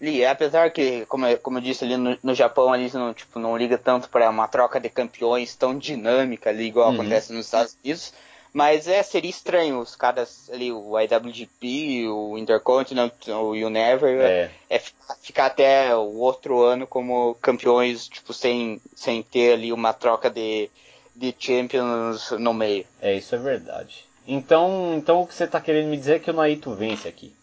li, 0.00 0.26
apesar 0.26 0.70
que, 0.70 1.06
como, 1.06 1.26
eu, 1.26 1.38
como 1.38 1.58
eu 1.58 1.62
disse 1.62 1.84
ali 1.84 1.96
no, 1.96 2.18
no 2.20 2.34
Japão, 2.34 2.74
eles 2.74 2.92
não, 2.92 3.14
tipo, 3.14 3.38
não 3.38 3.56
liga 3.56 3.78
tanto 3.78 4.08
para 4.08 4.28
uma 4.28 4.48
troca 4.48 4.80
de 4.80 4.88
campeões 4.88 5.54
tão 5.54 5.78
dinâmica 5.78 6.50
ali, 6.50 6.66
igual 6.66 6.88
uhum. 6.88 6.94
acontece 6.94 7.32
nos 7.32 7.46
Estados 7.46 7.76
Unidos. 7.82 8.12
Mas 8.52 8.86
é, 8.86 9.02
seria 9.02 9.30
estranho 9.30 9.78
os 9.78 9.96
caras 9.96 10.50
ali, 10.52 10.70
o 10.70 10.98
IWGP, 11.00 12.06
o 12.08 12.36
Intercontinental, 12.36 13.46
o 13.46 13.52
Univer, 13.52 14.20
é. 14.20 14.50
é 14.68 14.82
ficar 15.22 15.46
até 15.46 15.96
o 15.96 16.18
outro 16.18 16.60
ano 16.60 16.86
como 16.86 17.34
campeões, 17.40 18.06
tipo, 18.06 18.34
sem, 18.34 18.80
sem 18.94 19.22
ter 19.22 19.54
ali 19.54 19.72
uma 19.72 19.94
troca 19.94 20.28
de, 20.28 20.68
de 21.16 21.34
champions 21.38 22.30
no 22.32 22.52
meio. 22.52 22.84
É, 23.00 23.14
isso 23.14 23.34
é 23.34 23.38
verdade. 23.38 24.04
Então, 24.28 24.94
então 24.96 25.22
o 25.22 25.26
que 25.26 25.34
você 25.34 25.44
está 25.44 25.60
querendo 25.60 25.88
me 25.88 25.96
dizer 25.96 26.16
é 26.16 26.18
que 26.18 26.30
o 26.30 26.34
Naito 26.34 26.74
vence 26.74 27.08
aqui? 27.08 27.34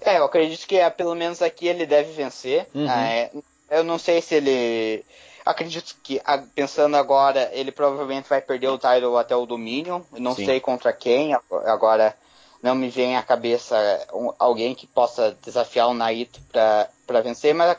É, 0.00 0.18
eu 0.18 0.24
acredito 0.24 0.66
que 0.66 0.76
é, 0.76 0.88
pelo 0.88 1.14
menos 1.14 1.42
aqui 1.42 1.68
ele 1.68 1.84
deve 1.84 2.10
vencer. 2.12 2.66
Uhum. 2.74 2.90
É, 2.90 3.30
eu 3.70 3.84
não 3.84 3.98
sei 3.98 4.22
se 4.22 4.34
ele 4.34 5.04
Acredito 5.44 5.96
que, 6.02 6.20
pensando 6.54 6.96
agora, 6.96 7.50
ele 7.52 7.72
provavelmente 7.72 8.28
vai 8.28 8.40
perder 8.40 8.68
o 8.68 8.78
title 8.78 9.16
até 9.16 9.34
o 9.34 9.46
Dominion. 9.46 10.02
Não 10.12 10.34
Sim. 10.34 10.44
sei 10.44 10.60
contra 10.60 10.92
quem. 10.92 11.34
Agora, 11.64 12.16
não 12.62 12.76
me 12.76 12.88
vem 12.88 13.16
à 13.16 13.22
cabeça 13.22 13.76
alguém 14.38 14.74
que 14.74 14.86
possa 14.86 15.36
desafiar 15.42 15.88
o 15.88 15.94
Naito 15.94 16.40
para 16.52 17.20
vencer, 17.22 17.52
mas 17.52 17.76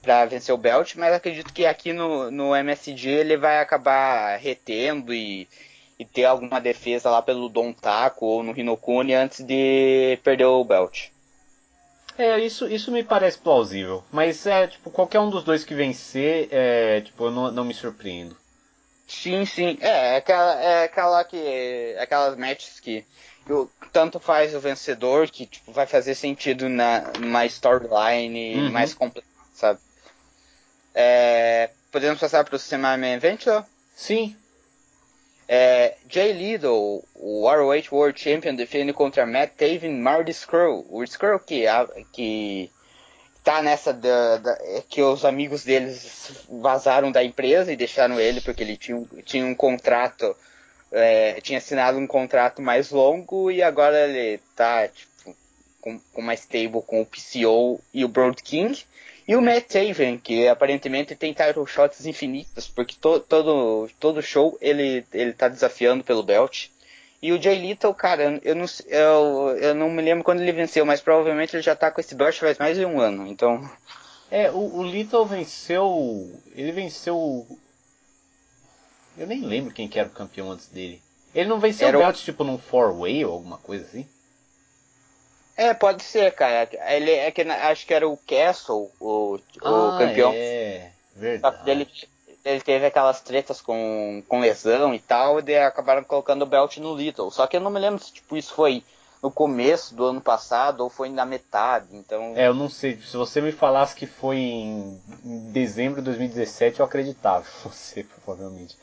para 0.00 0.24
vencer 0.24 0.54
o 0.54 0.58
belt, 0.58 0.94
mas 0.96 1.12
acredito 1.12 1.52
que 1.52 1.66
aqui 1.66 1.92
no, 1.92 2.30
no 2.30 2.54
MSG 2.54 3.08
ele 3.08 3.36
vai 3.36 3.60
acabar 3.60 4.36
retendo 4.38 5.12
e, 5.12 5.48
e 5.98 6.04
ter 6.04 6.24
alguma 6.24 6.60
defesa 6.60 7.10
lá 7.10 7.20
pelo 7.20 7.48
Don 7.48 7.72
Taco 7.72 8.24
ou 8.24 8.42
no 8.42 8.58
Hinokuni 8.58 9.14
antes 9.14 9.44
de 9.44 10.18
perder 10.22 10.46
o 10.46 10.64
belt. 10.64 11.10
É, 12.20 12.38
isso, 12.38 12.68
isso 12.68 12.92
me 12.92 13.02
parece 13.02 13.38
plausível. 13.38 14.04
Mas 14.12 14.46
é, 14.46 14.66
tipo, 14.66 14.90
qualquer 14.90 15.20
um 15.20 15.30
dos 15.30 15.42
dois 15.42 15.64
que 15.64 15.74
vencer, 15.74 16.48
é, 16.50 17.00
tipo, 17.00 17.24
eu 17.24 17.30
não, 17.30 17.50
não 17.50 17.64
me 17.64 17.72
surpreendo. 17.72 18.36
Sim, 19.08 19.46
sim. 19.46 19.78
É, 19.80 20.14
é 20.14 20.16
aquela, 20.16 20.62
é 20.62 20.84
aquela 20.84 21.24
que. 21.24 21.38
É 21.38 21.98
aquelas 21.98 22.36
matches 22.36 22.78
que, 22.78 23.06
que 23.46 23.88
tanto 23.90 24.20
faz 24.20 24.54
o 24.54 24.60
vencedor 24.60 25.30
que 25.30 25.46
tipo, 25.46 25.72
vai 25.72 25.86
fazer 25.86 26.14
sentido 26.14 26.68
na, 26.68 27.10
numa 27.18 27.46
storyline 27.46 28.56
uhum. 28.56 28.70
mais 28.70 28.92
completa, 28.92 29.26
sabe? 29.54 29.80
É, 30.94 31.70
podemos 31.90 32.20
passar 32.20 32.44
para 32.44 32.54
o 32.54 32.58
Semi 32.58 32.98
Main 32.98 33.14
Event? 33.14 33.46
Sim, 33.96 34.36
é, 35.52 35.96
Jay 36.08 36.32
Liddle, 36.32 37.02
o 37.16 37.50
ROH 37.50 37.90
World 37.90 38.20
Champion, 38.20 38.54
defende 38.54 38.92
contra 38.92 39.26
Matt 39.26 39.50
Taven 39.56 39.90
e 39.90 40.00
Marty 40.00 40.30
Skrull. 40.30 40.86
O 40.88 41.02
Skrull 41.02 41.40
que, 41.40 41.64
que 42.12 42.70
tá 43.42 43.60
nessa 43.60 43.92
da, 43.92 44.36
da, 44.36 44.52
é 44.60 44.84
que 44.88 45.02
os 45.02 45.24
amigos 45.24 45.64
deles 45.64 46.46
vazaram 46.48 47.10
da 47.10 47.24
empresa 47.24 47.72
e 47.72 47.76
deixaram 47.76 48.20
ele 48.20 48.40
porque 48.40 48.62
ele 48.62 48.76
tinha, 48.76 49.04
tinha 49.24 49.44
um 49.44 49.52
contrato, 49.56 50.36
é, 50.92 51.40
tinha 51.40 51.58
assinado 51.58 51.98
um 51.98 52.06
contrato 52.06 52.62
mais 52.62 52.92
longo 52.92 53.50
e 53.50 53.60
agora 53.60 54.06
ele 54.06 54.40
tá 54.54 54.86
tipo, 54.86 55.36
com, 55.80 55.98
com 56.12 56.32
stable 56.32 56.80
com 56.86 57.02
o 57.02 57.06
PCO 57.06 57.80
e 57.92 58.04
o 58.04 58.08
Broad 58.08 58.40
King. 58.40 58.80
E 59.30 59.36
o 59.36 59.40
Matt 59.40 59.68
Taven, 59.68 60.18
que 60.18 60.48
aparentemente 60.48 61.14
tem 61.14 61.32
title 61.32 61.64
shots 61.64 62.04
infinitos, 62.04 62.66
porque 62.66 62.96
to, 63.00 63.20
todo, 63.20 63.88
todo 64.00 64.20
show 64.20 64.58
ele, 64.60 65.06
ele 65.12 65.32
tá 65.32 65.46
desafiando 65.46 66.02
pelo 66.02 66.24
belt. 66.24 66.66
E 67.22 67.30
o 67.30 67.40
Jay 67.40 67.56
Little, 67.56 67.94
cara, 67.94 68.40
eu 68.42 68.56
não, 68.56 68.66
eu, 68.88 69.56
eu 69.56 69.72
não 69.72 69.88
me 69.88 70.02
lembro 70.02 70.24
quando 70.24 70.40
ele 70.40 70.50
venceu, 70.50 70.84
mas 70.84 71.00
provavelmente 71.00 71.54
ele 71.54 71.62
já 71.62 71.76
tá 71.76 71.92
com 71.92 72.00
esse 72.00 72.12
belt 72.12 72.40
faz 72.40 72.58
mais 72.58 72.76
de 72.76 72.84
um 72.84 72.98
ano, 72.98 73.24
então... 73.28 73.70
É, 74.32 74.50
o, 74.50 74.78
o 74.78 74.82
Little 74.82 75.24
venceu... 75.24 76.28
Ele 76.56 76.72
venceu... 76.72 77.46
Eu 79.16 79.28
nem 79.28 79.42
lembro 79.42 79.72
quem 79.72 79.86
que 79.86 80.00
era 80.00 80.08
o 80.08 80.12
campeão 80.12 80.50
antes 80.50 80.66
dele. 80.66 81.00
Ele 81.32 81.48
não 81.48 81.60
venceu 81.60 81.86
era 81.86 81.98
o 81.98 82.00
belt, 82.00 82.16
tipo, 82.16 82.42
num 82.42 82.58
four-way 82.58 83.24
ou 83.24 83.34
alguma 83.34 83.58
coisa 83.58 83.84
assim? 83.84 84.08
É, 85.60 85.74
pode 85.74 86.02
ser, 86.02 86.34
cara. 86.34 86.66
Ele 86.88 87.10
é 87.10 87.30
que 87.30 87.42
acho 87.42 87.86
que 87.86 87.92
era 87.92 88.08
o 88.08 88.16
Castle, 88.16 88.90
o, 88.98 89.38
ah, 89.60 89.70
o 89.70 89.98
campeão. 89.98 90.32
É, 90.34 90.90
verdade. 91.14 91.70
Ele, 91.70 91.86
ele 92.42 92.60
teve 92.62 92.86
aquelas 92.86 93.20
tretas 93.20 93.60
com, 93.60 94.22
com 94.26 94.40
lesão 94.40 94.94
e 94.94 94.98
tal, 94.98 95.38
e 95.38 95.58
acabaram 95.58 96.02
colocando 96.02 96.40
o 96.42 96.46
belt 96.46 96.78
no 96.78 96.96
Little. 96.96 97.30
Só 97.30 97.46
que 97.46 97.58
eu 97.58 97.60
não 97.60 97.70
me 97.70 97.78
lembro 97.78 98.02
se 98.02 98.10
tipo, 98.10 98.38
isso 98.38 98.54
foi 98.54 98.82
no 99.22 99.30
começo 99.30 99.94
do 99.94 100.06
ano 100.06 100.20
passado 100.22 100.80
ou 100.80 100.88
foi 100.88 101.10
na 101.10 101.26
metade, 101.26 101.88
então... 101.94 102.32
É, 102.34 102.46
eu 102.46 102.54
não 102.54 102.70
sei. 102.70 102.98
Se 103.02 103.14
você 103.14 103.42
me 103.42 103.52
falasse 103.52 103.94
que 103.94 104.06
foi 104.06 104.38
em 104.38 104.98
dezembro 105.52 106.00
de 106.00 106.06
2017, 106.06 106.80
eu 106.80 106.86
acreditava 106.86 107.44
você, 107.62 108.02
provavelmente. 108.02 108.78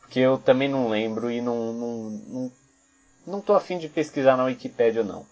Porque 0.00 0.20
eu 0.20 0.38
também 0.38 0.68
não 0.68 0.88
lembro 0.88 1.28
e 1.28 1.40
não, 1.40 1.72
não, 1.72 1.94
não, 2.04 2.52
não 3.26 3.40
tô 3.40 3.52
afim 3.52 3.78
de 3.78 3.88
pesquisar 3.88 4.36
na 4.36 4.44
Wikipedia, 4.44 5.02
não. 5.02 5.26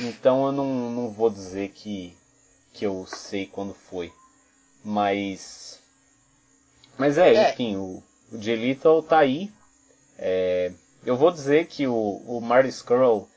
Então 0.00 0.46
eu 0.46 0.52
não, 0.52 0.90
não 0.90 1.10
vou 1.10 1.30
dizer 1.30 1.70
que, 1.70 2.16
que 2.72 2.86
eu 2.86 3.06
sei 3.06 3.46
quando 3.46 3.74
foi. 3.74 4.12
Mas. 4.84 5.80
Mas 6.96 7.18
é, 7.18 7.34
é. 7.34 7.50
enfim, 7.50 7.76
o, 7.76 8.02
o 8.32 8.38
J. 8.38 8.54
Little 8.54 9.02
tá 9.02 9.18
aí. 9.18 9.50
É, 10.18 10.72
eu 11.04 11.16
vou 11.16 11.30
dizer 11.30 11.66
que 11.66 11.86
o, 11.86 12.22
o 12.26 12.40
Marty 12.40 12.68
Skrull, 12.68 13.28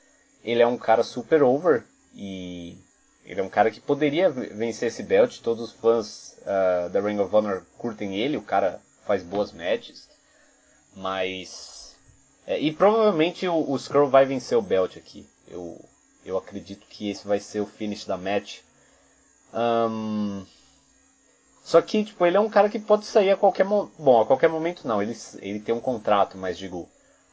ele 0.44 0.62
é 0.62 0.68
um 0.68 0.78
cara 0.78 1.04
super 1.04 1.42
over. 1.42 1.84
E 2.14 2.78
ele 3.26 3.40
é 3.40 3.44
um 3.44 3.50
cara 3.50 3.72
que 3.72 3.80
poderia 3.80 4.30
vencer 4.30 4.88
esse 4.88 5.04
belt. 5.04 5.40
Todos 5.42 5.70
os 5.70 5.74
fãs 5.74 6.38
uh, 6.42 6.90
da 6.90 7.02
Ring 7.02 7.20
of 7.20 7.36
Honor 7.36 7.64
curtem 7.78 8.16
ele. 8.16 8.38
O 8.38 8.42
cara 8.42 8.82
faz 9.06 9.24
boas 9.24 9.52
matches. 9.52 10.08
Mas. 10.96 11.96
É, 12.46 12.60
e 12.60 12.72
provavelmente 12.72 13.48
o, 13.48 13.72
o 13.72 13.76
Skrull 13.76 14.10
vai 14.10 14.26
vencer 14.26 14.58
o 14.58 14.62
belt 14.62 14.98
aqui. 14.98 15.28
Eu, 15.48 15.84
eu 16.30 16.38
acredito 16.38 16.86
que 16.88 17.10
esse 17.10 17.28
vai 17.28 17.40
ser 17.40 17.62
o 17.62 17.66
finish 17.66 18.06
da 18.06 18.18
match. 18.18 18.60
Um... 19.54 20.46
Só 21.64 21.82
que, 21.82 22.04
tipo, 22.04 22.26
ele 22.26 22.38
é 22.38 22.40
um 22.40 22.50
cara 22.50 22.70
que 22.70 22.80
pode 22.80 23.06
sair 23.06 23.32
a 23.32 23.38
qualquer 23.38 23.66
momento. 23.66 23.92
Bom, 24.00 24.22
a 24.22 24.26
qualquer 24.26 24.48
momento 24.50 24.88
não. 24.88 25.02
Ele, 25.02 25.18
ele 25.40 25.60
tem 25.60 25.76
um 25.76 25.82
contrato, 25.82 26.38
mas 26.38 26.58
digo, 26.58 26.88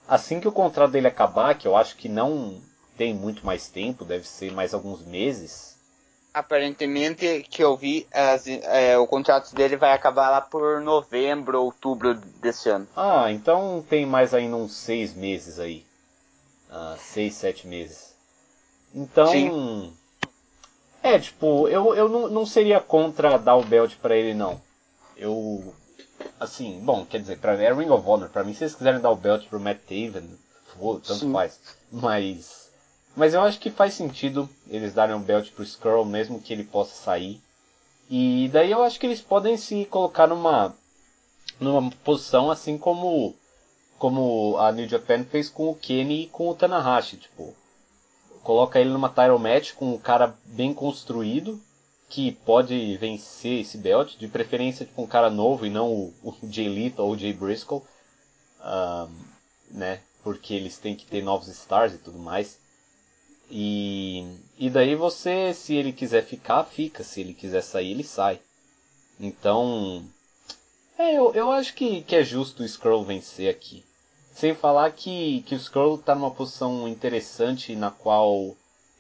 assim 0.09 0.41
que 0.41 0.49
o 0.49 0.53
contrato 0.53 0.91
dele 0.91 1.07
acabar, 1.07 1.57
que 1.57 1.69
eu 1.69 1.77
acho 1.77 1.97
que 1.97 2.09
não 2.09 2.61
tem 2.97 3.15
muito 3.15 3.47
mais 3.47 3.69
tempo, 3.69 4.05
deve 4.05 4.27
ser 4.27 4.53
mais 4.53 4.75
alguns 4.75 5.05
meses. 5.05 5.75
Aparentemente, 6.33 7.47
que 7.49 7.63
eu 7.63 7.77
vi, 7.77 8.09
as, 8.13 8.49
é, 8.49 8.99
o 8.99 9.07
contrato 9.07 9.55
dele 9.55 9.77
vai 9.77 9.93
acabar 9.93 10.31
lá 10.31 10.41
por 10.41 10.81
novembro, 10.81 11.63
outubro 11.63 12.15
desse 12.15 12.69
ano. 12.69 12.89
Ah, 12.97 13.31
então 13.31 13.85
tem 13.89 14.05
mais 14.05 14.35
ainda 14.35 14.57
uns 14.57 14.75
seis 14.75 15.15
meses 15.15 15.61
aí. 15.61 15.87
Ah, 16.69 16.97
seis, 16.99 17.35
sete 17.35 17.69
meses. 17.69 18.14
Então. 18.95 19.27
Sim. 19.29 19.93
É, 21.03 21.19
tipo, 21.19 21.69
eu, 21.69 21.95
eu 21.95 22.09
não, 22.09 22.29
não 22.29 22.47
seria 22.47 22.81
contra 22.81 23.37
dar 23.37 23.57
o 23.57 23.65
belt 23.65 23.95
pra 23.97 24.17
ele, 24.17 24.33
não. 24.33 24.61
Eu. 25.17 25.75
Assim, 26.41 26.81
bom, 26.81 27.05
quer 27.05 27.21
dizer, 27.21 27.39
pra, 27.39 27.55
é 27.55 27.73
Ring 27.73 27.91
of 27.91 28.09
Honor. 28.09 28.29
Pra 28.29 28.45
mim, 28.45 28.55
se 28.55 28.65
eles 28.65 28.75
quiserem 28.75 29.01
dar 29.01 29.11
o 29.11 29.17
belt 29.17 29.47
pro 29.49 29.61
Matt 29.61 29.79
Taven, 29.81 30.29
tanto 30.79 31.15
Sim. 31.15 31.33
faz. 31.33 31.61
Mas 31.93 32.65
mas 33.17 33.33
eu 33.33 33.43
acho 33.43 33.61
que 33.61 33.71
faz 33.71 33.95
sentido 33.95 34.49
eles 34.69 34.93
darem 34.93 35.15
um 35.15 35.23
belt 35.23 35.51
pro 35.53 35.63
Skrull, 35.63 36.05
mesmo 36.05 36.41
que 36.41 36.53
ele 36.53 36.65
possa 36.65 36.95
sair. 36.95 37.41
E 38.11 38.51
daí 38.53 38.71
eu 38.71 38.83
acho 38.83 38.99
que 38.99 39.07
eles 39.07 39.21
podem 39.21 39.57
se 39.57 39.85
colocar 39.87 40.27
numa, 40.27 40.75
numa 41.61 41.91
posição 42.05 42.51
assim 42.51 42.77
como, 42.77 43.35
como 43.99 44.57
a 44.59 44.73
New 44.73 44.89
Japan 44.89 45.25
fez 45.25 45.49
com 45.49 45.71
o 45.71 45.75
Kenny 45.75 46.25
e 46.25 46.27
com 46.27 46.49
o 46.49 46.55
Tanahashi. 46.55 47.17
Tipo, 47.19 47.55
coloca 48.45 48.79
ele 48.79 48.91
numa 48.91 49.09
title 49.09 49.39
match 49.39 49.73
com 49.73 49.95
um 49.95 49.99
cara 49.99 50.37
bem 50.45 50.73
construído, 50.75 51.61
que 52.11 52.31
pode 52.31 52.97
vencer 52.99 53.63
esse 53.63 53.79
belt, 53.79 54.17
de 54.17 54.29
preferência 54.29 54.87
tipo, 54.87 55.03
um 55.03 55.07
cara 55.07 55.31
novo 55.31 55.67
e 55.67 55.71
não 55.71 55.91
o, 55.91 56.15
o 56.23 56.37
Jay 56.49 56.69
Lito 56.69 57.03
ou 57.03 57.13
o 57.13 57.19
Jay 57.19 57.33
Briscoe. 57.33 57.83
Um, 58.63 59.09
né? 59.71 60.01
Porque 60.23 60.55
eles 60.55 60.79
têm 60.79 60.95
que 60.95 61.07
ter 61.07 61.23
novos 61.23 61.49
stars 61.49 61.95
e 61.95 61.99
tudo 61.99 62.19
mais. 62.19 62.59
E, 63.51 64.25
e 64.59 64.71
daí 64.71 64.95
você, 64.95 65.53
se 65.53 65.75
ele 65.75 65.93
quiser 65.93 66.25
ficar, 66.25 66.65
fica. 66.65 67.03
Se 67.03 67.21
ele 67.21 67.35
quiser 67.35 67.63
sair, 67.63 67.91
ele 67.91 68.05
sai. 68.05 68.39
Então, 69.19 70.05
é, 70.99 71.15
eu, 71.15 71.33
eu 71.35 71.51
acho 71.51 71.75
que, 71.75 72.03
que 72.03 72.17
é 72.17 72.23
justo 72.23 72.63
o 72.63 72.67
Skrull 72.67 73.05
vencer 73.05 73.51
aqui. 73.51 73.85
Sem 74.35 74.55
falar 74.55 74.91
que, 74.93 75.43
que 75.43 75.55
o 75.55 75.59
Skrull 75.59 75.95
está 75.95 76.15
numa 76.15 76.31
posição 76.31 76.89
interessante 76.89 77.75
na 77.77 77.91
qual 77.91 78.57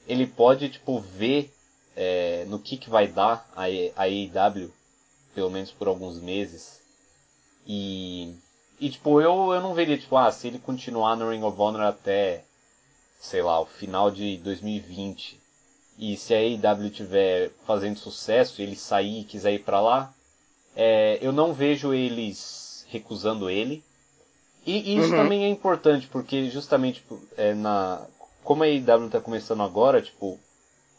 ele 0.06 0.26
pode, 0.26 0.68
tipo, 0.68 1.00
ver 1.00 1.52
é, 1.96 2.44
no 2.48 2.58
que, 2.58 2.76
que 2.76 2.88
vai 2.88 3.08
dar 3.08 3.48
a, 3.56 3.64
a 3.96 4.04
AEW, 4.04 4.72
pelo 5.34 5.50
menos 5.50 5.70
por 5.70 5.88
alguns 5.88 6.20
meses. 6.20 6.80
E, 7.66 8.34
e 8.80 8.90
tipo, 8.90 9.20
eu, 9.20 9.52
eu 9.52 9.60
não 9.60 9.74
veria, 9.74 9.98
tipo, 9.98 10.16
ah, 10.16 10.30
se 10.30 10.46
ele 10.46 10.58
continuar 10.58 11.16
no 11.16 11.30
Ring 11.30 11.42
of 11.42 11.60
Honor 11.60 11.82
até 11.82 12.44
sei 13.24 13.40
lá, 13.40 13.58
o 13.58 13.64
final 13.64 14.10
de 14.10 14.36
2020 14.38 15.40
e 15.98 16.16
se 16.16 16.34
a 16.34 16.38
AEW 16.38 16.90
tiver 16.90 17.50
fazendo 17.66 17.98
sucesso, 17.98 18.60
ele 18.60 18.76
sair 18.76 19.20
e 19.20 19.24
quiser 19.24 19.54
ir 19.54 19.60
para 19.60 19.80
lá, 19.80 20.14
é, 20.76 21.18
eu 21.22 21.32
não 21.32 21.54
vejo 21.54 21.94
eles 21.94 22.84
recusando 22.90 23.48
ele. 23.48 23.82
E 24.66 24.96
isso 24.96 25.10
uhum. 25.10 25.16
também 25.16 25.44
é 25.44 25.48
importante, 25.48 26.06
porque 26.06 26.48
justamente 26.50 27.00
tipo, 27.00 27.20
é, 27.36 27.54
na, 27.54 28.06
como 28.42 28.62
a 28.62 28.66
AEW 28.66 29.06
está 29.06 29.20
começando 29.20 29.62
agora, 29.62 30.00
tipo, 30.00 30.38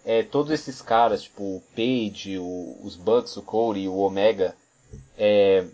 é, 0.06 0.22
todos 0.24 0.52
esses 0.52 0.82
caras, 0.82 1.24
tipo, 1.24 1.44
o 1.44 1.64
Page, 1.76 2.38
o, 2.38 2.78
os 2.84 2.96
Bucks, 2.96 3.36
o 3.38 3.42
Cody, 3.42 3.88
o 3.88 3.98
Omega, 3.98 4.56
é, 5.18 5.66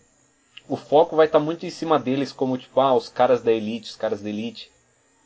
o 0.70 0.78
foco 0.78 1.16
vai 1.16 1.26
estar 1.26 1.40
tá 1.40 1.46
muito 1.46 1.66
em 1.66 1.70
cima 1.70 2.00
deles 2.00 2.32
como, 2.32 2.58
tipo, 2.58 2.80
ah, 2.80 2.96
os 2.96 3.10
caras 3.10 3.42
da 3.42 3.52
Elite, 3.52 3.90
os 3.90 3.96
caras 3.96 4.22
da 4.22 4.30
Elite. 4.30 4.72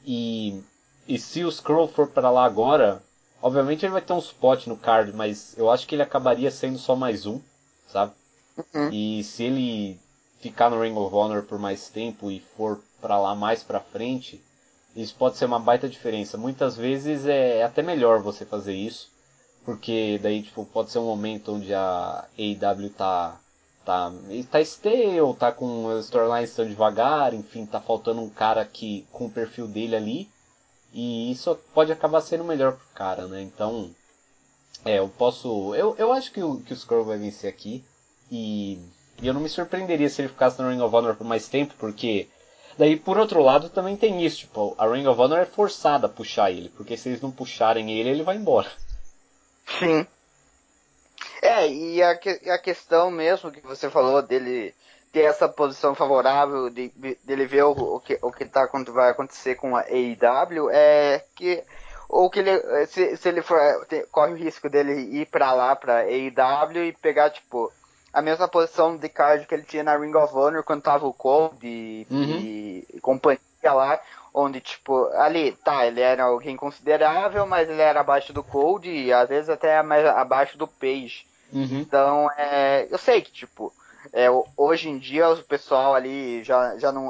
E 0.03 0.59
e 1.07 1.19
se 1.19 1.43
o 1.43 1.51
Scroll 1.51 1.87
for 1.87 2.07
para 2.07 2.31
lá 2.31 2.45
agora, 2.45 3.01
obviamente 3.41 3.85
ele 3.85 3.93
vai 3.93 4.01
ter 4.01 4.13
um 4.13 4.19
spot 4.19 4.65
no 4.67 4.75
card, 4.77 5.13
mas 5.13 5.55
eu 5.57 5.69
acho 5.69 5.87
que 5.87 5.93
ele 5.93 6.01
acabaria 6.01 6.49
sendo 6.49 6.79
só 6.79 6.95
mais 6.95 7.25
um, 7.25 7.39
sabe? 7.87 8.13
Uhum. 8.57 8.89
E 8.91 9.23
se 9.23 9.43
ele 9.43 9.99
ficar 10.45 10.69
no 10.69 10.79
Ring 10.79 10.95
of 10.95 11.15
Honor 11.15 11.41
por 11.41 11.57
mais 11.57 11.89
tempo 11.89 12.29
e 12.29 12.39
for 12.39 12.79
para 13.01 13.19
lá 13.19 13.33
mais 13.33 13.63
para 13.63 13.79
frente, 13.79 14.39
isso 14.95 15.15
pode 15.15 15.37
ser 15.37 15.45
uma 15.45 15.59
baita 15.59 15.89
diferença. 15.89 16.37
Muitas 16.37 16.77
vezes 16.77 17.25
é 17.25 17.63
até 17.63 17.81
melhor 17.81 18.21
você 18.21 18.45
fazer 18.45 18.75
isso, 18.75 19.09
porque 19.65 20.19
daí 20.21 20.43
tipo 20.43 20.63
pode 20.65 20.91
ser 20.91 20.99
um 20.99 21.05
momento 21.05 21.53
onde 21.53 21.73
a 21.73 22.25
AEW 22.37 22.91
tá 22.91 23.39
tá 23.83 24.13
tá 24.51 24.61
stale, 24.61 25.33
tá 25.39 25.51
com 25.51 25.89
as 25.89 26.05
storylines 26.05 26.55
tão 26.55 26.67
devagar, 26.67 27.33
enfim, 27.33 27.65
tá 27.65 27.81
faltando 27.81 28.21
um 28.21 28.29
cara 28.29 28.63
que 28.65 29.07
com 29.11 29.25
o 29.25 29.31
perfil 29.31 29.67
dele 29.67 29.95
ali 29.95 30.29
e 30.93 31.31
isso 31.31 31.55
pode 31.73 31.91
acabar 31.91 32.21
sendo 32.21 32.43
melhor 32.43 32.73
pro 32.73 32.85
cara, 32.93 33.27
né? 33.27 33.41
Então, 33.41 33.89
é, 34.85 34.99
eu 34.99 35.09
posso. 35.09 35.73
Eu, 35.73 35.95
eu 35.97 36.13
acho 36.13 36.31
que 36.31 36.41
o, 36.43 36.59
que 36.59 36.71
o 36.71 36.75
Skrull 36.75 37.03
vai 37.03 37.17
vencer 37.17 37.49
aqui. 37.49 37.83
E, 38.31 38.79
e 39.21 39.27
eu 39.27 39.33
não 39.33 39.41
me 39.41 39.49
surpreenderia 39.49 40.09
se 40.09 40.21
ele 40.21 40.29
ficasse 40.29 40.61
no 40.61 40.69
Ring 40.69 40.81
of 40.81 40.95
Honor 40.95 41.15
por 41.15 41.25
mais 41.25 41.47
tempo, 41.47 41.73
porque. 41.77 42.27
Daí, 42.77 42.97
por 42.97 43.17
outro 43.17 43.41
lado, 43.41 43.69
também 43.69 43.95
tem 43.95 44.25
isso. 44.25 44.39
Tipo, 44.39 44.75
a 44.77 44.85
Ring 44.85 45.07
of 45.07 45.19
Honor 45.19 45.39
é 45.39 45.45
forçada 45.45 46.07
a 46.07 46.09
puxar 46.09 46.51
ele, 46.51 46.69
porque 46.69 46.97
se 46.97 47.07
eles 47.07 47.21
não 47.21 47.31
puxarem 47.31 47.89
ele, 47.91 48.09
ele 48.09 48.23
vai 48.23 48.35
embora. 48.35 48.69
Sim. 49.79 50.05
É, 51.41 51.69
e 51.69 52.01
a, 52.01 52.11
a 52.11 52.57
questão 52.57 53.09
mesmo 53.09 53.51
que 53.51 53.61
você 53.61 53.89
falou 53.89 54.21
dele 54.21 54.73
ter 55.11 55.21
essa 55.21 55.47
posição 55.47 55.95
favorável 55.95 56.69
de, 56.69 56.89
de 56.89 57.17
ele 57.25 57.45
ver 57.45 57.63
o, 57.63 57.71
o, 57.71 57.99
que 58.01 58.19
o 58.21 58.31
que 58.31 58.45
tá 58.45 58.69
vai 58.87 59.11
acontecer 59.11 59.55
com 59.55 59.75
a 59.75 59.81
AEW 59.81 60.69
é 60.69 61.23
que 61.35 61.63
ou 62.09 62.29
que 62.29 62.39
ele 62.39 62.85
se, 62.87 63.15
se 63.15 63.29
ele 63.29 63.41
for 63.41 63.57
tem, 63.87 64.05
corre 64.07 64.33
o 64.33 64.35
risco 64.35 64.69
dele 64.69 64.93
ir 65.21 65.27
para 65.27 65.53
lá 65.53 65.73
para 65.73 66.01
AEW 66.01 66.83
e 66.83 66.91
pegar 66.93 67.29
tipo 67.29 67.71
a 68.15 68.21
mesma 68.21 68.47
posição 68.47 68.95
de 68.95 69.09
card 69.09 69.45
que 69.45 69.53
ele 69.53 69.63
tinha 69.63 69.83
na 69.83 69.97
Ring 69.97 70.15
of 70.15 70.33
Honor 70.33 70.63
quando 70.63 70.81
tava 70.81 71.05
o 71.05 71.13
Cold 71.13 71.57
e, 71.61 72.07
uhum. 72.09 72.39
e 72.39 72.99
companhia 73.01 73.41
lá 73.65 73.99
onde 74.33 74.61
tipo 74.61 75.07
ali 75.15 75.51
tá 75.51 75.85
ele 75.85 75.99
era 75.99 76.23
alguém 76.23 76.55
considerável 76.55 77.45
mas 77.45 77.69
ele 77.69 77.81
era 77.81 77.99
abaixo 77.99 78.31
do 78.31 78.41
Cold 78.41 78.89
e 78.89 79.11
às 79.11 79.27
vezes 79.27 79.49
até 79.49 79.83
mais 79.83 80.05
abaixo 80.05 80.57
do 80.57 80.65
Page 80.65 81.27
uhum. 81.51 81.79
então 81.79 82.31
é 82.37 82.87
eu 82.89 82.97
sei 82.97 83.21
que 83.21 83.31
tipo 83.31 83.73
é, 84.13 84.27
hoje 84.55 84.87
em 84.87 84.97
dia 84.97 85.27
o 85.29 85.43
pessoal 85.43 85.93
ali 85.93 86.41
já, 86.43 86.77
já 86.77 86.91
não. 86.91 87.09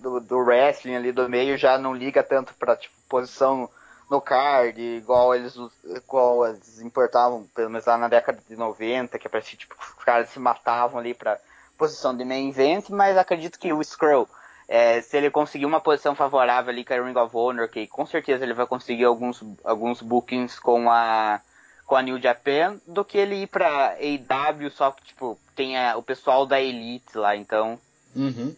Do, 0.00 0.20
do, 0.20 0.38
wrestling 0.38 0.96
ali 0.96 1.12
do 1.12 1.28
meio 1.28 1.56
já 1.56 1.78
não 1.78 1.94
liga 1.94 2.22
tanto 2.22 2.52
pra 2.54 2.76
tipo, 2.76 2.94
posição 3.08 3.70
no 4.12 4.20
card, 4.20 4.78
igual 4.78 5.34
eles, 5.34 5.56
igual 5.84 6.46
eles 6.46 6.82
importavam, 6.82 7.48
pelo 7.54 7.70
menos 7.70 7.86
lá 7.86 7.96
na 7.96 8.08
década 8.08 8.42
de 8.46 8.54
90, 8.54 9.18
que 9.18 9.26
parecia 9.26 9.58
tipo, 9.58 9.74
os 9.74 10.04
caras 10.04 10.28
se 10.28 10.38
matavam 10.38 11.00
ali 11.00 11.14
pra 11.14 11.40
posição 11.78 12.14
de 12.14 12.22
main 12.22 12.50
event, 12.50 12.90
mas 12.90 13.16
acredito 13.16 13.58
que 13.58 13.72
o 13.72 13.80
Skrull, 13.80 14.28
é, 14.68 15.00
se 15.00 15.16
ele 15.16 15.30
conseguir 15.30 15.64
uma 15.64 15.80
posição 15.80 16.14
favorável 16.14 16.70
ali 16.70 16.84
com 16.84 16.92
a 16.92 17.02
Ring 17.02 17.16
of 17.16 17.34
Honor, 17.34 17.70
que 17.70 17.86
com 17.86 18.04
certeza 18.04 18.44
ele 18.44 18.52
vai 18.52 18.66
conseguir 18.66 19.04
alguns, 19.04 19.42
alguns 19.64 20.02
bookings 20.02 20.60
com 20.60 20.90
a 20.90 21.40
com 21.84 21.96
a 21.96 22.02
New 22.02 22.18
Japan 22.20 22.80
do 22.86 23.04
que 23.04 23.18
ele 23.18 23.42
ir 23.42 23.48
pra 23.48 23.96
AEW, 23.98 24.70
só 24.70 24.92
que, 24.92 25.04
tipo, 25.04 25.38
tem 25.54 25.76
a, 25.76 25.96
o 25.96 26.02
pessoal 26.02 26.46
da 26.46 26.60
Elite 26.60 27.18
lá, 27.18 27.36
então. 27.36 27.78
Uhum. 28.16 28.54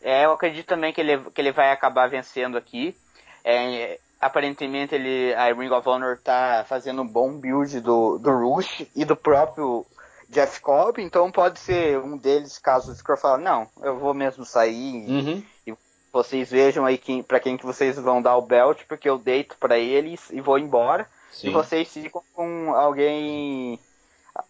É, 0.00 0.24
eu 0.24 0.32
acredito 0.32 0.66
também 0.66 0.92
que 0.92 1.00
ele, 1.00 1.18
que 1.30 1.40
ele 1.40 1.52
vai 1.52 1.70
acabar 1.70 2.08
vencendo 2.08 2.56
aqui. 2.56 2.96
É, 3.44 3.98
aparentemente 4.20 4.94
ele, 4.94 5.34
a 5.34 5.52
Ring 5.52 5.70
of 5.70 5.88
Honor 5.88 6.18
tá 6.18 6.64
fazendo 6.68 7.02
um 7.02 7.06
bom 7.06 7.32
build 7.32 7.80
do, 7.80 8.18
do 8.18 8.30
Rush 8.30 8.86
e 8.94 9.04
do 9.04 9.16
próprio 9.16 9.84
Jeff 10.28 10.60
Cobb, 10.60 11.02
então 11.02 11.30
pode 11.30 11.58
ser 11.58 11.98
um 11.98 12.16
deles, 12.16 12.58
caso 12.58 12.90
o 12.90 12.94
Scroll 12.94 13.18
fale, 13.18 13.42
não, 13.42 13.68
eu 13.82 13.98
vou 13.98 14.14
mesmo 14.14 14.44
sair 14.44 15.06
uhum. 15.08 15.42
e, 15.66 15.74
vocês 16.12 16.50
vejam 16.50 16.84
aí 16.84 16.98
quem, 16.98 17.22
para 17.22 17.40
quem 17.40 17.56
que 17.56 17.64
vocês 17.64 17.96
vão 17.96 18.20
dar 18.20 18.36
o 18.36 18.42
belt, 18.42 18.82
porque 18.86 19.08
eu 19.08 19.16
deito 19.16 19.56
para 19.58 19.78
eles 19.78 20.20
e 20.30 20.42
vou 20.42 20.58
embora. 20.58 21.08
Sim. 21.32 21.48
E 21.48 21.50
vocês 21.50 21.88
ficam 21.88 22.22
com 22.34 22.74
alguém 22.74 23.80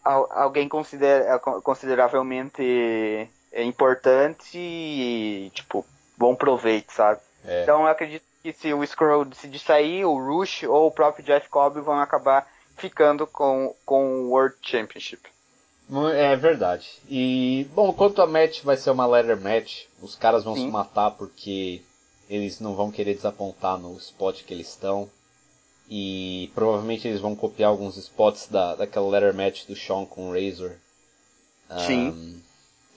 alguém 0.05 0.69
considera, 0.69 1.39
consideravelmente 1.39 3.29
importante 3.55 4.59
e, 4.59 5.51
tipo, 5.55 5.85
bom 6.17 6.35
proveito, 6.35 6.93
sabe? 6.93 7.21
É. 7.45 7.63
Então 7.63 7.83
eu 7.83 7.89
acredito 7.89 8.25
que 8.43 8.53
se 8.53 8.73
o 8.75 8.85
Scroll 8.85 9.25
decidir 9.25 9.59
sair, 9.59 10.05
o 10.05 10.17
Rush 10.17 10.65
ou 10.65 10.89
o 10.89 10.91
próprio 10.91 11.25
Jeff 11.25 11.49
Cobb 11.49 11.81
vão 11.81 12.01
acabar 12.01 12.51
ficando 12.77 13.27
com, 13.27 13.75
com 13.85 14.25
o 14.25 14.31
World 14.31 14.57
Championship. 14.63 15.23
É 16.15 16.35
verdade. 16.37 16.89
E, 17.09 17.67
bom, 17.75 17.93
quanto 17.93 18.23
a 18.23 18.27
match 18.27 18.63
vai 18.63 18.77
ser 18.77 18.91
uma 18.91 19.07
ladder 19.07 19.41
match, 19.41 19.85
os 20.01 20.15
caras 20.15 20.43
vão 20.43 20.55
Sim. 20.55 20.67
se 20.67 20.71
matar 20.71 21.11
porque 21.13 21.83
eles 22.31 22.61
não 22.61 22.75
vão 22.75 22.91
querer 22.91 23.15
desapontar 23.15 23.79
no 23.79 23.97
spot 23.99 24.43
que 24.43 24.55
eles 24.55 24.69
estão. 24.69 25.09
E 25.89 26.51
provavelmente 26.55 27.07
eles 27.07 27.21
vão 27.21 27.37
copiar 27.37 27.69
alguns 27.69 27.97
spots 27.99 28.47
da, 28.49 28.75
daquela 28.75 29.09
letter 29.09 29.35
match 29.35 29.67
do 29.67 29.77
Sean 29.77 30.07
com 30.07 30.31
o 30.31 30.33
Razor. 30.33 30.73
Sim. 31.87 32.09
Um, 32.09 32.41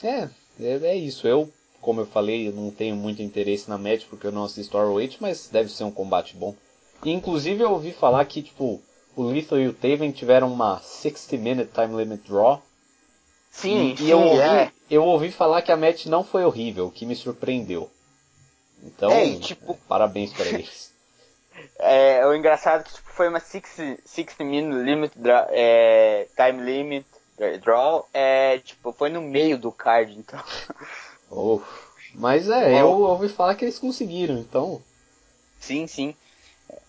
é, 0.08 0.30
é, 0.60 0.74
é, 0.88 0.96
isso. 0.96 1.28
Eu 1.28 1.52
como 1.86 2.02
eu 2.02 2.08
falei, 2.08 2.48
eu 2.48 2.52
não 2.52 2.72
tenho 2.72 2.96
muito 2.96 3.22
interesse 3.22 3.70
na 3.70 3.78
match 3.78 4.06
porque 4.10 4.26
eu 4.26 4.32
não 4.32 4.44
assisto 4.44 4.76
ROH, 4.76 5.18
mas 5.20 5.48
deve 5.50 5.70
ser 5.70 5.84
um 5.84 5.92
combate 5.92 6.36
bom. 6.36 6.56
E, 7.04 7.12
inclusive 7.12 7.64
eu 7.64 7.72
ouvi 7.72 7.94
falar 7.94 8.26
que, 8.26 8.42
tipo, 8.42 8.82
o 9.16 9.24
Lethal 9.24 9.60
e 9.60 9.68
o 9.68 9.74
Taven 9.74 10.12
tiveram 10.12 10.52
uma 10.52 10.80
60 10.80 11.38
minute 11.38 11.72
time 11.72 11.96
limit 11.96 12.28
draw. 12.28 12.60
Sim, 13.52 13.94
e, 13.94 13.98
sim, 13.98 14.04
e 14.06 14.10
eu, 14.10 14.20
ouvi, 14.20 14.40
é. 14.40 14.72
eu 14.90 15.04
ouvi 15.04 15.32
falar 15.32 15.62
que 15.62 15.72
a 15.72 15.78
match 15.78 16.08
não 16.08 16.24
foi 16.24 16.44
horrível, 16.44 16.88
o 16.88 16.92
que 16.92 17.06
me 17.06 17.16
surpreendeu. 17.16 17.88
Então, 18.84 19.12
É, 19.12 19.36
tipo- 19.36 19.78
parabéns 19.88 20.34
para 20.34 20.46
eles. 20.50 20.92
É, 21.78 22.26
o 22.26 22.34
engraçado 22.34 22.82
é 22.82 22.84
que 22.84 22.96
tipo, 22.96 23.12
foi 23.12 23.30
uma 23.30 23.40
60, 23.40 24.00
60 24.04 24.44
minute 24.44 24.84
limit 24.84 25.14
dra- 25.20 25.48
é, 25.52 26.28
time 26.36 26.64
limit 26.64 27.06
draw, 27.62 28.08
é, 28.14 28.58
tipo, 28.60 28.92
foi 28.92 29.10
no 29.10 29.22
meio 29.22 29.58
do 29.58 29.72
card, 29.72 30.18
então. 30.18 30.42
Oh. 31.30 31.62
Mas 32.14 32.50
é, 32.50 32.82
eu 32.82 32.88
ouvi 32.88 33.28
falar 33.28 33.56
que 33.56 33.66
eles 33.66 33.80
conseguiram, 33.80 34.38
então. 34.38 34.82
Sim, 35.60 35.86
sim. 35.88 36.16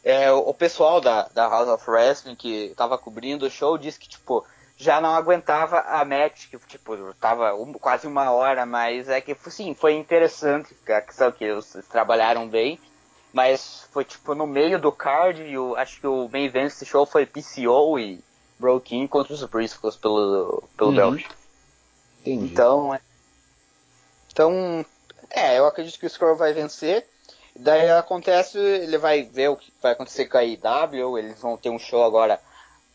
É, 0.04 0.30
o 0.32 0.38
o 0.50 0.54
pessoal 0.54 1.00
da, 1.00 1.28
da 1.34 1.48
House 1.48 1.68
of 1.68 1.90
Wrestling 1.90 2.36
que 2.36 2.72
tava 2.76 2.96
cobrindo 2.96 3.46
o 3.46 3.50
show 3.50 3.76
disse 3.76 3.98
que, 3.98 4.08
tipo, 4.08 4.44
já 4.76 5.00
não 5.00 5.10
aguentava 5.10 5.80
a 5.80 6.04
match, 6.04 6.48
que, 6.48 6.58
tipo, 6.58 6.96
tava 7.14 7.54
um- 7.54 7.72
quase 7.72 8.06
uma 8.06 8.30
hora, 8.30 8.64
mas 8.64 9.08
é 9.08 9.20
que, 9.20 9.34
sim, 9.50 9.74
foi 9.74 9.94
interessante, 9.94 10.74
a 10.88 11.00
questão 11.00 11.32
que 11.32 11.44
eles 11.44 11.76
trabalharam 11.90 12.46
bem, 12.48 12.78
mas 13.32 13.86
foi, 13.90 14.04
tipo, 14.04 14.34
no 14.34 14.46
meio 14.46 14.78
do 14.78 14.92
card, 14.92 15.42
e 15.42 15.58
o, 15.58 15.74
acho 15.76 16.00
que 16.00 16.06
o 16.06 16.28
main 16.28 16.44
event 16.44 16.64
desse 16.64 16.86
show 16.86 17.04
foi 17.04 17.26
PCO 17.26 17.98
e 17.98 18.20
Broken 18.58 19.06
contra 19.08 19.34
os 19.34 19.44
Briscoes 19.44 19.96
pelo, 19.96 20.62
pelo 20.76 20.90
Uhum. 20.90 20.96
belt. 20.96 21.24
Entendi. 22.20 22.52
Então, 22.52 22.94
é- 22.94 23.00
então, 24.36 24.84
é, 25.30 25.58
eu 25.58 25.66
acredito 25.66 25.98
que 25.98 26.04
o 26.04 26.10
Scroll 26.10 26.36
vai 26.36 26.52
vencer. 26.52 27.06
Daí 27.58 27.90
acontece, 27.90 28.58
ele 28.58 28.98
vai 28.98 29.22
ver 29.22 29.48
o 29.48 29.56
que 29.56 29.72
vai 29.82 29.92
acontecer 29.92 30.26
com 30.26 30.36
a 30.36 30.44
IW, 30.44 31.16
eles 31.16 31.40
vão 31.40 31.56
ter 31.56 31.70
um 31.70 31.78
show 31.78 32.04
agora 32.04 32.38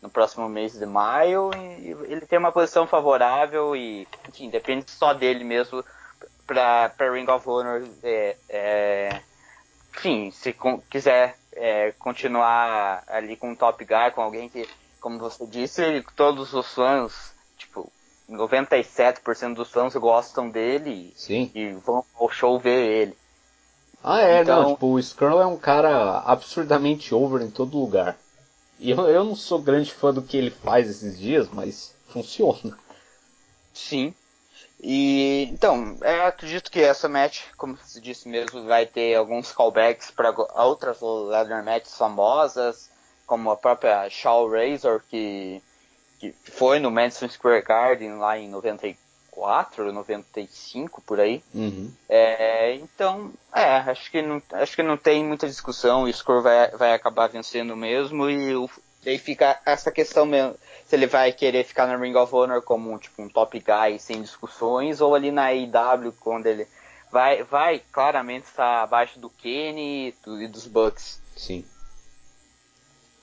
no 0.00 0.08
próximo 0.08 0.48
mês 0.48 0.78
de 0.78 0.86
maio 0.86 1.50
e 1.80 1.90
ele 2.08 2.26
tem 2.26 2.38
uma 2.38 2.52
posição 2.52 2.86
favorável 2.86 3.74
e, 3.74 4.06
enfim, 4.28 4.50
depende 4.50 4.88
só 4.88 5.12
dele 5.12 5.42
mesmo 5.42 5.84
pra, 6.46 6.90
pra 6.90 7.10
Ring 7.10 7.28
of 7.28 7.48
Honor, 7.48 7.82
é, 8.04 8.36
é, 8.48 9.20
enfim, 9.96 10.30
se 10.30 10.52
con- 10.52 10.80
quiser 10.88 11.36
é, 11.54 11.90
continuar 11.98 13.02
ali 13.08 13.34
com 13.36 13.50
o 13.50 13.56
Top 13.56 13.84
Guy, 13.84 14.12
com 14.14 14.22
alguém 14.22 14.48
que, 14.48 14.68
como 15.00 15.18
você 15.18 15.44
disse, 15.44 16.04
todos 16.14 16.54
os 16.54 16.72
fãs, 16.72 17.31
97% 18.28 19.54
dos 19.54 19.70
fãs 19.70 19.94
gostam 19.94 20.48
dele 20.48 21.12
Sim. 21.16 21.50
e 21.54 21.72
vão 21.72 22.04
ao 22.18 22.30
show 22.30 22.58
ver 22.58 22.84
ele. 23.02 23.18
Ah, 24.02 24.20
é, 24.20 24.42
Então- 24.42 24.62
não, 24.62 24.74
tipo, 24.74 24.86
o 24.86 24.98
Skrull 24.98 25.40
é 25.40 25.46
um 25.46 25.56
cara 25.56 26.18
absurdamente 26.20 27.14
over 27.14 27.42
em 27.42 27.50
todo 27.50 27.78
lugar. 27.78 28.16
E 28.78 28.90
eu, 28.90 28.98
eu 29.08 29.24
não 29.24 29.36
sou 29.36 29.60
grande 29.62 29.92
fã 29.92 30.12
do 30.12 30.22
que 30.22 30.36
ele 30.36 30.50
faz 30.50 30.88
esses 30.90 31.16
dias, 31.18 31.48
mas 31.52 31.94
funciona. 32.08 32.76
Sim. 33.72 34.12
E 34.82 35.48
então, 35.52 35.96
eu 36.00 36.26
acredito 36.26 36.68
que 36.68 36.80
essa 36.80 37.08
match, 37.08 37.42
como 37.56 37.76
você 37.76 38.00
disse 38.00 38.28
mesmo, 38.28 38.64
vai 38.64 38.84
ter 38.84 39.14
alguns 39.14 39.52
callbacks 39.52 40.10
para 40.10 40.34
outras 40.56 41.00
leather 41.00 41.64
matches 41.64 41.96
famosas, 41.96 42.90
como 43.24 43.48
a 43.52 43.56
própria 43.56 44.10
Shaw 44.10 44.50
Razor 44.50 45.00
que, 45.08 45.62
que 46.22 46.32
foi 46.52 46.78
no 46.78 46.88
Madison 46.88 47.28
Square 47.28 47.64
Garden 47.64 48.14
lá 48.16 48.38
em 48.38 48.48
94, 48.48 49.92
95 49.92 51.02
por 51.02 51.18
aí. 51.18 51.42
Uhum. 51.52 51.92
É, 52.08 52.74
então, 52.76 53.32
é, 53.52 53.64
acho 53.78 54.08
que 54.08 54.22
não, 54.22 54.40
acho 54.52 54.76
que 54.76 54.84
não 54.84 54.96
tem 54.96 55.24
muita 55.24 55.48
discussão, 55.48 56.04
o 56.04 56.12
Score 56.12 56.40
vai, 56.42 56.70
vai 56.70 56.92
acabar 56.94 57.26
vencendo 57.28 57.76
mesmo 57.76 58.30
e 58.30 58.54
o, 58.54 58.70
daí 59.04 59.18
fica 59.18 59.60
essa 59.66 59.90
questão 59.90 60.24
mesmo, 60.24 60.54
se 60.86 60.94
ele 60.94 61.08
vai 61.08 61.32
querer 61.32 61.64
ficar 61.64 61.88
na 61.88 61.96
Ring 61.96 62.14
of 62.14 62.32
Honor 62.32 62.62
como 62.62 62.96
tipo 62.98 63.20
um 63.20 63.28
top 63.28 63.58
guy 63.58 63.98
sem 63.98 64.22
discussões 64.22 65.00
ou 65.00 65.16
ali 65.16 65.32
na 65.32 65.46
AEW 65.46 66.14
quando 66.20 66.46
ele 66.46 66.68
vai, 67.10 67.42
vai 67.42 67.82
claramente 67.90 68.44
estar 68.46 68.84
abaixo 68.84 69.18
do 69.18 69.28
Kenny 69.28 70.08
e, 70.10 70.14
do- 70.24 70.48
dos 70.48 70.68
Bucks. 70.68 71.20
Sim. 71.36 71.64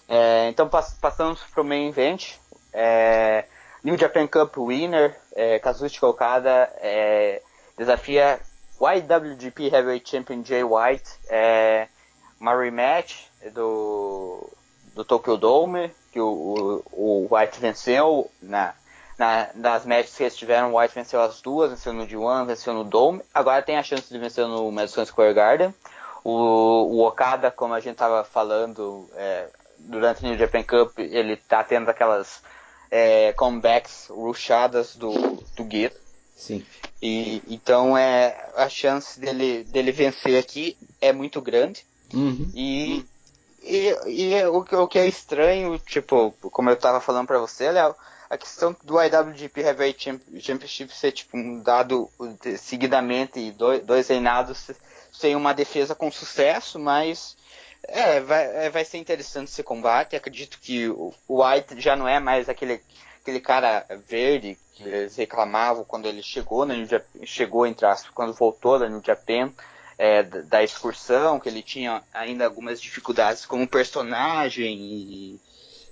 É, 0.06 0.50
então 0.50 0.68
pass- 0.68 0.96
passamos 1.00 1.40
pro 1.54 1.64
main 1.64 1.88
event. 1.88 2.34
É, 2.74 3.46
New 3.84 3.98
Japan 3.98 4.28
Cup 4.28 4.58
winner, 4.58 5.16
é, 5.36 5.60
Kazuchika 5.60 6.08
Okada 6.08 6.72
é, 6.78 7.42
desafia 7.78 8.40
YWGP 8.80 9.68
Heavyweight 9.68 10.10
Champion 10.10 10.44
Jay 10.44 10.64
White. 10.64 11.10
É, 11.30 11.88
uma 12.40 12.56
rematch 12.56 13.26
do, 13.54 14.50
do 14.96 15.04
Tokyo 15.04 15.38
Dome, 15.38 15.92
que 16.12 16.20
o, 16.20 16.84
o, 16.92 17.28
o 17.28 17.36
White 17.36 17.60
venceu 17.60 18.32
na, 18.42 18.74
na, 19.18 19.50
nas 19.56 19.86
matches 19.86 20.16
que 20.16 20.24
eles 20.24 20.38
tiveram, 20.38 20.74
o 20.74 20.80
White 20.80 20.96
venceu 20.96 21.22
as 21.22 21.42
duas, 21.42 21.70
venceu 21.70 21.94
no 21.94 22.08
D1, 22.08 22.46
venceu 22.46 22.74
no 22.74 22.84
Dome. 22.84 23.22
Agora 23.34 23.62
tem 23.62 23.78
a 23.78 23.84
chance 23.84 24.12
de 24.12 24.18
vencer 24.18 24.48
no 24.48 24.72
Madison 24.72 25.06
Square 25.06 25.34
Garden. 25.34 25.76
O, 26.24 26.32
o 26.32 27.08
Okada, 27.08 27.52
como 27.52 27.74
a 27.74 27.80
gente 27.80 27.94
estava 27.94 28.24
falando 28.24 29.10
é, 29.16 29.48
durante 29.78 30.24
o 30.24 30.28
New 30.28 30.38
Japan 30.38 30.64
Cup, 30.64 30.98
ele 31.00 31.36
tá 31.36 31.64
tendo 31.64 31.90
aquelas 31.90 32.42
é, 32.92 33.34
comebacks 33.34 34.08
ruchadas 34.10 34.96
do, 34.96 35.12
do 35.56 35.64
Gueto. 35.64 35.98
Sim. 36.36 36.66
E 37.02 37.42
então 37.48 37.98
é 37.98 38.50
a 38.56 38.70
chance 38.70 39.20
dele, 39.20 39.64
dele 39.66 39.92
vencer 39.92 40.38
aqui 40.40 40.78
é 41.02 41.12
muito 41.12 41.42
grande. 41.42 41.86
Uhum. 42.14 42.50
E, 42.56 43.06
e, 43.62 43.94
e 44.08 44.46
o, 44.46 44.64
que- 44.64 44.76
o 44.76 44.88
que 44.88 44.98
é 45.00 45.06
estranho, 45.08 45.78
tipo, 45.80 46.34
como 46.42 46.70
eu 46.70 46.76
tava 46.78 47.02
falando 47.02 47.28
pra 47.28 47.40
você, 47.40 47.70
Léo, 47.72 47.94
a 48.30 48.38
questão 48.38 48.76
do 48.84 49.02
IWGP 49.02 49.60
Heavyweight 49.62 50.04
Champ- 50.04 50.22
Championship 50.40 50.96
ser 50.96 51.12
tipo 51.12 51.36
um 51.38 51.60
dado 51.62 52.10
seguidamente 52.58 53.40
e 53.40 53.52
dois, 53.52 53.84
dois 53.84 54.08
reinados 54.08 54.72
sem 55.12 55.36
uma 55.36 55.54
defesa 55.54 55.96
com 55.96 56.12
sucesso, 56.12 56.80
mas 56.80 57.36
é, 57.92 58.20
vai, 58.22 58.66
é, 58.66 58.70
vai 58.70 58.86
ser 58.86 58.98
interessante 58.98 59.50
esse 59.50 59.64
combate. 59.64 60.16
Acredito 60.16 60.60
que 60.60 60.88
o, 60.90 61.14
White 61.28 61.80
já 61.80 61.96
não 61.96 62.08
é 62.08 62.20
mais 62.20 62.50
aquele, 62.50 62.82
aquele 63.22 63.40
cara 63.40 63.86
verde 64.08 64.58
que 64.74 64.84
eles 64.84 65.16
reclamavam 65.16 65.84
quando 65.84 66.08
ele 66.08 66.24
chegou 66.24 66.66
na 66.66 66.74
New 66.74 66.86
Japan, 66.86 67.26
chegou 67.26 67.68
entre 67.68 67.86
aspas, 67.86 68.12
quando 68.12 68.34
voltou 68.34 68.80
da 68.80 68.88
New 68.88 69.02
Japan, 69.06 69.52
é, 69.98 70.24
da, 70.24 70.64
excursão, 70.64 71.40
que 71.40 71.50
ele 71.50 71.62
tinha 71.62 72.02
ainda 72.14 72.46
algumas 72.46 72.82
dificuldades 72.82 73.46
como 73.46 73.68
personagem 73.68 74.78
e, 74.78 75.40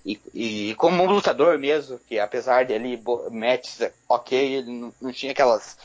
e, 0.06 0.22
e 0.70 0.76
como 0.76 1.04
um 1.04 1.08
lutador 1.08 1.60
mesmo, 1.60 2.00
que 2.08 2.18
apesar 2.18 2.64
de 2.64 2.74
ali 2.74 3.02
matches 3.30 3.92
ok, 4.08 4.56
ele 4.56 4.72
não, 4.72 4.94
não 5.02 5.12
tinha 5.12 5.34
aquelas, 5.34 5.78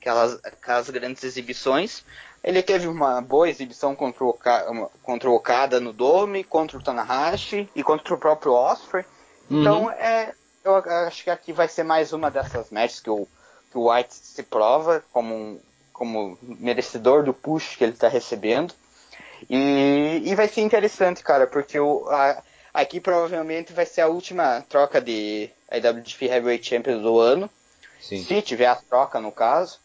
aquelas, 0.00 0.44
aquelas 0.44 0.90
grandes 0.90 1.22
exibições. 1.22 2.04
Ele 2.42 2.62
teve 2.62 2.86
uma 2.88 3.20
boa 3.20 3.48
exibição 3.48 3.94
contra 3.94 4.24
o, 4.24 4.28
Oka- 4.28 4.66
contra 5.02 5.28
o 5.30 5.34
Okada 5.34 5.78
no 5.80 5.92
Dome, 5.92 6.42
contra 6.42 6.78
o 6.78 6.82
Tanahashi 6.82 7.68
e 7.74 7.82
contra 7.82 8.14
o 8.14 8.18
próprio 8.18 8.52
Osprey. 8.52 9.04
Então, 9.50 9.84
Uhum. 9.84 9.90
é, 9.90 10.34
eu 10.64 10.76
acho 10.76 11.24
que 11.24 11.30
aqui 11.30 11.52
vai 11.52 11.68
ser 11.68 11.82
mais 11.82 12.12
uma 12.12 12.30
dessas 12.30 12.70
matches 12.70 13.00
que 13.00 13.10
o, 13.10 13.26
que 13.70 13.76
o 13.76 13.90
White 13.92 14.14
se 14.14 14.42
prova 14.42 15.04
como, 15.12 15.34
um, 15.34 15.60
como 15.92 16.38
merecedor 16.40 17.22
do 17.24 17.34
push 17.34 17.76
que 17.76 17.84
ele 17.84 17.92
está 17.92 18.08
recebendo. 18.08 18.72
E, 19.48 20.22
e 20.24 20.34
vai 20.34 20.48
ser 20.48 20.60
interessante, 20.62 21.22
cara, 21.22 21.46
porque 21.46 21.78
o, 21.78 22.06
a- 22.08 22.42
aqui 22.72 23.00
provavelmente 23.00 23.72
vai 23.72 23.84
ser 23.86 24.02
a 24.02 24.08
última 24.08 24.62
troca 24.68 25.00
de 25.00 25.50
IWGP 25.70 26.26
Heavyweight 26.26 26.66
Champion 26.66 27.02
do 27.02 27.18
ano. 27.18 27.50
Sim. 28.00 28.24
Se 28.24 28.40
tiver 28.42 28.66
a 28.66 28.76
troca, 28.76 29.20
no 29.20 29.32
caso. 29.32 29.78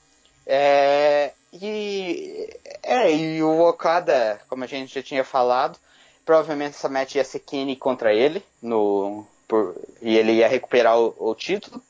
É, 0.45 1.31
e, 1.53 2.49
é, 2.83 3.11
e 3.11 3.43
o 3.43 3.61
Okada, 3.67 4.39
como 4.47 4.63
a 4.63 4.67
gente 4.67 4.93
já 4.93 5.01
tinha 5.03 5.23
falado, 5.23 5.77
provavelmente 6.25 6.75
essa 6.75 6.89
match 6.89 7.15
ia 7.15 7.23
ser 7.23 7.39
Kenny 7.39 7.75
contra 7.75 8.13
ele, 8.13 8.43
no, 8.61 9.25
por- 9.47 9.75
e 10.01 10.15
ele 10.17 10.33
ia 10.33 10.47
recuperar 10.47 10.99
o, 10.99 11.15
o 11.17 11.35
título. 11.35 11.81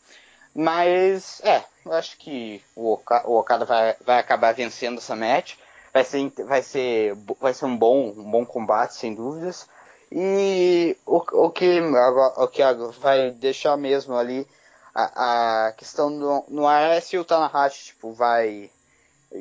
Mas, 0.54 1.42
é, 1.44 1.64
eu 1.86 1.94
acho 1.94 2.18
que 2.18 2.62
o, 2.76 2.94
Oka- 2.94 3.24
o 3.28 3.38
Okada 3.38 3.66
vai, 3.66 3.96
vai 4.06 4.20
acabar 4.20 4.54
vencendo 4.54 4.98
essa 5.00 5.16
match. 5.16 5.56
Vai 5.94 6.04
ser, 6.04 6.30
vai 6.46 6.62
ser, 6.62 7.16
vai 7.40 7.54
ser 7.54 7.66
um 7.66 7.78
bom, 7.78 8.10
um 8.18 8.30
bom 8.32 8.46
combate, 8.46 8.96
sem 8.96 9.14
dúvidas. 9.14 9.68
E 10.12 10.96
o, 11.06 11.18
o, 11.18 11.50
que, 11.50 11.82
o 11.82 12.48
que 12.48 12.62
vai 13.00 13.32
deixar 13.32 13.76
mesmo 13.78 14.16
ali 14.16 14.48
a, 14.96 15.68
a 15.68 15.72
questão 15.74 16.10
no, 16.10 16.46
no 16.50 16.68
ar 16.68 16.92
é 16.92 17.02
se 17.02 17.18
o 17.18 17.26
Tanahashi 17.26 17.88
tipo, 17.88 18.14
vai 18.14 18.72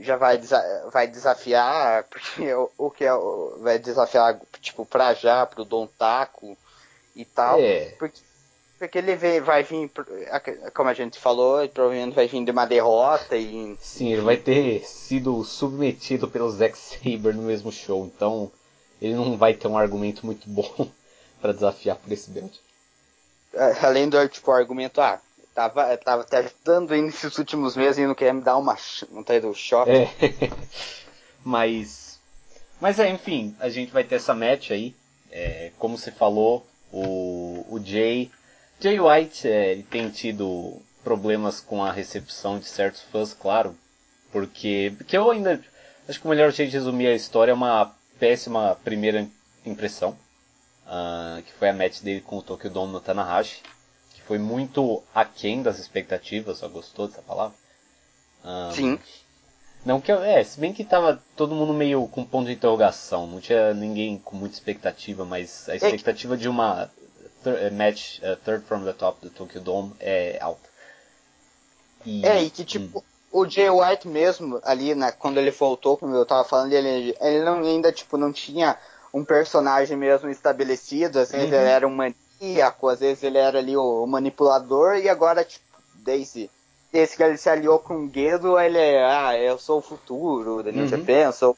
já 0.00 0.16
vai, 0.16 0.38
desa- 0.38 0.88
vai 0.92 1.06
desafiar, 1.06 2.04
porque 2.10 2.52
o, 2.54 2.70
o 2.78 2.90
que 2.90 3.04
é, 3.04 3.14
o- 3.14 3.56
vai 3.60 3.78
desafiar 3.78 4.40
tipo 4.60 4.84
pra 4.84 5.14
já 5.14 5.46
pro 5.46 5.64
Don 5.64 5.86
Taco 5.86 6.56
e 7.14 7.24
tal. 7.24 7.58
É. 7.60 7.94
Porque, 7.98 8.20
porque 8.78 8.98
ele 8.98 9.16
vai 9.40 9.62
vir, 9.62 9.90
como 10.74 10.88
a 10.90 10.94
gente 10.94 11.18
falou, 11.18 11.66
provavelmente 11.68 12.14
vai 12.14 12.26
vir 12.26 12.44
de 12.44 12.50
uma 12.50 12.66
derrota 12.66 13.36
e. 13.36 13.76
Sim, 13.80 14.12
ele 14.12 14.22
vai 14.22 14.36
ter 14.36 14.84
sido 14.84 15.44
submetido 15.44 16.28
pelo 16.28 16.50
Zack 16.50 16.76
Saber 16.76 17.34
no 17.34 17.42
mesmo 17.42 17.70
show, 17.70 18.04
então 18.06 18.50
ele 19.00 19.14
não 19.14 19.36
vai 19.36 19.54
ter 19.54 19.68
um 19.68 19.78
argumento 19.78 20.26
muito 20.26 20.48
bom 20.50 20.88
para 21.40 21.52
desafiar 21.52 21.96
por 21.96 22.10
esse 22.12 22.30
belt. 22.30 22.54
Além 23.82 24.08
do 24.08 24.28
tipo, 24.28 24.50
argumento, 24.50 25.00
ah, 25.00 25.20
tava, 25.54 25.96
tava 25.96 26.24
te 26.24 26.36
ajudando 26.36 26.92
aí 26.92 27.00
nesses 27.00 27.38
últimos 27.38 27.76
meses 27.76 27.98
e 27.98 28.06
não 28.06 28.14
quer 28.14 28.34
me 28.34 28.42
dar 28.42 28.56
uma 28.56 28.76
não 29.10 29.22
tá 29.22 29.38
do 29.38 29.54
choque. 29.54 29.90
É. 29.90 30.10
mas. 31.44 32.18
Mas 32.80 32.98
é, 32.98 33.08
enfim, 33.08 33.56
a 33.60 33.68
gente 33.68 33.92
vai 33.92 34.04
ter 34.04 34.16
essa 34.16 34.34
match 34.34 34.72
aí. 34.72 34.94
É, 35.30 35.70
como 35.78 35.96
você 35.96 36.10
falou, 36.10 36.66
o, 36.92 37.64
o 37.70 37.80
Jay. 37.82 38.30
Jay 38.80 38.98
White 39.00 39.48
é, 39.48 39.82
tem 39.88 40.10
tido 40.10 40.80
problemas 41.02 41.60
com 41.60 41.82
a 41.82 41.92
recepção 41.92 42.58
de 42.58 42.66
certos 42.66 43.02
fãs, 43.02 43.32
claro. 43.32 43.76
Porque. 44.32 44.92
Porque 44.98 45.16
eu 45.16 45.30
ainda. 45.30 45.62
Acho 46.06 46.20
que 46.20 46.26
o 46.26 46.30
melhor 46.30 46.52
jeito 46.52 46.70
de 46.70 46.76
resumir 46.76 47.06
a 47.06 47.14
história 47.14 47.52
é 47.52 47.54
uma 47.54 47.94
péssima 48.18 48.76
primeira 48.84 49.26
impressão. 49.64 50.18
Uh, 50.86 51.42
que 51.42 51.52
foi 51.54 51.70
a 51.70 51.72
match 51.72 52.00
dele 52.02 52.20
com 52.20 52.36
o 52.36 52.42
Tokyo 52.42 52.68
Dome 52.68 52.92
no 52.92 53.00
Tanahashi 53.00 53.62
foi 54.26 54.38
muito 54.38 55.02
aquém 55.14 55.62
das 55.62 55.78
expectativas, 55.78 56.58
só 56.58 56.68
gostou 56.68 57.08
dessa 57.08 57.22
palavra? 57.22 57.56
Um, 58.44 58.72
Sim. 58.72 58.98
Não 59.84 60.00
que 60.00 60.10
eu, 60.10 60.22
é, 60.22 60.42
se 60.42 60.58
bem 60.58 60.72
que 60.72 60.82
tava 60.82 61.22
todo 61.36 61.54
mundo 61.54 61.74
meio 61.74 62.08
com 62.08 62.24
ponto 62.24 62.46
de 62.46 62.54
interrogação, 62.54 63.26
não 63.26 63.40
tinha 63.40 63.74
ninguém 63.74 64.18
com 64.18 64.34
muita 64.34 64.54
expectativa, 64.54 65.24
mas 65.24 65.68
a 65.68 65.76
expectativa 65.76 66.34
é. 66.34 66.36
de 66.38 66.48
uma 66.48 66.90
thir, 67.42 67.70
match 67.72 68.18
uh, 68.20 68.36
third 68.44 68.64
from 68.64 68.84
the 68.84 68.94
top 68.94 69.20
do 69.20 69.30
Tokyo 69.30 69.60
Dome 69.60 69.92
é 70.00 70.38
alta. 70.40 70.68
E, 72.06 72.24
é, 72.24 72.42
e 72.42 72.50
que 72.50 72.64
tipo, 72.64 73.00
hum. 73.00 73.02
o 73.30 73.48
Jay 73.48 73.68
White 73.68 74.08
mesmo, 74.08 74.58
ali, 74.64 74.94
né, 74.94 75.12
quando 75.12 75.38
ele 75.38 75.50
voltou, 75.50 75.98
como 75.98 76.14
eu 76.14 76.24
tava 76.24 76.44
falando, 76.44 76.72
ele, 76.72 77.14
ele 77.20 77.44
não, 77.44 77.58
ainda, 77.58 77.92
tipo, 77.92 78.16
não 78.16 78.32
tinha 78.32 78.78
um 79.12 79.24
personagem 79.24 79.96
mesmo 79.96 80.30
estabelecido, 80.30 81.18
vezes 81.18 81.34
uhum. 81.34 81.40
ele 81.40 81.56
era 81.56 81.86
um 81.86 81.94
maníaco, 81.94 82.23
às 82.90 83.00
vezes 83.00 83.22
ele 83.22 83.38
era 83.38 83.58
ali 83.58 83.76
o 83.76 84.06
manipulador, 84.06 84.96
e 84.96 85.08
agora, 85.08 85.44
tipo, 85.44 85.64
desde, 85.94 86.50
desde 86.92 87.16
que 87.16 87.22
ele 87.22 87.36
se 87.36 87.48
aliou 87.48 87.78
com 87.78 88.04
o 88.04 88.08
Guedo, 88.08 88.58
ele 88.58 88.78
é, 88.78 89.04
ah, 89.04 89.38
eu 89.38 89.58
sou 89.58 89.78
o 89.78 89.82
futuro 89.82 90.62
da 90.62 90.70
New 90.70 90.82
uhum. 90.82 90.88
Japan, 90.88 91.32
sou 91.32 91.56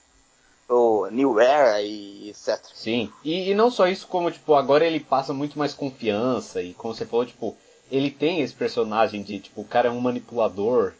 o 0.68 1.06
New 1.10 1.38
Era 1.38 1.80
e 1.82 2.30
etc. 2.30 2.58
Sim, 2.74 3.12
e, 3.24 3.50
e, 3.50 3.54
não 3.54 3.70
só 3.70 3.86
isso, 3.88 4.06
como, 4.06 4.30
tipo, 4.30 4.54
agora 4.54 4.84
ele 4.84 5.00
passa 5.00 5.32
muito 5.32 5.58
mais 5.58 5.74
confiança, 5.74 6.62
e 6.62 6.74
como 6.74 6.94
você 6.94 7.06
falou, 7.06 7.26
tipo, 7.26 7.56
ele 7.90 8.10
tem 8.10 8.40
esse 8.40 8.54
personagem 8.54 9.22
de, 9.22 9.38
tipo, 9.38 9.60
o 9.60 9.66
cara 9.66 9.88
é 9.88 9.90
um 9.90 10.00
manipulador, 10.00 10.92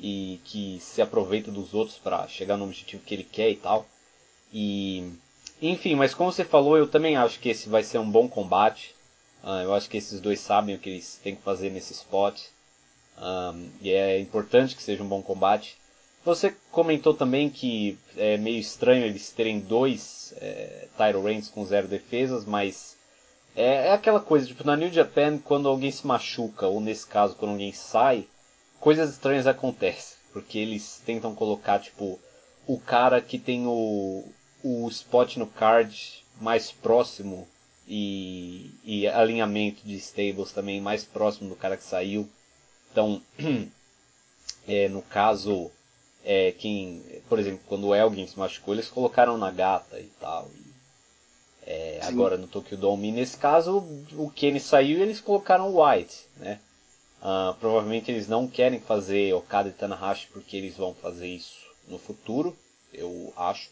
e 0.00 0.40
que 0.44 0.78
se 0.80 1.02
aproveita 1.02 1.50
dos 1.50 1.74
outros 1.74 1.98
para 1.98 2.26
chegar 2.28 2.56
no 2.56 2.64
objetivo 2.64 3.02
que 3.04 3.14
ele 3.14 3.24
quer 3.24 3.50
e 3.50 3.56
tal. 3.56 3.86
E 4.52 5.12
enfim, 5.60 5.94
mas 5.94 6.14
como 6.14 6.30
você 6.30 6.44
falou, 6.44 6.76
eu 6.76 6.86
também 6.86 7.16
acho 7.16 7.40
que 7.40 7.48
esse 7.48 7.68
vai 7.68 7.82
ser 7.82 7.98
um 7.98 8.08
bom 8.08 8.28
combate. 8.28 8.94
Uh, 9.42 9.62
eu 9.62 9.74
acho 9.74 9.88
que 9.88 9.96
esses 9.96 10.20
dois 10.20 10.40
sabem 10.40 10.74
o 10.74 10.78
que 10.78 10.90
eles 10.90 11.20
têm 11.22 11.36
que 11.36 11.42
fazer 11.42 11.70
nesse 11.70 11.92
spot. 11.92 12.40
Um, 13.20 13.70
e 13.80 13.90
é 13.90 14.18
importante 14.18 14.76
que 14.76 14.82
seja 14.82 15.02
um 15.02 15.08
bom 15.08 15.22
combate. 15.22 15.76
Você 16.24 16.54
comentou 16.70 17.14
também 17.14 17.48
que 17.48 17.98
é 18.16 18.36
meio 18.36 18.58
estranho 18.58 19.04
eles 19.04 19.30
terem 19.30 19.60
dois 19.60 20.34
é, 20.36 20.88
title 20.96 21.22
reigns 21.22 21.48
com 21.48 21.64
zero 21.64 21.88
defesas, 21.88 22.44
mas 22.44 22.96
é, 23.56 23.88
é, 23.88 23.92
aquela 23.92 24.20
coisa, 24.20 24.46
tipo, 24.46 24.64
na 24.64 24.76
New 24.76 24.92
Japan, 24.92 25.38
quando 25.38 25.68
alguém 25.68 25.90
se 25.90 26.06
machuca, 26.06 26.66
ou 26.66 26.80
nesse 26.80 27.06
caso, 27.06 27.34
quando 27.34 27.52
alguém 27.52 27.72
sai, 27.72 28.26
coisas 28.78 29.10
estranhas 29.10 29.46
acontecem. 29.46 30.16
Porque 30.32 30.58
eles 30.58 31.02
tentam 31.04 31.34
colocar, 31.34 31.80
tipo, 31.80 32.20
o 32.66 32.78
cara 32.78 33.20
que 33.20 33.38
tem 33.38 33.66
o, 33.66 34.24
o 34.62 34.88
spot 34.88 35.36
no 35.38 35.46
card 35.46 36.24
mais 36.40 36.70
próximo 36.70 37.48
e, 37.88 38.70
e 38.84 39.08
alinhamento 39.08 39.80
de 39.82 39.96
stables 39.96 40.52
também 40.52 40.80
mais 40.80 41.04
próximo 41.04 41.48
do 41.48 41.56
cara 41.56 41.76
que 41.76 41.82
saiu. 41.82 42.28
Então, 42.92 43.22
é, 44.68 44.88
no 44.88 45.00
caso, 45.00 45.70
é, 46.22 46.52
quem, 46.52 47.02
por 47.28 47.38
exemplo, 47.38 47.60
quando 47.66 47.86
o 47.86 47.94
Elgin 47.94 48.26
se 48.26 48.38
machucou, 48.38 48.74
eles 48.74 48.88
colocaram 48.88 49.38
na 49.38 49.50
gata 49.50 49.98
e 49.98 50.10
tal. 50.20 50.50
E, 50.54 50.68
é, 51.66 52.00
agora 52.02 52.36
no 52.36 52.46
Tokyo 52.46 52.76
Dome. 52.76 53.10
Nesse 53.10 53.36
caso, 53.36 53.78
o 54.12 54.30
Kenny 54.30 54.60
saiu 54.60 54.98
e 54.98 55.02
eles 55.02 55.20
colocaram 55.20 55.70
o 55.70 55.82
White, 55.82 56.16
né? 56.36 56.60
Uh, 57.20 57.52
provavelmente 57.58 58.10
eles 58.10 58.28
não 58.28 58.46
querem 58.46 58.78
fazer 58.78 59.34
Okada 59.34 59.68
e 59.68 59.72
Tanahashi 59.72 60.28
porque 60.32 60.56
eles 60.56 60.76
vão 60.76 60.94
fazer 60.94 61.26
isso 61.26 61.58
no 61.88 61.98
futuro, 61.98 62.56
eu 62.92 63.32
acho. 63.36 63.70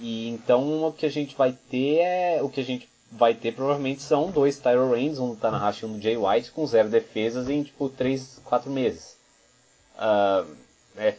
E 0.00 0.28
então 0.28 0.84
o 0.84 0.92
que 0.92 1.06
a 1.06 1.10
gente 1.10 1.36
vai 1.36 1.56
ter 1.70 1.98
é. 1.98 2.42
O 2.42 2.48
que 2.48 2.60
a 2.60 2.64
gente 2.64 2.88
vai 3.10 3.34
ter 3.34 3.54
provavelmente 3.54 4.02
são 4.02 4.30
dois 4.30 4.58
Tyro 4.58 4.92
Reigns, 4.92 5.18
um 5.18 5.34
Tanahashi 5.34 5.84
e 5.84 5.88
um 5.88 6.00
Jay 6.00 6.16
White, 6.16 6.50
com 6.50 6.66
zero 6.66 6.88
defesas 6.88 7.48
em 7.48 7.62
tipo 7.62 7.88
3, 7.88 8.40
4 8.44 8.70
meses. 8.70 9.16
Uh, 9.96 10.56
é. 10.96 11.16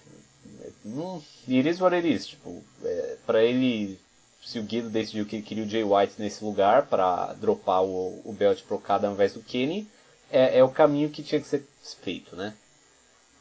Hum, 0.85 1.21
it 1.47 1.67
is 1.67 1.81
what 1.81 1.95
it 1.95 2.07
is. 2.07 2.27
Tipo, 2.27 2.63
é, 2.83 3.17
pra 3.25 3.43
ele. 3.43 3.99
Se 4.41 4.57
o 4.57 4.63
Guido 4.63 4.89
decidiu 4.89 5.25
que 5.25 5.35
ele 5.35 5.43
queria 5.43 5.65
o 5.65 5.69
Jay 5.69 5.83
White 5.83 6.13
nesse 6.17 6.43
lugar 6.43 6.87
para 6.87 7.33
dropar 7.33 7.83
o, 7.83 8.21
o 8.23 8.33
belt 8.33 8.63
pro 8.63 8.79
cada 8.79 9.07
ao 9.07 9.13
invés 9.13 9.33
do 9.33 9.43
Kenny, 9.43 9.85
é, 10.31 10.59
é 10.59 10.63
o 10.63 10.69
caminho 10.69 11.09
que 11.09 11.21
tinha 11.21 11.41
que 11.41 11.47
ser 11.47 11.67
feito, 12.01 12.35
né? 12.37 12.53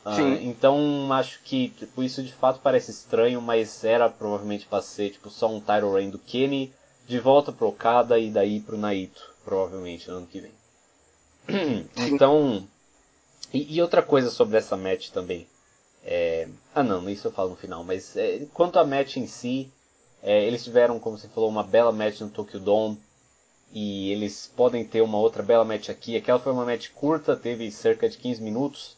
Uh, 0.07 0.41
então 0.43 1.13
acho 1.13 1.41
que 1.43 1.71
tipo, 1.71 2.03
isso 2.03 2.23
de 2.23 2.33
fato 2.33 2.61
parece 2.63 2.91
estranho, 2.91 3.43
mas 3.43 3.85
era 3.85 4.09
provavelmente 4.09 4.67
para 4.67 4.83
ser 4.83 5.11
tipo, 5.11 5.29
só 5.29 5.51
um 5.51 5.61
title 5.61 5.93
reign 5.93 6.11
do 6.11 6.19
Kenny 6.19 6.73
de 7.07 7.19
volta 7.19 7.53
pro 7.53 7.69
Okada 7.69 8.19
e 8.19 8.31
daí 8.31 8.61
pro 8.61 8.79
Naito, 8.79 9.35
provavelmente 9.45 10.09
no 10.09 10.19
ano 10.19 10.27
que 10.27 10.41
vem. 10.41 10.53
então, 11.97 12.67
e, 13.53 13.77
e, 13.77 13.83
outra 13.83 14.03
coisa 14.03 14.31
sobre 14.31 14.59
essa 14.59 14.77
match 14.77 15.11
também. 15.11 15.47
É, 16.05 16.49
ah 16.75 16.83
não, 16.83 17.09
isso 17.09 17.27
eu 17.27 17.33
falo 17.33 17.51
no 17.51 17.57
final, 17.57 17.83
mas 17.83 18.17
é, 18.17 18.47
quanto 18.53 18.79
à 18.79 18.85
match 18.85 19.17
em 19.17 19.27
si, 19.27 19.71
é, 20.23 20.45
eles 20.45 20.65
tiveram, 20.65 20.99
como 20.99 21.19
você 21.19 21.29
falou, 21.29 21.49
uma 21.49 21.63
bela 21.63 21.93
match 21.93 22.21
no 22.21 22.31
Tokyo 22.31 22.61
Dome. 22.61 23.01
E 23.73 24.11
eles 24.13 24.51
podem 24.57 24.85
ter 24.85 25.03
uma 25.03 25.19
outra 25.19 25.43
bela 25.43 25.65
match 25.65 25.91
aqui. 25.91 26.17
Aquela 26.17 26.39
foi 26.39 26.53
uma 26.53 26.65
match 26.65 26.89
curta, 26.95 27.37
teve 27.37 27.71
cerca 27.71 28.09
de 28.09 28.17
15 28.17 28.43
minutos. 28.43 28.97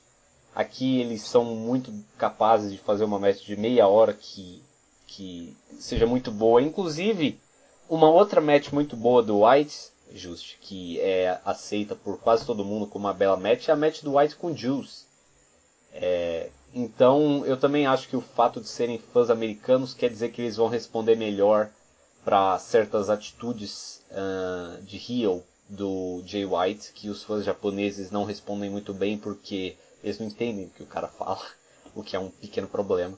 Aqui 0.55 1.01
eles 1.01 1.23
são 1.23 1.45
muito 1.45 1.93
capazes 2.19 2.73
de 2.73 2.79
fazer 2.79 3.05
uma 3.05 3.19
match 3.19 3.45
de 3.45 3.57
meia 3.57 3.87
hora 3.87 4.13
que, 4.13 4.63
que 5.07 5.57
seja 5.79 6.07
muito 6.07 6.31
boa. 6.31 6.61
Inclusive, 6.61 7.39
uma 7.89 8.11
outra 8.11 8.41
match 8.41 8.73
muito 8.73 8.97
boa 8.97 9.23
do 9.23 9.45
White, 9.45 9.91
Just, 10.13 10.57
que 10.61 10.99
é 11.01 11.41
aceita 11.45 11.95
por 11.95 12.19
quase 12.19 12.45
todo 12.45 12.65
mundo 12.65 12.87
como 12.87 13.07
uma 13.07 13.15
bela 13.15 13.37
match, 13.37 13.69
é 13.69 13.73
a 13.73 13.77
match 13.77 14.03
do 14.03 14.17
White 14.17 14.37
com 14.37 14.55
Juice. 14.55 15.05
É, 15.93 16.51
então, 16.75 17.45
eu 17.47 17.57
também 17.57 17.87
acho 17.87 18.09
que 18.09 18.17
o 18.17 18.21
fato 18.21 18.61
de 18.61 18.69
serem 18.69 18.99
fãs 18.99 19.31
americanos 19.31 19.95
quer 19.95 20.09
dizer 20.09 20.31
que 20.31 20.43
eles 20.43 20.57
vão 20.57 20.69
responder 20.69 21.17
melhor 21.17 21.71
para 22.25 22.59
certas 22.59 23.09
atitudes 23.09 24.03
uh, 24.11 24.83
de 24.83 24.97
heel 24.97 25.45
do 25.69 26.23
Jay 26.27 26.45
White, 26.45 26.93
que 26.93 27.09
os 27.09 27.23
fãs 27.23 27.45
japoneses 27.45 28.11
não 28.11 28.25
respondem 28.25 28.69
muito 28.69 28.93
bem 28.93 29.17
porque 29.17 29.77
eles 30.03 30.19
não 30.19 30.27
entendem 30.27 30.67
o 30.67 30.71
que 30.71 30.83
o 30.83 30.87
cara 30.87 31.09
fala, 31.09 31.41
o 31.95 32.03
que 32.03 32.17
é 32.17 32.19
um 32.19 32.31
pequeno 32.31 32.69
problema. 32.69 33.17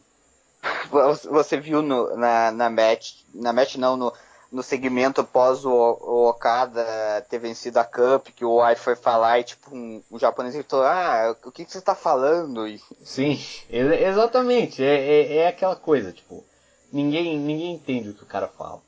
Você 1.31 1.59
viu 1.59 1.83
no, 1.83 2.17
na, 2.17 2.51
na 2.53 2.71
match, 2.71 3.15
na 3.35 3.53
match 3.53 3.77
não, 3.77 3.97
no, 3.97 4.13
no 4.53 4.63
segmento 4.63 5.23
após 5.23 5.65
o, 5.65 5.71
o, 5.71 6.29
Okada 6.29 6.85
ter 7.29 7.39
vencido 7.39 7.81
a 7.81 7.85
Cup, 7.85 8.29
que 8.29 8.45
o 8.45 8.63
White 8.63 8.81
foi 8.81 8.95
falar 8.95 9.41
e 9.41 9.45
tipo, 9.45 9.75
um, 9.75 10.03
um 10.11 10.19
japonês 10.19 10.55
gritou, 10.55 10.83
ah, 10.83 11.35
o 11.45 11.51
que, 11.51 11.65
que 11.65 11.73
você 11.73 11.79
está 11.79 11.95
falando? 11.95 12.65
Sim, 13.03 13.41
exatamente, 13.71 14.85
é, 14.85 14.95
é, 14.95 15.37
é, 15.39 15.47
aquela 15.49 15.75
coisa, 15.75 16.13
tipo, 16.13 16.45
ninguém, 16.93 17.39
ninguém 17.39 17.73
entende 17.75 18.11
o 18.11 18.15
que 18.15 18.23
o 18.23 18.27
cara 18.27 18.47
fala. 18.47 18.81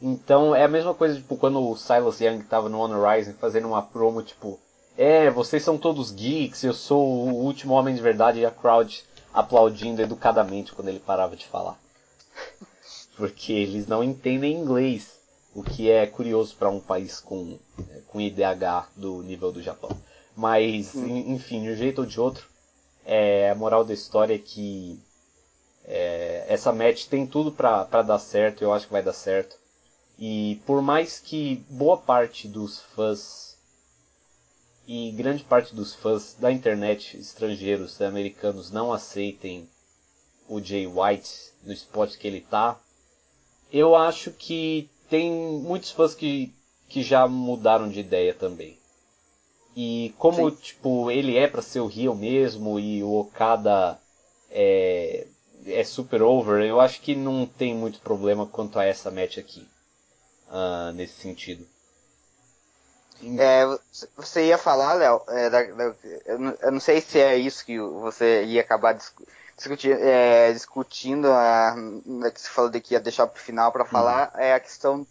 Então 0.00 0.54
é 0.54 0.64
a 0.64 0.68
mesma 0.68 0.94
coisa, 0.94 1.16
tipo, 1.16 1.36
quando 1.36 1.60
o 1.60 1.76
Silas 1.76 2.20
Young 2.20 2.38
estava 2.38 2.68
no 2.68 2.78
Honor 2.78 3.10
Rising 3.10 3.34
fazendo 3.34 3.66
uma 3.66 3.82
promo, 3.82 4.22
tipo, 4.22 4.60
é, 4.98 5.30
vocês 5.30 5.62
são 5.62 5.78
todos 5.78 6.10
geeks, 6.10 6.64
eu 6.64 6.74
sou 6.74 7.06
o 7.06 7.44
último 7.44 7.72
homem 7.74 7.94
de 7.94 8.02
verdade, 8.02 8.40
e 8.40 8.44
a 8.44 8.50
crowd 8.50 9.04
aplaudindo 9.32 10.02
educadamente 10.02 10.72
quando 10.72 10.88
ele 10.88 10.98
parava 10.98 11.36
de 11.36 11.46
falar. 11.46 11.78
Porque 13.16 13.52
eles 13.52 13.86
não 13.86 14.02
entendem 14.02 14.52
inglês, 14.52 15.20
o 15.54 15.62
que 15.62 15.88
é 15.88 16.04
curioso 16.04 16.56
para 16.56 16.68
um 16.68 16.80
país 16.80 17.20
com, 17.20 17.56
com 18.08 18.20
IDH 18.20 18.88
do 18.96 19.22
nível 19.22 19.52
do 19.52 19.62
Japão. 19.62 19.90
Mas, 20.36 20.96
enfim, 20.96 21.62
de 21.62 21.70
um 21.70 21.76
jeito 21.76 22.00
ou 22.00 22.06
de 22.06 22.20
outro, 22.20 22.48
é, 23.06 23.50
a 23.50 23.54
moral 23.54 23.84
da 23.84 23.94
história 23.94 24.34
é 24.34 24.38
que 24.38 25.00
é, 25.84 26.44
essa 26.48 26.72
match 26.72 27.06
tem 27.06 27.24
tudo 27.24 27.52
para 27.52 28.02
dar 28.02 28.18
certo, 28.18 28.62
eu 28.62 28.72
acho 28.72 28.86
que 28.86 28.92
vai 28.92 29.02
dar 29.02 29.12
certo. 29.12 29.56
E 30.18 30.60
por 30.66 30.82
mais 30.82 31.20
que 31.20 31.64
boa 31.70 31.96
parte 31.96 32.48
dos 32.48 32.80
fãs 32.96 33.47
e 34.88 35.10
grande 35.12 35.44
parte 35.44 35.74
dos 35.74 35.94
fãs 35.94 36.34
da 36.40 36.50
internet, 36.50 37.18
estrangeiros, 37.18 38.00
americanos, 38.00 38.70
não 38.70 38.90
aceitem 38.90 39.68
o 40.48 40.62
Jay 40.62 40.86
White 40.86 41.52
no 41.62 41.74
spot 41.74 42.16
que 42.16 42.26
ele 42.26 42.40
tá, 42.40 42.80
eu 43.70 43.94
acho 43.94 44.30
que 44.30 44.88
tem 45.10 45.30
muitos 45.30 45.90
fãs 45.90 46.14
que, 46.14 46.50
que 46.88 47.02
já 47.02 47.28
mudaram 47.28 47.90
de 47.90 48.00
ideia 48.00 48.32
também. 48.32 48.78
E 49.76 50.14
como, 50.16 50.50
Sim. 50.50 50.56
tipo, 50.56 51.10
ele 51.10 51.36
é 51.36 51.46
para 51.46 51.60
ser 51.60 51.80
o 51.80 51.86
Rio 51.86 52.14
mesmo 52.14 52.80
e 52.80 53.02
o 53.02 53.12
Okada 53.12 54.00
é, 54.50 55.26
é 55.66 55.84
super 55.84 56.22
over, 56.22 56.64
eu 56.64 56.80
acho 56.80 57.02
que 57.02 57.14
não 57.14 57.44
tem 57.44 57.74
muito 57.74 58.00
problema 58.00 58.46
quanto 58.46 58.78
a 58.78 58.86
essa 58.86 59.10
match 59.10 59.36
aqui. 59.36 59.68
Uh, 60.48 60.92
nesse 60.94 61.20
sentido. 61.20 61.66
É, 63.22 63.64
você 64.16 64.46
ia 64.46 64.58
falar, 64.58 64.94
Léo, 64.94 65.22
é, 65.28 65.72
eu, 66.26 66.70
não 66.70 66.80
sei 66.80 67.00
se 67.00 67.18
é 67.18 67.36
isso 67.36 67.64
que 67.64 67.78
você 67.78 68.44
ia 68.44 68.60
acabar 68.60 68.96
discutir, 69.56 69.92
é, 70.00 70.52
discutindo, 70.52 71.26
a, 71.28 71.74
né, 72.06 72.30
que 72.30 72.40
você 72.40 72.48
falou 72.48 72.70
de 72.70 72.80
que 72.80 72.94
ia 72.94 73.00
deixar 73.00 73.26
pro 73.26 73.42
final 73.42 73.72
para 73.72 73.84
falar, 73.84 74.30
uhum. 74.34 74.40
é 74.40 74.54
a 74.54 74.60
questão 74.60 75.04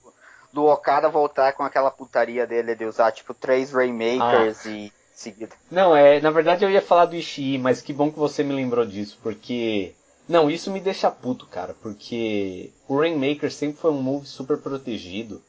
do 0.54 0.66
Okada 0.66 1.10
voltar 1.10 1.52
com 1.54 1.64
aquela 1.64 1.92
putaria 1.92 2.48
dele 2.48 2.76
de 2.76 2.86
usar, 2.86 3.12
tipo, 3.12 3.34
três 3.34 3.72
Rainmakers 3.72 4.66
ah. 4.66 4.70
e 4.70 4.94
seguida. 5.14 5.54
Não, 5.70 5.96
é, 5.96 6.22
na 6.22 6.32
verdade 6.32 6.64
eu 6.64 6.72
ia 6.72 6.82
falar 6.82 7.06
do 7.06 7.16
Ishii, 7.16 7.58
mas 7.58 7.82
que 7.82 7.92
bom 7.92 8.10
que 8.10 8.20
você 8.20 8.44
me 8.44 8.54
lembrou 8.54 8.86
disso, 8.86 9.20
porque... 9.22 9.94
Não, 10.30 10.50
isso 10.50 10.72
me 10.72 10.80
deixa 10.80 11.10
puto, 11.10 11.46
cara, 11.46 11.74
porque 11.82 12.72
o 12.88 13.00
Rainmaker 13.00 13.52
sempre 13.52 13.80
foi 13.80 13.92
um 13.92 14.02
move 14.02 14.26
super 14.26 14.58
protegido. 14.58 15.42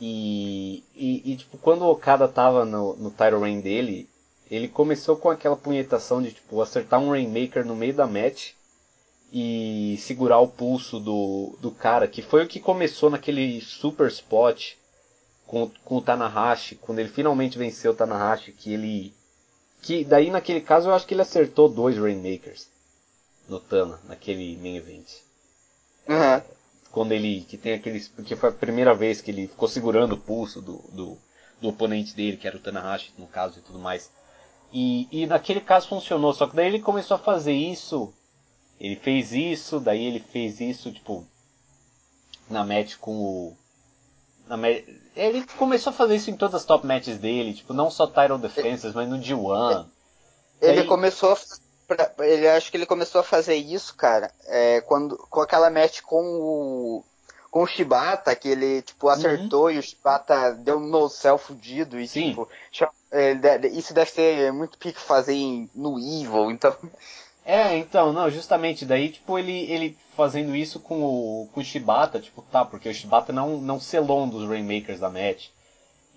E, 0.00 0.84
e, 0.94 1.32
e, 1.32 1.36
tipo, 1.36 1.58
quando 1.58 1.82
o 1.82 1.90
Okada 1.90 2.28
tava 2.28 2.64
no, 2.64 2.94
no 2.96 3.10
title 3.10 3.40
reign 3.40 3.60
dele, 3.60 4.08
ele 4.50 4.68
começou 4.68 5.16
com 5.16 5.28
aquela 5.28 5.56
punhetação 5.56 6.22
de, 6.22 6.32
tipo, 6.32 6.60
acertar 6.62 7.00
um 7.00 7.10
Rainmaker 7.10 7.64
no 7.64 7.74
meio 7.74 7.94
da 7.94 8.06
match 8.06 8.52
e 9.32 9.96
segurar 10.00 10.38
o 10.38 10.48
pulso 10.48 11.00
do, 11.00 11.56
do 11.60 11.70
cara, 11.70 12.08
que 12.08 12.22
foi 12.22 12.44
o 12.44 12.48
que 12.48 12.60
começou 12.60 13.10
naquele 13.10 13.60
super 13.60 14.08
spot 14.08 14.74
com, 15.46 15.70
com 15.84 15.96
o 15.96 16.02
Tanahashi, 16.02 16.76
quando 16.76 17.00
ele 17.00 17.08
finalmente 17.08 17.58
venceu 17.58 17.92
o 17.92 17.94
Tanahashi, 17.94 18.52
que 18.52 18.72
ele... 18.72 19.12
Que 19.82 20.04
daí 20.04 20.30
naquele 20.30 20.60
caso 20.60 20.88
eu 20.88 20.94
acho 20.94 21.06
que 21.06 21.14
ele 21.14 21.22
acertou 21.22 21.68
dois 21.68 21.96
Rainmakers 21.96 22.68
no 23.48 23.60
Tana, 23.60 23.98
naquele 24.04 24.56
main 24.56 24.76
event. 24.76 25.06
Uhum 26.08 26.57
quando 26.90 27.12
ele 27.12 27.42
que 27.42 27.56
tem 27.56 27.74
aqueles 27.74 28.08
porque 28.08 28.36
foi 28.36 28.48
a 28.48 28.52
primeira 28.52 28.94
vez 28.94 29.20
que 29.20 29.30
ele 29.30 29.46
ficou 29.46 29.68
segurando 29.68 30.12
o 30.12 30.18
pulso 30.18 30.60
do, 30.60 30.78
do, 30.92 31.18
do 31.60 31.68
oponente 31.68 32.14
dele 32.14 32.36
que 32.36 32.46
era 32.46 32.56
o 32.56 32.60
Tanahashi 32.60 33.12
no 33.18 33.26
caso 33.26 33.58
e 33.58 33.62
tudo 33.62 33.78
mais. 33.78 34.10
E, 34.72 35.08
e 35.10 35.26
naquele 35.26 35.60
caso 35.60 35.88
funcionou 35.88 36.32
só 36.32 36.46
que 36.46 36.56
daí 36.56 36.66
ele 36.66 36.80
começou 36.80 37.16
a 37.16 37.20
fazer 37.20 37.52
isso 37.52 38.12
ele 38.80 38.96
fez 38.96 39.32
isso 39.32 39.80
daí 39.80 40.04
ele 40.04 40.20
fez 40.20 40.60
isso 40.60 40.92
tipo 40.92 41.26
na 42.48 42.64
match 42.64 42.96
com 42.96 43.12
o 43.12 43.56
na 44.46 44.56
ele 45.14 45.44
começou 45.58 45.90
a 45.90 45.94
fazer 45.94 46.16
isso 46.16 46.30
em 46.30 46.36
todas 46.36 46.54
as 46.54 46.64
top 46.64 46.86
matches 46.86 47.18
dele 47.18 47.54
tipo 47.54 47.74
não 47.74 47.90
só 47.90 48.06
title 48.06 48.38
defenses 48.38 48.94
mas 48.94 49.08
no 49.08 49.18
G1 49.18 49.86
ele 50.60 50.80
daí... 50.80 50.86
começou 50.86 51.32
a 51.32 51.36
pra, 51.88 52.12
ele 52.20 52.46
acho 52.46 52.70
que 52.70 52.76
ele 52.76 52.86
começou 52.86 53.20
a 53.20 53.24
fazer 53.24 53.56
isso, 53.56 53.96
cara, 53.96 54.30
é, 54.46 54.80
quando 54.82 55.16
com 55.30 55.40
aquela 55.40 55.70
match 55.70 56.00
com 56.02 56.22
o 56.22 57.04
com 57.50 57.62
o 57.62 57.66
Shibata, 57.66 58.36
que 58.36 58.48
ele 58.48 58.82
tipo 58.82 59.06
uhum. 59.06 59.12
acertou 59.12 59.64
uhum. 59.64 59.70
e 59.70 59.78
o 59.78 59.82
Shibata 59.82 60.52
deu 60.52 60.76
um 60.76 60.86
no 60.86 61.08
céu 61.08 61.38
fudido 61.38 61.98
e 61.98 62.06
Sim. 62.06 62.30
tipo, 62.30 62.48
isso 63.72 63.94
deve 63.94 64.10
ser 64.10 64.52
muito 64.52 64.76
pique 64.76 65.00
fazer 65.00 65.34
no 65.74 65.98
Evil, 65.98 66.50
então 66.50 66.76
é, 67.48 67.78
então, 67.78 68.12
não, 68.12 68.30
justamente, 68.30 68.84
daí, 68.84 69.08
tipo, 69.08 69.38
ele, 69.38 69.72
ele 69.72 69.96
fazendo 70.14 70.54
isso 70.54 70.78
com 70.78 71.02
o, 71.02 71.48
com 71.50 71.60
o 71.60 71.64
Shibata, 71.64 72.20
tipo, 72.20 72.42
tá, 72.42 72.62
porque 72.62 72.90
o 72.90 72.94
Shibata 72.94 73.32
não, 73.32 73.56
não 73.56 73.80
selou 73.80 74.24
um 74.24 74.28
dos 74.28 74.46
Rainmakers 74.46 75.00
da 75.00 75.08
match. 75.08 75.46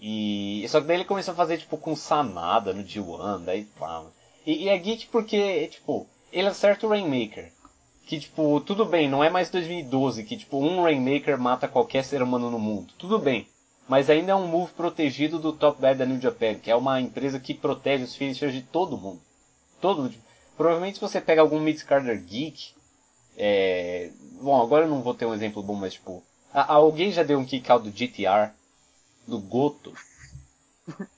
E, 0.02 0.66
só 0.68 0.82
que 0.82 0.88
daí 0.88 0.98
ele 0.98 1.06
começou 1.06 1.32
a 1.32 1.38
fazer, 1.38 1.58
tipo, 1.58 1.78
com 1.78 1.96
Sanada 1.96 2.74
no 2.74 2.84
G1, 2.84 3.46
daí, 3.46 3.64
pá, 3.80 4.04
e, 4.46 4.66
e 4.66 4.70
é 4.70 4.82
Git 4.82 5.08
porque, 5.08 5.68
tipo, 5.68 6.08
ele 6.32 6.48
acerta 6.48 6.86
o 6.86 6.90
Rainmaker. 6.90 7.52
Que, 8.06 8.20
tipo, 8.20 8.60
tudo 8.62 8.86
bem, 8.86 9.10
não 9.10 9.24
é 9.24 9.30
mais 9.30 9.50
2012 9.50 10.24
que, 10.24 10.38
tipo, 10.38 10.58
um 10.58 10.84
Rainmaker 10.84 11.40
mata 11.40 11.68
qualquer 11.68 12.04
ser 12.04 12.22
humano 12.22 12.50
no 12.50 12.60
mundo. 12.60 12.94
Tudo 12.98 13.18
bem. 13.20 13.48
Mas 13.88 14.10
ainda 14.10 14.32
é 14.32 14.36
um 14.36 14.48
move 14.48 14.72
protegido 14.74 15.40
do 15.40 15.54
Top 15.54 15.82
Bad 15.82 16.00
da 16.00 16.06
New 16.06 16.20
Japan, 16.20 16.56
que 16.56 16.72
é 16.72 16.76
uma 16.76 17.00
empresa 17.00 17.40
que 17.40 17.54
protege 17.54 18.04
os 18.04 18.16
finishers 18.16 18.54
de 18.54 18.62
todo 18.62 18.98
mundo. 18.98 19.22
Todo 19.80 20.10
tipo, 20.10 20.24
Provavelmente 20.62 20.96
se 20.96 21.02
você 21.02 21.20
pega 21.20 21.42
algum 21.42 21.60
Mid-Carder 21.60 22.22
Geek, 22.24 22.76
é... 23.36 24.12
Bom, 24.42 24.62
agora 24.62 24.86
eu 24.86 24.90
não 24.90 25.02
vou 25.02 25.16
ter 25.16 25.26
um 25.26 25.34
exemplo 25.34 25.64
bom, 25.64 25.74
mas 25.74 25.94
tipo... 25.94 26.24
Alguém 26.54 27.12
já 27.12 27.24
deu 27.24 27.40
um 27.40 27.46
kick 27.46 27.72
out 27.72 27.90
do 27.90 27.98
GTR? 27.98 28.52
Do 29.26 29.40
Goto? 29.40 29.92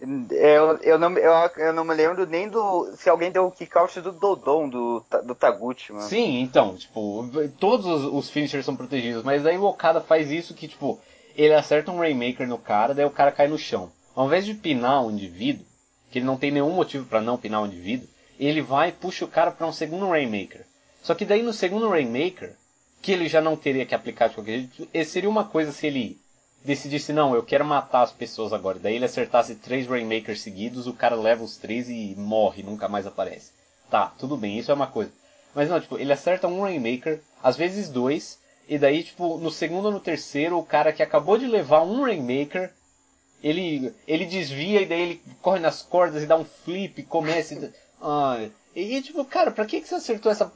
Eu, 0.00 0.76
eu, 0.78 0.98
não, 0.98 1.18
eu, 1.18 1.32
eu 1.56 1.72
não 1.72 1.84
me 1.84 1.92
lembro 1.92 2.24
nem 2.24 2.48
do. 2.48 2.92
Se 2.96 3.10
alguém 3.10 3.32
deu 3.32 3.46
o 3.46 3.50
kick-out 3.50 4.00
do 4.00 4.12
Dodon, 4.12 4.68
do, 4.68 5.04
do 5.24 5.34
Taguchi, 5.34 5.92
mano. 5.92 6.06
Sim, 6.08 6.40
então, 6.40 6.76
tipo, 6.76 7.28
todos 7.58 7.84
os, 7.84 8.04
os 8.04 8.30
finishers 8.30 8.64
são 8.64 8.76
protegidos, 8.76 9.24
mas 9.24 9.44
aí 9.44 9.58
o 9.58 9.64
Okada 9.64 10.00
faz 10.00 10.30
isso 10.30 10.54
que, 10.54 10.68
tipo, 10.68 11.00
ele 11.36 11.52
acerta 11.52 11.90
um 11.90 11.98
Rainmaker 11.98 12.46
no 12.46 12.58
cara, 12.58 12.94
daí 12.94 13.04
o 13.04 13.10
cara 13.10 13.32
cai 13.32 13.48
no 13.48 13.58
chão. 13.58 13.90
Ao 14.14 14.26
invés 14.26 14.46
de 14.46 14.54
pinar 14.54 15.04
o 15.04 15.10
indivíduo, 15.10 15.66
que 16.10 16.20
ele 16.20 16.26
não 16.26 16.36
tem 16.36 16.52
nenhum 16.52 16.70
motivo 16.70 17.04
para 17.04 17.20
não 17.20 17.36
pinar 17.36 17.62
o 17.62 17.66
indivíduo, 17.66 18.08
ele 18.38 18.62
vai 18.62 18.90
e 18.90 18.92
puxa 18.92 19.24
o 19.24 19.28
cara 19.28 19.50
para 19.50 19.66
um 19.66 19.72
segundo 19.72 20.08
Rainmaker. 20.08 20.64
Só 21.02 21.14
que 21.14 21.24
daí 21.24 21.42
no 21.42 21.52
segundo 21.52 21.88
Rainmaker, 21.88 22.54
que 23.02 23.10
ele 23.10 23.28
já 23.28 23.40
não 23.40 23.56
teria 23.56 23.84
que 23.84 23.94
aplicar 23.94 24.28
de 24.28 24.34
qualquer 24.34 24.58
jeito, 24.60 24.88
seria 25.04 25.28
uma 25.28 25.44
coisa 25.44 25.72
se 25.72 25.86
ele 25.86 26.18
decidisse, 26.68 27.12
não, 27.12 27.34
eu 27.34 27.42
quero 27.42 27.64
matar 27.64 28.02
as 28.02 28.12
pessoas 28.12 28.52
agora. 28.52 28.78
Daí 28.78 28.94
ele 28.94 29.04
acertasse 29.04 29.54
três 29.54 29.86
Rainmakers 29.86 30.42
seguidos, 30.42 30.86
o 30.86 30.92
cara 30.92 31.16
leva 31.16 31.42
os 31.42 31.56
três 31.56 31.88
e 31.88 32.14
morre, 32.16 32.62
nunca 32.62 32.88
mais 32.88 33.06
aparece. 33.06 33.50
Tá, 33.90 34.12
tudo 34.18 34.36
bem, 34.36 34.58
isso 34.58 34.70
é 34.70 34.74
uma 34.74 34.86
coisa. 34.86 35.10
Mas 35.54 35.70
não, 35.70 35.80
tipo, 35.80 35.98
ele 35.98 36.12
acerta 36.12 36.46
um 36.46 36.62
Rainmaker, 36.62 37.20
às 37.42 37.56
vezes 37.56 37.88
dois, 37.88 38.38
e 38.68 38.78
daí, 38.78 39.02
tipo, 39.02 39.38
no 39.38 39.50
segundo 39.50 39.86
ou 39.86 39.92
no 39.92 39.98
terceiro, 39.98 40.58
o 40.58 40.64
cara 40.64 40.92
que 40.92 41.02
acabou 41.02 41.38
de 41.38 41.46
levar 41.46 41.82
um 41.82 42.02
Rainmaker, 42.02 42.70
ele, 43.42 43.94
ele 44.06 44.26
desvia 44.26 44.82
e 44.82 44.86
daí 44.86 45.00
ele 45.00 45.22
corre 45.40 45.58
nas 45.58 45.80
cordas 45.82 46.22
e 46.22 46.26
dá 46.26 46.36
um 46.36 46.44
flip 46.44 47.02
começa. 47.04 47.54
E, 47.54 47.72
ah, 48.02 48.46
e 48.76 49.00
tipo, 49.00 49.24
cara, 49.24 49.50
pra 49.50 49.64
que, 49.64 49.80
que 49.80 49.88
você 49.88 49.94
acertou 49.94 50.30
essa. 50.30 50.52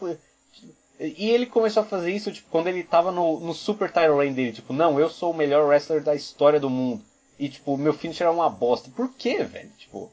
E 0.98 1.30
ele 1.30 1.46
começou 1.46 1.82
a 1.82 1.86
fazer 1.86 2.12
isso, 2.12 2.30
tipo, 2.30 2.48
quando 2.50 2.68
ele 2.68 2.84
tava 2.84 3.10
no, 3.10 3.40
no 3.40 3.52
super 3.52 3.90
title 3.90 4.18
reign 4.18 4.34
dele. 4.34 4.52
Tipo, 4.52 4.72
não, 4.72 5.00
eu 5.00 5.08
sou 5.08 5.32
o 5.32 5.36
melhor 5.36 5.66
wrestler 5.66 6.02
da 6.02 6.14
história 6.14 6.60
do 6.60 6.70
mundo. 6.70 7.04
E, 7.38 7.48
tipo, 7.48 7.76
meu 7.76 7.92
finisher 7.92 8.26
era 8.26 8.32
uma 8.32 8.48
bosta. 8.48 8.90
Por 8.90 9.12
quê, 9.14 9.42
velho? 9.42 9.70
Tipo, 9.78 10.12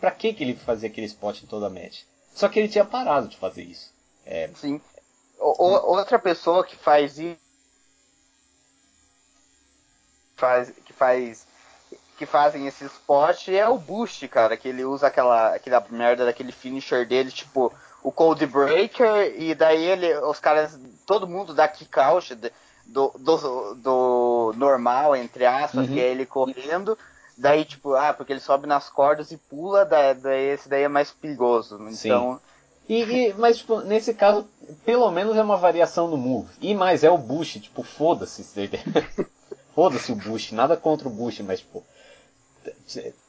pra 0.00 0.10
que 0.10 0.34
que 0.34 0.44
ele 0.44 0.54
fazia 0.54 0.88
aquele 0.88 1.06
spot 1.06 1.42
em 1.42 1.46
toda 1.46 1.68
a 1.68 1.70
match? 1.70 2.02
Só 2.34 2.48
que 2.48 2.58
ele 2.58 2.68
tinha 2.68 2.84
parado 2.84 3.28
de 3.28 3.36
fazer 3.36 3.62
isso. 3.62 3.92
É... 4.26 4.50
Sim. 4.54 4.80
O, 5.38 5.94
outra 5.94 6.18
pessoa 6.18 6.64
que 6.64 6.76
faz 6.76 7.18
isso... 7.18 7.38
Faz, 10.36 10.70
que 10.84 10.92
faz 10.92 11.46
que 12.16 12.26
fazem 12.26 12.66
esse 12.66 12.84
spot 12.86 13.48
é 13.48 13.68
o 13.68 13.78
Bush, 13.78 14.26
cara, 14.30 14.56
que 14.56 14.68
ele 14.68 14.84
usa 14.84 15.06
aquela, 15.06 15.54
aquela 15.54 15.84
merda 15.90 16.24
daquele 16.24 16.50
finisher 16.50 17.06
dele, 17.06 17.30
tipo, 17.30 17.72
o 18.06 18.12
Cold 18.12 18.46
Breaker, 18.46 19.34
e 19.36 19.52
daí 19.52 19.84
ele, 19.84 20.16
os 20.18 20.38
caras, 20.38 20.78
todo 21.04 21.26
mundo 21.26 21.52
dá 21.52 21.66
kick 21.66 21.98
out 21.98 22.36
do, 22.86 23.12
do, 23.18 23.74
do 23.74 24.54
normal, 24.56 25.16
entre 25.16 25.44
aspas, 25.44 25.88
uhum. 25.88 25.92
que 25.92 26.00
é 26.00 26.12
ele 26.12 26.24
correndo, 26.24 26.96
daí 27.36 27.64
tipo, 27.64 27.94
ah, 27.94 28.14
porque 28.14 28.32
ele 28.32 28.38
sobe 28.38 28.68
nas 28.68 28.88
cordas 28.88 29.32
e 29.32 29.36
pula, 29.36 29.84
daí 29.84 30.50
esse 30.50 30.68
daí 30.68 30.84
é 30.84 30.88
mais 30.88 31.10
perigoso. 31.10 31.80
Então. 31.90 32.40
E, 32.88 33.02
e, 33.02 33.34
mas, 33.34 33.58
tipo, 33.58 33.80
nesse 33.80 34.14
caso, 34.14 34.48
pelo 34.84 35.10
menos 35.10 35.36
é 35.36 35.42
uma 35.42 35.56
variação 35.56 36.08
do 36.08 36.16
move. 36.16 36.48
E 36.60 36.76
mais, 36.76 37.02
é 37.02 37.10
o 37.10 37.18
Bush, 37.18 37.54
tipo, 37.54 37.82
foda-se. 37.82 38.46
foda-se 39.74 40.12
o 40.12 40.14
Bush, 40.14 40.52
nada 40.52 40.76
contra 40.76 41.08
o 41.08 41.10
Bush, 41.10 41.40
mas, 41.40 41.58
tipo, 41.58 41.84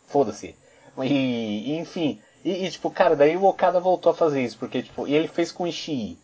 foda-se. 0.05 0.55
E, 1.03 1.75
enfim, 1.79 2.21
e, 2.43 2.65
e, 2.65 2.71
tipo, 2.71 2.89
cara, 2.89 3.15
daí 3.15 3.35
o 3.35 3.45
Okada 3.45 3.79
voltou 3.79 4.11
a 4.11 4.15
fazer 4.15 4.43
isso, 4.43 4.57
porque, 4.57 4.81
tipo, 4.81 5.07
e 5.07 5.15
ele 5.15 5.27
fez 5.27 5.51
com 5.51 5.63
o 5.63 5.67
Ishii 5.67 6.17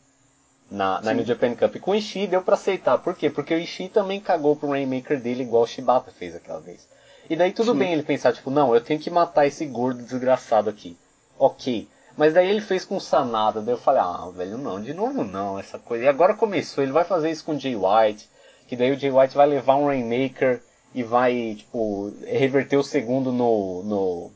na, 0.69 1.01
na 1.01 1.13
New 1.13 1.25
Japan 1.25 1.55
Cup. 1.55 1.75
E 1.75 1.79
com 1.79 1.91
o 1.91 1.95
Ishii 1.95 2.27
deu 2.27 2.41
pra 2.41 2.55
aceitar. 2.55 2.97
Por 2.97 3.15
quê? 3.15 3.29
Porque 3.29 3.53
o 3.53 3.59
Ishii 3.59 3.89
também 3.89 4.19
cagou 4.19 4.55
pro 4.55 4.69
Rainmaker 4.69 5.19
dele 5.19 5.43
igual 5.43 5.63
o 5.63 5.67
Shibata 5.67 6.11
fez 6.11 6.35
aquela 6.35 6.59
vez. 6.59 6.87
E 7.29 7.35
daí 7.35 7.51
tudo 7.51 7.71
Sim. 7.73 7.79
bem 7.79 7.93
ele 7.93 8.03
pensar, 8.03 8.33
tipo, 8.33 8.49
não, 8.49 8.73
eu 8.73 8.81
tenho 8.81 8.99
que 8.99 9.09
matar 9.09 9.45
esse 9.45 9.65
gordo 9.65 10.03
desgraçado 10.03 10.69
aqui. 10.69 10.97
Ok. 11.37 11.87
Mas 12.17 12.33
daí 12.33 12.49
ele 12.49 12.61
fez 12.61 12.85
com 12.85 12.97
o 12.97 13.01
Sanada, 13.01 13.61
daí 13.61 13.73
eu 13.73 13.77
falei, 13.77 14.01
ah, 14.01 14.29
velho, 14.35 14.57
não, 14.57 14.79
de 14.79 14.93
novo 14.93 15.23
não, 15.23 15.57
essa 15.57 15.79
coisa. 15.79 16.03
E 16.03 16.07
agora 16.07 16.35
começou, 16.35 16.83
ele 16.83 16.91
vai 16.91 17.03
fazer 17.03 17.31
isso 17.31 17.43
com 17.43 17.55
o 17.55 17.59
Jay 17.59 17.75
White, 17.75 18.29
que 18.67 18.75
daí 18.75 18.91
o 18.91 18.99
Jay 18.99 19.11
White 19.11 19.35
vai 19.35 19.47
levar 19.47 19.77
um 19.77 19.87
Rainmaker 19.87 20.61
e 20.93 21.01
vai, 21.01 21.55
tipo, 21.57 22.13
reverter 22.25 22.77
o 22.77 22.83
segundo 22.83 23.31
no, 23.31 23.83
no 23.83 24.31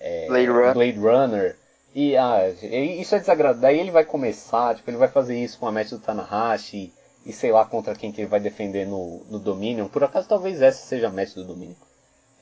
é, 0.00 0.26
Blade 0.26 0.46
Runner. 0.46 0.74
Blade 0.74 0.98
Runner. 0.98 1.56
E 1.94 2.16
ah, 2.16 2.48
isso 2.50 3.14
é 3.14 3.18
desagradável. 3.18 3.62
Daí 3.62 3.78
ele 3.78 3.90
vai 3.90 4.04
começar, 4.04 4.74
tipo, 4.76 4.90
ele 4.90 4.98
vai 4.98 5.08
fazer 5.08 5.42
isso 5.42 5.58
com 5.58 5.66
a 5.66 5.72
match 5.72 5.90
do 5.90 5.98
Tanahashi 5.98 6.92
e 7.24 7.32
sei 7.32 7.50
lá 7.50 7.64
contra 7.64 7.94
quem 7.94 8.12
que 8.12 8.20
ele 8.20 8.28
vai 8.28 8.38
defender 8.38 8.86
no, 8.86 9.24
no 9.30 9.38
Dominion. 9.38 9.88
Por 9.88 10.04
acaso 10.04 10.28
talvez 10.28 10.60
essa 10.60 10.84
seja 10.84 11.08
a 11.08 11.10
match 11.10 11.34
do 11.34 11.44
Dominion. 11.44 11.74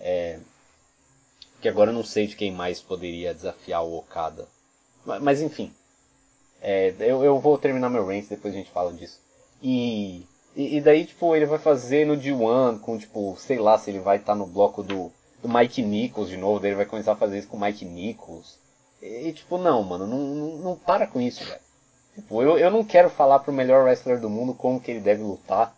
É, 0.01 0.39
que 1.61 1.69
agora 1.69 1.91
eu 1.91 1.95
não 1.95 2.05
sei 2.05 2.27
de 2.27 2.37
quem 2.37 2.53
mais 2.53 2.83
poderia 2.83 3.33
desafiar 3.33 3.85
o 3.85 3.97
Okada. 3.97 4.47
Mas, 5.07 5.23
mas 5.23 5.41
enfim. 5.41 5.73
É, 6.61 6.95
eu, 6.99 7.25
eu 7.25 7.39
vou 7.39 7.57
terminar 7.57 7.89
meu 7.89 8.07
range, 8.07 8.27
depois 8.29 8.53
a 8.53 8.57
gente 8.57 8.71
fala 8.71 8.93
disso. 8.93 9.21
E, 9.63 10.27
e, 10.57 10.77
e 10.77 10.81
daí, 10.81 11.07
tipo, 11.07 11.35
ele 11.35 11.47
vai 11.47 11.59
fazer 11.59 12.07
no 12.07 12.17
D1 12.17 12.81
com, 12.81 12.99
tipo, 12.99 13.37
sei 13.39 13.59
lá 13.59 13.79
se 13.79 13.91
ele 13.91 14.01
vai 14.01 14.17
estar 14.17 14.33
tá 14.33 14.39
no 14.39 14.47
bloco 14.47 14.83
do, 14.83 15.13
do 15.45 15.49
Mike 15.49 15.83
Nichols 15.83 16.31
de 16.31 16.39
novo, 16.39 16.59
daí 16.59 16.71
ele 16.71 16.79
vai 16.79 16.87
começar 16.87 17.13
a 17.13 17.17
fazer 17.17 17.39
isso 17.39 17.49
com 17.49 17.59
o 17.59 17.61
Mike 17.61 17.85
Nichols. 17.85 18.59
E, 19.03 19.31
tipo, 19.35 19.59
não, 19.59 19.83
mano, 19.83 20.07
não, 20.07 20.19
não, 20.19 20.57
não 20.57 20.77
para 20.77 21.07
com 21.07 21.21
isso, 21.21 21.45
velho. 21.45 21.61
Tipo, 22.15 22.43
eu, 22.43 22.57
eu 22.57 22.71
não 22.71 22.83
quero 22.83 23.11
falar 23.11 23.41
pro 23.41 23.53
melhor 23.53 23.85
wrestler 23.85 24.19
do 24.19 24.31
mundo 24.31 24.55
como 24.55 24.81
que 24.81 24.91
ele 24.91 25.01
deve 25.01 25.23
lutar, 25.23 25.77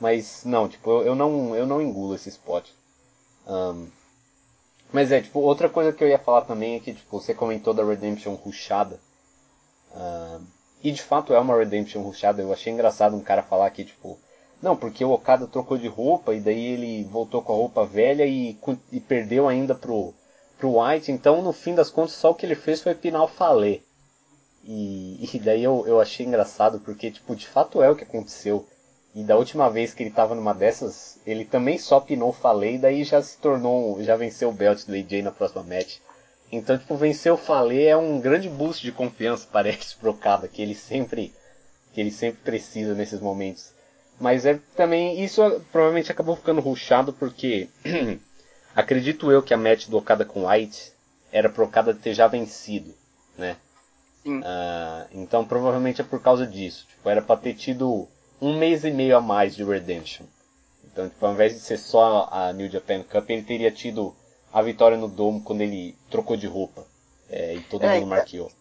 mas 0.00 0.42
não, 0.44 0.68
tipo, 0.68 0.90
eu, 0.90 1.02
eu 1.06 1.14
não, 1.14 1.54
eu 1.54 1.64
não 1.64 1.80
engulo 1.80 2.16
esse 2.16 2.28
spot. 2.28 2.68
Um, 3.46 3.86
mas 4.92 5.12
é, 5.12 5.20
tipo, 5.20 5.38
outra 5.38 5.68
coisa 5.68 5.92
que 5.92 6.02
eu 6.02 6.08
ia 6.08 6.18
falar 6.18 6.40
também 6.42 6.74
é 6.74 6.80
que, 6.80 6.92
tipo, 6.92 7.20
você 7.20 7.32
comentou 7.32 7.72
da 7.72 7.84
Redemption 7.84 8.34
rushada. 8.34 8.98
Uh, 9.92 10.44
e 10.82 10.90
de 10.90 11.02
fato 11.02 11.32
é 11.32 11.38
uma 11.38 11.56
Redemption 11.56 12.02
rushada. 12.02 12.42
Eu 12.42 12.52
achei 12.52 12.72
engraçado 12.72 13.14
um 13.14 13.20
cara 13.20 13.44
falar 13.44 13.70
que, 13.70 13.84
tipo, 13.84 14.18
não, 14.64 14.74
porque 14.74 15.04
o 15.04 15.10
Okada 15.10 15.46
trocou 15.46 15.76
de 15.76 15.86
roupa 15.86 16.34
e 16.34 16.40
daí 16.40 16.64
ele 16.64 17.04
voltou 17.04 17.42
com 17.42 17.52
a 17.52 17.56
roupa 17.56 17.84
velha 17.84 18.24
e, 18.24 18.58
e 18.90 18.98
perdeu 18.98 19.46
ainda 19.46 19.74
pro, 19.74 20.14
pro 20.58 20.80
White. 20.80 21.12
Então, 21.12 21.42
no 21.42 21.52
fim 21.52 21.74
das 21.74 21.90
contas, 21.90 22.14
só 22.14 22.30
o 22.30 22.34
que 22.34 22.46
ele 22.46 22.54
fez 22.54 22.80
foi 22.80 22.94
pinar 22.94 23.22
o 23.22 23.28
Falê. 23.28 23.82
E, 24.64 25.28
e 25.36 25.38
daí 25.38 25.62
eu, 25.62 25.84
eu 25.86 26.00
achei 26.00 26.24
engraçado 26.24 26.80
porque, 26.80 27.10
tipo, 27.10 27.36
de 27.36 27.46
fato 27.46 27.82
é 27.82 27.90
o 27.90 27.94
que 27.94 28.04
aconteceu. 28.04 28.66
E 29.14 29.22
da 29.22 29.36
última 29.36 29.68
vez 29.68 29.92
que 29.92 30.02
ele 30.02 30.10
tava 30.10 30.34
numa 30.34 30.54
dessas, 30.54 31.18
ele 31.26 31.44
também 31.44 31.76
só 31.76 32.00
pinou 32.00 32.30
o 32.30 32.32
Falei 32.32 32.76
e 32.76 32.78
daí 32.78 33.04
já 33.04 33.20
se 33.20 33.36
tornou, 33.36 34.02
já 34.02 34.16
venceu 34.16 34.48
o 34.48 34.52
belt 34.52 34.86
do 34.86 34.94
AJ 34.94 35.22
na 35.22 35.30
próxima 35.30 35.62
match. 35.62 35.98
Então, 36.50 36.78
tipo, 36.78 36.96
vencer 36.96 37.30
o 37.30 37.36
Falê 37.36 37.84
é 37.84 37.96
um 37.96 38.18
grande 38.18 38.48
boost 38.48 38.82
de 38.82 38.92
confiança, 38.92 39.46
parece, 39.52 39.94
pro 39.96 40.12
Okada, 40.12 40.48
que 40.48 40.62
ele 40.62 40.74
sempre, 40.74 41.34
que 41.92 42.00
ele 42.00 42.10
sempre 42.10 42.40
precisa 42.42 42.94
nesses 42.94 43.20
momentos. 43.20 43.73
Mas 44.20 44.46
é 44.46 44.58
também, 44.76 45.22
isso 45.22 45.42
provavelmente 45.72 46.10
acabou 46.10 46.36
ficando 46.36 46.60
ruchado 46.60 47.12
porque, 47.12 47.68
acredito 48.74 49.30
eu 49.30 49.42
que 49.42 49.52
a 49.52 49.56
match 49.56 49.88
do 49.88 49.98
Okada 49.98 50.24
com 50.24 50.46
White 50.46 50.92
era 51.32 51.48
pro 51.48 51.64
Okada 51.64 51.92
ter 51.92 52.14
já 52.14 52.28
vencido, 52.28 52.94
né? 53.36 53.56
Sim. 54.22 54.38
Uh, 54.38 55.08
então 55.12 55.44
provavelmente 55.44 56.00
é 56.00 56.04
por 56.04 56.22
causa 56.22 56.46
disso. 56.46 56.86
Tipo, 56.88 57.10
era 57.10 57.20
pra 57.20 57.36
ter 57.36 57.54
tido 57.54 58.08
um 58.40 58.56
mês 58.56 58.84
e 58.84 58.90
meio 58.90 59.16
a 59.16 59.20
mais 59.20 59.54
de 59.54 59.64
Redemption. 59.64 60.26
Então, 60.84 61.08
tipo, 61.08 61.26
ao 61.26 61.32
invés 61.32 61.52
de 61.52 61.60
ser 61.60 61.76
só 61.76 62.28
a 62.30 62.52
New 62.52 62.70
Japan 62.70 63.02
Cup, 63.02 63.28
ele 63.28 63.42
teria 63.42 63.70
tido 63.70 64.14
a 64.52 64.62
vitória 64.62 64.96
no 64.96 65.08
Domo 65.08 65.42
quando 65.42 65.62
ele 65.62 65.96
trocou 66.08 66.36
de 66.36 66.46
roupa. 66.46 66.86
É, 67.28 67.54
e 67.54 67.60
todo 67.62 67.82
é, 67.84 67.88
mundo 67.88 67.96
então. 67.96 68.08
marqueou. 68.08 68.52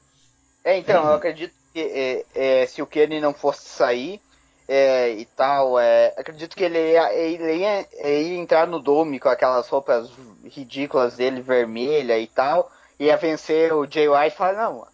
É, 0.63 0.77
então, 0.77 1.05
eu 1.05 1.13
acredito 1.13 1.53
que 1.71 1.79
é, 1.79 2.25
é, 2.33 2.65
se 2.65 2.81
o 2.81 2.87
Kenny 2.87 3.19
não 3.19 3.33
fosse 3.33 3.67
sair 3.67 4.19
é, 4.67 5.11
e 5.11 5.25
tal, 5.25 5.79
é, 5.79 6.13
acredito 6.17 6.55
que 6.55 6.63
ele 6.63 6.93
ia, 6.93 7.13
ele 7.13 7.55
ia, 7.55 7.87
ia, 8.03 8.37
entrar 8.37 8.67
no 8.67 8.79
Dome 8.79 9.19
com 9.19 9.29
aquelas 9.29 9.67
roupas 9.67 10.09
ridículas 10.45 11.17
dele, 11.17 11.41
vermelha 11.41 12.17
e 12.17 12.27
tal, 12.27 12.71
ia 12.99 13.17
vencer 13.17 13.73
o 13.73 13.85
Jay 13.89 14.07
White 14.07 14.27
e 14.27 14.37
falar, 14.37 14.53
não, 14.53 14.87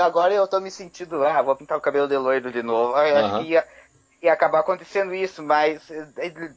agora 0.00 0.34
eu 0.34 0.46
tô 0.48 0.60
me 0.60 0.70
sentindo, 0.70 1.24
ah, 1.24 1.42
vou 1.42 1.56
pintar 1.56 1.78
o 1.78 1.82
cabelo 1.82 2.08
de 2.08 2.16
loiro 2.16 2.50
de 2.50 2.62
novo. 2.62 2.92
Uhum. 2.92 2.98
acho 2.98 3.38
que 3.38 3.50
ia, 3.50 3.64
ia 4.22 4.32
acabar 4.32 4.60
acontecendo 4.60 5.14
isso, 5.14 5.42
mas 5.42 5.82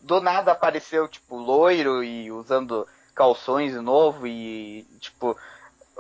do 0.04 0.22
nada 0.22 0.52
apareceu, 0.52 1.08
tipo, 1.08 1.36
loiro 1.36 2.04
e 2.04 2.32
usando 2.32 2.88
calções 3.14 3.72
de 3.72 3.80
novo 3.80 4.28
e, 4.28 4.84
tipo, 5.00 5.38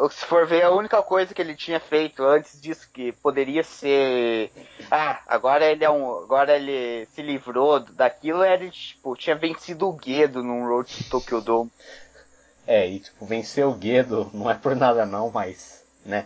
se 0.09 0.25
for 0.25 0.45
ver, 0.45 0.63
a 0.63 0.71
única 0.71 1.01
coisa 1.01 1.33
que 1.33 1.41
ele 1.41 1.55
tinha 1.55 1.79
feito 1.79 2.21
antes 2.23 2.59
disso, 2.59 2.89
que 2.91 3.13
poderia 3.13 3.63
ser. 3.63 4.51
Ah, 4.91 5.21
agora 5.25 5.65
ele 5.65 5.85
é 5.85 5.89
um. 5.89 6.19
Agora 6.19 6.55
ele 6.55 7.05
se 7.13 7.21
livrou 7.21 7.79
daquilo, 7.79 8.43
era 8.43 8.69
tipo, 8.69 9.15
tinha 9.15 9.35
vencido 9.35 9.87
o 9.87 9.93
Guedo 9.93 10.43
num 10.43 10.67
Road 10.67 10.91
to 10.93 11.09
Tokyo 11.09 11.41
Dome. 11.41 11.71
É, 12.67 12.87
e 12.87 12.99
tipo, 12.99 13.25
vencer 13.25 13.65
o 13.65 13.73
Guedo 13.73 14.29
não 14.33 14.49
é 14.49 14.53
por 14.53 14.75
nada 14.75 15.05
não, 15.05 15.31
mas. 15.31 15.81
né? 16.05 16.25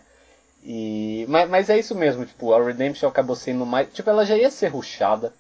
E, 0.64 1.26
mas, 1.30 1.50
mas 1.50 1.70
é 1.70 1.78
isso 1.78 1.96
mesmo, 1.96 2.26
tipo, 2.26 2.54
a 2.54 2.64
Redemption 2.64 3.08
acabou 3.08 3.36
sendo 3.36 3.66
mais. 3.66 3.92
Tipo, 3.94 4.10
ela 4.10 4.26
já 4.26 4.36
ia 4.36 4.50
ser 4.50 4.68
ruxada, 4.68 5.34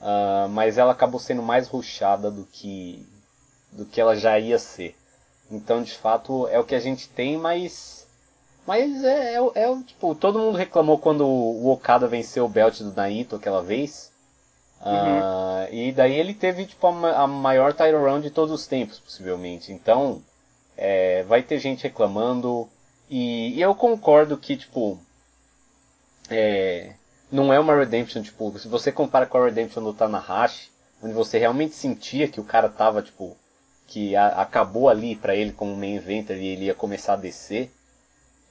uh, 0.00 0.48
mas 0.50 0.78
ela 0.78 0.92
acabou 0.92 1.18
sendo 1.18 1.42
mais 1.42 1.66
ruxada 1.66 2.30
do 2.30 2.44
que 2.44 3.04
do 3.72 3.84
que 3.84 4.00
ela 4.00 4.14
já 4.16 4.38
ia 4.38 4.58
ser. 4.58 4.94
Então, 5.50 5.82
de 5.82 5.92
fato, 5.92 6.46
é 6.48 6.58
o 6.58 6.64
que 6.64 6.74
a 6.74 6.80
gente 6.80 7.08
tem, 7.08 7.36
mas. 7.36 8.06
Mas 8.66 9.02
é, 9.02 9.34
é, 9.34 9.38
é 9.54 9.82
tipo, 9.82 10.14
todo 10.14 10.38
mundo 10.38 10.58
reclamou 10.58 10.98
quando 10.98 11.26
o 11.26 11.70
Okada 11.70 12.06
venceu 12.06 12.44
o 12.44 12.48
belt 12.48 12.80
do 12.80 12.92
Naito 12.92 13.36
aquela 13.36 13.62
vez. 13.62 14.12
Uhum. 14.84 15.18
Uh, 15.18 15.74
e 15.74 15.92
daí 15.92 16.14
ele 16.14 16.34
teve 16.34 16.66
tipo, 16.66 16.86
a, 16.86 17.22
a 17.22 17.26
maior 17.26 17.72
title 17.72 18.04
round 18.04 18.22
de 18.22 18.30
todos 18.30 18.52
os 18.52 18.66
tempos, 18.66 19.00
possivelmente. 19.00 19.72
Então, 19.72 20.22
é, 20.76 21.22
vai 21.24 21.42
ter 21.42 21.58
gente 21.58 21.82
reclamando. 21.82 22.68
E, 23.08 23.54
e, 23.54 23.62
eu 23.62 23.74
concordo 23.74 24.36
que, 24.36 24.56
tipo, 24.56 24.98
é, 26.30 26.92
não 27.32 27.52
é 27.52 27.58
uma 27.58 27.74
Redemption, 27.74 28.22
tipo, 28.22 28.56
se 28.58 28.68
você 28.68 28.92
compara 28.92 29.26
com 29.26 29.38
a 29.38 29.46
Redemption 29.46 29.82
do 29.82 29.94
Tanahashi, 29.94 30.70
onde 31.02 31.14
você 31.14 31.38
realmente 31.38 31.74
sentia 31.74 32.28
que 32.28 32.40
o 32.40 32.44
cara 32.44 32.68
tava, 32.68 33.02
tipo, 33.02 33.36
que 33.88 34.14
a, 34.14 34.28
acabou 34.42 34.88
ali 34.88 35.16
para 35.16 35.34
ele 35.34 35.52
como 35.52 35.74
main 35.74 35.96
eventer 35.96 36.36
e 36.36 36.46
ele 36.46 36.66
ia 36.66 36.74
começar 36.74 37.14
a 37.14 37.16
descer, 37.16 37.72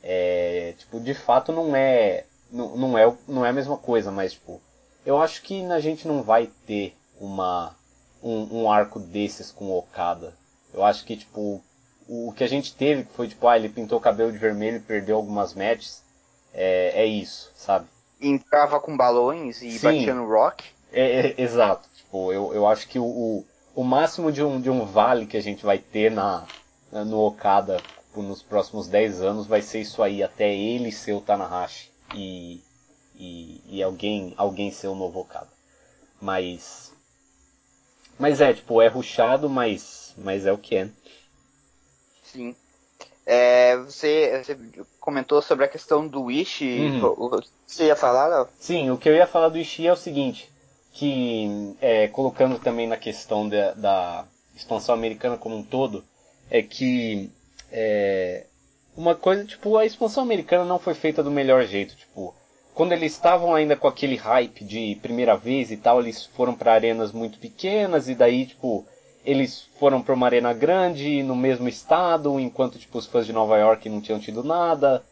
é, 0.03 0.73
tipo, 0.77 0.99
de 0.99 1.13
fato 1.13 1.51
não 1.53 1.75
é, 1.75 2.25
não, 2.51 2.75
não 2.75 2.97
é, 2.97 3.15
não 3.27 3.45
é 3.45 3.49
a 3.49 3.53
mesma 3.53 3.77
coisa, 3.77 4.11
mas 4.11 4.33
tipo, 4.33 4.59
eu 5.05 5.21
acho 5.21 5.41
que 5.43 5.63
a 5.65 5.79
gente 5.79 6.07
não 6.07 6.21
vai 6.23 6.49
ter 6.65 6.93
uma, 7.19 7.75
um, 8.21 8.63
um 8.63 8.71
arco 8.71 8.99
desses 8.99 9.51
com 9.51 9.65
o 9.65 9.77
Okada. 9.77 10.33
Eu 10.73 10.83
acho 10.83 11.05
que, 11.05 11.15
tipo, 11.15 11.63
o 12.07 12.33
que 12.35 12.43
a 12.43 12.47
gente 12.47 12.75
teve, 12.75 13.03
que 13.03 13.13
foi 13.13 13.27
tipo, 13.27 13.47
ah, 13.47 13.57
ele 13.57 13.69
pintou 13.69 13.97
o 13.97 14.01
cabelo 14.01 14.31
de 14.31 14.37
vermelho 14.37 14.77
e 14.77 14.81
perdeu 14.81 15.15
algumas 15.15 15.53
matches, 15.53 16.03
é, 16.53 17.03
é 17.03 17.05
isso, 17.05 17.51
sabe? 17.55 17.87
Entrava 18.19 18.79
com 18.79 18.97
balões 18.97 19.61
e 19.61 19.77
Sim, 19.77 19.85
batia 19.85 20.13
no 20.13 20.27
rock? 20.27 20.65
É, 20.91 21.27
é, 21.27 21.41
exato. 21.41 21.87
Tipo, 21.95 22.33
eu, 22.33 22.53
eu 22.53 22.67
acho 22.67 22.87
que 22.87 22.97
o, 22.97 23.05
o 23.05 23.45
o 23.77 23.83
máximo 23.83 24.31
de 24.31 24.43
um, 24.43 24.59
de 24.59 24.71
um 24.71 24.83
vale 24.83 25.27
que 25.27 25.37
a 25.37 25.41
gente 25.41 25.63
vai 25.63 25.77
ter 25.77 26.09
na, 26.09 26.47
no 26.91 27.19
Okada 27.27 27.79
nos 28.15 28.41
próximos 28.41 28.87
10 28.87 29.21
anos 29.21 29.45
vai 29.45 29.61
ser 29.61 29.81
isso 29.81 30.01
aí, 30.01 30.23
até 30.23 30.51
ele 30.51 30.91
ser 30.91 31.13
o 31.13 31.21
Tanahashi 31.21 31.91
e, 32.15 32.59
e, 33.15 33.61
e 33.69 33.83
alguém, 33.83 34.33
alguém 34.35 34.71
ser 34.71 34.87
o 34.87 34.95
novo 34.95 35.19
Okada. 35.19 35.47
Mas. 36.19 36.91
Mas 38.17 38.41
é, 38.41 38.51
tipo, 38.51 38.81
é 38.81 38.87
ruchado, 38.87 39.47
mas, 39.47 40.15
mas 40.17 40.47
é 40.47 40.51
o 40.51 40.57
que 40.57 40.77
é. 40.77 40.89
Sim. 42.23 42.55
É, 43.27 43.77
você, 43.77 44.41
você, 44.43 44.57
comentou 44.99 45.39
sobre 45.39 45.65
a 45.65 45.67
questão 45.67 46.07
do 46.07 46.23
Wish. 46.23 46.63
Uhum. 46.65 47.39
Você 47.67 47.85
ia 47.85 47.95
falar, 47.95 48.25
Léo? 48.25 48.47
Sim, 48.59 48.89
o 48.89 48.97
que 48.97 49.07
eu 49.07 49.13
ia 49.13 49.27
falar 49.27 49.49
do 49.49 49.59
Ishii 49.59 49.85
é 49.85 49.93
o 49.93 49.95
seguinte 49.95 50.51
que, 50.97 51.75
é, 51.79 52.07
colocando 52.07 52.57
também 52.57 52.87
na 52.87 52.97
questão 52.97 53.47
da, 53.47 53.73
da, 53.73 54.25
expansão 54.55 54.95
americana 54.95 55.37
como 55.37 55.55
um 55.55 55.61
todo, 55.61 56.03
é 56.49 56.63
que 56.63 57.29
é, 57.71 58.47
uma 58.95 59.13
coisa, 59.13 59.45
tipo, 59.45 59.77
a 59.77 59.85
expansão 59.85 60.23
americana 60.23 60.65
não 60.65 60.79
foi 60.79 60.95
feita 60.95 61.21
do 61.21 61.29
melhor 61.29 61.63
jeito, 61.65 61.95
tipo, 61.95 62.33
quando 62.73 62.93
eles 62.93 63.11
estavam 63.11 63.53
ainda 63.53 63.75
com 63.75 63.87
aquele 63.87 64.15
hype 64.15 64.65
de 64.65 64.97
primeira 64.99 65.37
vez 65.37 65.69
e 65.69 65.77
tal, 65.77 66.01
eles 66.01 66.25
foram 66.25 66.55
para 66.55 66.73
arenas 66.73 67.11
muito 67.11 67.37
pequenas 67.37 68.09
e 68.09 68.15
daí, 68.15 68.47
tipo, 68.47 68.83
eles 69.23 69.69
foram 69.79 70.01
para 70.01 70.15
uma 70.15 70.25
arena 70.25 70.51
grande 70.51 71.21
no 71.21 71.35
mesmo 71.35 71.67
estado, 71.67 72.39
enquanto 72.39 72.79
tipo 72.79 72.97
os 72.97 73.05
fãs 73.05 73.27
de 73.27 73.33
Nova 73.33 73.55
York 73.57 73.87
não 73.87 74.01
tinham 74.01 74.19
tido 74.19 74.43
nada. 74.43 75.03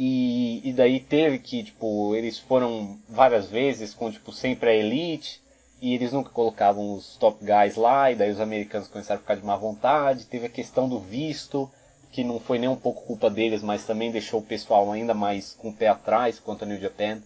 E, 0.00 0.60
e 0.62 0.72
daí 0.72 1.00
teve 1.00 1.40
que, 1.40 1.64
tipo, 1.64 2.14
eles 2.14 2.38
foram 2.38 2.96
várias 3.08 3.46
vezes 3.46 3.92
com, 3.92 4.10
tipo, 4.12 4.32
sempre 4.32 4.70
a 4.70 4.74
elite. 4.74 5.42
E 5.82 5.94
eles 5.94 6.12
nunca 6.12 6.30
colocavam 6.30 6.94
os 6.94 7.16
top 7.16 7.44
guys 7.44 7.76
lá, 7.76 8.10
e 8.10 8.14
daí 8.16 8.30
os 8.30 8.40
americanos 8.40 8.88
começaram 8.88 9.18
a 9.18 9.22
ficar 9.22 9.34
de 9.34 9.44
má 9.44 9.56
vontade. 9.56 10.26
Teve 10.26 10.46
a 10.46 10.50
questão 10.50 10.88
do 10.88 11.00
visto, 11.00 11.70
que 12.12 12.22
não 12.22 12.38
foi 12.38 12.58
nem 12.58 12.68
um 12.68 12.76
pouco 12.76 13.04
culpa 13.06 13.28
deles, 13.28 13.62
mas 13.62 13.84
também 13.84 14.12
deixou 14.12 14.40
o 14.40 14.44
pessoal 14.44 14.90
ainda 14.92 15.14
mais 15.14 15.54
com 15.54 15.70
o 15.70 15.74
pé 15.74 15.88
atrás 15.88 16.38
quanto 16.38 16.62
a 16.64 16.66
New 16.66 16.80
Japan. 16.80 17.20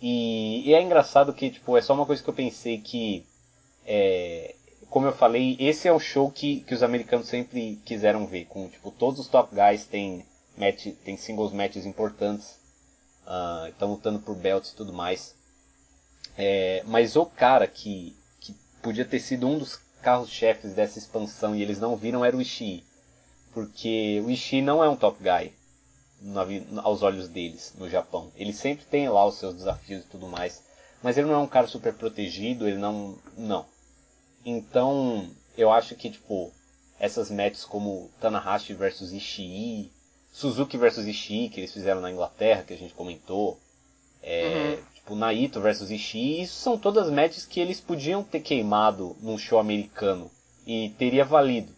E, 0.00 0.68
e 0.68 0.74
é 0.74 0.80
engraçado 0.82 1.32
que, 1.32 1.50
tipo, 1.50 1.76
é 1.76 1.82
só 1.82 1.94
uma 1.94 2.06
coisa 2.06 2.22
que 2.22 2.30
eu 2.30 2.34
pensei 2.34 2.78
que 2.78 3.24
é, 3.86 4.54
como 4.94 5.06
eu 5.06 5.12
falei, 5.12 5.56
esse 5.58 5.88
é 5.88 5.92
o 5.92 5.98
show 5.98 6.30
que, 6.30 6.60
que 6.60 6.72
os 6.72 6.82
americanos 6.82 7.26
sempre 7.26 7.80
quiseram 7.84 8.26
ver, 8.26 8.44
com 8.44 8.68
tipo 8.68 8.92
todos 8.92 9.18
os 9.18 9.26
top 9.26 9.54
guys 9.54 9.86
têm 9.86 10.24
match, 10.56 10.88
tem 11.04 11.16
singles 11.16 11.52
matches 11.52 11.86
importantes, 11.86 12.58
estão 13.68 13.88
uh, 13.88 13.92
lutando 13.92 14.18
por 14.20 14.36
belts 14.36 14.70
e 14.70 14.76
tudo 14.76 14.92
mais. 14.92 15.34
É, 16.36 16.82
mas 16.86 17.16
o 17.16 17.26
cara 17.26 17.66
que, 17.66 18.16
que 18.40 18.54
podia 18.82 19.04
ter 19.04 19.20
sido 19.20 19.46
um 19.46 19.58
dos 19.58 19.76
carros-chefes 20.02 20.74
dessa 20.74 20.98
expansão 20.98 21.54
e 21.54 21.62
eles 21.62 21.78
não 21.78 21.96
viram 21.96 22.24
era 22.24 22.36
o 22.36 22.42
Ishii. 22.42 22.84
Porque 23.52 24.20
o 24.24 24.30
Ishii 24.30 24.62
não 24.62 24.82
é 24.82 24.88
um 24.88 24.96
top 24.96 25.22
guy 25.22 25.52
aos 26.82 27.02
olhos 27.02 27.28
deles 27.28 27.72
no 27.78 27.88
Japão. 27.88 28.32
Ele 28.36 28.52
sempre 28.52 28.84
tem 28.86 29.08
lá 29.08 29.24
os 29.24 29.36
seus 29.36 29.54
desafios 29.54 30.04
e 30.04 30.08
tudo 30.08 30.26
mais. 30.26 30.62
Mas 31.02 31.18
ele 31.18 31.28
não 31.28 31.34
é 31.34 31.38
um 31.38 31.46
cara 31.46 31.66
super 31.66 31.94
protegido, 31.94 32.66
ele 32.66 32.78
não. 32.78 33.18
Não. 33.36 33.66
Então, 34.44 35.30
eu 35.56 35.70
acho 35.70 35.94
que, 35.94 36.10
tipo, 36.10 36.52
essas 36.98 37.30
matches 37.30 37.64
como 37.64 38.10
Tanahashi 38.20 38.74
versus 38.74 39.12
Ishii, 39.12 39.92
Suzuki 40.34 40.76
versus 40.76 41.06
Ishii, 41.06 41.48
que 41.48 41.60
eles 41.60 41.72
fizeram 41.72 42.00
na 42.00 42.10
Inglaterra, 42.10 42.64
que 42.64 42.74
a 42.74 42.76
gente 42.76 42.92
comentou, 42.92 43.56
é, 44.20 44.48
uhum. 44.48 44.84
tipo, 44.92 45.14
Naito 45.14 45.60
versus 45.60 45.92
Ishii, 45.92 46.42
isso 46.42 46.56
são 46.56 46.76
todas 46.76 47.08
matches 47.08 47.46
que 47.46 47.60
eles 47.60 47.80
podiam 47.80 48.24
ter 48.24 48.40
queimado 48.40 49.16
num 49.22 49.38
show 49.38 49.60
americano 49.60 50.28
e 50.66 50.92
teria 50.98 51.24
valido. 51.24 51.72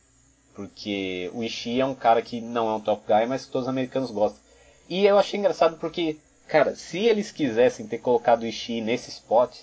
Porque 0.55 1.31
o 1.35 1.45
Ishii 1.45 1.83
é 1.83 1.85
um 1.85 1.95
cara 1.95 2.23
que 2.23 2.41
não 2.41 2.71
é 2.71 2.75
um 2.75 2.81
top 2.81 3.03
guy, 3.07 3.27
mas 3.27 3.45
que 3.45 3.53
todos 3.53 3.67
os 3.67 3.71
americanos 3.71 4.11
gostam. 4.11 4.41
E 4.89 5.05
eu 5.05 5.19
achei 5.19 5.39
engraçado 5.39 5.77
porque, 5.77 6.17
cara, 6.49 6.75
se 6.75 7.01
eles 7.01 7.31
quisessem 7.31 7.87
ter 7.87 7.99
colocado 7.99 8.41
o 8.41 8.47
Ishii 8.47 8.81
nesse 8.81 9.11
spot, 9.11 9.55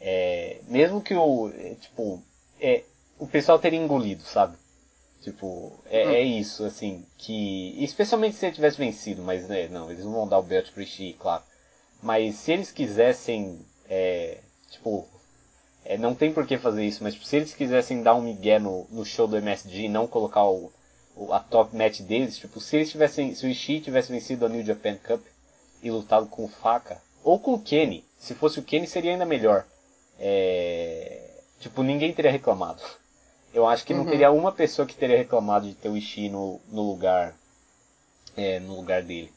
é, 0.00 0.58
mesmo 0.66 1.00
que 1.00 1.14
o, 1.14 1.48
é, 1.56 1.76
tipo, 1.76 2.20
é, 2.60 2.82
o 3.20 3.26
pessoal 3.28 3.60
teria 3.60 3.78
engolido, 3.78 4.24
sabe? 4.24 4.56
Tipo, 5.26 5.72
é, 5.90 6.06
hum. 6.06 6.10
é, 6.12 6.22
isso, 6.22 6.64
assim, 6.64 7.04
que. 7.18 7.74
Especialmente 7.82 8.36
se 8.36 8.46
ele 8.46 8.54
tivesse 8.54 8.78
vencido, 8.78 9.22
mas 9.22 9.48
né, 9.48 9.66
não, 9.66 9.90
eles 9.90 10.04
não 10.04 10.12
vão 10.12 10.28
dar 10.28 10.38
o 10.38 10.42
belt 10.42 10.70
pro 10.70 10.82
Ishii, 10.82 11.14
claro. 11.14 11.42
Mas 12.00 12.36
se 12.36 12.52
eles 12.52 12.70
quisessem, 12.70 13.58
é, 13.90 14.38
tipo, 14.70 15.04
é, 15.84 15.98
não 15.98 16.14
tem 16.14 16.32
por 16.32 16.46
que 16.46 16.56
fazer 16.56 16.84
isso, 16.84 17.02
mas 17.02 17.14
tipo, 17.14 17.26
se 17.26 17.34
eles 17.34 17.52
quisessem 17.54 18.04
dar 18.04 18.14
um 18.14 18.22
migué 18.22 18.60
no, 18.60 18.86
no 18.88 19.04
show 19.04 19.26
do 19.26 19.36
MSG 19.36 19.86
e 19.86 19.88
não 19.88 20.06
colocar 20.06 20.44
o, 20.44 20.70
o, 21.16 21.32
a 21.32 21.40
top 21.40 21.76
match 21.76 22.02
deles, 22.02 22.38
tipo, 22.38 22.60
se 22.60 22.76
eles 22.76 22.90
tivessem, 22.92 23.34
se 23.34 23.44
o 23.44 23.48
Ishii 23.48 23.80
tivesse 23.80 24.12
vencido 24.12 24.46
a 24.46 24.48
New 24.48 24.64
Japan 24.64 24.94
Cup 24.96 25.24
e 25.82 25.90
lutado 25.90 26.28
com 26.28 26.44
o 26.44 26.48
Faca, 26.48 27.02
ou 27.24 27.40
com 27.40 27.54
o 27.54 27.60
Kenny, 27.60 28.04
se 28.16 28.32
fosse 28.32 28.60
o 28.60 28.62
Kenny 28.62 28.86
seria 28.86 29.10
ainda 29.10 29.26
melhor 29.26 29.66
é, 30.18 31.30
tipo, 31.58 31.82
ninguém 31.82 32.12
teria 32.12 32.30
reclamado. 32.30 32.80
Eu 33.56 33.66
acho 33.66 33.86
que 33.86 33.94
não 33.94 34.04
uhum. 34.04 34.10
teria 34.10 34.30
uma 34.30 34.52
pessoa 34.52 34.86
que 34.86 34.94
teria 34.94 35.16
reclamado 35.16 35.66
de 35.66 35.74
ter 35.74 35.88
o 35.88 35.96
Ishii 35.96 36.28
no, 36.28 36.60
no 36.68 36.82
lugar 36.82 37.34
é, 38.36 38.60
no 38.60 38.76
lugar 38.76 39.02
dele. 39.02 39.32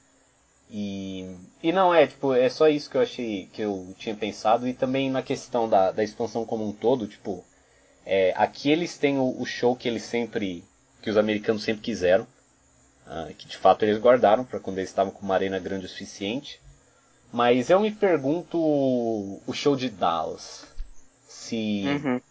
E, 0.69 1.37
e 1.63 1.71
não 1.71 1.95
é, 1.95 2.05
tipo, 2.05 2.33
é 2.33 2.49
só 2.49 2.67
isso 2.67 2.89
que 2.89 2.97
eu 2.97 3.01
achei 3.01 3.47
que 3.53 3.61
eu 3.61 3.95
tinha 3.97 4.13
pensado 4.13 4.67
e 4.67 4.73
também 4.73 5.09
na 5.09 5.23
questão 5.23 5.69
da, 5.69 5.91
da 5.91 6.03
expansão 6.03 6.43
como 6.43 6.67
um 6.67 6.73
todo, 6.73 7.07
tipo, 7.07 7.45
é, 8.05 8.33
aqui 8.35 8.69
eles 8.69 8.97
têm 8.97 9.17
o, 9.17 9.41
o, 9.41 9.45
show 9.45 9.73
que 9.73 9.87
eles 9.87 10.03
sempre, 10.03 10.65
que 11.01 11.09
os 11.09 11.15
americanos 11.15 11.63
sempre 11.63 11.81
quiseram, 11.81 12.27
uh, 13.07 13.33
que 13.35 13.47
de 13.47 13.55
fato 13.55 13.83
eles 13.83 13.97
guardaram 13.97 14.43
para 14.43 14.59
quando 14.59 14.79
eles 14.79 14.89
estavam 14.89 15.13
com 15.13 15.23
uma 15.23 15.35
arena 15.35 15.59
grande 15.59 15.85
o 15.85 15.89
suficiente. 15.89 16.59
Mas 17.31 17.69
eu 17.69 17.79
me 17.79 17.91
pergunto 17.91 18.57
o 18.59 19.53
show 19.53 19.77
de 19.77 19.89
Dallas 19.89 20.67
se 21.25 21.85
uhum. 21.87 22.21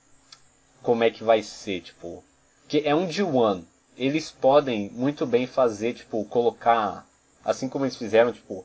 Como 0.82 1.04
é 1.04 1.10
que 1.10 1.24
vai 1.24 1.42
ser, 1.42 1.80
tipo, 1.80 2.22
que 2.66 2.82
é 2.84 2.94
um 2.94 3.06
D1. 3.06 3.62
Eles 3.96 4.30
podem 4.30 4.90
muito 4.90 5.26
bem 5.26 5.46
fazer, 5.46 5.94
tipo, 5.94 6.24
colocar 6.26 7.06
assim 7.44 7.68
como 7.68 7.84
eles 7.84 7.96
fizeram, 7.96 8.32
tipo, 8.32 8.64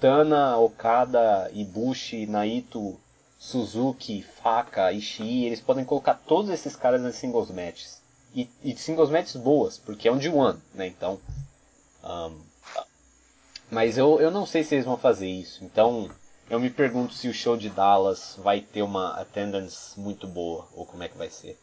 Tana, 0.00 0.58
Okada, 0.58 1.50
Ibushi, 1.54 2.26
Naito, 2.26 2.98
Suzuki, 3.38 4.22
Faka, 4.22 4.92
Ishii, 4.92 5.44
eles 5.44 5.60
podem 5.60 5.84
colocar 5.84 6.14
todos 6.26 6.50
esses 6.50 6.74
caras 6.74 7.02
em 7.02 7.12
singles 7.12 7.50
matches. 7.50 8.00
E, 8.34 8.48
e 8.62 8.76
singles 8.76 9.10
matches 9.10 9.36
boas, 9.36 9.78
porque 9.78 10.08
é 10.08 10.12
um 10.12 10.18
D1, 10.18 10.56
né? 10.74 10.86
Então. 10.88 11.18
Um, 12.04 12.40
mas 13.70 13.96
eu, 13.96 14.20
eu 14.20 14.30
não 14.30 14.44
sei 14.44 14.62
se 14.62 14.74
eles 14.74 14.84
vão 14.84 14.96
fazer 14.96 15.28
isso. 15.28 15.64
Então, 15.64 16.10
eu 16.48 16.60
me 16.60 16.70
pergunto 16.70 17.14
se 17.14 17.28
o 17.28 17.34
show 17.34 17.56
de 17.56 17.68
Dallas 17.68 18.36
vai 18.38 18.60
ter 18.60 18.82
uma 18.82 19.20
attendance 19.20 19.98
muito 19.98 20.26
boa, 20.26 20.66
ou 20.74 20.86
como 20.86 21.02
é 21.02 21.08
que 21.08 21.18
vai 21.18 21.28
ser. 21.28 21.58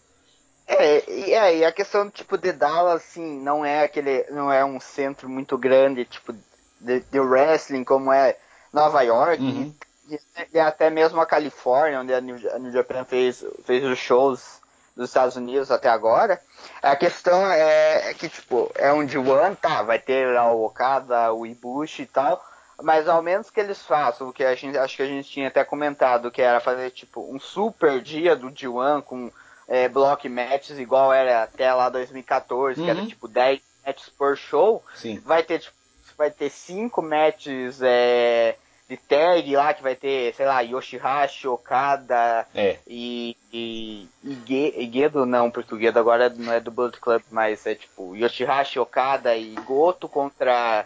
É, 0.65 1.10
e, 1.10 1.34
é, 1.34 1.57
e 1.57 1.65
a 1.65 1.72
questão 1.72 2.10
tipo 2.10 2.38
de 2.38 2.51
Dallas, 2.51 3.01
assim, 3.01 3.39
não 3.41 3.65
é 3.65 3.84
aquele, 3.84 4.26
não 4.30 4.51
é 4.51 4.64
um 4.64 4.80
centro 4.80 5.30
muito 5.30 5.57
grande, 5.57 6.05
tipo, 6.05 6.34
de, 6.80 6.99
de 7.01 7.19
wrestling 7.19 7.84
como 7.84 8.11
é 8.11 8.38
Nova 8.72 9.01
York 9.01 9.41
uhum. 9.41 9.73
e, 10.10 10.19
e, 10.53 10.60
até 10.60 10.89
mesmo 10.89 11.19
a 11.19 11.26
Califórnia, 11.26 11.99
onde 11.99 12.14
a 12.14 12.22
New, 12.22 12.38
a 12.53 12.60
New 12.60 12.72
Japan 12.72 13.05
fez, 13.05 13.43
fez 13.65 13.84
os 13.84 13.99
shows 13.99 14.61
dos 14.95 15.10
Estados 15.10 15.35
Unidos 15.35 15.72
até 15.72 15.89
agora. 15.89 16.39
A 16.81 16.95
questão 16.95 17.45
é, 17.51 18.10
é 18.10 18.14
que, 18.14 18.30
tipo, 18.30 18.72
é 18.76 18.91
um 18.93 19.05
D1, 19.05 19.57
tá, 19.57 19.81
vai 19.81 19.99
ter 19.99 20.34
lá 20.34 20.51
o 20.51 20.65
Okada, 20.65 21.34
o 21.34 21.45
Ibushi 21.45 22.03
e 22.03 22.05
tal, 22.05 22.43
mas 22.81 23.07
ao 23.07 23.21
menos 23.21 23.49
que 23.49 23.59
eles 23.59 23.81
façam, 23.81 24.29
o 24.29 24.33
que 24.33 24.43
a 24.43 24.55
gente, 24.55 24.77
acho 24.77 24.95
que 24.95 25.03
a 25.03 25.07
gente 25.07 25.29
tinha 25.29 25.47
até 25.47 25.63
comentado, 25.63 26.31
que 26.31 26.41
era 26.41 26.59
fazer 26.59 26.91
tipo 26.91 27.21
um 27.33 27.39
super 27.39 28.01
dia 28.01 28.35
do 28.35 28.51
D1 28.51 29.01
com 29.03 29.31
é, 29.67 29.87
block 29.87 30.27
matches 30.27 30.77
igual 30.79 31.13
era 31.13 31.43
até 31.43 31.73
lá 31.73 31.89
2014, 31.89 32.79
uhum. 32.79 32.85
que 32.85 32.91
era 32.91 32.99
uhum. 32.99 33.07
tipo 33.07 33.27
10 33.27 33.61
matches 33.85 34.09
por 34.09 34.37
show, 34.37 34.83
Sim. 34.95 35.19
vai 35.19 35.43
ter 35.43 35.59
tipo, 35.59 35.75
vai 36.17 36.31
ter 36.31 36.49
cinco 36.49 37.01
matches 37.01 37.81
é, 37.81 38.55
de 38.89 38.97
tag 38.97 39.55
lá, 39.55 39.73
que 39.73 39.81
vai 39.81 39.95
ter, 39.95 40.33
sei 40.35 40.45
lá, 40.45 40.61
Yoshihashi, 40.61 41.47
Okada 41.47 42.45
é. 42.53 42.77
e, 42.85 43.35
e, 43.51 44.07
e, 44.23 44.91
Gedo 44.91 45.25
não, 45.25 45.49
porque 45.49 45.73
o 45.73 45.79
Gedo 45.79 45.99
agora 45.99 46.29
não 46.29 46.53
é 46.53 46.59
do 46.59 46.71
Bullet 46.71 46.99
Club, 46.99 47.21
mas 47.31 47.65
é 47.65 47.75
tipo 47.75 48.15
Yoshihashi, 48.15 48.79
Okada 48.79 49.35
e 49.35 49.55
Goto 49.65 50.07
contra 50.07 50.85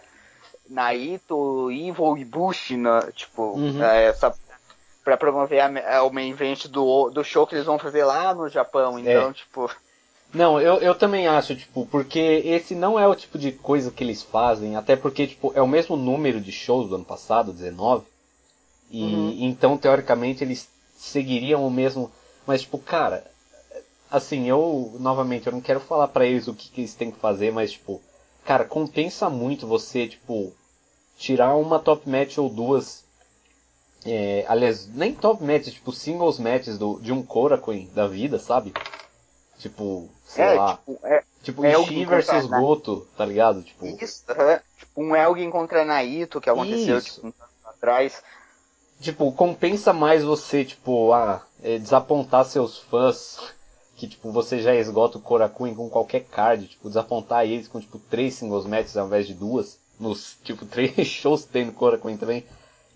Naito, 0.68 1.70
Evil 1.70 2.18
e 2.18 2.24
Bushi, 2.24 2.76
né? 2.76 3.10
tipo, 3.14 3.42
uhum. 3.42 3.82
é, 3.82 4.06
essa, 4.06 4.34
pra 5.08 5.16
promover 5.16 5.60
a, 5.60 6.02
o 6.02 6.12
main 6.12 6.30
event 6.30 6.66
do, 6.66 7.08
do 7.08 7.24
show 7.24 7.46
que 7.46 7.54
eles 7.54 7.64
vão 7.64 7.78
fazer 7.78 8.04
lá 8.04 8.34
no 8.34 8.48
Japão. 8.48 8.98
Então, 8.98 9.30
é. 9.30 9.32
tipo. 9.32 9.70
Não, 10.34 10.60
eu, 10.60 10.74
eu 10.76 10.94
também 10.94 11.26
acho, 11.26 11.56
tipo, 11.56 11.86
porque 11.86 12.18
esse 12.18 12.74
não 12.74 12.98
é 12.98 13.08
o 13.08 13.14
tipo 13.14 13.38
de 13.38 13.52
coisa 13.52 13.90
que 13.90 14.04
eles 14.04 14.22
fazem, 14.22 14.76
até 14.76 14.94
porque, 14.94 15.26
tipo, 15.26 15.50
é 15.54 15.62
o 15.62 15.66
mesmo 15.66 15.96
número 15.96 16.38
de 16.38 16.52
shows 16.52 16.90
do 16.90 16.96
ano 16.96 17.04
passado, 17.04 17.52
19. 17.52 18.04
E 18.90 19.02
uhum. 19.02 19.36
então, 19.40 19.78
teoricamente, 19.78 20.44
eles 20.44 20.68
seguiriam 20.94 21.66
o 21.66 21.70
mesmo. 21.70 22.12
Mas, 22.46 22.60
tipo, 22.60 22.76
cara, 22.78 23.24
assim, 24.10 24.46
eu, 24.46 24.94
novamente, 25.00 25.46
eu 25.46 25.52
não 25.52 25.60
quero 25.62 25.80
falar 25.80 26.08
para 26.08 26.26
eles 26.26 26.48
o 26.48 26.54
que, 26.54 26.68
que 26.68 26.82
eles 26.82 26.94
têm 26.94 27.10
que 27.10 27.18
fazer, 27.18 27.50
mas, 27.50 27.72
tipo, 27.72 28.02
cara, 28.44 28.64
compensa 28.64 29.30
muito 29.30 29.66
você, 29.66 30.06
tipo, 30.06 30.52
tirar 31.18 31.56
uma 31.56 31.78
top 31.78 32.08
match 32.08 32.38
ou 32.38 32.48
duas. 32.48 33.04
É, 34.06 34.44
aliás, 34.48 34.88
nem 34.94 35.12
top 35.12 35.42
matches, 35.42 35.74
tipo 35.74 35.92
singles 35.92 36.38
matches 36.38 36.78
do, 36.78 37.00
de 37.00 37.12
um 37.12 37.22
Korakuen 37.22 37.90
da 37.92 38.06
vida, 38.06 38.38
sabe? 38.38 38.72
Tipo, 39.58 40.08
sei 40.24 40.44
é, 40.44 40.54
lá. 40.54 40.76
Tipo, 40.76 40.98
é, 41.02 41.24
tipo 41.42 41.64
é 41.64 41.80
Ishii 41.82 42.04
versus 42.06 42.46
Goto, 42.46 43.06
tá 43.16 43.26
ligado? 43.26 43.62
Tipo, 43.62 43.86
Isso, 43.86 44.22
uh, 44.30 44.60
tipo 44.78 45.02
um 45.02 45.16
Elgin 45.16 45.50
contra 45.50 45.84
Naito 45.84 46.40
que 46.40 46.48
aconteceu 46.48 47.02
tipo, 47.02 47.26
um 47.26 47.32
atrás. 47.64 48.22
Tipo, 49.00 49.32
compensa 49.32 49.92
mais 49.92 50.22
você, 50.22 50.64
tipo, 50.64 51.12
ah, 51.12 51.42
é, 51.62 51.78
desapontar 51.78 52.44
seus 52.44 52.78
fãs 52.78 53.52
que 53.96 54.06
tipo 54.06 54.30
você 54.30 54.62
já 54.62 54.76
esgota 54.76 55.18
o 55.18 55.20
Korakuen 55.20 55.74
com 55.74 55.90
qualquer 55.90 56.20
card, 56.20 56.68
tipo 56.68 56.86
desapontar 56.86 57.44
eles 57.44 57.66
com 57.66 57.80
tipo 57.80 57.98
três 57.98 58.34
singles 58.34 58.64
matches 58.64 58.96
ao 58.96 59.08
invés 59.08 59.26
de 59.26 59.34
duas, 59.34 59.76
nos 59.98 60.36
tipo 60.44 60.64
três 60.66 61.06
shows 61.06 61.44
que 61.44 61.52
tem 61.52 61.66
no 61.66 62.18
também, 62.18 62.44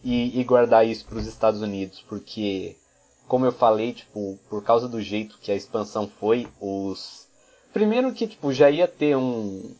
e, 0.05 0.41
e 0.41 0.45
guardar 0.45 0.87
isso 0.87 1.05
para 1.05 1.19
os 1.19 1.27
Estados 1.27 1.62
Unidos, 1.62 2.05
porque 2.09 2.77
como 3.29 3.47
eu 3.47 3.53
falei, 3.53 3.93
tipo 3.93 4.39
por 4.49 4.62
causa 4.62 4.89
do 4.89 5.01
jeito 5.01 5.39
que 5.41 5.53
a 5.53 5.57
expansão 5.57 6.09
foi, 6.09 6.49
os 6.61 7.27
primeiro 7.73 8.12
que 8.12 8.27
tipo 8.27 8.53
já 8.53 8.70
ia 8.70 8.89
ter 8.89 9.16
um 9.16 9.74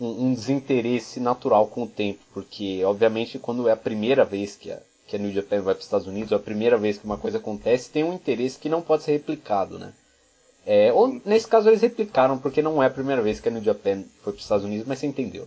um, 0.00 0.26
um 0.26 0.34
desinteresse 0.34 1.20
natural 1.20 1.66
com 1.68 1.84
o 1.84 1.88
tempo, 1.88 2.20
porque 2.32 2.82
obviamente 2.84 3.38
quando 3.38 3.68
é 3.68 3.72
a 3.72 3.76
primeira 3.76 4.24
vez 4.24 4.56
que 4.56 4.72
a 4.72 4.80
que 5.12 5.16
a 5.16 5.18
New 5.18 5.32
Japan 5.32 5.60
vai 5.60 5.74
para 5.74 5.80
os 5.80 5.84
Estados 5.84 6.06
Unidos, 6.06 6.32
é 6.32 6.36
a 6.36 6.38
primeira 6.38 6.78
vez 6.78 6.96
que 6.96 7.04
uma 7.04 7.18
coisa 7.18 7.36
acontece, 7.36 7.90
tem 7.90 8.02
um 8.02 8.14
interesse 8.14 8.58
que 8.58 8.70
não 8.70 8.80
pode 8.80 9.02
ser 9.02 9.12
replicado, 9.12 9.78
né? 9.78 9.92
É, 10.64 10.90
ou 10.90 11.20
nesse 11.26 11.46
caso 11.46 11.68
eles 11.68 11.82
replicaram, 11.82 12.38
porque 12.38 12.62
não 12.62 12.82
é 12.82 12.86
a 12.86 12.90
primeira 12.90 13.20
vez 13.20 13.38
que 13.38 13.48
a 13.48 13.52
New 13.52 13.62
Japan 13.62 14.04
foi 14.22 14.32
para 14.32 14.38
os 14.38 14.42
Estados 14.42 14.64
Unidos, 14.64 14.86
mas 14.86 15.00
você 15.00 15.06
entendeu. 15.06 15.46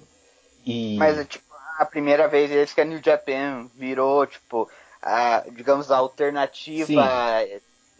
E... 0.65 0.97
Mas 0.97 1.27
tipo, 1.27 1.45
a 1.77 1.85
primeira 1.85 2.27
vez 2.27 2.73
que 2.73 2.81
a 2.81 2.85
New 2.85 3.01
Japan 3.03 3.67
virou, 3.75 4.25
tipo, 4.25 4.69
a, 5.01 5.43
digamos, 5.51 5.91
a 5.91 5.97
alternativa 5.97 7.03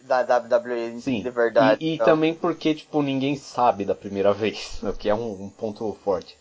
da 0.00 0.20
WWE 0.20 1.00
Sim. 1.00 1.22
de 1.22 1.30
verdade. 1.30 1.84
E, 1.84 1.90
e 1.90 1.94
então. 1.94 2.06
também 2.06 2.34
porque, 2.34 2.74
tipo, 2.74 3.02
ninguém 3.02 3.36
sabe 3.36 3.84
da 3.84 3.94
primeira 3.94 4.32
vez, 4.34 4.80
o 4.82 4.92
que 4.92 5.08
é 5.08 5.14
um, 5.14 5.44
um 5.44 5.50
ponto 5.50 5.96
forte. 6.04 6.36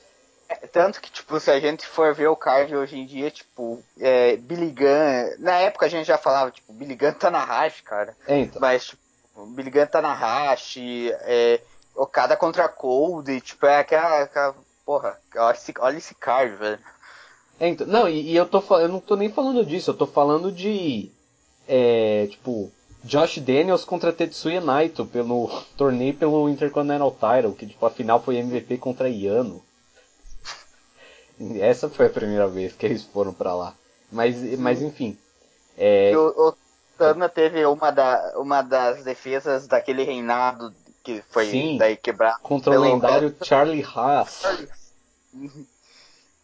É, 0.47 0.55
tanto 0.67 1.01
que, 1.01 1.11
tipo, 1.11 1.39
se 1.39 1.49
a 1.49 1.59
gente 1.59 1.85
for 1.85 2.13
ver 2.13 2.27
o 2.27 2.35
card 2.35 2.75
hoje 2.75 2.97
em 2.97 3.05
dia, 3.05 3.31
tipo, 3.31 3.81
é, 3.99 4.37
Billy 4.37 4.69
Gunn, 4.69 5.35
na 5.39 5.53
época 5.59 5.87
a 5.87 5.89
gente 5.89 6.05
já 6.05 6.17
falava, 6.17 6.51
tipo, 6.51 6.71
Billy 6.71 6.95
Gunn 6.95 7.13
tá 7.13 7.31
na 7.31 7.43
Rash, 7.43 7.81
cara. 7.81 8.15
É, 8.27 8.39
então. 8.39 8.61
Mas, 8.61 8.85
tipo, 8.85 9.01
Billy 9.47 9.71
Gunn 9.71 9.87
tá 9.87 10.01
na 10.01 10.13
Rash, 10.13 10.77
é, 10.77 11.59
Okada 11.95 12.37
contra 12.37 12.67
Cold, 12.67 13.41
tipo, 13.41 13.65
é 13.65 13.79
aquela, 13.79 14.21
aquela 14.21 14.55
porra, 14.85 15.19
olha 15.35 15.55
esse, 15.55 15.73
olha 15.79 15.97
esse 15.97 16.15
card, 16.15 16.55
velho. 16.55 16.79
É, 17.59 17.67
então, 17.67 17.87
não, 17.87 18.07
e, 18.07 18.31
e 18.31 18.35
eu, 18.35 18.45
tô, 18.45 18.61
eu 18.77 18.87
não 18.87 18.99
tô 18.99 19.15
nem 19.15 19.31
falando 19.31 19.65
disso, 19.65 19.91
eu 19.91 19.95
tô 19.95 20.05
falando 20.05 20.51
de. 20.51 21.09
É, 21.67 22.27
tipo, 22.27 22.71
Josh 23.03 23.39
Daniels 23.39 23.85
contra 23.85 24.13
Tetsuya 24.13 24.61
Naito 24.61 25.05
pelo 25.05 25.49
torneio 25.75 26.13
pelo 26.13 26.49
Intercontinental 26.49 27.11
Title, 27.11 27.53
que 27.53 27.67
tipo, 27.67 27.85
a 27.85 27.89
final 27.89 28.21
foi 28.21 28.37
MVP 28.37 28.77
contra 28.77 29.09
Yano. 29.09 29.63
Essa 31.59 31.89
foi 31.89 32.05
a 32.07 32.09
primeira 32.09 32.47
vez 32.47 32.73
que 32.73 32.85
eles 32.85 33.03
foram 33.03 33.33
pra 33.33 33.55
lá. 33.55 33.73
Mas, 34.11 34.37
mas 34.59 34.81
enfim. 34.81 35.17
É, 35.77 36.15
o, 36.15 36.49
o 36.49 36.53
Tana 36.97 37.27
teve 37.27 37.65
uma, 37.65 37.91
da, 37.91 38.33
uma 38.37 38.61
das 38.61 39.03
defesas 39.03 39.67
daquele 39.67 40.03
reinado 40.03 40.73
que 41.05 41.23
foi 41.29 41.45
Sim. 41.45 41.77
daí 41.77 41.95
quebrado. 41.95 42.39
contra 42.41 42.77
o 42.77 42.81
lendário 42.81 43.33
Charlie 43.43 43.83
Haas. 43.83 44.43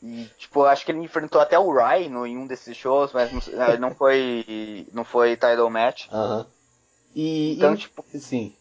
E, 0.04 0.26
tipo, 0.36 0.64
acho 0.64 0.84
que 0.84 0.92
ele 0.92 1.04
enfrentou 1.04 1.40
até 1.40 1.60
o 1.60 1.72
Rhino 1.72 2.26
em 2.26 2.36
um 2.36 2.48
desses 2.48 2.76
shows, 2.76 3.14
mas 3.14 3.32
não, 3.32 3.40
eh, 3.66 3.78
não 3.78 3.94
foi. 3.94 4.88
não 4.92 5.04
foi 5.06 5.36
title 5.36 5.70
match. 5.70 6.08
Aham. 6.12 6.48
E, 7.16 7.54
Então, 7.54 7.76
e- 7.76 7.78
tipo- 7.78 8.04
sim. 8.18 8.52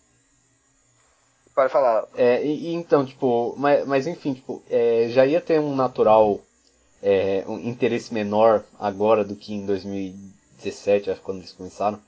Pode 1.54 1.72
falar. 1.72 2.06
É, 2.14 2.44
e, 2.44 2.74
então, 2.74 3.06
tipo, 3.06 3.54
mas, 3.56 3.86
mas 3.86 4.06
enfim, 4.06 4.34
tipo, 4.34 4.62
é, 4.68 5.08
já 5.08 5.24
ia 5.24 5.40
ter 5.40 5.58
um 5.58 5.74
natural 5.74 6.40
é, 7.02 7.42
um 7.48 7.58
interesse 7.58 8.12
menor 8.12 8.62
agora 8.78 9.24
do 9.24 9.34
que 9.34 9.54
em 9.54 9.64
2017, 9.64 11.10
acho 11.10 11.20
que 11.20 11.24
quando 11.24 11.38
eles 11.38 11.52
começaram. 11.52 11.98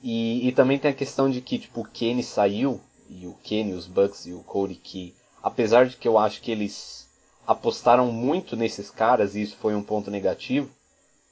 E, 0.00 0.46
e 0.46 0.52
também 0.52 0.78
tem 0.78 0.90
a 0.92 0.94
questão 0.94 1.28
de 1.28 1.40
que, 1.40 1.58
tipo, 1.58 1.80
o 1.80 1.84
Kenny 1.84 2.22
saiu, 2.22 2.80
e 3.20 3.26
o 3.26 3.34
Kenny, 3.42 3.72
os 3.72 3.86
Bucks 3.86 4.26
e 4.26 4.32
o 4.32 4.40
Cody, 4.40 4.74
que 4.74 5.14
apesar 5.42 5.86
de 5.86 5.96
que 5.96 6.06
eu 6.08 6.18
acho 6.18 6.40
que 6.40 6.50
eles 6.50 7.08
apostaram 7.46 8.10
muito 8.12 8.56
nesses 8.56 8.90
caras, 8.90 9.34
e 9.34 9.42
isso 9.42 9.56
foi 9.56 9.74
um 9.74 9.82
ponto 9.82 10.10
negativo, 10.10 10.70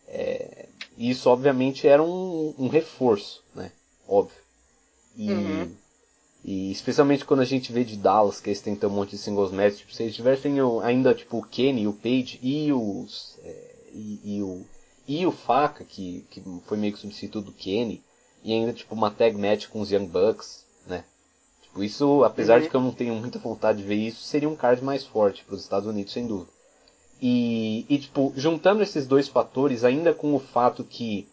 é, 0.09 0.67
isso 0.99 1.31
obviamente 1.31 1.87
era 1.87 2.03
um, 2.03 2.55
um 2.59 2.69
reforço, 2.69 3.43
né? 3.55 3.73
Óbvio. 4.09 4.37
E, 5.17 5.31
Uhum. 5.31 5.77
e 6.45 6.73
especialmente 6.73 7.25
quando 7.25 7.41
a 7.41 7.45
gente 7.45 7.73
vê 7.73 7.85
de 7.85 7.97
Dallas, 7.97 8.41
que 8.41 8.49
eles 8.49 8.61
têm 8.61 8.79
um 8.83 8.89
monte 8.91 9.11
de 9.11 9.19
singles 9.19 9.53
match, 9.53 9.77
tipo, 9.77 9.95
se 9.95 10.03
eles 10.03 10.15
tivessem 10.15 10.57
ainda 10.83 11.15
tipo 11.15 11.39
o 11.39 11.43
Kenny, 11.43 11.87
o 11.87 11.93
Page 11.93 12.39
e 12.43 12.73
os. 12.73 13.39
é, 13.45 13.75
e, 13.93 14.21
e 14.25 14.43
o. 14.43 14.65
E 15.07 15.27
o 15.27 15.33
Faca, 15.33 15.85
que, 15.85 16.25
que 16.31 16.41
foi 16.67 16.77
meio 16.79 16.93
que 16.93 17.01
substituto 17.01 17.47
do 17.47 17.53
Kenny, 17.53 18.03
e 18.45 18.53
ainda 18.53 18.73
tipo 18.73 18.95
uma 18.95 19.11
tag 19.11 19.37
match 19.37 19.67
com 19.69 19.81
os 19.81 19.91
Young 19.91 20.07
Bucks? 20.07 20.65
Tipo, 21.71 21.85
isso, 21.85 22.25
apesar 22.25 22.57
Uhum. 22.57 22.63
de 22.63 22.69
que 22.69 22.75
eu 22.75 22.81
não 22.81 22.93
tenho 22.93 23.15
muita 23.15 23.39
vontade 23.39 23.79
de 23.79 23.85
ver 23.89 23.95
isso, 23.95 24.23
seria 24.23 24.49
um 24.49 24.57
card 24.57 24.83
mais 24.85 25.05
forte 25.05 25.45
para 25.45 25.55
os 25.55 25.63
Estados 25.63 25.89
Unidos, 25.89 26.13
sem 26.13 26.27
dúvida. 26.27 26.51
E, 27.23 27.87
e, 27.89 27.99
tipo, 27.99 28.33
juntando 28.37 28.83
esses 28.83 29.07
dois 29.07 29.29
fatores, 29.29 29.85
ainda 29.85 30.13
com 30.13 30.35
o 30.35 30.41
fato 30.41 30.83
que, 30.83 31.29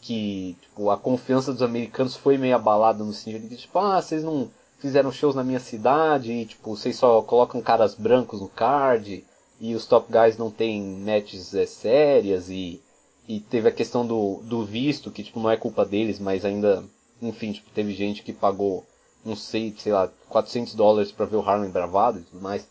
que 0.00 0.56
tipo, 0.62 0.90
a 0.90 0.96
confiança 0.96 1.52
dos 1.52 1.62
americanos 1.62 2.16
foi 2.16 2.38
meio 2.38 2.54
abalada 2.56 3.02
no 3.04 3.12
sentido 3.12 3.42
de 3.42 3.48
que, 3.48 3.62
tipo, 3.62 3.78
ah, 3.78 4.00
vocês 4.00 4.22
não 4.22 4.48
fizeram 4.78 5.10
shows 5.12 5.34
na 5.34 5.44
minha 5.44 5.60
cidade, 5.60 6.32
e, 6.32 6.46
tipo, 6.46 6.76
vocês 6.76 6.96
só 6.96 7.20
colocam 7.22 7.60
caras 7.60 7.94
brancos 7.94 8.40
no 8.40 8.48
card, 8.48 9.24
e 9.60 9.74
os 9.74 9.86
top 9.86 10.10
guys 10.12 10.36
não 10.38 10.50
têm 10.50 10.82
matches 10.82 11.54
é, 11.54 11.66
sérias, 11.66 12.48
e, 12.48 12.80
e 13.26 13.40
teve 13.40 13.68
a 13.68 13.72
questão 13.72 14.06
do, 14.06 14.40
do 14.44 14.64
visto, 14.64 15.10
que, 15.10 15.22
tipo, 15.24 15.40
não 15.40 15.50
é 15.50 15.56
culpa 15.56 15.84
deles, 15.84 16.18
mas 16.18 16.44
ainda, 16.44 16.84
enfim, 17.20 17.52
tipo, 17.52 17.70
teve 17.70 17.92
gente 17.94 18.22
que 18.22 18.32
pagou, 18.32 18.84
não 19.24 19.36
sei, 19.36 19.74
sei 19.78 19.92
lá, 19.92 20.08
400 20.28 20.74
dólares 20.74 21.12
pra 21.12 21.26
ver 21.26 21.36
o 21.36 21.42
Harlem 21.48 21.70
gravado 21.70 22.18
e 22.18 22.22
tudo 22.22 22.42
mais. 22.42 22.66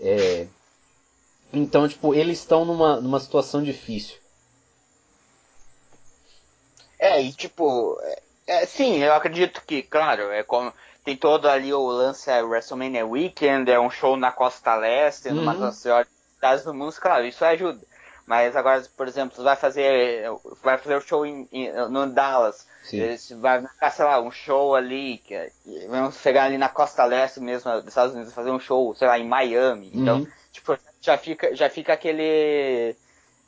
É, 0.00 0.46
então, 1.52 1.88
tipo, 1.88 2.14
eles 2.14 2.38
estão 2.38 2.64
numa, 2.64 3.00
numa 3.00 3.20
situação 3.20 3.62
difícil. 3.62 4.16
É, 6.98 7.20
e 7.20 7.32
tipo, 7.32 7.98
é, 8.02 8.22
é, 8.46 8.66
sim, 8.66 8.98
eu 8.98 9.14
acredito 9.14 9.62
que, 9.66 9.82
claro, 9.82 10.30
é 10.30 10.42
como 10.42 10.72
tem 11.04 11.16
todo 11.16 11.46
ali 11.48 11.72
o 11.72 11.86
lance 11.86 12.30
é 12.30 12.42
WrestleMania 12.42 13.06
Weekend, 13.06 13.70
é 13.70 13.78
um 13.78 13.90
show 13.90 14.16
na 14.16 14.32
Costa 14.32 14.74
Leste, 14.74 15.30
numa 15.30 15.52
Uhum. 15.54 15.60
das 15.60 15.84
maiores 15.84 16.08
cidades 16.34 16.64
do 16.64 16.74
mundo, 16.74 16.94
claro, 17.00 17.24
isso 17.24 17.44
ajuda. 17.44 17.80
Mas 18.26 18.56
agora, 18.56 18.82
por 18.96 19.06
exemplo, 19.08 19.42
vai 19.44 19.56
fazer, 19.56 20.24
vai 20.62 20.76
fazer 20.78 20.96
o 20.96 21.00
show 21.00 21.24
em, 21.24 21.48
em- 21.52 21.72
no 21.88 22.06
Dallas, 22.08 22.66
vai 23.40 23.62
ficar, 23.66 23.90
sei 23.90 24.04
lá, 24.04 24.20
um 24.20 24.30
show 24.30 24.74
ali, 24.74 25.18
que, 25.18 25.50
que 25.64 25.86
vamos 25.88 26.16
chegar 26.16 26.44
ali 26.44 26.58
na 26.58 26.68
Costa 26.68 27.04
Leste 27.04 27.40
mesmo, 27.40 27.70
dos 27.80 27.88
Estados 27.88 28.14
Unidos, 28.14 28.32
fazer 28.34 28.50
um 28.50 28.58
show, 28.60 28.94
sei 28.94 29.06
lá, 29.08 29.18
em 29.18 29.26
Miami. 29.26 29.90
Então, 29.94 30.18
Uhum. 30.18 30.26
tipo, 30.52 30.76
já 31.00 31.16
fica, 31.16 31.54
já 31.54 31.70
fica 31.70 31.92
aquele, 31.92 32.96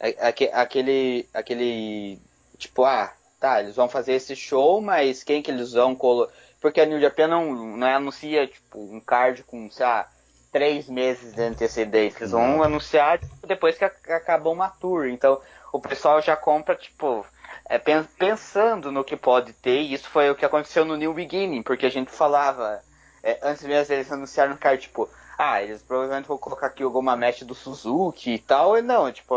a- 0.01 0.29
aque- 0.29 0.51
aquele, 0.53 1.29
aquele, 1.35 2.21
tipo, 2.57 2.85
ah, 2.85 3.13
tá, 3.41 3.61
eles 3.61 3.77
vão 3.77 3.89
fazer 3.89 4.13
esse 4.15 4.35
show, 4.37 4.81
mas 4.81 5.23
quem 5.25 5.43
que 5.43 5.51
eles 5.51 5.73
vão 5.73 5.95
colocar? 5.95 6.33
Porque 6.61 6.81
a 6.81 6.87
New 6.87 7.01
Japan 7.01 7.29
não, 7.29 7.55
não 7.77 7.87
anuncia, 7.87 8.47
tipo, 8.47 8.79
um 8.81 9.01
card 9.01 9.45
com, 9.45 9.71
sei 9.71 9.87
lá, 9.87 10.11
três 10.51 10.89
meses 10.89 11.35
de 11.35 11.43
antecedência. 11.43 12.19
Eles 12.21 12.33
vão 12.33 12.63
anunciar 12.63 13.19
tipo, 13.19 13.47
depois 13.47 13.77
que 13.79 13.85
ac- 13.85 14.11
acabou 14.13 14.53
uma 14.53 14.69
tour. 14.71 15.07
Então, 15.09 15.41
o 15.73 15.81
pessoal 15.81 16.21
já 16.23 16.37
compra, 16.37 16.75
tipo, 16.77 17.27
é, 17.69 17.79
pen- 17.79 18.05
pensando 18.19 18.91
no 18.93 19.05
que 19.05 19.17
pode 19.17 19.53
ter, 19.53 19.81
e 19.83 19.93
isso 19.95 20.09
foi 20.09 20.31
o 20.31 20.35
que 20.35 20.45
aconteceu 20.45 20.85
no 20.85 20.97
New 20.97 21.13
Beginning, 21.15 21.63
porque 21.63 21.87
a 21.87 21.91
gente 21.91 22.11
falava, 22.11 22.83
é, 23.23 23.39
antes 23.43 23.65
mesmo 23.65 23.95
eles 23.95 24.11
anunciaram 24.13 24.55
o 24.55 24.59
card, 24.59 24.83
tipo, 24.83 25.11
ah, 25.37 25.63
eles 25.63 25.83
provavelmente 25.83 26.27
vão 26.27 26.39
colocar 26.39 26.67
aqui 26.67 26.83
alguma 26.83 27.17
match 27.17 27.43
do 27.43 27.55
Suzuki 27.55 28.35
e 28.35 28.39
tal, 28.39 28.77
e 28.77 28.83
não, 28.83 29.11
tipo, 29.13 29.35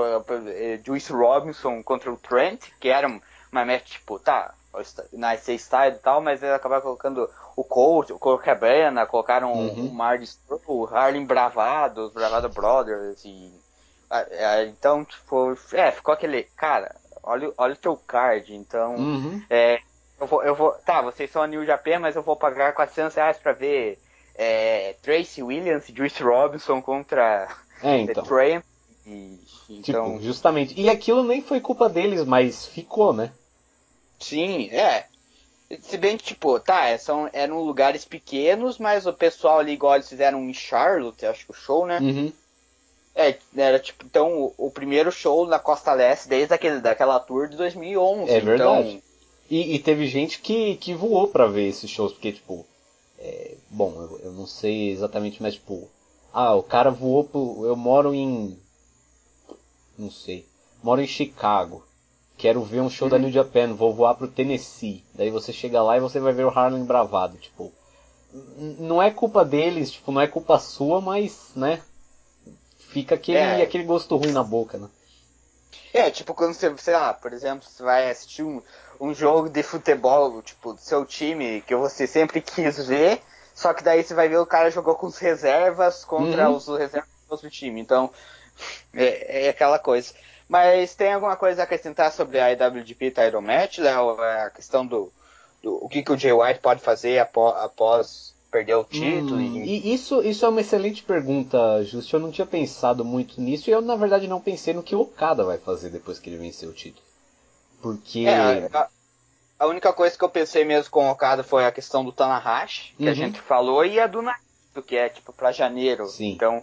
é, 0.48 0.80
Juice 0.84 1.12
Robinson 1.12 1.84
contra 1.84 2.12
o 2.12 2.18
Trent, 2.18 2.70
que 2.80 2.90
era 2.90 3.08
um- 3.08 3.22
uma 3.52 3.66
match, 3.66 3.92
tipo, 3.92 4.18
tá, 4.20 4.54
na 5.14 5.35
IC 5.35 5.57
Style 5.57 5.95
e 5.95 5.99
tal, 5.99 6.22
mas 6.22 6.41
eles 6.41 6.56
acabaram 6.56 6.81
colocando 6.81 7.30
o 7.56 7.64
Colt, 7.64 8.10
o 8.11 8.19
Colt 8.19 8.41
Cabana, 8.41 9.06
colocaram 9.06 9.52
Uhum. 9.53 9.98
o 9.98 10.26
Scurll, 10.26 10.61
o 10.65 10.85
Harlem 10.85 11.26
Bravado, 11.26 12.06
os 12.07 12.14
Bravado 12.14 12.49
Brothers, 12.49 13.23
e... 13.26 13.52
é, 14.10 14.65
então, 14.65 15.03
tipo, 15.03 15.57
é, 15.73 15.91
ficou 15.91 16.14
aquele, 16.14 16.43
cara, 16.56 16.95
olha, 17.23 17.52
olha 17.57 17.73
o 17.73 17.77
teu 17.77 17.98
card, 17.98 18.56
então... 18.56 18.95
Uhum. 18.95 19.43
É, 19.49 19.80
eu 20.19 20.27
vou, 20.27 20.43
eu 20.43 20.56
vou, 20.56 20.72
tá, 20.85 21.02
vocês 21.02 21.31
são 21.31 21.41
a 21.41 21.48
New 21.48 21.65
Japan, 21.65 21.99
mas 21.99 22.15
eu 22.15 22.22
vou 22.22 22.35
pagar 22.35 22.73
400 22.73 23.15
reais 23.15 23.38
pra 23.39 23.53
ver 23.53 23.99
é, 24.35 24.95
Tracy 25.02 25.41
Williams 25.41 25.89
e 25.89 25.95
Juice 25.95 26.22
Robinson 26.22 26.81
contra 26.81 27.48
É, 27.81 28.06
The 28.06 28.11
então. 28.11 28.23
E, 29.06 29.39
Tipo, 29.81 29.89
então, 29.89 30.22
justamente. 30.22 30.80
E 30.80 30.89
aquilo 30.89 31.23
nem 31.23 31.41
foi 31.41 31.61
culpa 31.61 31.88
deles, 31.88 32.26
mas 32.26 32.65
ficou, 32.65 33.14
né? 33.14 33.31
Sim, 34.22 34.69
é. 34.72 35.06
Se 35.81 35.98
bem 35.98 36.18
que, 36.18 36.23
tipo, 36.23 36.60
tá, 36.60 36.88
é, 36.88 36.98
são, 36.98 37.30
eram 37.31 37.61
lugares 37.64 38.03
pequenos, 38.03 38.77
mas 38.77 39.06
o 39.06 39.14
pessoal 39.14 39.60
ali, 39.60 39.72
igual 39.72 39.95
eles 39.95 40.10
fizeram 40.10 40.43
em 40.43 40.53
Charlotte, 40.53 41.26
acho 41.26 41.45
que 41.45 41.52
o 41.52 41.56
show, 41.56 41.85
né? 41.85 41.99
Uhum. 41.99 42.31
É, 43.15 43.38
era 43.56 43.80
tipo, 43.80 44.06
então, 44.06 44.53
o, 44.57 44.68
o 44.68 44.72
primeiro 44.72 45.11
show 45.11 45.45
na 45.48 45.60
Costa 45.60 45.93
Leste 45.93 46.27
desde 46.27 46.53
aquele, 46.53 46.80
daquela 46.80 47.19
tour 47.19 47.48
de 47.48 47.56
2011. 47.57 48.31
É 48.31 48.39
verdade. 48.39 48.89
Então, 48.89 49.02
E, 49.49 49.76
e 49.76 49.80
teve 49.80 50.07
gente 50.07 50.39
que, 50.39 50.76
que 50.76 50.93
voou 50.93 51.27
pra 51.27 51.48
ver 51.48 51.68
esses 51.68 51.89
shows, 51.89 52.14
porque, 52.14 52.34
tipo, 52.34 52.65
é, 53.18 53.56
bom, 53.69 53.93
eu, 53.95 54.19
eu 54.26 54.31
não 54.34 54.48
sei 54.48 54.91
exatamente, 54.91 55.41
mas, 55.41 55.53
tipo, 55.53 55.89
ah, 56.34 56.56
o 56.56 56.64
cara 56.64 56.89
voou 56.89 57.23
pro. 57.23 57.65
Eu 57.65 57.76
moro 57.76 58.14
em. 58.14 58.57
Não 59.98 60.10
sei. 60.10 60.45
Moro 60.81 61.02
em 61.02 61.07
Chicago. 61.07 61.85
Quero 62.41 62.63
ver 62.63 62.81
um 62.81 62.89
show 62.89 63.07
da 63.07 63.19
New 63.19 63.31
Japan, 63.31 63.72
vou 63.76 63.93
voar 63.93 64.15
pro 64.15 64.27
Tennessee. 64.27 65.03
Daí 65.13 65.30
você 65.30 65.53
chega 65.53 65.80
lá 65.84 65.97
e 65.97 65.99
você 65.99 66.19
vai 66.19 66.34
ver 66.34 66.43
o 66.43 66.49
Harlem 66.49 66.84
Bravado, 66.84 67.38
tipo. 67.38 67.72
Não 68.80 68.99
é 68.99 69.11
culpa 69.11 69.45
deles, 69.45 69.91
tipo, 69.91 70.11
não 70.11 70.19
é 70.19 70.26
culpa 70.26 70.57
sua, 70.57 70.99
mas, 70.99 71.51
né? 71.55 71.80
Fica 72.89 73.13
aquele, 73.13 73.38
É. 73.38 73.61
aquele 73.61 73.84
gosto 73.84 74.15
ruim 74.15 74.31
na 74.31 74.41
boca, 74.43 74.80
né? 74.80 74.89
É, 75.93 76.09
tipo, 76.09 76.34
quando 76.34 76.55
você, 76.55 76.76
sei 76.77 76.95
lá, 76.95 77.13
por 77.13 77.31
exemplo, 77.31 77.63
você 77.69 77.84
vai 77.84 78.09
assistir 78.09 78.41
um, 78.41 78.59
um 78.99 79.13
jogo 79.13 79.47
de 79.47 79.61
futebol, 79.61 80.41
tipo, 80.41 80.73
do 80.73 80.80
seu 80.80 81.05
time, 81.05 81.61
que 81.61 81.76
você 81.76 82.07
sempre 82.07 82.41
quis 82.41 82.88
ver, 82.88 83.22
só 83.53 83.72
que 83.72 83.84
daí 83.84 84.03
você 84.03 84.15
vai 84.15 84.27
ver 84.27 84.39
o 84.39 84.47
cara 84.47 84.72
jogou 84.72 84.95
com 84.95 85.05
os 85.05 85.19
reservas 85.19 86.03
contra 86.03 86.49
Uhum. 86.49 86.55
os 86.55 86.68
reservas 86.68 87.09
do 87.27 87.31
outro 87.34 87.51
time. 87.51 87.80
Então, 87.80 88.09
é, 88.95 89.45
é 89.45 89.49
aquela 89.49 89.77
coisa. 89.77 90.11
Mas 90.52 90.94
tem 90.94 91.14
alguma 91.14 91.38
coisa 91.38 91.61
a 91.61 91.64
acrescentar 91.64 92.11
sobre 92.11 92.38
a 92.38 92.52
IWGP 92.52 93.11
Title 93.11 93.41
Match, 93.41 93.78
Léo? 93.78 94.22
É 94.22 94.44
A 94.44 94.49
questão 94.49 94.86
do, 94.86 95.10
o 95.64 95.88
que, 95.88 96.03
que 96.03 96.11
o 96.11 96.18
Jay 96.18 96.34
White 96.34 96.60
pode 96.60 96.82
fazer 96.82 97.19
após, 97.19 97.56
após 97.64 98.36
perder 98.52 98.76
o 98.76 98.84
título. 98.84 99.38
Hum, 99.38 99.64
e... 99.64 99.91
e... 99.91 99.94
isso, 99.94 100.22
isso 100.22 100.45
é 100.45 100.49
uma 100.49 100.60
excelente 100.60 101.03
pergunta, 101.03 101.82
Justo. 101.86 102.14
Eu 102.14 102.19
não 102.19 102.32
tinha 102.32 102.45
pensado 102.45 103.06
muito 103.06 103.40
nisso 103.40 103.69
e 103.69 103.72
eu, 103.72 103.82
na 103.82 103.95
verdade, 103.95 104.28
não 104.28 104.41
pensei 104.41 104.73
no 104.73 104.84
que 104.84 104.94
o 104.94 104.99
Okada 104.99 105.45
vai 105.45 105.57
fazer 105.57 105.90
depois 105.90 106.19
que 106.19 106.30
ele 106.30 106.38
vencer 106.38 106.68
o 106.68 106.73
título. 106.73 107.06
Porque. 107.82 108.26
É, 108.28 108.68
a, 108.73 108.90
a, 109.57 109.68
única 109.68 109.94
coisa 109.94 110.18
que 110.18 110.23
eu 110.26 110.30
pensei 110.30 110.65
mesmo 110.65 110.91
com 110.91 111.07
o 111.07 111.11
Okada 111.11 111.44
foi 111.44 111.65
a 111.65 111.72
questão 111.72 112.03
do 112.03 112.11
Tanahashi, 112.11 112.94
que 112.98 113.06
uhum. 113.06 113.10
a 113.10 113.14
gente 113.14 113.40
falou, 113.40 113.86
e 113.86 114.02
a 114.02 114.06
do 114.06 114.22
Naito, 114.22 114.84
que 114.86 114.98
é 114.98 115.07
tipo 115.07 115.32
pra 115.32 115.53
janeiro. 115.53 116.07
Sim. 116.10 116.34
Então. 116.34 116.61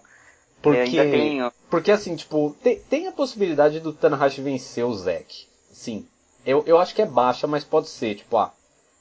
Porque, 0.60 0.90
tem... 0.90 1.51
porque 1.70 1.90
assim, 1.90 2.16
tipo, 2.16 2.56
tem, 2.62 2.80
tem 2.80 3.06
a 3.06 3.12
possibilidade 3.12 3.80
do 3.80 3.93
Tanahashi 3.93 4.40
vencer 4.40 4.85
o 4.85 4.94
Zack. 4.94 5.47
Sim. 5.70 6.06
Eu, 6.44 6.64
eu 6.66 6.78
acho 6.78 6.94
que 6.94 7.02
é 7.02 7.06
baixa, 7.06 7.47
mas 7.47 7.64
pode 7.64 7.89
ser, 7.89 8.16
tipo, 8.16 8.36
ah, 8.36 8.52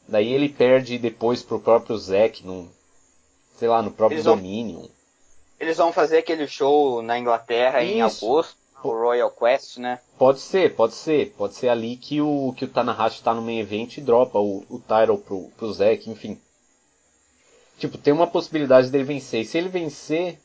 daí 0.07 0.31
ele 0.31 0.49
perde 0.49 0.97
depois 0.97 1.41
pro 1.41 1.59
próprio 1.59 1.97
Zack 1.97 2.45
num, 2.45 2.67
sei 3.57 3.67
lá, 3.67 3.81
no 3.81 3.91
próprio 3.91 4.17
eles 4.17 4.25
Dominion. 4.25 4.81
Vão, 4.81 4.89
eles 5.59 5.77
vão 5.77 5.91
fazer 5.91 6.19
aquele 6.19 6.47
show 6.47 7.01
na 7.01 7.17
Inglaterra 7.17 7.81
Isso. 7.81 7.93
em 7.93 8.01
agosto, 8.01 8.55
o 8.83 8.89
Royal 8.89 9.31
Quest, 9.31 9.77
né? 9.77 9.99
Pode 10.17 10.39
ser, 10.39 10.75
pode 10.75 10.93
ser. 10.93 11.33
Pode 11.37 11.55
ser 11.55 11.69
ali 11.69 11.95
que 11.95 12.21
o, 12.21 12.53
que 12.55 12.65
o 12.65 12.67
Tanahashi 12.67 13.23
tá 13.23 13.33
no 13.33 13.41
main 13.41 13.59
event 13.59 13.97
e 13.97 14.01
dropa 14.01 14.37
o, 14.39 14.63
o 14.69 14.79
title 14.79 15.17
pro, 15.17 15.49
pro 15.57 15.73
Zack, 15.73 16.09
enfim. 16.09 16.39
Tipo, 17.79 17.97
tem 17.97 18.13
uma 18.13 18.27
possibilidade 18.27 18.89
dele 18.89 19.03
vencer. 19.03 19.41
E 19.41 19.45
se 19.45 19.57
ele 19.57 19.69
vencer, 19.69 20.39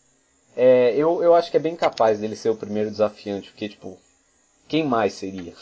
é, 0.56 0.94
eu, 0.96 1.22
eu 1.22 1.34
acho 1.34 1.50
que 1.50 1.56
é 1.56 1.60
bem 1.60 1.76
capaz 1.76 2.18
dele 2.18 2.36
ser 2.36 2.50
o 2.50 2.56
primeiro 2.56 2.90
desafiante, 2.90 3.50
porque, 3.50 3.68
tipo, 3.68 3.98
quem 4.68 4.84
mais 4.84 5.14
seria? 5.14 5.54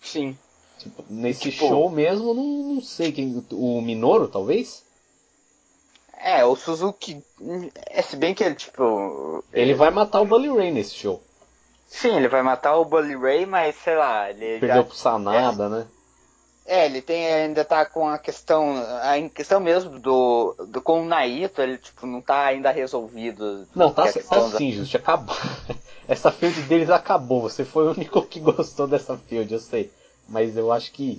Sim. 0.00 0.36
Tipo, 0.78 1.04
nesse 1.08 1.50
tipo... 1.50 1.68
show 1.68 1.90
mesmo, 1.90 2.34
não, 2.34 2.74
não 2.74 2.80
sei 2.80 3.12
quem. 3.12 3.44
O 3.52 3.80
Minoru, 3.80 4.28
talvez? 4.28 4.84
É, 6.18 6.44
o 6.44 6.56
Suzuki. 6.56 7.22
É, 7.90 8.02
se 8.02 8.16
bem 8.16 8.34
que 8.34 8.44
ele, 8.44 8.54
tipo. 8.54 9.44
Ele 9.52 9.74
vai 9.74 9.90
matar 9.90 10.20
o 10.20 10.26
Bully 10.26 10.48
Ray 10.48 10.70
nesse 10.70 10.94
show. 10.94 11.22
Sim, 11.86 12.16
ele 12.16 12.28
vai 12.28 12.42
matar 12.42 12.76
o 12.76 12.84
Bully 12.84 13.16
Ray, 13.16 13.46
mas 13.46 13.76
sei 13.76 13.96
lá, 13.96 14.30
ele. 14.30 14.58
Perdeu 14.58 14.76
já... 14.76 14.84
pro 14.84 14.96
Sanada, 14.96 15.64
é... 15.64 15.68
né? 15.68 15.86
É, 16.66 16.86
ele 16.86 17.00
tem, 17.00 17.26
ainda 17.26 17.64
tá 17.64 17.86
com 17.86 18.08
a 18.08 18.18
questão, 18.18 18.76
a 19.02 19.28
questão 19.28 19.60
mesmo 19.60 20.00
do, 20.00 20.54
do 20.68 20.82
com 20.82 21.02
o 21.02 21.04
Naito, 21.04 21.62
ele 21.62 21.78
tipo 21.78 22.06
não 22.06 22.20
tá 22.20 22.46
ainda 22.46 22.72
resolvido. 22.72 23.66
Não, 23.74 23.92
tá, 23.92 24.12
tá 24.12 24.50
sim, 24.50 24.70
da... 24.70 24.76
Just, 24.76 24.94
acabou. 24.96 25.36
Essa 26.08 26.32
field 26.32 26.60
deles 26.62 26.90
acabou. 26.90 27.42
Você 27.42 27.64
foi 27.64 27.86
o 27.86 27.92
único 27.92 28.22
que 28.22 28.40
gostou 28.40 28.86
dessa 28.86 29.16
field, 29.16 29.52
eu 29.52 29.60
sei. 29.60 29.92
Mas 30.28 30.56
eu 30.56 30.72
acho 30.72 30.90
que 30.90 31.18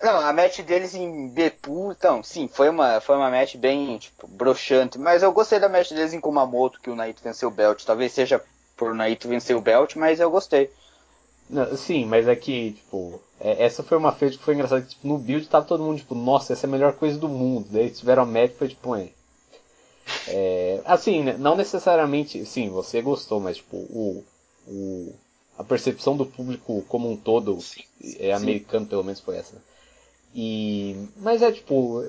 não, 0.00 0.20
a 0.20 0.32
match 0.32 0.60
deles 0.60 0.94
em 0.94 1.28
Bepu, 1.28 1.90
então, 1.90 2.22
sim, 2.22 2.46
foi 2.46 2.68
uma, 2.68 3.00
foi 3.00 3.16
uma 3.16 3.30
match 3.30 3.56
bem, 3.56 3.98
tipo, 3.98 4.28
broxante. 4.28 4.96
Mas 4.96 5.24
eu 5.24 5.32
gostei 5.32 5.58
da 5.58 5.68
match 5.68 5.90
deles 5.90 6.12
em 6.12 6.20
Kumamoto, 6.20 6.80
que 6.80 6.88
o 6.88 6.94
Naito 6.94 7.22
venceu 7.22 7.48
o 7.48 7.52
belt. 7.52 7.84
Talvez 7.84 8.12
seja 8.12 8.40
por 8.76 8.92
o 8.92 8.94
Naito 8.94 9.28
vencer 9.28 9.56
o 9.56 9.60
belt, 9.60 9.96
mas 9.96 10.20
eu 10.20 10.30
gostei. 10.30 10.70
Não, 11.50 11.76
sim, 11.76 12.04
mas 12.04 12.28
é 12.28 12.36
que, 12.36 12.72
tipo, 12.72 13.20
é, 13.40 13.64
essa 13.64 13.82
foi 13.82 13.96
uma 13.96 14.12
feita 14.12 14.36
que 14.36 14.42
foi 14.42 14.54
engraçada. 14.54 14.82
Que, 14.82 14.88
tipo, 14.88 15.06
no 15.06 15.18
build 15.18 15.48
tava 15.48 15.66
todo 15.66 15.82
mundo, 15.82 15.98
tipo, 15.98 16.14
nossa, 16.14 16.52
essa 16.52 16.66
é 16.66 16.68
a 16.68 16.70
melhor 16.70 16.92
coisa 16.94 17.18
do 17.18 17.28
mundo. 17.28 17.68
Daí 17.70 17.90
tiveram 17.90 18.24
a 18.24 18.26
match 18.26 18.52
foi 18.52 18.68
tipo, 18.68 18.94
é. 18.94 19.10
é 20.26 20.82
assim, 20.84 21.22
né, 21.22 21.36
não 21.38 21.56
necessariamente, 21.56 22.44
sim, 22.46 22.68
você 22.68 23.00
gostou, 23.02 23.40
mas, 23.40 23.58
tipo, 23.58 23.76
o, 23.76 24.24
o, 24.66 25.14
a 25.56 25.64
percepção 25.64 26.16
do 26.16 26.26
público 26.26 26.82
como 26.88 27.10
um 27.10 27.16
todo, 27.16 27.60
sim, 27.60 27.82
é 28.18 28.32
americano 28.32 28.84
sim. 28.84 28.90
pelo 28.90 29.04
menos 29.04 29.20
foi 29.20 29.36
essa. 29.36 29.54
E. 30.34 31.08
Mas 31.16 31.42
é 31.42 31.50
tipo. 31.50 32.04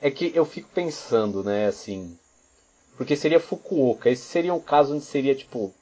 É 0.00 0.10
que 0.10 0.32
eu 0.34 0.44
fico 0.44 0.68
pensando, 0.74 1.42
né, 1.44 1.66
assim. 1.66 2.16
Porque 2.96 3.16
seria 3.16 3.40
Fukuoka. 3.40 4.10
Esse 4.10 4.22
seria 4.22 4.54
um 4.54 4.60
caso 4.60 4.94
onde 4.94 5.04
seria 5.04 5.34
tipo. 5.34 5.72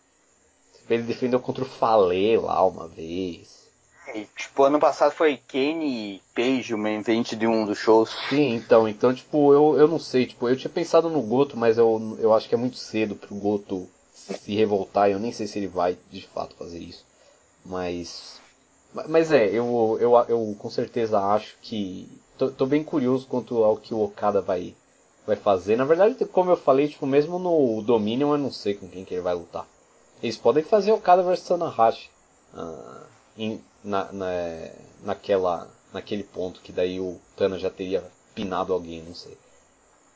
Ele 0.89 1.03
defendeu 1.03 1.39
contra 1.40 1.65
o 1.65 1.69
Fale 1.69 2.36
lá 2.39 2.65
uma 2.65 2.89
vez. 2.89 3.57
Tipo, 4.36 4.64
ano 4.64 4.78
passado 4.78 5.12
foi 5.12 5.36
Kane 5.36 6.16
e 6.16 6.22
Page, 6.35 6.74
o 6.74 6.78
main 6.78 7.01
event 7.01 7.35
de 7.35 7.47
um 7.47 7.64
dos 7.64 7.78
shows. 7.78 8.10
Sim, 8.28 8.55
então, 8.55 8.89
então, 8.89 9.14
tipo, 9.14 9.52
eu, 9.52 9.78
eu 9.78 9.89
não 9.89 9.98
sei, 9.98 10.26
tipo, 10.26 10.48
eu 10.48 10.56
tinha 10.56 10.70
pensado 10.70 11.10
no 11.10 11.22
Goto, 11.22 11.56
mas 11.56 11.78
eu, 11.78 12.16
eu 12.20 12.35
acho 12.35 12.48
que 12.48 12.55
é 12.55 12.59
muito 12.59 12.76
cedo 12.76 13.14
pro 13.14 13.35
Goto 13.35 13.89
se 14.12 14.55
revoltar, 14.55 15.10
eu 15.10 15.18
nem 15.18 15.32
sei 15.32 15.47
se 15.47 15.59
ele 15.59 15.68
vai 15.68 15.97
de 16.10 16.26
fato 16.26 16.55
fazer 16.56 16.78
isso. 16.78 17.05
Mas 17.64 18.40
mas 19.06 19.30
é, 19.30 19.47
eu, 19.48 19.98
eu, 20.01 20.14
eu 20.28 20.56
com 20.59 20.70
certeza 20.70 21.20
acho 21.20 21.56
que. 21.60 22.09
Tô, 22.39 22.51
tô, 22.51 22.66
bem 22.66 22.82
curioso 22.82 23.26
quanto 23.26 23.62
ao 23.64 23.76
que 23.76 23.93
o 23.93 24.02
Okada 24.02 24.40
vai, 24.40 24.74
vai 25.26 25.36
fazer. 25.36 25.76
Na 25.76 25.85
verdade, 25.85 26.24
como 26.26 26.51
eu 26.51 26.56
falei, 26.56 26.89
tipo, 26.89 27.06
mesmo 27.06 27.39
no 27.39 27.82
Dominion 27.82 28.32
eu 28.32 28.39
não 28.39 28.52
sei 28.52 28.74
com 28.74 28.89
quem 28.89 29.05
que 29.05 29.14
ele 29.14 29.22
vai 29.22 29.35
lutar. 29.35 29.66
Eles 30.22 30.36
podem 30.36 30.62
fazer 30.62 30.93
Okada 30.93 31.22
vs 31.22 31.43
Tanahashi. 31.43 32.10
Uh, 32.55 33.06
em, 33.36 33.62
na, 33.82 34.12
na, 34.12 34.26
naquela, 35.02 35.68
naquele 35.92 36.22
ponto 36.22 36.60
que 36.60 36.72
daí 36.72 37.00
o 37.00 37.20
Tana 37.36 37.59
já 37.59 37.70
teria 37.70 38.05
pinado 38.34 38.72
alguém, 38.72 39.02
não 39.02 39.14
sei. 39.14 39.36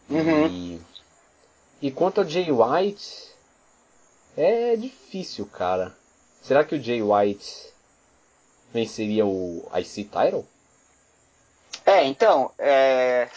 Uhum. 0.09 0.47
E, 0.47 0.82
e 1.80 1.90
quanto 1.90 2.20
ao 2.20 2.28
Jay 2.28 2.48
White, 2.51 3.32
é 4.36 4.76
difícil, 4.76 5.47
cara. 5.47 5.94
Será 6.43 6.64
que 6.64 6.74
o 6.74 6.82
Jay 6.82 7.02
White 7.02 7.72
venceria 8.72 9.26
o 9.26 9.68
IC 9.74 10.05
Title? 10.05 10.47
É, 11.84 12.05
então, 12.05 12.52
é, 12.59 13.28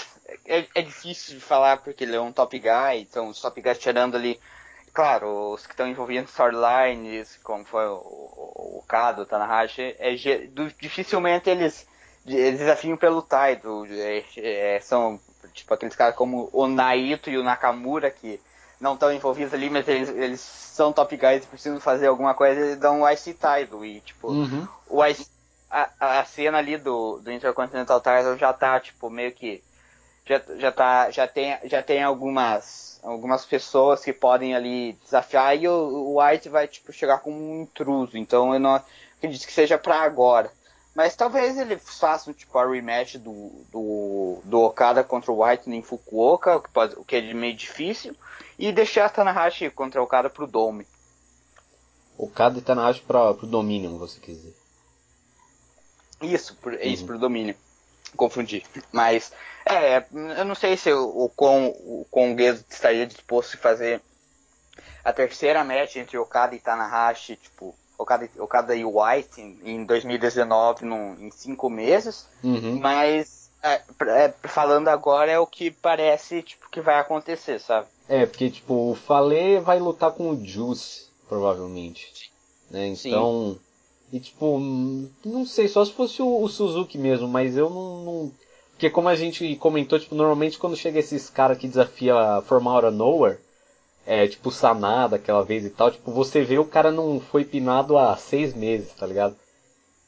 é, 0.46 0.68
é, 0.76 0.82
difícil 0.82 1.36
de 1.36 1.42
falar 1.42 1.78
porque 1.78 2.04
ele 2.04 2.16
é 2.16 2.22
um 2.22 2.32
top 2.32 2.58
guy, 2.60 3.00
então 3.00 3.30
os 3.30 3.42
top 3.42 3.60
guys 3.62 3.78
tirando 3.78 4.16
ali, 4.16 4.40
claro, 4.96 5.52
os 5.52 5.68
que 5.68 5.74
estão 5.74 5.88
envolvidos 5.88 6.24
em 6.24 6.32
storylines, 6.32 7.38
como 7.44 7.64
foi 7.66 7.86
o, 7.86 7.98
o, 7.98 8.80
o 8.80 8.84
Kado, 8.88 9.22
o 9.22 9.26
Tanahashi, 9.26 9.96
é, 10.00 10.16
dificilmente 10.80 11.50
eles, 11.50 11.86
eles 12.26 12.60
desafiam 12.60 12.98
pelo 12.98 13.22
title, 13.22 13.86
é, 13.92 14.24
é, 14.38 14.80
são 14.80 15.20
tipo 15.54 15.74
aqueles 15.74 15.96
caras 15.96 16.16
como 16.16 16.50
o 16.52 16.68
Naito 16.68 17.30
e 17.30 17.38
o 17.38 17.44
Nakamura 17.44 18.10
que 18.10 18.40
não 18.80 18.94
estão 18.94 19.12
envolvidos 19.12 19.54
ali, 19.54 19.70
mas 19.70 19.88
eles, 19.88 20.10
eles 20.10 20.40
são 20.42 20.92
top 20.92 21.16
guys 21.16 21.44
e 21.44 21.48
precisam 21.48 21.80
fazer 21.80 22.08
alguma 22.08 22.34
coisa, 22.34 22.60
eles 22.60 22.78
dão 22.78 23.02
o 23.02 23.10
IC 23.10 23.34
Title. 23.34 23.86
E, 23.86 24.02
tipo, 24.02 24.30
uhum. 24.30 24.68
o 24.90 25.06
IC, 25.06 25.26
a, 25.70 26.20
a 26.20 26.26
cena 26.26 26.58
ali 26.58 26.78
do, 26.78 27.20
do 27.20 27.32
Intercontinental 27.32 28.02
Title 28.02 28.38
já 28.38 28.54
tá, 28.54 28.80
tipo, 28.80 29.10
meio 29.10 29.32
que. 29.32 29.64
Já, 30.26 30.42
já, 30.58 30.72
tá, 30.72 31.12
já, 31.12 31.28
tem, 31.28 31.58
já 31.66 31.84
tem 31.84 32.02
algumas, 32.02 33.00
algumas 33.04 33.46
pessoas 33.46 34.04
que 34.04 34.12
podem 34.12 34.56
ali 34.56 34.94
desafiar 35.04 35.56
e 35.56 35.68
o, 35.68 35.72
o 35.72 36.20
White 36.20 36.50
vai, 36.50 36.68
tipo, 36.68 36.92
chegar 36.92 37.20
como 37.20 37.38
um 37.38 37.62
intruso. 37.62 38.18
Então 38.18 38.54
eu 38.54 38.60
não 38.60 38.82
acredito 39.18 39.46
que 39.46 39.54
seja 39.54 39.78
para 39.78 40.02
agora. 40.02 40.52
Mas 40.96 41.14
talvez 41.14 41.58
ele 41.58 41.78
faça 41.78 42.34
tipo 42.34 42.58
a 42.58 42.66
rematch 42.66 43.18
do, 43.18 43.52
do, 43.70 44.42
do 44.46 44.62
Okada 44.62 45.04
contra 45.04 45.30
o 45.30 45.44
White 45.44 45.70
em 45.70 45.82
Fukuoka, 45.82 46.56
o 46.56 46.62
que, 46.62 46.70
pode, 46.70 46.96
o 46.96 47.04
que 47.04 47.18
é 47.18 47.34
meio 47.34 47.54
difícil, 47.54 48.16
e 48.58 48.72
deixar 48.72 49.10
Tanahashi 49.10 49.70
contra 49.70 50.00
o 50.00 50.06
Okada 50.06 50.30
pro 50.30 50.48
Dome. 50.48 50.88
Okada 52.18 52.58
e 52.58 52.62
Tanahashi 52.62 53.02
pra, 53.02 53.34
pro 53.34 53.46
Dominion, 53.46 53.98
você 53.98 54.22
quer 54.22 54.32
dizer. 54.32 54.56
Isso, 56.22 56.56
por, 56.56 56.74
é 56.74 56.86
isso, 56.88 57.04
uhum. 57.04 57.08
pro 57.08 57.20
Dominion. 57.20 57.56
Confundi. 58.16 58.66
Mas, 58.92 59.32
é, 59.66 60.06
eu 60.38 60.46
não 60.46 60.56
sei 60.56 60.78
se 60.78 60.92
o, 60.92 61.06
o, 61.06 61.32
o 62.02 62.08
Congueso 62.10 62.64
estaria 62.70 63.06
disposto 63.06 63.56
a 63.56 63.60
fazer 63.60 64.02
a 65.04 65.14
terceira 65.14 65.64
match 65.64 65.98
entre 65.98 66.18
Okada 66.18 66.56
e 66.56 66.60
Tanahashi, 66.60 67.36
tipo, 67.36 67.76
Okada, 67.98 68.30
Okada 68.40 68.76
e 68.76 68.84
White 68.84 69.42
em 69.64 69.86
2019, 69.86 70.86
num, 70.86 71.14
em 71.20 71.32
cinco 71.32 71.70
meses, 71.70 72.28
uhum. 72.44 72.80
mas 72.80 73.52
é, 73.64 73.82
é, 74.08 74.34
falando 74.48 74.90
agora 74.90 75.32
é 75.32 75.40
o 75.40 75.48
que 75.48 75.72
parece 75.72 76.44
tipo, 76.44 76.70
que 76.70 76.82
vai 76.82 77.00
acontecer, 77.00 77.60
sabe? 77.60 77.88
É, 78.08 78.26
porque 78.26 78.50
tipo, 78.50 78.92
o 78.92 78.96
Fale 78.96 79.60
vai 79.60 79.80
lutar 79.80 80.12
com 80.12 80.30
o 80.30 80.46
Juice, 80.46 81.08
provavelmente. 81.28 82.32
Né? 82.70 82.88
Então. 82.88 83.54
Sim. 83.54 83.60
E 84.16 84.20
tipo, 84.22 84.58
não 85.26 85.46
sei, 85.46 85.68
só 85.68 85.84
se 85.84 85.92
fosse 85.92 86.22
o, 86.22 86.42
o 86.42 86.48
Suzuki 86.48 86.98
mesmo, 86.98 87.28
mas 87.28 87.58
eu 87.58 87.70
não, 87.70 88.06
não, 88.06 88.32
Porque 88.72 88.90
como 88.90 89.10
a 89.10 89.16
gente 89.16 89.58
comentou, 89.58 90.00
tipo, 90.00 90.16
normalmente 90.16 90.58
quando 90.58 90.78
chega 90.78 91.00
esses 91.00 91.30
caras 91.30 91.58
que 91.58 91.68
desafia 91.68 92.42
From 92.44 92.70
Out 92.70 92.86
of 92.86 92.96
Nowhere, 92.96 93.40
é, 94.06 94.26
tipo, 94.26 94.52
Sanada 94.52 95.18
aquela 95.18 95.44
vez 95.44 95.66
e 95.66 95.70
tal, 95.70 95.92
tipo, 95.92 96.14
você 96.14 96.46
vê 96.46 96.58
o 96.58 96.64
cara 96.64 96.94
não 96.94 97.20
foi 97.20 97.44
pinado 97.44 97.98
há 97.98 98.16
seis 98.16 98.54
meses, 98.54 98.94
tá 98.94 99.06
ligado? 99.06 99.36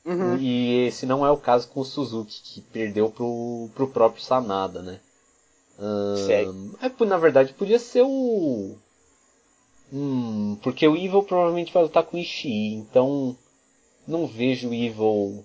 Uhum. 0.06 0.38
E 0.38 0.86
esse 0.88 1.06
não 1.06 1.26
é 1.26 1.30
o 1.30 1.36
caso 1.36 1.68
com 1.68 1.82
o 1.82 1.86
Suzuki, 1.86 2.40
que 2.42 2.62
perdeu 2.62 3.10
pro, 3.10 3.70
pro 3.76 3.90
próprio 3.90 4.24
Sanada, 4.24 4.82
né? 4.82 5.02
Hum, 5.78 6.72
é, 6.82 7.06
na 7.06 7.18
verdade, 7.18 7.52
podia 7.52 7.78
ser 7.78 8.04
o. 8.04 8.78
Hum, 9.92 10.58
porque 10.64 10.88
o 10.88 10.96
Evil 10.96 11.24
provavelmente 11.24 11.74
vai 11.74 11.84
lutar 11.84 12.04
com 12.04 12.16
o 12.16 12.20
Ishii, 12.22 12.76
então 12.76 13.36
não 14.08 14.26
vejo 14.26 14.70
o 14.70 14.74
Evil. 14.74 15.44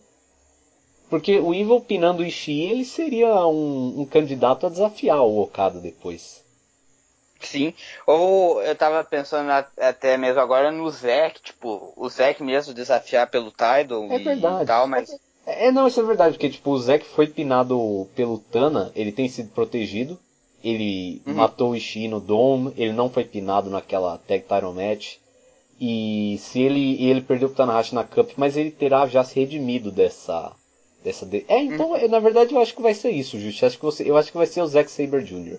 Porque 1.11 1.39
o 1.39 1.53
Evil 1.53 1.81
pinando 1.81 2.23
o 2.23 2.27
Ishii, 2.27 2.71
ele 2.71 2.85
seria 2.85 3.47
um, 3.47 4.01
um 4.01 4.07
candidato 4.07 4.67
a 4.67 4.71
desafiar 4.71 5.23
o 5.23 5.43
Okada 5.43 5.79
depois. 5.79 6.43
Sim, 7.41 7.75
ou 8.07 8.63
eu 8.63 8.75
tava 8.77 9.03
pensando 9.03 9.51
até 9.51 10.17
mesmo 10.17 10.41
agora 10.41 10.71
no 10.71 10.89
Zack, 10.89 11.43
tipo, 11.43 11.93
o 11.97 12.09
Zack 12.09 12.43
mesmo 12.43 12.73
desafiar 12.73 13.29
pelo 13.29 13.51
Tidal 13.51 14.11
é 14.11 14.19
verdade. 14.19 14.63
e 14.63 14.67
tal, 14.67 14.87
mas... 14.87 15.11
É, 15.45 15.67
é, 15.67 15.73
não, 15.73 15.89
isso 15.89 16.01
é 16.01 16.05
verdade, 16.05 16.35
porque 16.35 16.49
tipo, 16.49 16.71
o 16.71 16.79
Zack 16.79 17.05
foi 17.05 17.27
pinado 17.27 18.09
pelo 18.15 18.39
Tana, 18.39 18.93
ele 18.95 19.11
tem 19.11 19.29
sido 19.29 19.51
protegido, 19.51 20.19
ele 20.63 21.21
uhum. 21.27 21.35
matou 21.35 21.73
o 21.73 21.77
Ishii 21.77 22.09
no 22.09 22.21
Dome, 22.21 22.73
ele 22.77 22.93
não 22.93 23.11
foi 23.11 23.25
pinado 23.25 23.69
naquela 23.69 24.19
Tag 24.19 24.43
Title 24.43 24.73
Match, 24.73 25.17
e 25.85 26.39
se 26.39 26.63
ele, 26.63 27.05
ele 27.05 27.21
perdeu 27.21 27.49
pro 27.49 27.57
Tanahashi 27.57 27.93
na 27.93 28.05
Cup, 28.05 28.31
mas 28.37 28.57
ele 28.57 28.71
terá 28.71 29.05
já 29.09 29.25
se 29.25 29.35
redimido 29.41 29.91
dessa... 29.91 30.53
dessa 31.03 31.27
de... 31.27 31.45
É, 31.49 31.59
então, 31.59 31.91
uhum. 31.91 32.09
na 32.09 32.21
verdade 32.21 32.55
eu 32.55 32.61
acho 32.61 32.73
que 32.73 32.81
vai 32.81 32.95
ser 32.95 33.11
isso, 33.11 33.37
Justi, 33.37 33.67
acho 33.67 33.79
que 33.79 33.85
você, 33.85 34.09
eu 34.09 34.17
acho 34.17 34.31
que 34.31 34.39
vai 34.39 34.47
ser 34.47 34.63
o 34.63 34.67
Zack 34.69 34.89
Saber 34.89 35.25
Jr. 35.25 35.59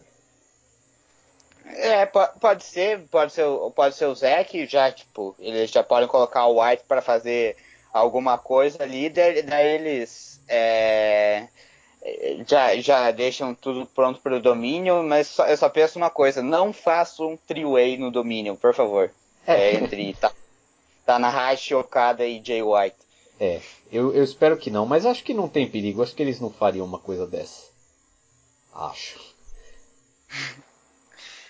É, 1.76 2.06
pode 2.06 2.64
ser, 2.64 3.02
pode 3.12 3.34
ser, 3.34 3.44
pode 3.76 3.96
ser 3.96 4.06
o 4.06 4.16
Zack, 4.16 4.66
já, 4.66 4.90
tipo, 4.94 5.36
eles 5.40 5.70
já 5.70 5.84
podem 5.84 6.08
colocar 6.08 6.46
o 6.46 6.64
White 6.64 6.86
para 6.88 7.02
fazer 7.02 7.58
alguma 7.92 8.38
coisa 8.38 8.82
ali, 8.82 9.10
daí 9.10 9.76
eles 9.76 10.42
é, 10.48 11.50
já, 12.48 12.78
já 12.78 13.12
deixam 13.12 13.54
tudo 13.54 13.86
pronto 13.88 14.22
para 14.22 14.38
o 14.38 14.42
domínio, 14.42 15.04
mas 15.04 15.28
só, 15.28 15.46
eu 15.48 15.58
só 15.58 15.68
penso 15.68 15.98
uma 15.98 16.10
coisa, 16.10 16.42
não 16.42 16.72
faça 16.72 17.24
um 17.24 17.36
three-way 17.36 17.98
no 17.98 18.10
domínio, 18.10 18.56
por 18.56 18.74
favor. 18.74 19.12
É, 19.46 19.72
é 19.72 19.76
entre 19.76 20.14
tá, 20.20 20.32
Tanahashi, 21.06 21.76
Okada 21.76 22.26
e 22.26 22.42
Jay 22.44 22.62
White. 22.62 22.98
É, 23.40 23.62
eu, 23.92 24.14
eu 24.14 24.24
espero 24.24 24.58
que 24.58 24.72
não, 24.72 24.86
mas 24.86 25.06
acho 25.06 25.24
que 25.24 25.34
não 25.34 25.50
tem 25.50 25.70
perigo, 25.70 26.02
acho 26.02 26.16
que 26.16 26.22
eles 26.22 26.40
não 26.40 26.50
fariam 26.50 26.86
uma 26.86 27.00
coisa 27.00 27.28
dessa. 27.28 27.68
Acho. 28.74 29.20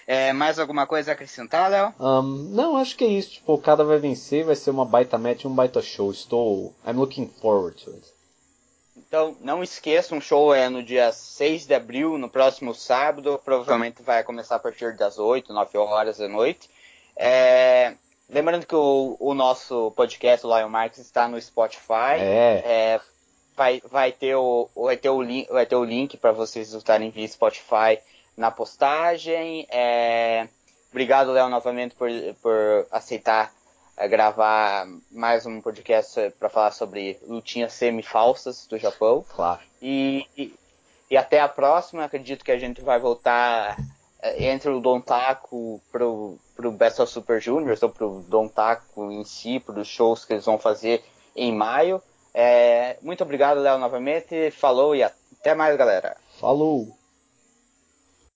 É, 0.06 0.34
mais 0.34 0.60
alguma 0.60 0.86
coisa 0.86 1.11
a 1.11 1.14
acrescentar, 1.14 1.72
Léo? 1.72 1.94
Um, 1.99 2.49
não, 2.49 2.76
acho 2.76 2.98
que 2.98 3.06
é 3.06 3.07
isso. 3.07 3.32
Tipo, 3.32 3.53
o 3.53 3.57
cada 3.57 3.84
vai 3.84 3.98
vencer, 3.99 4.44
vai 4.44 4.56
ser 4.56 4.70
uma 4.70 4.86
baita 4.86 5.18
match, 5.18 5.45
um 5.45 5.56
baita 5.56 5.82
show. 5.82 6.11
Estou. 6.11 6.76
I'm 6.86 6.98
looking 6.98 7.28
forward 7.41 7.82
to 7.84 7.91
it. 7.91 8.14
Então, 8.98 9.38
não 9.41 9.64
esqueça, 9.64 10.14
um 10.14 10.22
show 10.22 10.53
é 10.53 10.70
no 10.70 10.84
dia 10.84 11.11
6 11.11 11.65
de 11.65 11.74
abril, 11.74 12.18
no 12.18 12.30
próximo 12.30 12.76
sábado. 12.76 13.40
Provavelmente 13.44 14.03
vai 14.03 14.24
começar 14.24 14.56
a 14.56 14.60
partir 14.60 14.95
das 14.95 15.18
8, 15.18 15.53
9 15.53 15.78
horas 15.78 16.18
da 16.18 16.28
noite. 16.28 16.70
É, 17.15 17.94
lembrando 18.30 18.65
que 18.65 18.76
o, 18.76 19.15
o, 19.19 19.34
nosso 19.34 19.91
podcast, 19.91 20.45
o 20.45 20.57
Lion 20.57 20.69
Marks, 20.69 20.99
está 20.99 21.27
no 21.27 21.40
Spotify. 21.41 22.19
É. 22.19 22.64
é 22.65 23.02
vai, 23.56 23.81
vai, 23.90 24.11
ter 24.11 24.35
o, 24.35 24.69
vai, 24.76 24.98
ter 24.98 25.10
o 25.10 25.22
link, 25.22 25.48
vai 25.49 25.65
ter 25.65 25.76
o 25.76 25.84
link 25.84 26.18
para 26.18 26.31
vocês 26.31 26.73
estarem 26.73 27.10
via 27.10 27.27
Spotify 27.27 27.99
na 28.35 28.52
postagem. 28.52 29.68
É... 29.69 30.48
Obrigado, 30.90 31.31
Léo, 31.31 31.49
novamente 31.49 31.95
por, 31.95 32.10
por 32.41 32.88
aceitar 32.91 33.52
é, 33.95 34.07
gravar 34.07 34.88
mais 35.11 35.45
um 35.45 35.61
podcast 35.61 36.31
para 36.40 36.49
falar 36.49 36.72
sobre 36.72 37.19
lutinhas 37.27 37.73
semi-falsas 37.73 38.65
do 38.68 38.77
Japão. 38.77 39.23
Claro. 39.35 39.61
E, 39.81 40.26
e, 40.35 40.53
e, 41.11 41.18
até 41.18 41.40
a 41.40 41.48
próxima. 41.48 42.03
Acredito 42.03 42.44
que 42.44 42.52
a 42.52 42.57
gente 42.57 42.81
vai 42.81 42.99
voltar 42.99 43.77
é, 44.19 44.45
entre 44.52 44.72
o 44.72 44.80
Don 44.80 44.99
Taco 44.99 45.80
pro, 45.91 46.40
pro 46.56 46.72
Best 46.72 47.02
of 47.02 47.12
Super 47.12 47.42
Juniors 47.42 47.82
ou 47.84 47.90
pro 47.90 48.24
Don 48.28 48.48
Taco 48.48 49.12
em 49.12 49.24
si, 49.24 49.64
os 49.68 49.88
shows 49.88 50.26
que 50.26 50.34
eles 50.34 50.46
vão 50.46 50.58
fazer 50.58 51.04
em 51.36 51.54
maio. 51.54 52.02
É, 52.34 52.98
muito 53.02 53.24
obrigado, 53.24 53.60
Léo, 53.60 53.78
novamente. 53.78 54.52
Falou 54.52 54.96
e 54.96 55.04
até 55.04 55.54
mais, 55.54 55.76
galera. 55.78 56.16
Falou! 56.40 57.03